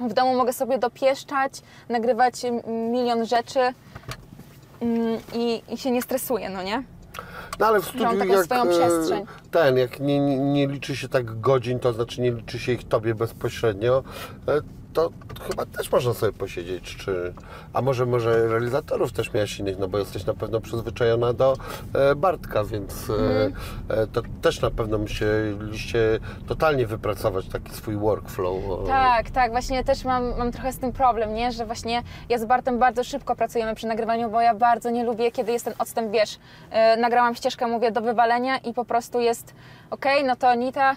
w 0.00 0.12
domu 0.12 0.34
mogę 0.34 0.52
sobie 0.52 0.78
dopieszczać, 0.78 1.52
nagrywać 1.88 2.34
milion 2.66 3.26
rzeczy 3.26 3.60
mm, 4.80 5.20
i, 5.34 5.62
i 5.68 5.78
się 5.78 5.90
nie 5.90 6.02
stresuję, 6.02 6.50
no 6.50 6.62
nie? 6.62 6.82
No 7.58 7.66
ale 7.66 7.80
w 7.80 7.84
studiu 7.84 8.18
jak 8.18 8.52
e, 8.52 9.26
ten, 9.50 9.76
jak 9.76 10.00
nie, 10.00 10.20
nie, 10.20 10.38
nie 10.38 10.66
liczy 10.66 10.96
się 10.96 11.08
tak 11.08 11.40
godzin, 11.40 11.78
to 11.78 11.92
znaczy 11.92 12.20
nie 12.20 12.30
liczy 12.32 12.58
się 12.58 12.72
ich 12.72 12.84
tobie 12.88 13.14
bezpośrednio, 13.14 14.02
e, 14.48 14.60
to 14.92 15.10
chyba 15.48 15.66
też 15.66 15.92
można 15.92 16.14
sobie 16.14 16.32
posiedzieć, 16.32 16.96
czy... 16.96 17.34
A 17.72 17.82
może, 17.82 18.06
może 18.06 18.48
realizatorów 18.48 19.12
też 19.12 19.32
miałaś 19.32 19.58
innych, 19.58 19.78
no 19.78 19.88
bo 19.88 19.98
jesteś 19.98 20.26
na 20.26 20.34
pewno 20.34 20.60
przyzwyczajona 20.60 21.32
do 21.32 21.56
e, 21.94 22.14
Bartka, 22.14 22.64
więc 22.64 23.10
e, 23.10 23.12
Mhm. 23.12 23.52
e, 23.88 24.06
to 24.06 24.22
też 24.42 24.60
na 24.60 24.70
pewno 24.70 24.98
musieliście 24.98 25.98
totalnie 26.46 26.86
wypracować 26.86 27.48
taki 27.48 27.72
swój 27.74 27.96
workflow. 27.96 28.86
Tak, 28.86 29.30
tak, 29.30 29.50
właśnie 29.50 29.84
też 29.84 30.04
mam, 30.04 30.38
mam 30.38 30.52
trochę 30.52 30.72
z 30.72 30.78
tym 30.78 30.92
problem, 30.92 31.34
nie? 31.34 31.52
Że 31.52 31.66
właśnie 31.66 32.02
ja 32.28 32.38
z 32.38 32.44
Bartem 32.44 32.78
bardzo 32.78 33.04
szybko 33.04 33.36
pracujemy 33.36 33.74
przy 33.74 33.86
nagrywaniu, 33.86 34.30
bo 34.30 34.40
ja 34.40 34.54
bardzo 34.54 34.90
nie 34.90 35.04
lubię, 35.04 35.32
kiedy 35.32 35.52
jest 35.52 35.64
ten 35.64 35.74
odstęp, 35.78 36.12
wiesz, 36.12 36.38
nagrałam 36.98 37.34
ścieżkę, 37.34 37.66
mówię, 37.66 37.90
do 37.90 38.00
wywalenia 38.00 38.58
i 38.58 38.74
po 38.74 38.84
prostu 38.84 39.20
jest, 39.20 39.54
okej, 39.90 40.24
no 40.24 40.36
to 40.36 40.48
Anita, 40.48 40.96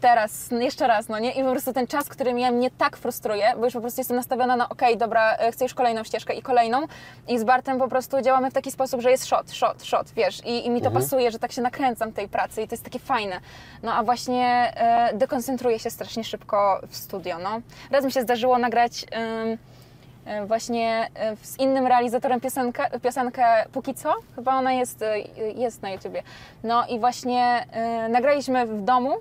teraz, 0.00 0.50
jeszcze 0.50 0.86
raz, 0.86 1.08
no 1.08 1.18
nie? 1.18 1.32
I 1.32 1.42
po 1.42 1.50
prostu 1.50 1.72
ten 1.72 1.86
czas, 1.86 2.08
który 2.08 2.34
mnie, 2.34 2.52
mnie 2.52 2.70
tak 2.70 2.96
frustruje, 2.96 3.52
bo 3.58 3.64
już 3.64 3.74
po 3.74 3.80
prostu 3.80 4.00
jestem 4.00 4.16
nastawiona 4.16 4.56
na 4.56 4.68
okej, 4.68 4.96
dobra, 4.96 5.36
e, 5.36 5.52
chcę 5.52 5.64
już 5.64 5.74
kolejną 5.74 6.04
ścieżkę 6.04 6.34
i 6.34 6.42
kolejną 6.42 6.86
i 7.28 7.38
z 7.38 7.44
Bartem 7.44 7.78
po 7.78 7.88
prostu 7.88 8.20
działamy 8.20 8.50
w 8.50 8.54
taki 8.54 8.70
sposób, 8.70 9.00
że 9.00 9.10
jest 9.10 9.26
shot, 9.26 9.52
shot, 9.52 9.84
shot, 9.84 10.10
wiesz, 10.16 10.46
i, 10.46 10.66
i 10.66 10.70
mi 10.70 10.82
to 10.82 10.90
pasuje, 10.90 11.30
że 11.30 11.38
tak 11.38 11.52
się 11.52 11.62
nakręcam 11.62 12.12
tej 12.12 12.28
pracy 12.28 12.62
i 12.62 12.68
to 12.68 12.74
jest 12.74 12.84
takie 12.84 12.98
fajne. 12.98 13.40
No 13.82 13.94
a 13.94 14.02
właśnie 14.02 14.72
e, 14.76 15.16
dekoncentruję 15.16 15.78
się 15.78 15.90
strasznie 15.90 16.24
szybko 16.24 16.80
w 16.88 16.96
studio, 16.96 17.38
no. 17.38 17.60
Raz 17.90 18.04
mi 18.04 18.12
się 18.12 18.22
zdarzyło 18.22 18.58
nagrać... 18.58 19.02
ym, 19.02 19.58
e, 20.24 20.46
właśnie 20.46 21.08
e, 21.14 21.36
z 21.42 21.58
innym 21.58 21.86
realizatorem 21.86 22.40
piosenkę, 22.40 23.00
piosenkę 23.02 23.44
Póki 23.72 23.94
co, 23.94 24.14
chyba 24.36 24.58
ona 24.58 24.72
jest, 24.72 25.04
jest 25.54 25.82
na 25.82 25.90
YouTubie. 25.90 26.22
No 26.64 26.86
i 26.86 26.98
właśnie 26.98 27.66
nagraliśmy 28.08 28.66
w 28.66 28.82
domu 28.82 29.16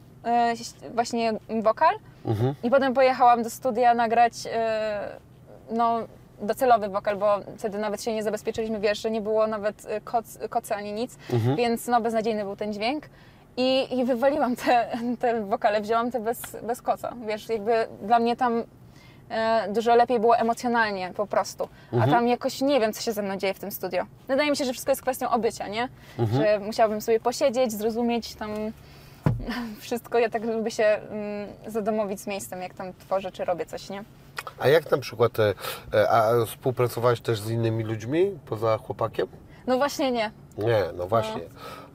właśnie 0.93 1.33
wokal 1.63 1.95
Mhm. 2.25 2.55
i 2.63 2.69
potem 2.69 2.93
pojechałam 2.93 3.43
do 3.43 3.49
studia 3.49 3.93
nagrać 3.93 4.33
e, 4.51 5.09
no, 5.71 5.99
docelowy 6.41 6.89
wokal, 6.89 7.17
bo 7.17 7.39
wtedy 7.57 7.77
nawet 7.77 8.03
się 8.03 8.13
nie 8.13 8.23
zabezpieczyliśmy, 8.23 8.79
wiesz, 8.79 9.01
że 9.01 9.11
nie 9.11 9.21
było 9.21 9.47
nawet 9.47 9.85
e, 9.89 10.01
koc, 10.01 10.37
kocy 10.49 10.75
ani 10.75 10.93
nic, 10.93 11.17
Mhm. 11.33 11.55
więc 11.55 11.87
no 11.87 12.01
beznadziejny 12.01 12.43
był 12.43 12.55
ten 12.55 12.73
dźwięk. 12.73 13.05
I, 13.57 13.97
I 13.99 14.05
wywaliłam 14.05 14.55
te, 14.55 14.87
te 15.19 15.41
wokale, 15.45 15.81
wzięłam 15.81 16.11
te 16.11 16.19
bez, 16.19 16.41
bez 16.63 16.81
koca. 16.81 17.13
Wiesz, 17.27 17.49
jakby 17.49 17.87
dla 18.01 18.19
mnie 18.19 18.35
tam 18.35 18.63
e, 19.29 19.67
dużo 19.73 19.95
lepiej 19.95 20.19
było 20.19 20.37
emocjonalnie 20.37 21.11
po 21.15 21.27
prostu. 21.27 21.69
A 22.01 22.07
tam 22.07 22.27
jakoś 22.27 22.61
nie 22.61 22.79
wiem, 22.79 22.93
co 22.93 23.01
się 23.01 23.11
ze 23.11 23.21
mną 23.21 23.35
dzieje 23.37 23.53
w 23.53 23.59
tym 23.59 23.71
studio. 23.71 24.05
Wydaje 24.27 24.49
mi 24.51 24.57
się, 24.57 24.65
że 24.65 24.71
wszystko 24.73 24.91
jest 24.91 25.01
kwestią 25.01 25.29
obycia, 25.29 25.67
nie? 25.67 25.87
Że 26.33 26.59
musiałabym 26.59 27.01
sobie 27.01 27.19
posiedzieć, 27.19 27.71
zrozumieć 27.71 28.35
tam 28.35 28.51
wszystko. 29.79 30.19
Ja 30.19 30.29
tak 30.29 30.43
lubię 30.43 30.71
się 30.71 30.83
mm, 30.83 31.49
zadomowić 31.67 32.19
z 32.19 32.27
miejscem, 32.27 32.61
jak 32.61 32.73
tam 32.73 32.93
tworzę 32.93 33.31
czy 33.31 33.45
robię 33.45 33.65
coś, 33.65 33.89
nie? 33.89 34.03
A 34.59 34.67
jak 34.67 34.91
na 34.91 34.97
przykład, 34.97 35.39
e, 35.39 35.53
e, 35.93 36.09
a 36.09 36.45
współpracowałaś 36.45 37.21
też 37.21 37.41
z 37.41 37.49
innymi 37.49 37.83
ludźmi 37.83 38.39
poza 38.45 38.77
chłopakiem? 38.77 39.27
No 39.67 39.77
właśnie 39.77 40.11
nie. 40.11 40.31
Nie, 40.57 40.83
no 40.97 41.07
właśnie. 41.07 41.41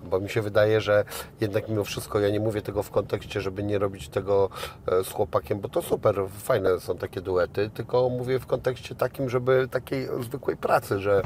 Bo 0.05 0.21
mi 0.21 0.31
się 0.31 0.43
wydaje, 0.43 0.81
że 0.81 1.05
jednak 1.41 1.69
mimo 1.69 1.85
wszystko 1.85 2.21
ja 2.21 2.31
nie 2.31 2.41
mówię 2.41 2.63
tego 2.63 2.83
w 2.83 2.91
kontekście, 2.91 3.41
żeby 3.41 3.63
nie 3.63 3.79
robić 3.79 4.09
tego 4.09 4.49
e, 4.87 5.05
z 5.05 5.09
chłopakiem, 5.09 5.61
bo 5.61 5.69
to 5.69 5.83
super, 5.83 6.17
fajne 6.39 6.81
są 6.81 6.99
takie 6.99 7.21
duety, 7.21 7.71
tylko 7.75 8.09
mówię 8.09 8.39
w 8.39 8.47
kontekście 8.47 8.95
takim, 8.95 9.31
żeby 9.31 9.69
takiej 9.71 10.09
zwykłej 10.21 10.57
pracy, 10.57 10.99
że 11.01 11.23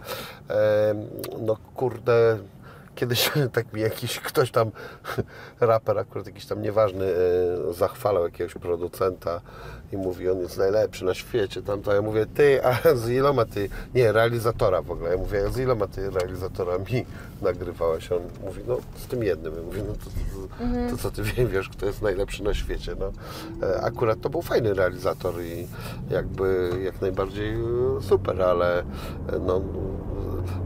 e, 0.50 0.94
no 1.40 1.56
kurde, 1.74 2.38
kiedyś 2.98 3.30
tak 3.52 3.72
mi 3.72 3.80
jakiś 3.80 4.20
ktoś 4.20 4.50
tam, 4.50 4.70
raper 5.60 5.98
akurat 5.98 6.26
jakiś 6.26 6.46
tam 6.46 6.62
nieważny, 6.62 7.04
e, 7.04 7.72
zachwalał 7.74 8.24
jakiegoś 8.24 8.54
producenta 8.54 9.40
i 9.92 9.96
mówi, 9.96 10.30
on 10.30 10.38
jest 10.38 10.58
najlepszy 10.58 11.04
na 11.04 11.14
świecie, 11.14 11.62
tam 11.62 11.82
to 11.82 11.94
ja 11.94 12.02
mówię, 12.02 12.26
ty, 12.34 12.60
a 12.64 12.94
z 12.96 13.08
iloma 13.08 13.44
ty, 13.44 13.68
nie, 13.94 14.12
realizatora 14.12 14.82
w 14.82 14.90
ogóle, 14.90 15.10
ja 15.10 15.16
mówię, 15.16 15.44
a 15.46 15.50
z 15.50 15.58
iloma 15.58 15.86
ty 15.86 16.10
realizatorami 16.10 17.06
nagrywałeś, 17.42 18.12
on 18.12 18.22
mówi, 18.44 18.62
no 18.66 18.76
z 18.96 19.06
tym 19.06 19.22
jednym, 19.22 19.54
ja 19.56 19.62
mówię, 19.62 19.82
no 19.88 19.94
to, 19.94 20.10
to, 20.90 20.90
to 20.90 21.02
co 21.02 21.10
ty 21.10 21.22
wie- 21.22 21.46
wiesz, 21.46 21.68
kto 21.68 21.86
jest 21.86 22.02
najlepszy 22.02 22.42
na 22.42 22.54
świecie, 22.54 22.94
no. 23.00 23.12
E, 23.68 23.80
Akurat 23.80 24.20
to 24.20 24.30
był 24.30 24.42
fajny 24.42 24.74
realizator 24.74 25.34
i 25.42 25.66
jakby 26.10 26.70
jak 26.84 27.00
najbardziej 27.00 27.54
e, 27.54 27.58
super, 28.02 28.42
ale 28.42 28.84
no 29.46 29.60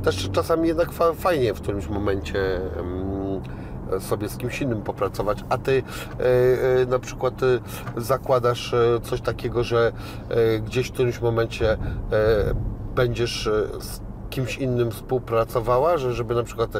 też 0.04 0.30
czasami 0.32 0.68
jednak 0.68 0.92
fa- 0.92 1.12
fajnie 1.14 1.54
w 1.54 1.60
którymś 1.60 1.86
momencie 1.88 2.21
em, 2.30 3.40
sobie 4.00 4.28
z 4.28 4.36
kimś 4.36 4.60
innym 4.60 4.82
popracować, 4.82 5.44
a 5.48 5.58
ty 5.58 5.82
e, 6.20 6.82
e, 6.82 6.86
na 6.86 6.98
przykład 6.98 7.42
e, 7.42 7.46
zakładasz 7.96 8.74
coś 9.02 9.20
takiego, 9.20 9.64
że 9.64 9.92
gdzieś 10.62 10.88
w 10.88 10.92
którymś 10.92 11.20
momencie 11.20 11.76
będziesz 12.94 13.50
z 13.80 14.00
kimś 14.30 14.58
innym 14.58 14.90
współpracowała, 14.90 15.98
że 15.98 16.14
żeby 16.14 16.34
na 16.34 16.42
przykład, 16.42 16.70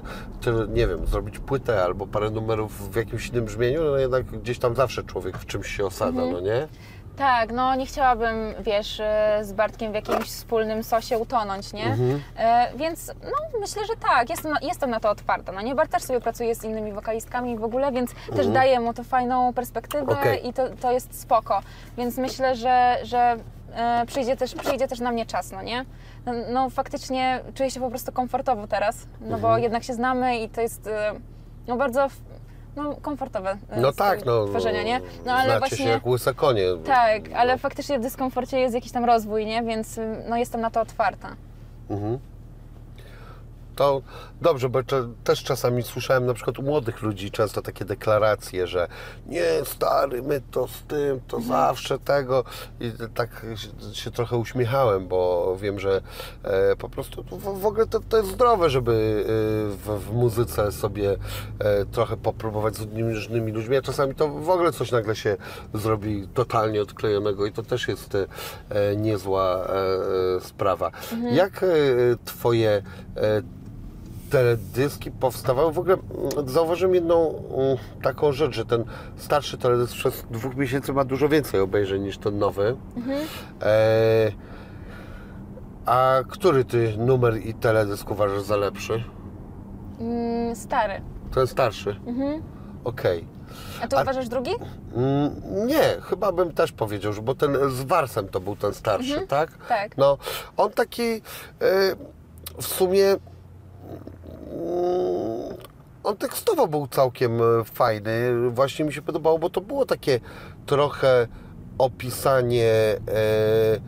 nie 0.69 0.87
wiem, 0.87 1.07
zrobić 1.07 1.39
płytę 1.39 1.85
albo 1.85 2.07
parę 2.07 2.31
numerów 2.31 2.93
w 2.93 2.97
jakimś 2.97 3.29
innym 3.29 3.45
brzmieniu, 3.45 3.85
no 3.85 3.97
jednak 3.97 4.25
gdzieś 4.27 4.59
tam 4.59 4.75
zawsze 4.75 5.03
człowiek 5.03 5.39
w 5.39 5.47
czymś 5.47 5.77
się 5.77 5.87
osadza, 5.87 6.23
no 6.33 6.41
nie? 6.41 6.69
Tak, 7.17 7.53
no 7.53 7.75
nie 7.75 7.87
chciałabym, 7.87 8.55
wiesz, 8.61 9.01
e, 9.01 9.39
z 9.43 9.53
Bartkiem 9.53 9.93
w 9.93 9.95
jakimś 9.95 10.27
wspólnym 10.27 10.85
sosie 10.85 11.19
utonąć, 11.19 11.73
nie? 11.73 11.97
E, 12.37 12.73
więc 12.77 13.13
no 13.25 13.61
myślę, 13.61 13.87
że 13.87 13.93
tak, 14.09 14.31
jestem, 14.31 14.55
jestem 14.63 14.91
na 14.91 15.01
to 15.01 15.11
otwarta. 15.11 15.53
No 15.53 15.61
nie, 15.61 15.75
Bart 15.75 15.91
też 15.91 16.03
sobie 16.03 16.21
pracuje 16.21 16.55
z 16.55 16.65
innymi 16.65 16.93
wokalistkami 16.93 17.59
w 17.59 17.65
ogóle, 17.65 17.93
więc 17.93 18.11
też 18.37 18.47
daje 18.49 18.81
mu 18.81 18.95
to 18.95 19.05
fajną 19.05 19.53
perspektywę 19.53 20.13
Okej. 20.13 20.49
i 20.49 20.53
to, 20.53 20.69
to 20.81 20.93
jest 20.93 21.21
spoko. 21.21 21.63
Więc 21.97 22.19
myślę, 22.19 22.57
że, 22.57 22.99
że 23.03 23.37
e, 23.75 24.07
przyjdzie, 24.07 24.37
też, 24.37 24.55
przyjdzie 24.55 24.89
też 24.89 25.01
na 25.01 25.13
mnie 25.13 25.27
czas, 25.27 25.53
no 25.53 25.63
nie? 25.63 25.85
No, 26.27 26.33
no 26.53 26.71
faktycznie 26.71 27.41
czuję 27.55 27.71
się 27.71 27.81
po 27.81 27.91
prostu 27.91 28.13
komfortowo 28.13 28.67
teraz, 28.67 29.07
no 29.21 29.39
bo 29.39 29.59
jednak 29.59 29.85
się 29.85 29.95
znamy 29.95 30.39
i 30.39 30.49
to 30.49 30.61
jest 30.61 30.87
e, 30.87 31.13
no 31.69 31.77
bardzo 31.77 32.09
no, 32.77 32.97
komfortowe 33.03 33.59
e, 33.71 33.81
No 33.81 33.93
tak, 33.93 34.25
no. 34.25 34.47
tworzenia, 34.47 34.83
nie? 34.83 35.01
No 35.27 35.33
ale 35.33 35.59
właśnie... 35.59 35.77
się 35.79 35.85
jak 35.85 36.07
łyse 36.07 36.35
konie. 36.35 36.65
Tak, 36.85 37.23
ale 37.35 37.59
faktycznie 37.59 37.99
w 37.99 38.03
dyskomforcie 38.03 38.59
jest 38.61 38.75
jakiś 38.75 38.93
tam 38.93 39.05
rozwój, 39.05 39.47
nie? 39.47 39.63
Więc 39.63 39.99
ym, 39.99 40.17
no, 40.29 40.37
jestem 40.37 40.61
na 40.61 40.71
to 40.71 40.81
otwarta. 40.81 41.29
Mhm. 41.91 42.19
To 43.77 44.03
dobrze, 44.41 44.69
bo 44.69 44.79
też 45.25 45.43
czasami 45.43 45.83
słyszałem 45.83 46.27
na 46.27 46.35
przykład 46.35 46.59
u 46.59 46.63
młodych 46.63 47.03
ludzi 47.03 47.31
często 47.31 47.63
takie 47.63 47.85
deklaracje, 47.85 48.67
że 48.67 48.89
nie 49.27 49.45
stary, 49.65 50.23
my 50.23 50.41
to 50.51 50.69
z 50.69 50.83
tym, 50.83 51.21
to 51.29 51.41
zawsze 51.41 51.99
tego. 51.99 52.45
I 52.81 52.93
tak 53.15 53.47
się, 53.93 54.11
trochę 54.11 54.37
uśmiechałem, 54.37 55.09
bo 55.09 55.57
wiem, 55.61 55.81
że 55.81 56.01
e, 56.43 56.77
po 56.77 56.89
prostu 56.89 57.25
to 57.25 57.37
w, 57.37 57.61
w 57.61 57.67
ogóle 57.67 57.87
to, 57.87 58.01
to 58.01 58.17
jest 58.17 58.31
zdrowe, 58.31 58.71
żeby 58.71 58.93
e, 58.93 59.27
w, 59.77 60.05
w 60.05 60.13
muzyce 60.13 60.73
sobie 60.73 61.17
e, 61.59 61.85
trochę 61.85 62.17
popróbować 62.17 62.77
z 62.77 62.87
różnymi 62.99 63.53
ludźmi, 63.53 63.77
a 63.77 63.83
czasami 63.83 64.15
to 64.15 64.29
w 64.29 64.51
ogóle 64.51 64.73
coś 64.73 64.91
nagle 64.91 65.17
się 65.17 65.37
zrobi 65.75 66.29
totalnie 66.35 66.83
odklejonego 66.83 67.47
i 67.47 67.53
to 67.53 67.63
też 67.63 67.89
jest 67.89 68.15
e, 68.15 68.27
niezła 68.97 69.67
e, 69.67 70.37
e, 70.37 70.41
sprawa. 70.41 70.91
Jak 71.33 71.63
e, 71.63 71.67
Twoje 72.25 72.83
teledyski 74.33 75.11
powstawały. 75.11 75.73
W 75.73 75.79
ogóle 75.79 75.95
mm, 75.95 76.49
zauważyłem 76.49 76.95
jedną 76.95 77.29
mm, 77.29 77.77
taką 78.03 78.33
rzecz, 78.33 78.55
że 78.55 78.65
ten 78.65 78.85
starszy 79.17 79.59
teledysk 79.59 79.95
przez 79.95 80.25
dwóch 80.31 80.57
miesięcy 80.57 80.93
ma 80.93 81.05
dużo 81.05 81.29
więcej 81.29 81.61
obejrzeń 81.61 82.03
niż 82.03 82.19
ten 82.19 82.39
nowy. 82.39 82.77
E, 83.63 84.33
a 85.87 86.15
który 86.29 86.65
ty 86.65 86.95
numer 86.99 87.37
i 87.47 87.55
teledysk 87.55 88.11
uważasz 88.11 88.43
za 88.43 88.57
lepszy? 88.57 89.05
Mm, 90.01 90.57
stary. 90.57 91.01
Ten 91.35 91.47
starszy? 91.47 92.01
Okej. 92.85 93.27
A 93.83 93.87
ty 93.89 93.97
A- 93.97 94.03
uważasz 94.03 94.29
drugi? 94.29 94.51
Nie, 95.67 95.83
chyba 96.03 96.33
bym 96.33 96.53
też 96.53 96.73
powiedział, 96.73 97.13
że 97.13 97.23
bo 97.23 97.35
ten 97.35 97.57
z 97.71 97.83
Warsem 97.83 98.29
to 98.29 98.41
był 98.41 98.57
ten 98.57 98.75
starszy, 98.75 99.27
tak? 99.27 99.51
Tak. 99.69 99.97
No, 99.97 100.19
on 100.57 100.71
taki 100.71 101.03
e, 101.03 101.21
w 102.61 102.67
sumie 102.67 103.17
on 106.05 106.17
tekstowo 106.17 106.67
był 106.67 106.87
całkiem 106.87 107.41
e, 107.43 107.65
fajny. 107.65 108.13
Właśnie 108.51 108.85
mi 108.85 108.93
się 108.93 109.03
podobało, 109.03 109.39
bo 109.39 109.51
to 109.51 109.61
było 109.61 109.87
takie 109.87 110.21
trochę 110.67 111.29
opisanie 111.79 112.71
e, 112.71 112.99
e, 113.75 113.79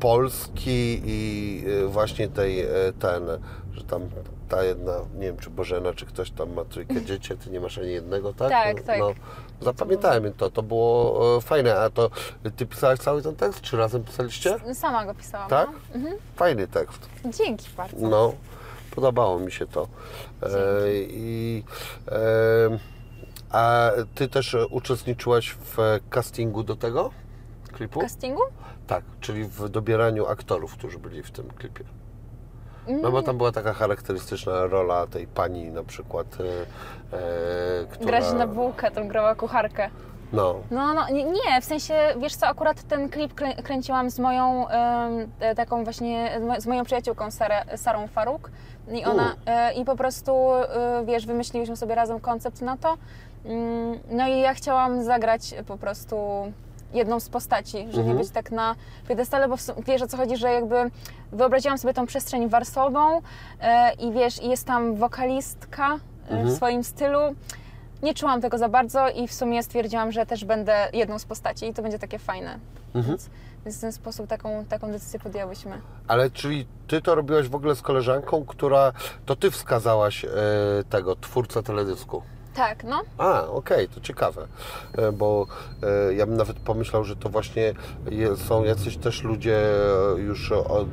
Polski 0.00 1.02
i 1.04 1.64
e, 1.84 1.86
właśnie 1.86 2.28
tej 2.28 2.66
ten, 2.98 3.22
że 3.72 3.84
tam 3.84 4.02
ta 4.48 4.64
jedna, 4.64 4.92
nie 5.14 5.26
wiem 5.26 5.36
czy 5.36 5.50
Bożena, 5.50 5.92
czy 5.92 6.06
ktoś 6.06 6.30
tam 6.30 6.52
ma 6.52 6.64
trójkę 6.64 7.04
dzieci, 7.08 7.36
ty 7.36 7.50
nie 7.50 7.60
masz 7.60 7.78
ani 7.78 7.92
jednego, 7.92 8.32
tak? 8.32 8.50
Tak, 8.50 8.76
no, 8.76 8.82
tak. 8.82 8.98
No, 8.98 9.12
zapamiętałem 9.60 10.32
to, 10.32 10.50
to 10.50 10.62
było 10.62 11.40
fajne, 11.40 11.76
a 11.76 11.90
to 11.90 12.10
ty 12.56 12.66
pisałaś 12.66 12.98
cały 12.98 13.22
ten 13.22 13.36
tekst, 13.36 13.60
czy 13.60 13.76
razem 13.76 14.04
pisaliście? 14.04 14.56
Sama 14.74 15.04
go 15.04 15.14
pisałam. 15.14 15.48
Tak? 15.48 15.70
No. 15.94 16.10
Fajny 16.36 16.68
tekst. 16.68 17.08
Dzięki 17.24 17.68
bardzo. 17.76 18.08
No, 18.08 18.32
podobało 18.94 19.38
mi 19.38 19.52
się 19.52 19.66
to. 19.66 19.88
E, 20.42 20.48
I, 21.00 21.64
e, 22.08 22.18
a 23.50 23.90
ty 24.14 24.28
też 24.28 24.56
uczestniczyłaś 24.70 25.56
w 25.60 25.76
castingu 26.10 26.62
do 26.62 26.76
tego 26.76 27.10
klipu? 27.72 28.00
Castingu? 28.00 28.42
Tak, 28.86 29.04
czyli 29.20 29.44
w 29.44 29.68
dobieraniu 29.68 30.26
aktorów, 30.26 30.72
którzy 30.72 30.98
byli 30.98 31.22
w 31.22 31.30
tym 31.30 31.50
klipie. 31.50 31.84
No 32.86 32.94
Mm. 32.98 33.12
bo 33.12 33.22
tam 33.22 33.38
była 33.38 33.52
taka 33.52 33.72
charakterystyczna 33.72 34.66
rola 34.66 35.06
tej 35.06 35.26
pani 35.26 35.70
na 35.70 35.84
przykład, 35.84 36.26
e, 36.40 36.44
e, 37.16 37.86
która... 37.86 38.06
Grażyna 38.06 38.46
Bułka 38.46 38.90
tam 38.90 39.08
grała 39.08 39.34
kucharkę. 39.34 39.90
No, 40.32 40.54
No, 40.70 40.94
no 40.94 41.08
nie, 41.08 41.24
nie, 41.24 41.60
w 41.60 41.64
sensie, 41.64 41.94
wiesz 42.18 42.34
co, 42.36 42.46
akurat 42.46 42.82
ten 42.82 43.08
klip 43.08 43.34
krę- 43.34 43.62
kręciłam 43.62 44.10
z 44.10 44.18
moją 44.18 44.68
e, 44.68 45.54
taką 45.56 45.84
właśnie, 45.84 46.30
z 46.40 46.44
mo- 46.44 46.60
z 46.60 46.66
moją 46.66 46.84
przyjaciółką 46.84 47.30
Sarę, 47.30 47.64
Sarą 47.76 48.06
Faruk 48.08 48.50
i 48.92 49.04
ona, 49.04 49.34
e, 49.46 49.74
i 49.74 49.84
po 49.84 49.96
prostu, 49.96 50.54
e, 50.54 51.04
wiesz, 51.04 51.26
wymyśliłyśmy 51.26 51.76
sobie 51.76 51.94
razem 51.94 52.20
koncept 52.20 52.62
na 52.62 52.76
to, 52.76 52.96
Mm, 53.44 53.98
no 54.10 54.28
i 54.28 54.40
ja 54.40 54.54
chciałam 54.54 55.02
zagrać 55.04 55.54
po 55.66 55.76
prostu 55.76 56.16
jedną 56.94 57.20
z 57.20 57.28
postaci, 57.28 57.78
żeby 57.90 57.98
Mhm. 58.00 58.18
być 58.18 58.30
tak 58.30 58.50
na 58.50 58.74
piedestale, 59.08 59.48
bo 59.48 59.54
wiesz 59.86 60.02
o 60.02 60.06
co 60.06 60.16
chodzi, 60.16 60.36
że 60.36 60.52
jakby 60.52 60.90
wyobraziłam 61.32 61.78
sobie 61.78 61.94
tą 61.94 62.06
przestrzeń 62.06 62.48
warsową 62.48 63.20
e, 63.60 63.92
i 63.94 64.12
wiesz, 64.12 64.42
i 64.42 64.48
jest 64.48 64.66
tam 64.66 64.94
wokalistka 64.94 65.88
Mhm. 66.30 66.48
w 66.48 66.52
swoim 66.56 66.84
stylu, 66.84 67.18
nie 68.02 68.14
czułam 68.14 68.40
tego 68.40 68.58
za 68.58 68.68
bardzo 68.68 69.08
i 69.08 69.28
w 69.28 69.32
sumie 69.32 69.62
stwierdziłam, 69.62 70.12
że 70.12 70.26
też 70.26 70.44
będę 70.44 70.88
jedną 70.92 71.18
z 71.18 71.24
postaci 71.24 71.66
i 71.66 71.74
to 71.74 71.82
będzie 71.82 71.98
takie 71.98 72.18
fajne. 72.18 72.58
Mhm. 72.94 73.04
Więc, 73.06 73.30
więc 73.64 73.78
w 73.78 73.80
ten 73.80 73.92
sposób 73.92 74.26
taką, 74.26 74.64
taką 74.64 74.92
decyzję 74.92 75.20
podjęłyśmy. 75.20 75.80
ale 76.08 76.30
czyli 76.30 76.66
ty 76.86 77.02
to 77.02 77.14
robiłaś 77.14 77.48
w 77.48 77.54
ogóle 77.54 77.74
z 77.74 77.82
koleżanką, 77.82 78.44
która... 78.44 78.92
To 79.26 79.36
ty 79.36 79.50
wskazałaś 79.50 80.24
e, 80.24 80.28
tego, 80.90 81.16
twórcę 81.16 81.62
teledysku. 81.62 82.22
Tak, 82.54 82.84
no. 82.84 83.00
A, 83.18 83.46
okej, 83.46 83.88
to 83.88 84.00
ciekawe, 84.00 84.46
E, 84.98 85.12
bo 85.12 85.46
e, 86.08 86.14
ja 86.14 86.26
bym 86.26 86.36
nawet 86.36 86.56
pomyślał, 86.56 87.04
że 87.04 87.16
to 87.16 87.28
właśnie 87.28 87.72
są 88.48 88.64
jacyś 88.64 88.96
też 88.96 89.22
ludzie 89.22 89.56
e, 90.16 90.18
już 90.20 90.52
od, 90.52 90.88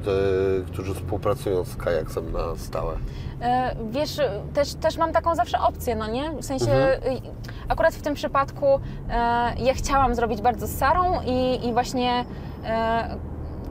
którzy 0.73 0.94
współpracują 0.94 1.64
z 1.65 1.76
Kajaksem 1.76 2.31
na 2.31 2.56
stałe. 2.57 2.98
Wiesz, 3.91 4.18
też, 4.53 4.73
też 4.73 4.98
mam 4.98 5.11
taką 5.14 5.36
zawsze 5.36 5.60
opcję, 5.60 5.95
no 5.95 6.07
nie? 6.07 6.31
W 6.31 6.45
sensie, 6.45 6.72
Mhm. 6.72 7.22
akurat 7.69 7.95
w 7.95 8.02
tym 8.02 8.14
przypadku 8.14 8.80
ja 9.57 9.73
chciałam 9.73 10.15
zrobić 10.15 10.41
bardzo 10.41 10.68
z 10.68 10.72
Sarą 10.77 11.22
i, 11.26 11.68
i 11.68 11.73
właśnie 11.73 12.26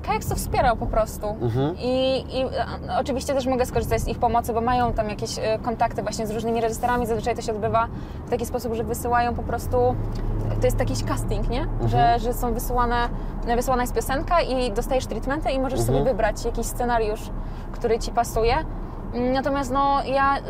e, 0.09 0.10
Kajaks 0.10 0.28
to 0.28 0.35
wspierał 0.35 0.76
po 0.76 0.86
prostu. 0.86 1.26
Mhm. 1.26 1.74
I, 1.78 2.24
I 2.32 2.43
e, 2.43 2.98
oczywiście 3.01 3.35
też 3.35 3.47
mogę 3.47 3.66
skorzystać 3.66 4.01
z 4.01 4.09
ich 4.09 4.18
pomocy, 4.18 4.52
bo 4.52 4.60
mają 4.60 4.93
tam 4.93 5.09
jakieś 5.09 5.39
e, 5.39 5.59
kontakty 5.59 6.02
właśnie 6.02 6.26
z 6.26 6.30
różnymi 6.30 6.60
reżyserami. 6.60 7.06
Zazwyczaj 7.06 7.36
to 7.36 7.43
się 7.43 7.52
odbywa 7.52 7.89
w 8.26 8.30
taki 8.30 8.47
sposób, 8.47 8.74
że 8.74 8.85
wysyłają 8.85 9.35
po 9.35 9.43
prostu, 9.43 9.76
to 10.60 10.66
jest 10.66 10.78
jakiś 10.80 11.05
casting, 11.05 11.48
nie? 11.51 11.60
Mhm. 11.62 11.89
Że, 11.89 12.18
że 12.18 12.35
są 12.35 12.55
wysyłane, 12.55 13.09
wysyłana 13.56 13.82
jest 13.82 13.94
piosenka 13.94 14.40
i 14.40 14.72
dostajesz 14.72 15.06
treatmenty 15.06 15.51
i 15.51 15.60
możesz 15.60 15.80
sobie 15.80 15.98
Mhm. 15.98 16.16
wybrać 16.16 16.44
jakiś 16.44 16.66
scenariusz, 16.66 17.20
który 17.72 17.98
Ci 17.98 18.10
pasuje. 18.10 18.55
Natomiast 19.32 19.70
no 19.72 20.05
ja 20.05 20.36
y, 20.39 20.40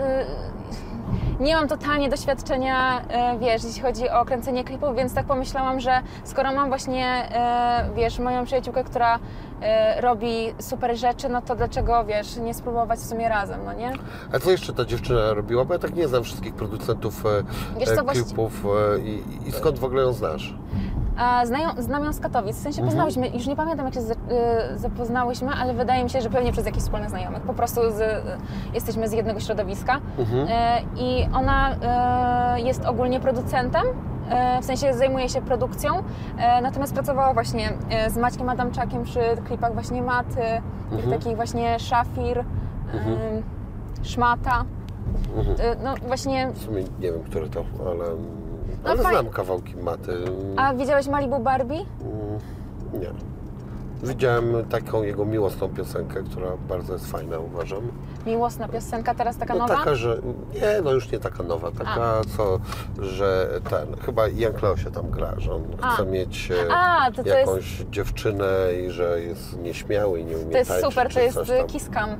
nie 1.40 1.54
mam 1.56 1.68
totalnie 1.68 2.08
doświadczenia, 2.08 3.00
y, 3.34 3.38
wiesz, 3.38 3.64
jeśli 3.64 3.82
chodzi 3.82 4.10
o 4.10 4.24
kręcenie 4.24 4.64
klipów, 4.64 4.96
więc 4.96 5.14
tak 5.14 5.26
pomyślałam, 5.26 5.80
że 5.80 6.00
skoro 6.24 6.52
mam 6.52 6.68
właśnie, 6.68 7.28
y, 7.90 7.94
wiesz, 7.94 8.18
moją 8.18 8.44
przyjaciółkę, 8.44 8.84
która 8.84 9.18
robi 10.00 10.54
super 10.58 10.96
rzeczy, 10.96 11.28
no 11.28 11.42
to 11.42 11.56
dlaczego, 11.56 12.04
wiesz, 12.04 12.36
nie 12.36 12.54
spróbować 12.54 12.98
w 12.98 13.06
sumie 13.06 13.28
razem, 13.28 13.60
no 13.64 13.72
nie? 13.72 13.92
A 14.32 14.38
co 14.38 14.50
jeszcze 14.50 14.72
ta 14.72 14.84
dziewczyna 14.84 15.34
robiła? 15.34 15.64
Bo 15.64 15.72
ja 15.72 15.78
tak 15.78 15.94
nie 15.94 16.08
znam 16.08 16.24
wszystkich 16.24 16.54
producentów 16.54 17.26
e, 17.26 17.28
Wiesz 17.78 17.88
co, 17.88 18.00
e, 18.00 18.04
klipów 18.04 18.64
e, 18.66 18.98
i, 18.98 19.48
i 19.48 19.52
skąd 19.52 19.78
w 19.78 19.84
ogóle 19.84 20.02
ją 20.02 20.12
znasz? 20.12 20.54
Znają, 21.44 21.68
znam 21.78 22.04
ją 22.04 22.12
z 22.12 22.20
Katowic, 22.20 22.56
w 22.56 22.60
sensie 22.62 22.82
poznałyśmy, 22.82 23.28
już 23.28 23.46
nie 23.46 23.56
pamiętam 23.56 23.86
jak 23.86 23.94
się 23.94 24.00
za, 24.00 24.14
y, 24.14 24.16
zapoznałyśmy, 24.76 25.48
ale 25.60 25.74
wydaje 25.74 26.04
mi 26.04 26.10
się, 26.10 26.20
że 26.20 26.30
pewnie 26.30 26.52
przez 26.52 26.66
jakichś 26.66 26.84
wspólnych 26.84 27.10
znajomych. 27.10 27.42
Po 27.42 27.54
prostu 27.54 27.80
z, 27.90 28.00
y, 28.00 28.04
jesteśmy 28.74 29.08
z 29.08 29.12
jednego 29.12 29.40
środowiska 29.40 29.96
y, 29.96 30.22
i 30.96 31.28
ona 31.34 31.72
y, 32.56 32.60
jest 32.60 32.84
ogólnie 32.86 33.20
producentem, 33.20 33.86
y, 33.86 33.92
w 34.60 34.64
sensie 34.64 34.94
zajmuje 34.94 35.28
się 35.28 35.40
produkcją, 35.42 35.98
y, 35.98 36.02
natomiast 36.62 36.94
pracowała 36.94 37.34
właśnie 37.34 37.70
y, 38.06 38.10
z 38.10 38.16
Maćkiem 38.16 38.48
Adamczakiem 38.48 39.04
przy 39.04 39.20
klipach 39.46 39.72
właśnie 39.74 40.02
Maty, 40.02 40.42
tych 40.96 41.10
takich 41.10 41.36
właśnie 41.36 41.78
Szafir, 41.78 42.38
y, 42.38 42.44
Szmata. 44.02 44.64
Y, 45.38 45.76
No 45.84 45.94
właśnie, 46.06 46.48
W 46.54 46.58
sumie 46.58 46.82
nie 46.82 47.12
wiem, 47.12 47.22
które 47.22 47.48
to, 47.48 47.64
ale, 47.80 48.04
No 48.84 48.90
ale 48.90 49.02
faj- 49.02 49.10
znam 49.10 49.28
kawałki 49.28 49.76
maty. 49.76 50.12
a 50.56 50.74
widziałeś 50.74 51.08
Malibu 51.08 51.38
Barbie? 51.38 51.76
Mm, 51.76 53.00
Nie. 53.00 53.08
Widziałem 54.02 54.64
taką 54.70 55.02
jego 55.02 55.24
miłosną 55.24 55.68
piosenkę, 55.68 56.22
która 56.22 56.50
bardzo 56.68 56.92
jest 56.92 57.10
fajna, 57.10 57.38
uważam. 57.38 57.80
Miłosna 58.26 58.68
piosenka, 58.68 59.14
teraz 59.14 59.36
taka 59.36 59.54
No 59.54 59.60
nowa? 59.60 59.76
taka, 59.76 59.94
że 59.94 60.18
nie, 60.54 60.80
no 60.84 60.92
już 60.92 61.10
nie 61.12 61.18
taka 61.18 61.42
nowa, 61.42 61.70
taka 61.70 62.20
co, 62.36 62.58
że 63.02 63.48
ten, 63.70 63.96
chyba 64.06 64.28
Jan 64.28 64.52
Kleo 64.52 64.76
się 64.76 64.90
tam 64.90 65.10
gra, 65.10 65.34
że 65.38 65.54
on 65.54 65.62
A. 65.82 65.90
chce 65.94 66.06
mieć 66.06 66.50
e, 66.50 66.72
A, 66.74 67.10
to 67.10 67.22
to 67.22 67.28
jest- 67.28 67.38
jakąś 67.38 67.64
dziewczynę 67.90 68.48
i 68.86 68.90
że 68.90 69.20
jest 69.20 69.58
nieśmiały 69.58 70.20
i 70.20 70.24
nie 70.24 70.36
umie 70.38 70.50
To 70.52 70.58
jest 70.58 70.70
tańczyć, 70.70 70.90
super, 70.90 71.14
to 71.14 71.20
jest 71.20 71.38
Cam. 71.94 72.10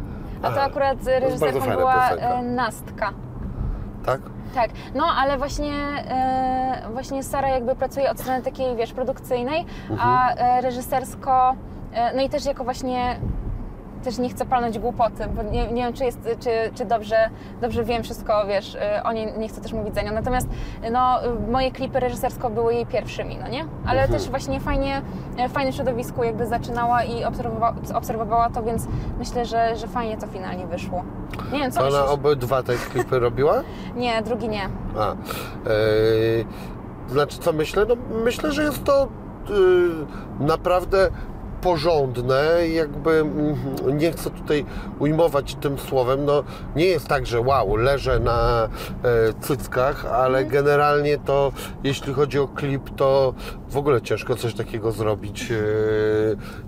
A 0.43 0.51
to 0.51 0.63
akurat 0.63 0.99
reżyserką 1.07 1.61
była 1.77 1.95
piosenka. 2.09 2.35
e, 2.35 2.43
Nastka. 2.43 3.11
Tak? 4.07 4.21
Tak, 4.55 4.71
no 4.95 5.05
ale 5.17 5.39
właśnie, 5.39 5.73
e, 6.09 6.83
właśnie 6.93 7.23
Sara 7.23 7.49
jakby 7.49 7.75
pracuje 7.75 8.11
od 8.11 8.21
strony 8.21 8.43
takiej, 8.43 8.77
wiesz, 8.77 8.93
produkcyjnej, 8.93 9.67
a 10.01 10.31
Mhm. 10.33 10.39
e, 10.59 10.61
reżysersko, 10.61 11.55
e, 11.93 12.17
no 12.17 12.23
i 12.23 12.29
też 12.29 12.45
jako 12.45 12.65
właśnie, 12.65 13.17
też 14.05 14.19
nie 14.19 14.29
chcę 14.29 14.47
palnąć 14.47 14.79
głupoty, 14.79 15.27
bo 15.37 15.43
nie, 15.43 15.73
nie 15.73 15.83
wiem, 15.83 15.93
czy, 15.93 16.05
jest, 16.05 16.19
czy, 16.41 16.51
czy 16.75 16.85
dobrze, 16.85 17.31
dobrze 17.61 17.85
wiem 17.85 18.03
wszystko, 18.03 18.47
wiesz, 18.47 18.75
e, 18.75 19.03
o 19.05 19.13
niej 19.13 19.33
nie 19.39 19.49
chcę 19.49 19.61
też 19.61 19.73
mówić 19.73 19.95
za 19.95 20.03
nią, 20.03 20.13
natomiast 20.13 20.49
no, 20.93 21.23
e, 21.25 21.51
moje 21.51 21.71
klipy 21.71 22.01
reżysersko 22.01 22.51
były 22.51 22.75
jej 22.75 22.87
pierwszymi, 22.87 23.39
no 23.43 23.49
nie? 23.49 23.65
Ale 23.87 24.03
Mhm. 24.03 24.21
też 24.21 24.31
właśnie 24.31 24.61
fajnie, 24.61 25.03
e, 25.37 25.49
w 25.49 25.53
fajnym 25.53 25.73
środowisku 25.73 26.25
jakby 26.25 26.47
zaczynała 26.47 27.05
i 27.05 27.25
obserwowa, 27.25 27.75
obserwowała 27.95 28.51
to, 28.51 28.63
więc 28.63 28.87
myślę, 29.19 29.45
że, 29.45 29.77
że 29.77 29.87
fajnie 29.89 30.17
to 30.19 30.27
finalnie 30.27 30.67
wyszło. 30.67 31.05
Nie 31.53 31.59
wiem, 31.59 31.71
co 31.73 31.81
ona 31.81 31.91
myślisz? 31.91 32.11
obydwa 32.11 32.63
te 32.63 32.75
klipy 32.75 33.19
robiła? 33.19 33.63
Nie, 33.97 34.23
drugi 34.23 34.49
nie. 34.49 34.69
A, 34.99 35.09
yy, 35.69 36.45
znaczy 37.09 37.39
co 37.39 37.53
myślę? 37.53 37.87
No 37.89 37.95
myślę, 38.25 38.53
że 38.53 38.63
jest 38.63 38.85
to 38.85 39.09
yy, 39.49 39.91
naprawdę 40.47 41.11
porządne 41.61 42.69
jakby 42.69 43.11
mm, 43.11 43.57
nie 43.99 44.13
chcę 44.13 44.31
tutaj 44.31 44.65
ujmować 44.99 45.55
tym 45.55 45.79
słowem, 45.79 46.25
no 46.25 46.45
nie 46.77 46.85
jest 46.85 47.09
tak, 47.09 47.27
że 47.27 47.41
wow, 47.41 47.77
leżę 47.77 48.21
na 48.21 48.65
e, 48.65 48.69
cyckach, 49.41 50.07
ale 50.07 50.45
generalnie 50.45 51.19
to 51.19 51.53
jeśli 51.85 52.15
chodzi 52.15 52.39
o 52.39 52.49
klip, 52.49 52.91
to 52.97 53.35
w 53.69 53.77
ogóle 53.77 54.03
ciężko 54.03 54.37
coś 54.37 54.55
takiego 54.55 54.93
zrobić 54.93 55.51
e, 55.51 55.55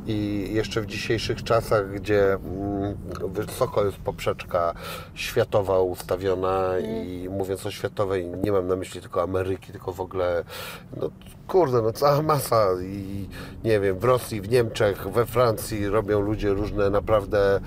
i 0.06 0.48
jeszcze 0.52 0.80
w 0.80 0.86
dzisiejszych 0.86 1.44
czasach, 1.44 1.92
gdzie 1.92 2.32
mm, 2.32 2.96
wysoko 3.28 3.84
jest 3.84 3.96
poprzeczka 3.96 4.74
światowa 5.14 5.80
ustawiona 5.80 6.78
i 6.78 7.28
mówiąc 7.28 7.66
o 7.66 7.70
światowej 7.70 8.26
nie 8.42 8.52
mam 8.52 8.66
na 8.66 8.76
myśli 8.76 9.00
tylko 9.00 9.22
Ameryki, 9.22 9.72
tylko 9.72 9.92
w 9.92 10.00
ogóle 10.00 10.44
no 10.96 11.10
kurde, 11.50 11.82
no 11.82 11.92
cała 11.92 12.22
masa 12.22 12.66
i 12.82 13.28
nie 13.64 13.80
wiem, 13.80 13.98
w 13.98 14.04
Rosji, 14.04 14.40
w 14.40 14.50
Niemczech, 14.50 15.08
we 15.08 15.26
Francji 15.26 15.88
robią 15.88 16.20
ludzie 16.20 16.50
różne 16.50 16.90
naprawdę 16.90 17.60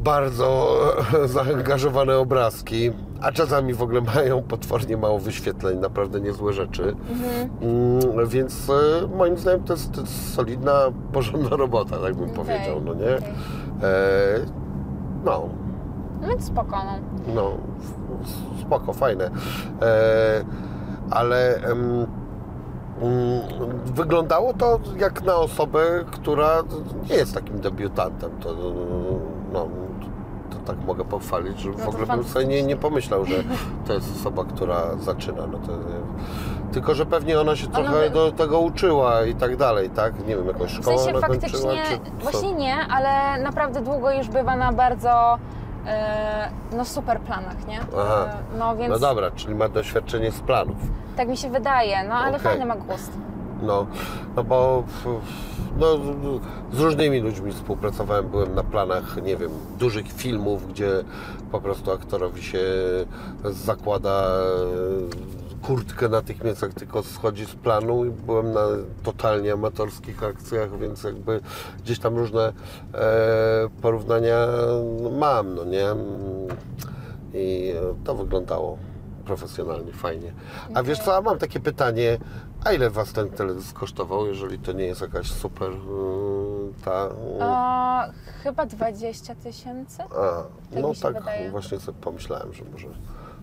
bardzo 0.00 0.78
zaangażowane 1.24 2.18
obrazki, 2.18 2.90
a 3.20 3.32
czasami 3.32 3.74
w 3.74 3.82
ogóle 3.82 4.00
mają 4.00 4.42
potwornie 4.42 4.96
mało 4.96 5.18
wyświetleń, 5.18 5.78
naprawdę 5.78 6.20
niezłe 6.20 6.52
rzeczy. 6.52 6.96
Mm, 7.60 8.28
więc 8.28 8.70
e, 8.70 9.06
moim 9.16 9.38
zdaniem 9.38 9.64
to 9.64 9.72
jest, 9.72 9.92
to 9.92 10.00
jest 10.00 10.34
solidna, 10.34 10.80
porządna 11.12 11.56
robota, 11.56 11.98
tak 11.98 12.14
bym 12.14 12.30
powiedział, 12.30 12.80
no 12.84 12.94
nie? 12.94 13.14
okej. 13.16 13.28
E, 13.82 14.46
no, 15.24 15.48
No 16.22 16.28
więc 16.28 16.44
spoko, 16.44 16.76
no. 17.26 17.34
no, 17.34 17.50
spoko, 18.60 18.92
fajne. 18.92 19.30
E, 19.82 20.44
ale 21.10 21.54
em, 21.56 22.06
wyglądało 23.84 24.54
to 24.54 24.78
jak 24.96 25.22
na 25.22 25.36
osobę, 25.36 26.04
która 26.10 26.62
nie 27.10 27.16
jest 27.16 27.34
takim 27.34 27.60
debiutantem. 27.60 28.30
To, 28.40 28.54
no, 29.52 29.68
to 30.50 30.56
tak 30.66 30.76
mogę 30.86 31.04
pochwalić, 31.04 31.58
że 31.60 31.70
w 31.70 31.78
No 31.78 31.84
to 31.84 31.90
ogóle 31.90 32.06
bym 32.06 32.24
sobie 32.24 32.46
nie, 32.46 32.62
nie 32.62 32.76
pomyślał, 32.76 33.24
że 33.24 33.34
to 33.86 33.92
jest 33.92 34.16
osoba, 34.20 34.44
która 34.44 34.82
zaczyna. 35.00 35.46
No 35.46 35.58
to, 35.58 35.72
tylko, 36.72 36.94
że 36.94 37.06
pewnie 37.06 37.40
ona 37.40 37.56
się 37.56 37.66
Ona 37.66 37.74
trochę 37.74 38.00
by- 38.00 38.10
do 38.10 38.32
tego 38.32 38.60
uczyła 38.60 39.24
i 39.24 39.34
tak 39.34 39.56
dalej, 39.56 39.90
tak? 39.90 40.26
Nie 40.26 40.36
wiem, 40.36 40.46
jakąś 40.46 40.70
W 40.72 40.74
szkołę 40.82 40.98
sensie 40.98 41.16
ona 41.18 41.26
kończyła, 41.26 41.50
faktycznie, 41.50 41.82
czy 41.98 42.24
co? 42.24 42.30
właśnie 42.30 42.52
nie, 42.52 42.74
ale 42.90 43.42
naprawdę 43.42 43.80
długo 43.80 44.10
już 44.12 44.28
bywa 44.28 44.56
na 44.56 44.72
bardzo 44.72 45.38
no 46.76 46.84
super 46.84 47.20
planach, 47.20 47.66
nie? 47.66 47.80
Aha. 47.98 48.26
E, 48.54 48.58
no 48.58 48.76
więc 48.76 48.90
No 48.92 48.98
dobra, 48.98 49.30
czyli 49.30 49.54
ma 49.54 49.68
doświadczenie 49.68 50.30
z 50.32 50.40
planów. 50.40 50.76
tak 51.16 51.28
mi 51.28 51.36
się 51.36 51.50
wydaje, 51.50 52.04
no 52.08 52.14
ale 52.14 52.28
Okej. 52.36 52.40
fajny 52.40 52.66
ma 52.66 52.76
gust. 52.76 53.12
No, 53.62 53.86
no 54.36 54.44
bo 54.44 54.82
no, 55.78 55.86
z 56.72 56.80
różnymi 56.80 57.20
ludźmi 57.20 57.52
współpracowałem, 57.52 58.28
byłem 58.28 58.54
na 58.54 58.62
planach, 58.64 59.16
nie 59.22 59.36
wiem, 59.36 59.50
dużych 59.78 60.12
filmów, 60.12 60.68
gdzie 60.68 60.88
po 61.52 61.60
prostu 61.60 61.92
aktorowi 61.92 62.42
się 62.42 62.58
zakłada 63.44 64.10
e, 64.10 65.49
kurtkę 65.62 66.08
natychmiast, 66.08 66.62
jak 66.62 66.74
tylko 66.74 67.02
schodzi 67.02 67.46
z 67.46 67.54
planu 67.54 68.04
i 68.04 68.10
byłem 68.10 68.52
na 68.52 68.66
totalnie 69.02 69.52
amatorskich 69.52 70.24
akcjach, 70.24 70.78
więc 70.78 71.04
jakby 71.04 71.40
gdzieś 71.84 71.98
tam 71.98 72.16
różne 72.16 72.52
e, 72.94 73.68
porównania 73.82 74.46
mam, 75.18 75.54
no 75.54 75.64
nie? 75.64 75.86
I 77.34 77.74
to 78.04 78.14
wyglądało 78.14 78.78
profesjonalnie, 79.24 79.92
fajnie. 79.92 80.32
A 80.74 80.82
wiesz 80.82 80.98
co, 80.98 81.16
a 81.16 81.20
mam 81.20 81.38
takie 81.38 81.60
pytanie, 81.60 82.18
a 82.64 82.72
ile 82.72 82.90
Was 82.90 83.12
ten 83.12 83.30
teledysk 83.30 83.78
kosztował, 83.78 84.26
jeżeli 84.26 84.58
to 84.58 84.72
nie 84.72 84.84
jest 84.84 85.00
jakaś 85.00 85.30
super 85.30 85.70
yy, 85.70 85.78
ta... 86.84 87.04
Yy, 87.04 87.38
A, 87.40 88.08
chyba 88.42 88.66
20 88.66 89.34
tysięcy? 89.34 90.02
a, 90.02 90.42
tak 90.74 90.82
no 90.82 90.92
tak, 91.02 91.14
wydaje. 91.14 91.50
właśnie 91.50 91.80
sobie 91.80 91.98
pomyślałem, 92.00 92.52
że 92.52 92.64
może 92.72 92.88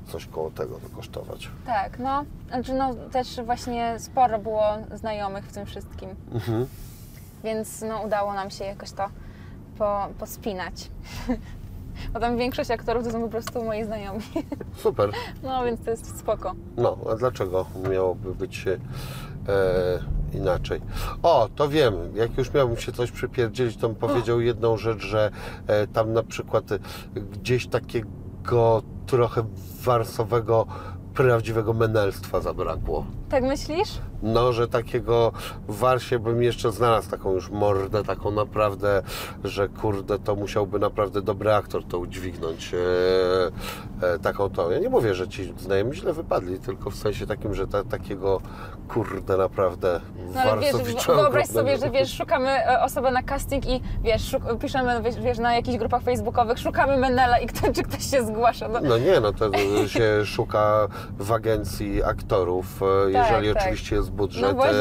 coś 0.07 0.25
koło 0.25 0.51
tego 0.51 0.79
to 0.79 0.95
kosztować. 0.95 1.49
Tak, 1.65 1.99
no. 1.99 2.25
Znaczy 2.47 2.73
no 2.73 2.95
też 3.11 3.41
właśnie 3.45 3.95
sporo 3.99 4.39
było 4.39 4.63
znajomych 4.93 5.45
w 5.45 5.53
tym 5.53 5.65
wszystkim. 5.65 6.09
Mhm. 6.34 6.67
Więc 7.43 7.81
no 7.81 8.01
udało 8.01 8.34
nam 8.34 8.49
się 8.49 8.65
jakoś 8.65 8.91
to 8.91 9.09
po, 9.77 10.07
pospinać. 10.19 10.73
Bo 12.13 12.19
tam 12.19 12.38
większość 12.38 12.71
aktorów 12.71 13.03
to 13.03 13.11
są 13.11 13.21
po 13.21 13.29
prostu 13.29 13.63
moi 13.63 13.84
znajomi. 13.84 14.21
Super. 14.84 15.11
No 15.43 15.65
więc 15.65 15.84
to 15.84 15.91
jest 15.91 16.19
spoko. 16.19 16.55
No, 16.77 16.97
a 17.11 17.15
dlaczego 17.15 17.65
miałoby 17.91 18.35
być 18.35 18.65
e, 18.67 18.77
inaczej? 20.34 20.81
O, 21.23 21.49
to 21.55 21.69
wiem. 21.69 21.93
Jak 22.15 22.38
już 22.38 22.53
miałbym 22.53 22.77
się 22.77 22.91
coś 22.91 23.11
przypierdzielić, 23.11 23.77
to 23.77 23.88
bym 23.88 23.97
powiedział 23.97 24.41
jedną 24.41 24.77
rzecz, 24.77 25.01
że 25.01 25.31
e, 25.67 25.88
tam 25.88 26.13
na 26.13 26.23
przykład 26.23 26.65
gdzieś 27.31 27.67
takiego 27.67 28.81
trochę 29.07 29.43
warsowego, 29.84 30.65
prawdziwego 31.13 31.73
menelstwa 31.73 32.41
zabrakło. 32.41 33.05
Tak 33.29 33.43
myślisz? 33.43 33.89
No, 34.23 34.53
że 34.53 34.67
takiego 34.67 35.31
w 35.67 35.77
Warsie 35.77 36.19
bym 36.19 36.43
jeszcze 36.43 36.71
znalazł 36.71 37.09
taką 37.09 37.33
już 37.33 37.49
mordę, 37.49 38.03
taką 38.03 38.31
naprawdę, 38.31 39.01
że 39.43 39.67
kurde, 39.67 40.19
to 40.19 40.35
musiałby 40.35 40.79
naprawdę 40.79 41.21
dobry 41.21 41.53
aktor 41.53 41.83
to 41.83 41.99
udźwignąć. 41.99 42.73
E, 42.73 42.77
e, 44.13 44.19
taką 44.19 44.49
to. 44.49 44.71
Ja 44.71 44.79
nie 44.79 44.89
mówię, 44.89 45.15
że 45.15 45.27
ci 45.27 45.53
znajomi 45.57 45.95
źle 45.95 46.13
wypadli, 46.13 46.59
tylko 46.59 46.89
w 46.89 46.95
sensie 46.95 47.27
takim, 47.27 47.53
że 47.53 47.67
ta, 47.67 47.83
takiego 47.83 48.41
kurde 48.87 49.37
naprawdę 49.37 49.99
No 50.33 50.41
ale 50.41 50.61
wiesz, 50.61 50.71
Warsowicza 50.71 51.13
wyobraź 51.15 51.47
sobie, 51.47 51.77
że 51.77 51.89
wiesz, 51.89 52.17
szukamy 52.17 52.49
e, 52.49 52.81
osoby 52.81 53.11
na 53.11 53.23
casting 53.23 53.65
i 53.69 53.81
wiesz, 54.03 54.21
szuk- 54.33 54.57
piszemy 54.57 55.01
wiesz, 55.01 55.15
wiesz, 55.15 55.37
na 55.37 55.55
jakichś 55.55 55.77
grupach 55.77 56.01
facebookowych, 56.01 56.59
szukamy 56.59 56.97
Menela 56.97 57.39
i 57.39 57.47
kto, 57.47 57.73
czy 57.73 57.83
ktoś 57.83 58.11
się 58.11 58.25
zgłasza. 58.25 58.67
No, 58.67 58.79
No 58.83 58.97
nie, 58.97 59.19
no 59.19 59.33
to 59.33 59.51
się 59.87 60.25
szuka 60.25 60.87
w 61.19 61.31
agencji 61.31 62.03
aktorów, 62.03 62.65
e, 63.07 63.11
jeżeli 63.18 63.53
tak. 63.53 63.64
oczywiście 63.64 63.95
jest 63.95 64.11
budżet, 64.11 64.41
No 64.41 64.53
właśnie. 64.53 64.77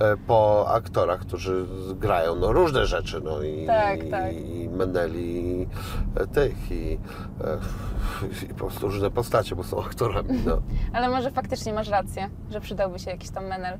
e, 0.00 0.16
po 0.26 0.68
aktorach, 0.68 1.20
którzy 1.20 1.66
grają 1.94 2.36
no, 2.36 2.52
różne 2.52 2.86
rzeczy, 2.86 3.20
no 3.24 3.42
i, 3.42 3.66
Tak, 3.66 3.98
tak. 4.10 4.32
i 4.32 4.68
Meneli, 4.68 5.60
i 5.60 5.66
e, 6.16 6.26
tych, 6.26 6.70
i, 6.72 6.98
i 8.42 8.48
po 8.48 8.54
prostu 8.54 8.86
różne 8.88 9.10
postacie, 9.10 9.56
bo 9.56 9.62
są 9.64 9.84
aktorami, 9.84 10.42
no. 10.46 10.62
Ale 10.94 11.08
może 11.08 11.30
faktycznie 11.30 11.72
masz 11.72 11.88
rację, 11.88 12.30
że 12.50 12.60
przydałby 12.60 12.98
się 12.98 13.10
jakiś 13.10 13.30
tam 13.30 13.46
Menel. 13.46 13.78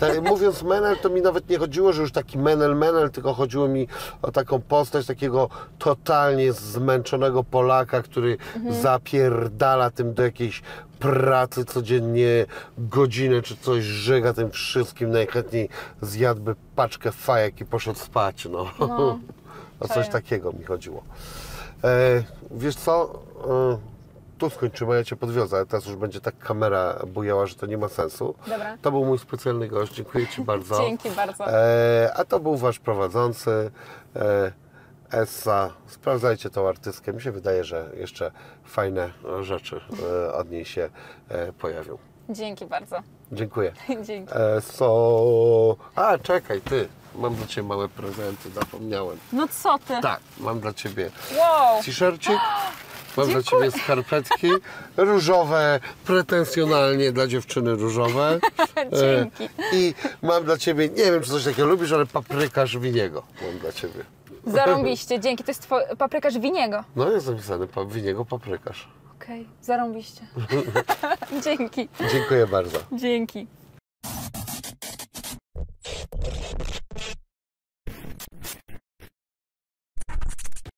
Tak, 0.00 0.22
mówiąc 0.22 0.62
Menel, 0.62 0.96
to 0.96 1.10
mi 1.10 1.22
nawet 1.22 1.48
nie 1.48 1.58
chodziło, 1.58 1.92
że 1.92 2.02
już 2.02 2.12
taki 2.12 2.38
Menel, 2.38 2.76
Menel, 2.76 3.10
tylko 3.10 3.34
chodziło 3.34 3.68
mi 3.68 3.88
o 4.22 4.32
taką 4.32 4.60
postać 4.60 5.06
takiego 5.06 5.48
totalnie 5.78 6.52
zmęczonego 6.52 7.44
Polaka, 7.44 8.02
który 8.02 8.36
zapierdala 8.82 9.90
tym 9.90 10.14
do 10.14 10.22
jakiejś 10.22 10.62
pracy 10.98 11.64
codziennie 11.64 12.46
godzinę 12.78 13.42
czy 13.42 13.56
coś, 13.56 13.84
żega 13.84 14.32
tym 14.32 14.50
wszystkim, 14.50 15.10
najchętniej 15.10 15.68
zjadłby 16.02 16.54
paczkę 16.76 17.12
fajek 17.12 17.60
i 17.60 17.64
poszedł 17.64 17.98
spać, 17.98 18.44
no. 18.44 18.70
No, 18.78 19.18
o 19.80 19.88
coś 19.88 20.08
takiego 20.08 20.52
mi 20.52 20.64
chodziło. 20.64 21.02
E, 21.84 22.22
wiesz 22.50 22.76
co, 22.76 23.22
e, 23.48 23.78
tu 24.38 24.50
skończymy, 24.50 24.96
ja 24.96 25.04
Cię 25.04 25.16
podwiozę, 25.16 25.56
ale 25.56 25.66
teraz 25.66 25.86
już 25.86 25.96
będzie 25.96 26.20
tak 26.20 26.38
kamera 26.38 27.02
bujała, 27.06 27.46
że 27.46 27.54
to 27.54 27.66
nie 27.66 27.78
ma 27.78 27.88
sensu. 27.88 28.34
Dobra. 28.46 28.76
To 28.82 28.90
był 28.90 29.04
mój 29.04 29.18
specjalny 29.18 29.68
gość, 29.68 29.94
dziękuję 29.94 30.26
Ci 30.26 30.42
bardzo. 30.42 30.80
Dzięki 30.86 31.10
bardzo. 31.10 31.52
E, 31.52 32.12
a 32.16 32.24
to 32.24 32.40
był 32.40 32.56
Wasz 32.56 32.78
prowadzący, 32.78 33.70
e, 34.16 34.52
Essa. 35.10 35.70
Sprawdzajcie 35.86 36.50
tą 36.50 36.68
artystkę, 36.68 37.12
mi 37.12 37.22
się 37.22 37.32
wydaje, 37.32 37.64
że 37.64 37.90
jeszcze 37.96 38.30
fajne 38.64 39.10
rzeczy 39.40 39.80
e, 40.26 40.32
od 40.32 40.50
niej 40.50 40.64
się 40.64 40.90
e, 41.28 41.52
pojawią. 41.52 41.98
Dzięki 42.28 42.66
bardzo. 42.66 42.96
Dziękuję. 43.32 43.72
Dzięki. 44.06 44.32
E, 44.36 44.60
so... 44.60 45.76
A, 45.94 46.18
czekaj, 46.18 46.60
Ty, 46.60 46.88
mam 47.14 47.34
dla 47.34 47.46
Ciebie 47.46 47.68
małe 47.68 47.88
prezenty, 47.88 48.50
zapomniałem. 48.50 49.18
No 49.32 49.48
co 49.48 49.78
ty? 49.78 49.94
Tak, 50.02 50.20
mam 50.40 50.60
dla 50.60 50.72
Ciebie 50.72 51.10
Wow! 51.38 51.82
t-shircik. 51.82 52.38
Mam 53.16 53.28
dla. 53.30 53.42
Ciebie 53.42 53.70
skarpetki 53.70 54.50
różowe, 54.96 55.80
pretensjonalnie 56.04 57.12
dla 57.12 57.26
dziewczyny 57.26 57.74
różowe. 57.74 58.38
Dzięki. 59.00 59.48
I 59.72 59.94
mam 60.22 60.44
dla 60.44 60.58
Ciebie, 60.58 60.88
nie 60.88 61.04
wiem 61.04 61.22
czy 61.22 61.30
coś 61.30 61.44
takiego 61.44 61.68
lubisz, 61.68 61.92
ale 61.92 62.06
paprykarz 62.06 62.78
winiego 62.78 63.22
mam 63.42 63.58
dla 63.58 63.72
Ciebie. 63.72 64.04
Zarąbiście, 64.46 65.20
dzięki. 65.20 65.44
To 65.44 65.50
jest 65.50 65.62
twój 65.62 65.80
paprykarz 65.98 66.38
winiego. 66.38 66.84
No 66.96 67.10
jest 67.10 67.28
napisane 67.28 67.66
pa 67.66 67.84
winiego 67.84 68.24
paprykarz. 68.24 68.88
Okej, 69.16 69.40
okay. 69.40 69.54
zarąbiście. 69.62 70.26
dzięki. 71.44 71.88
Dziękuję 72.12 72.46
bardzo. 72.46 72.78
Dzięki. 72.92 73.46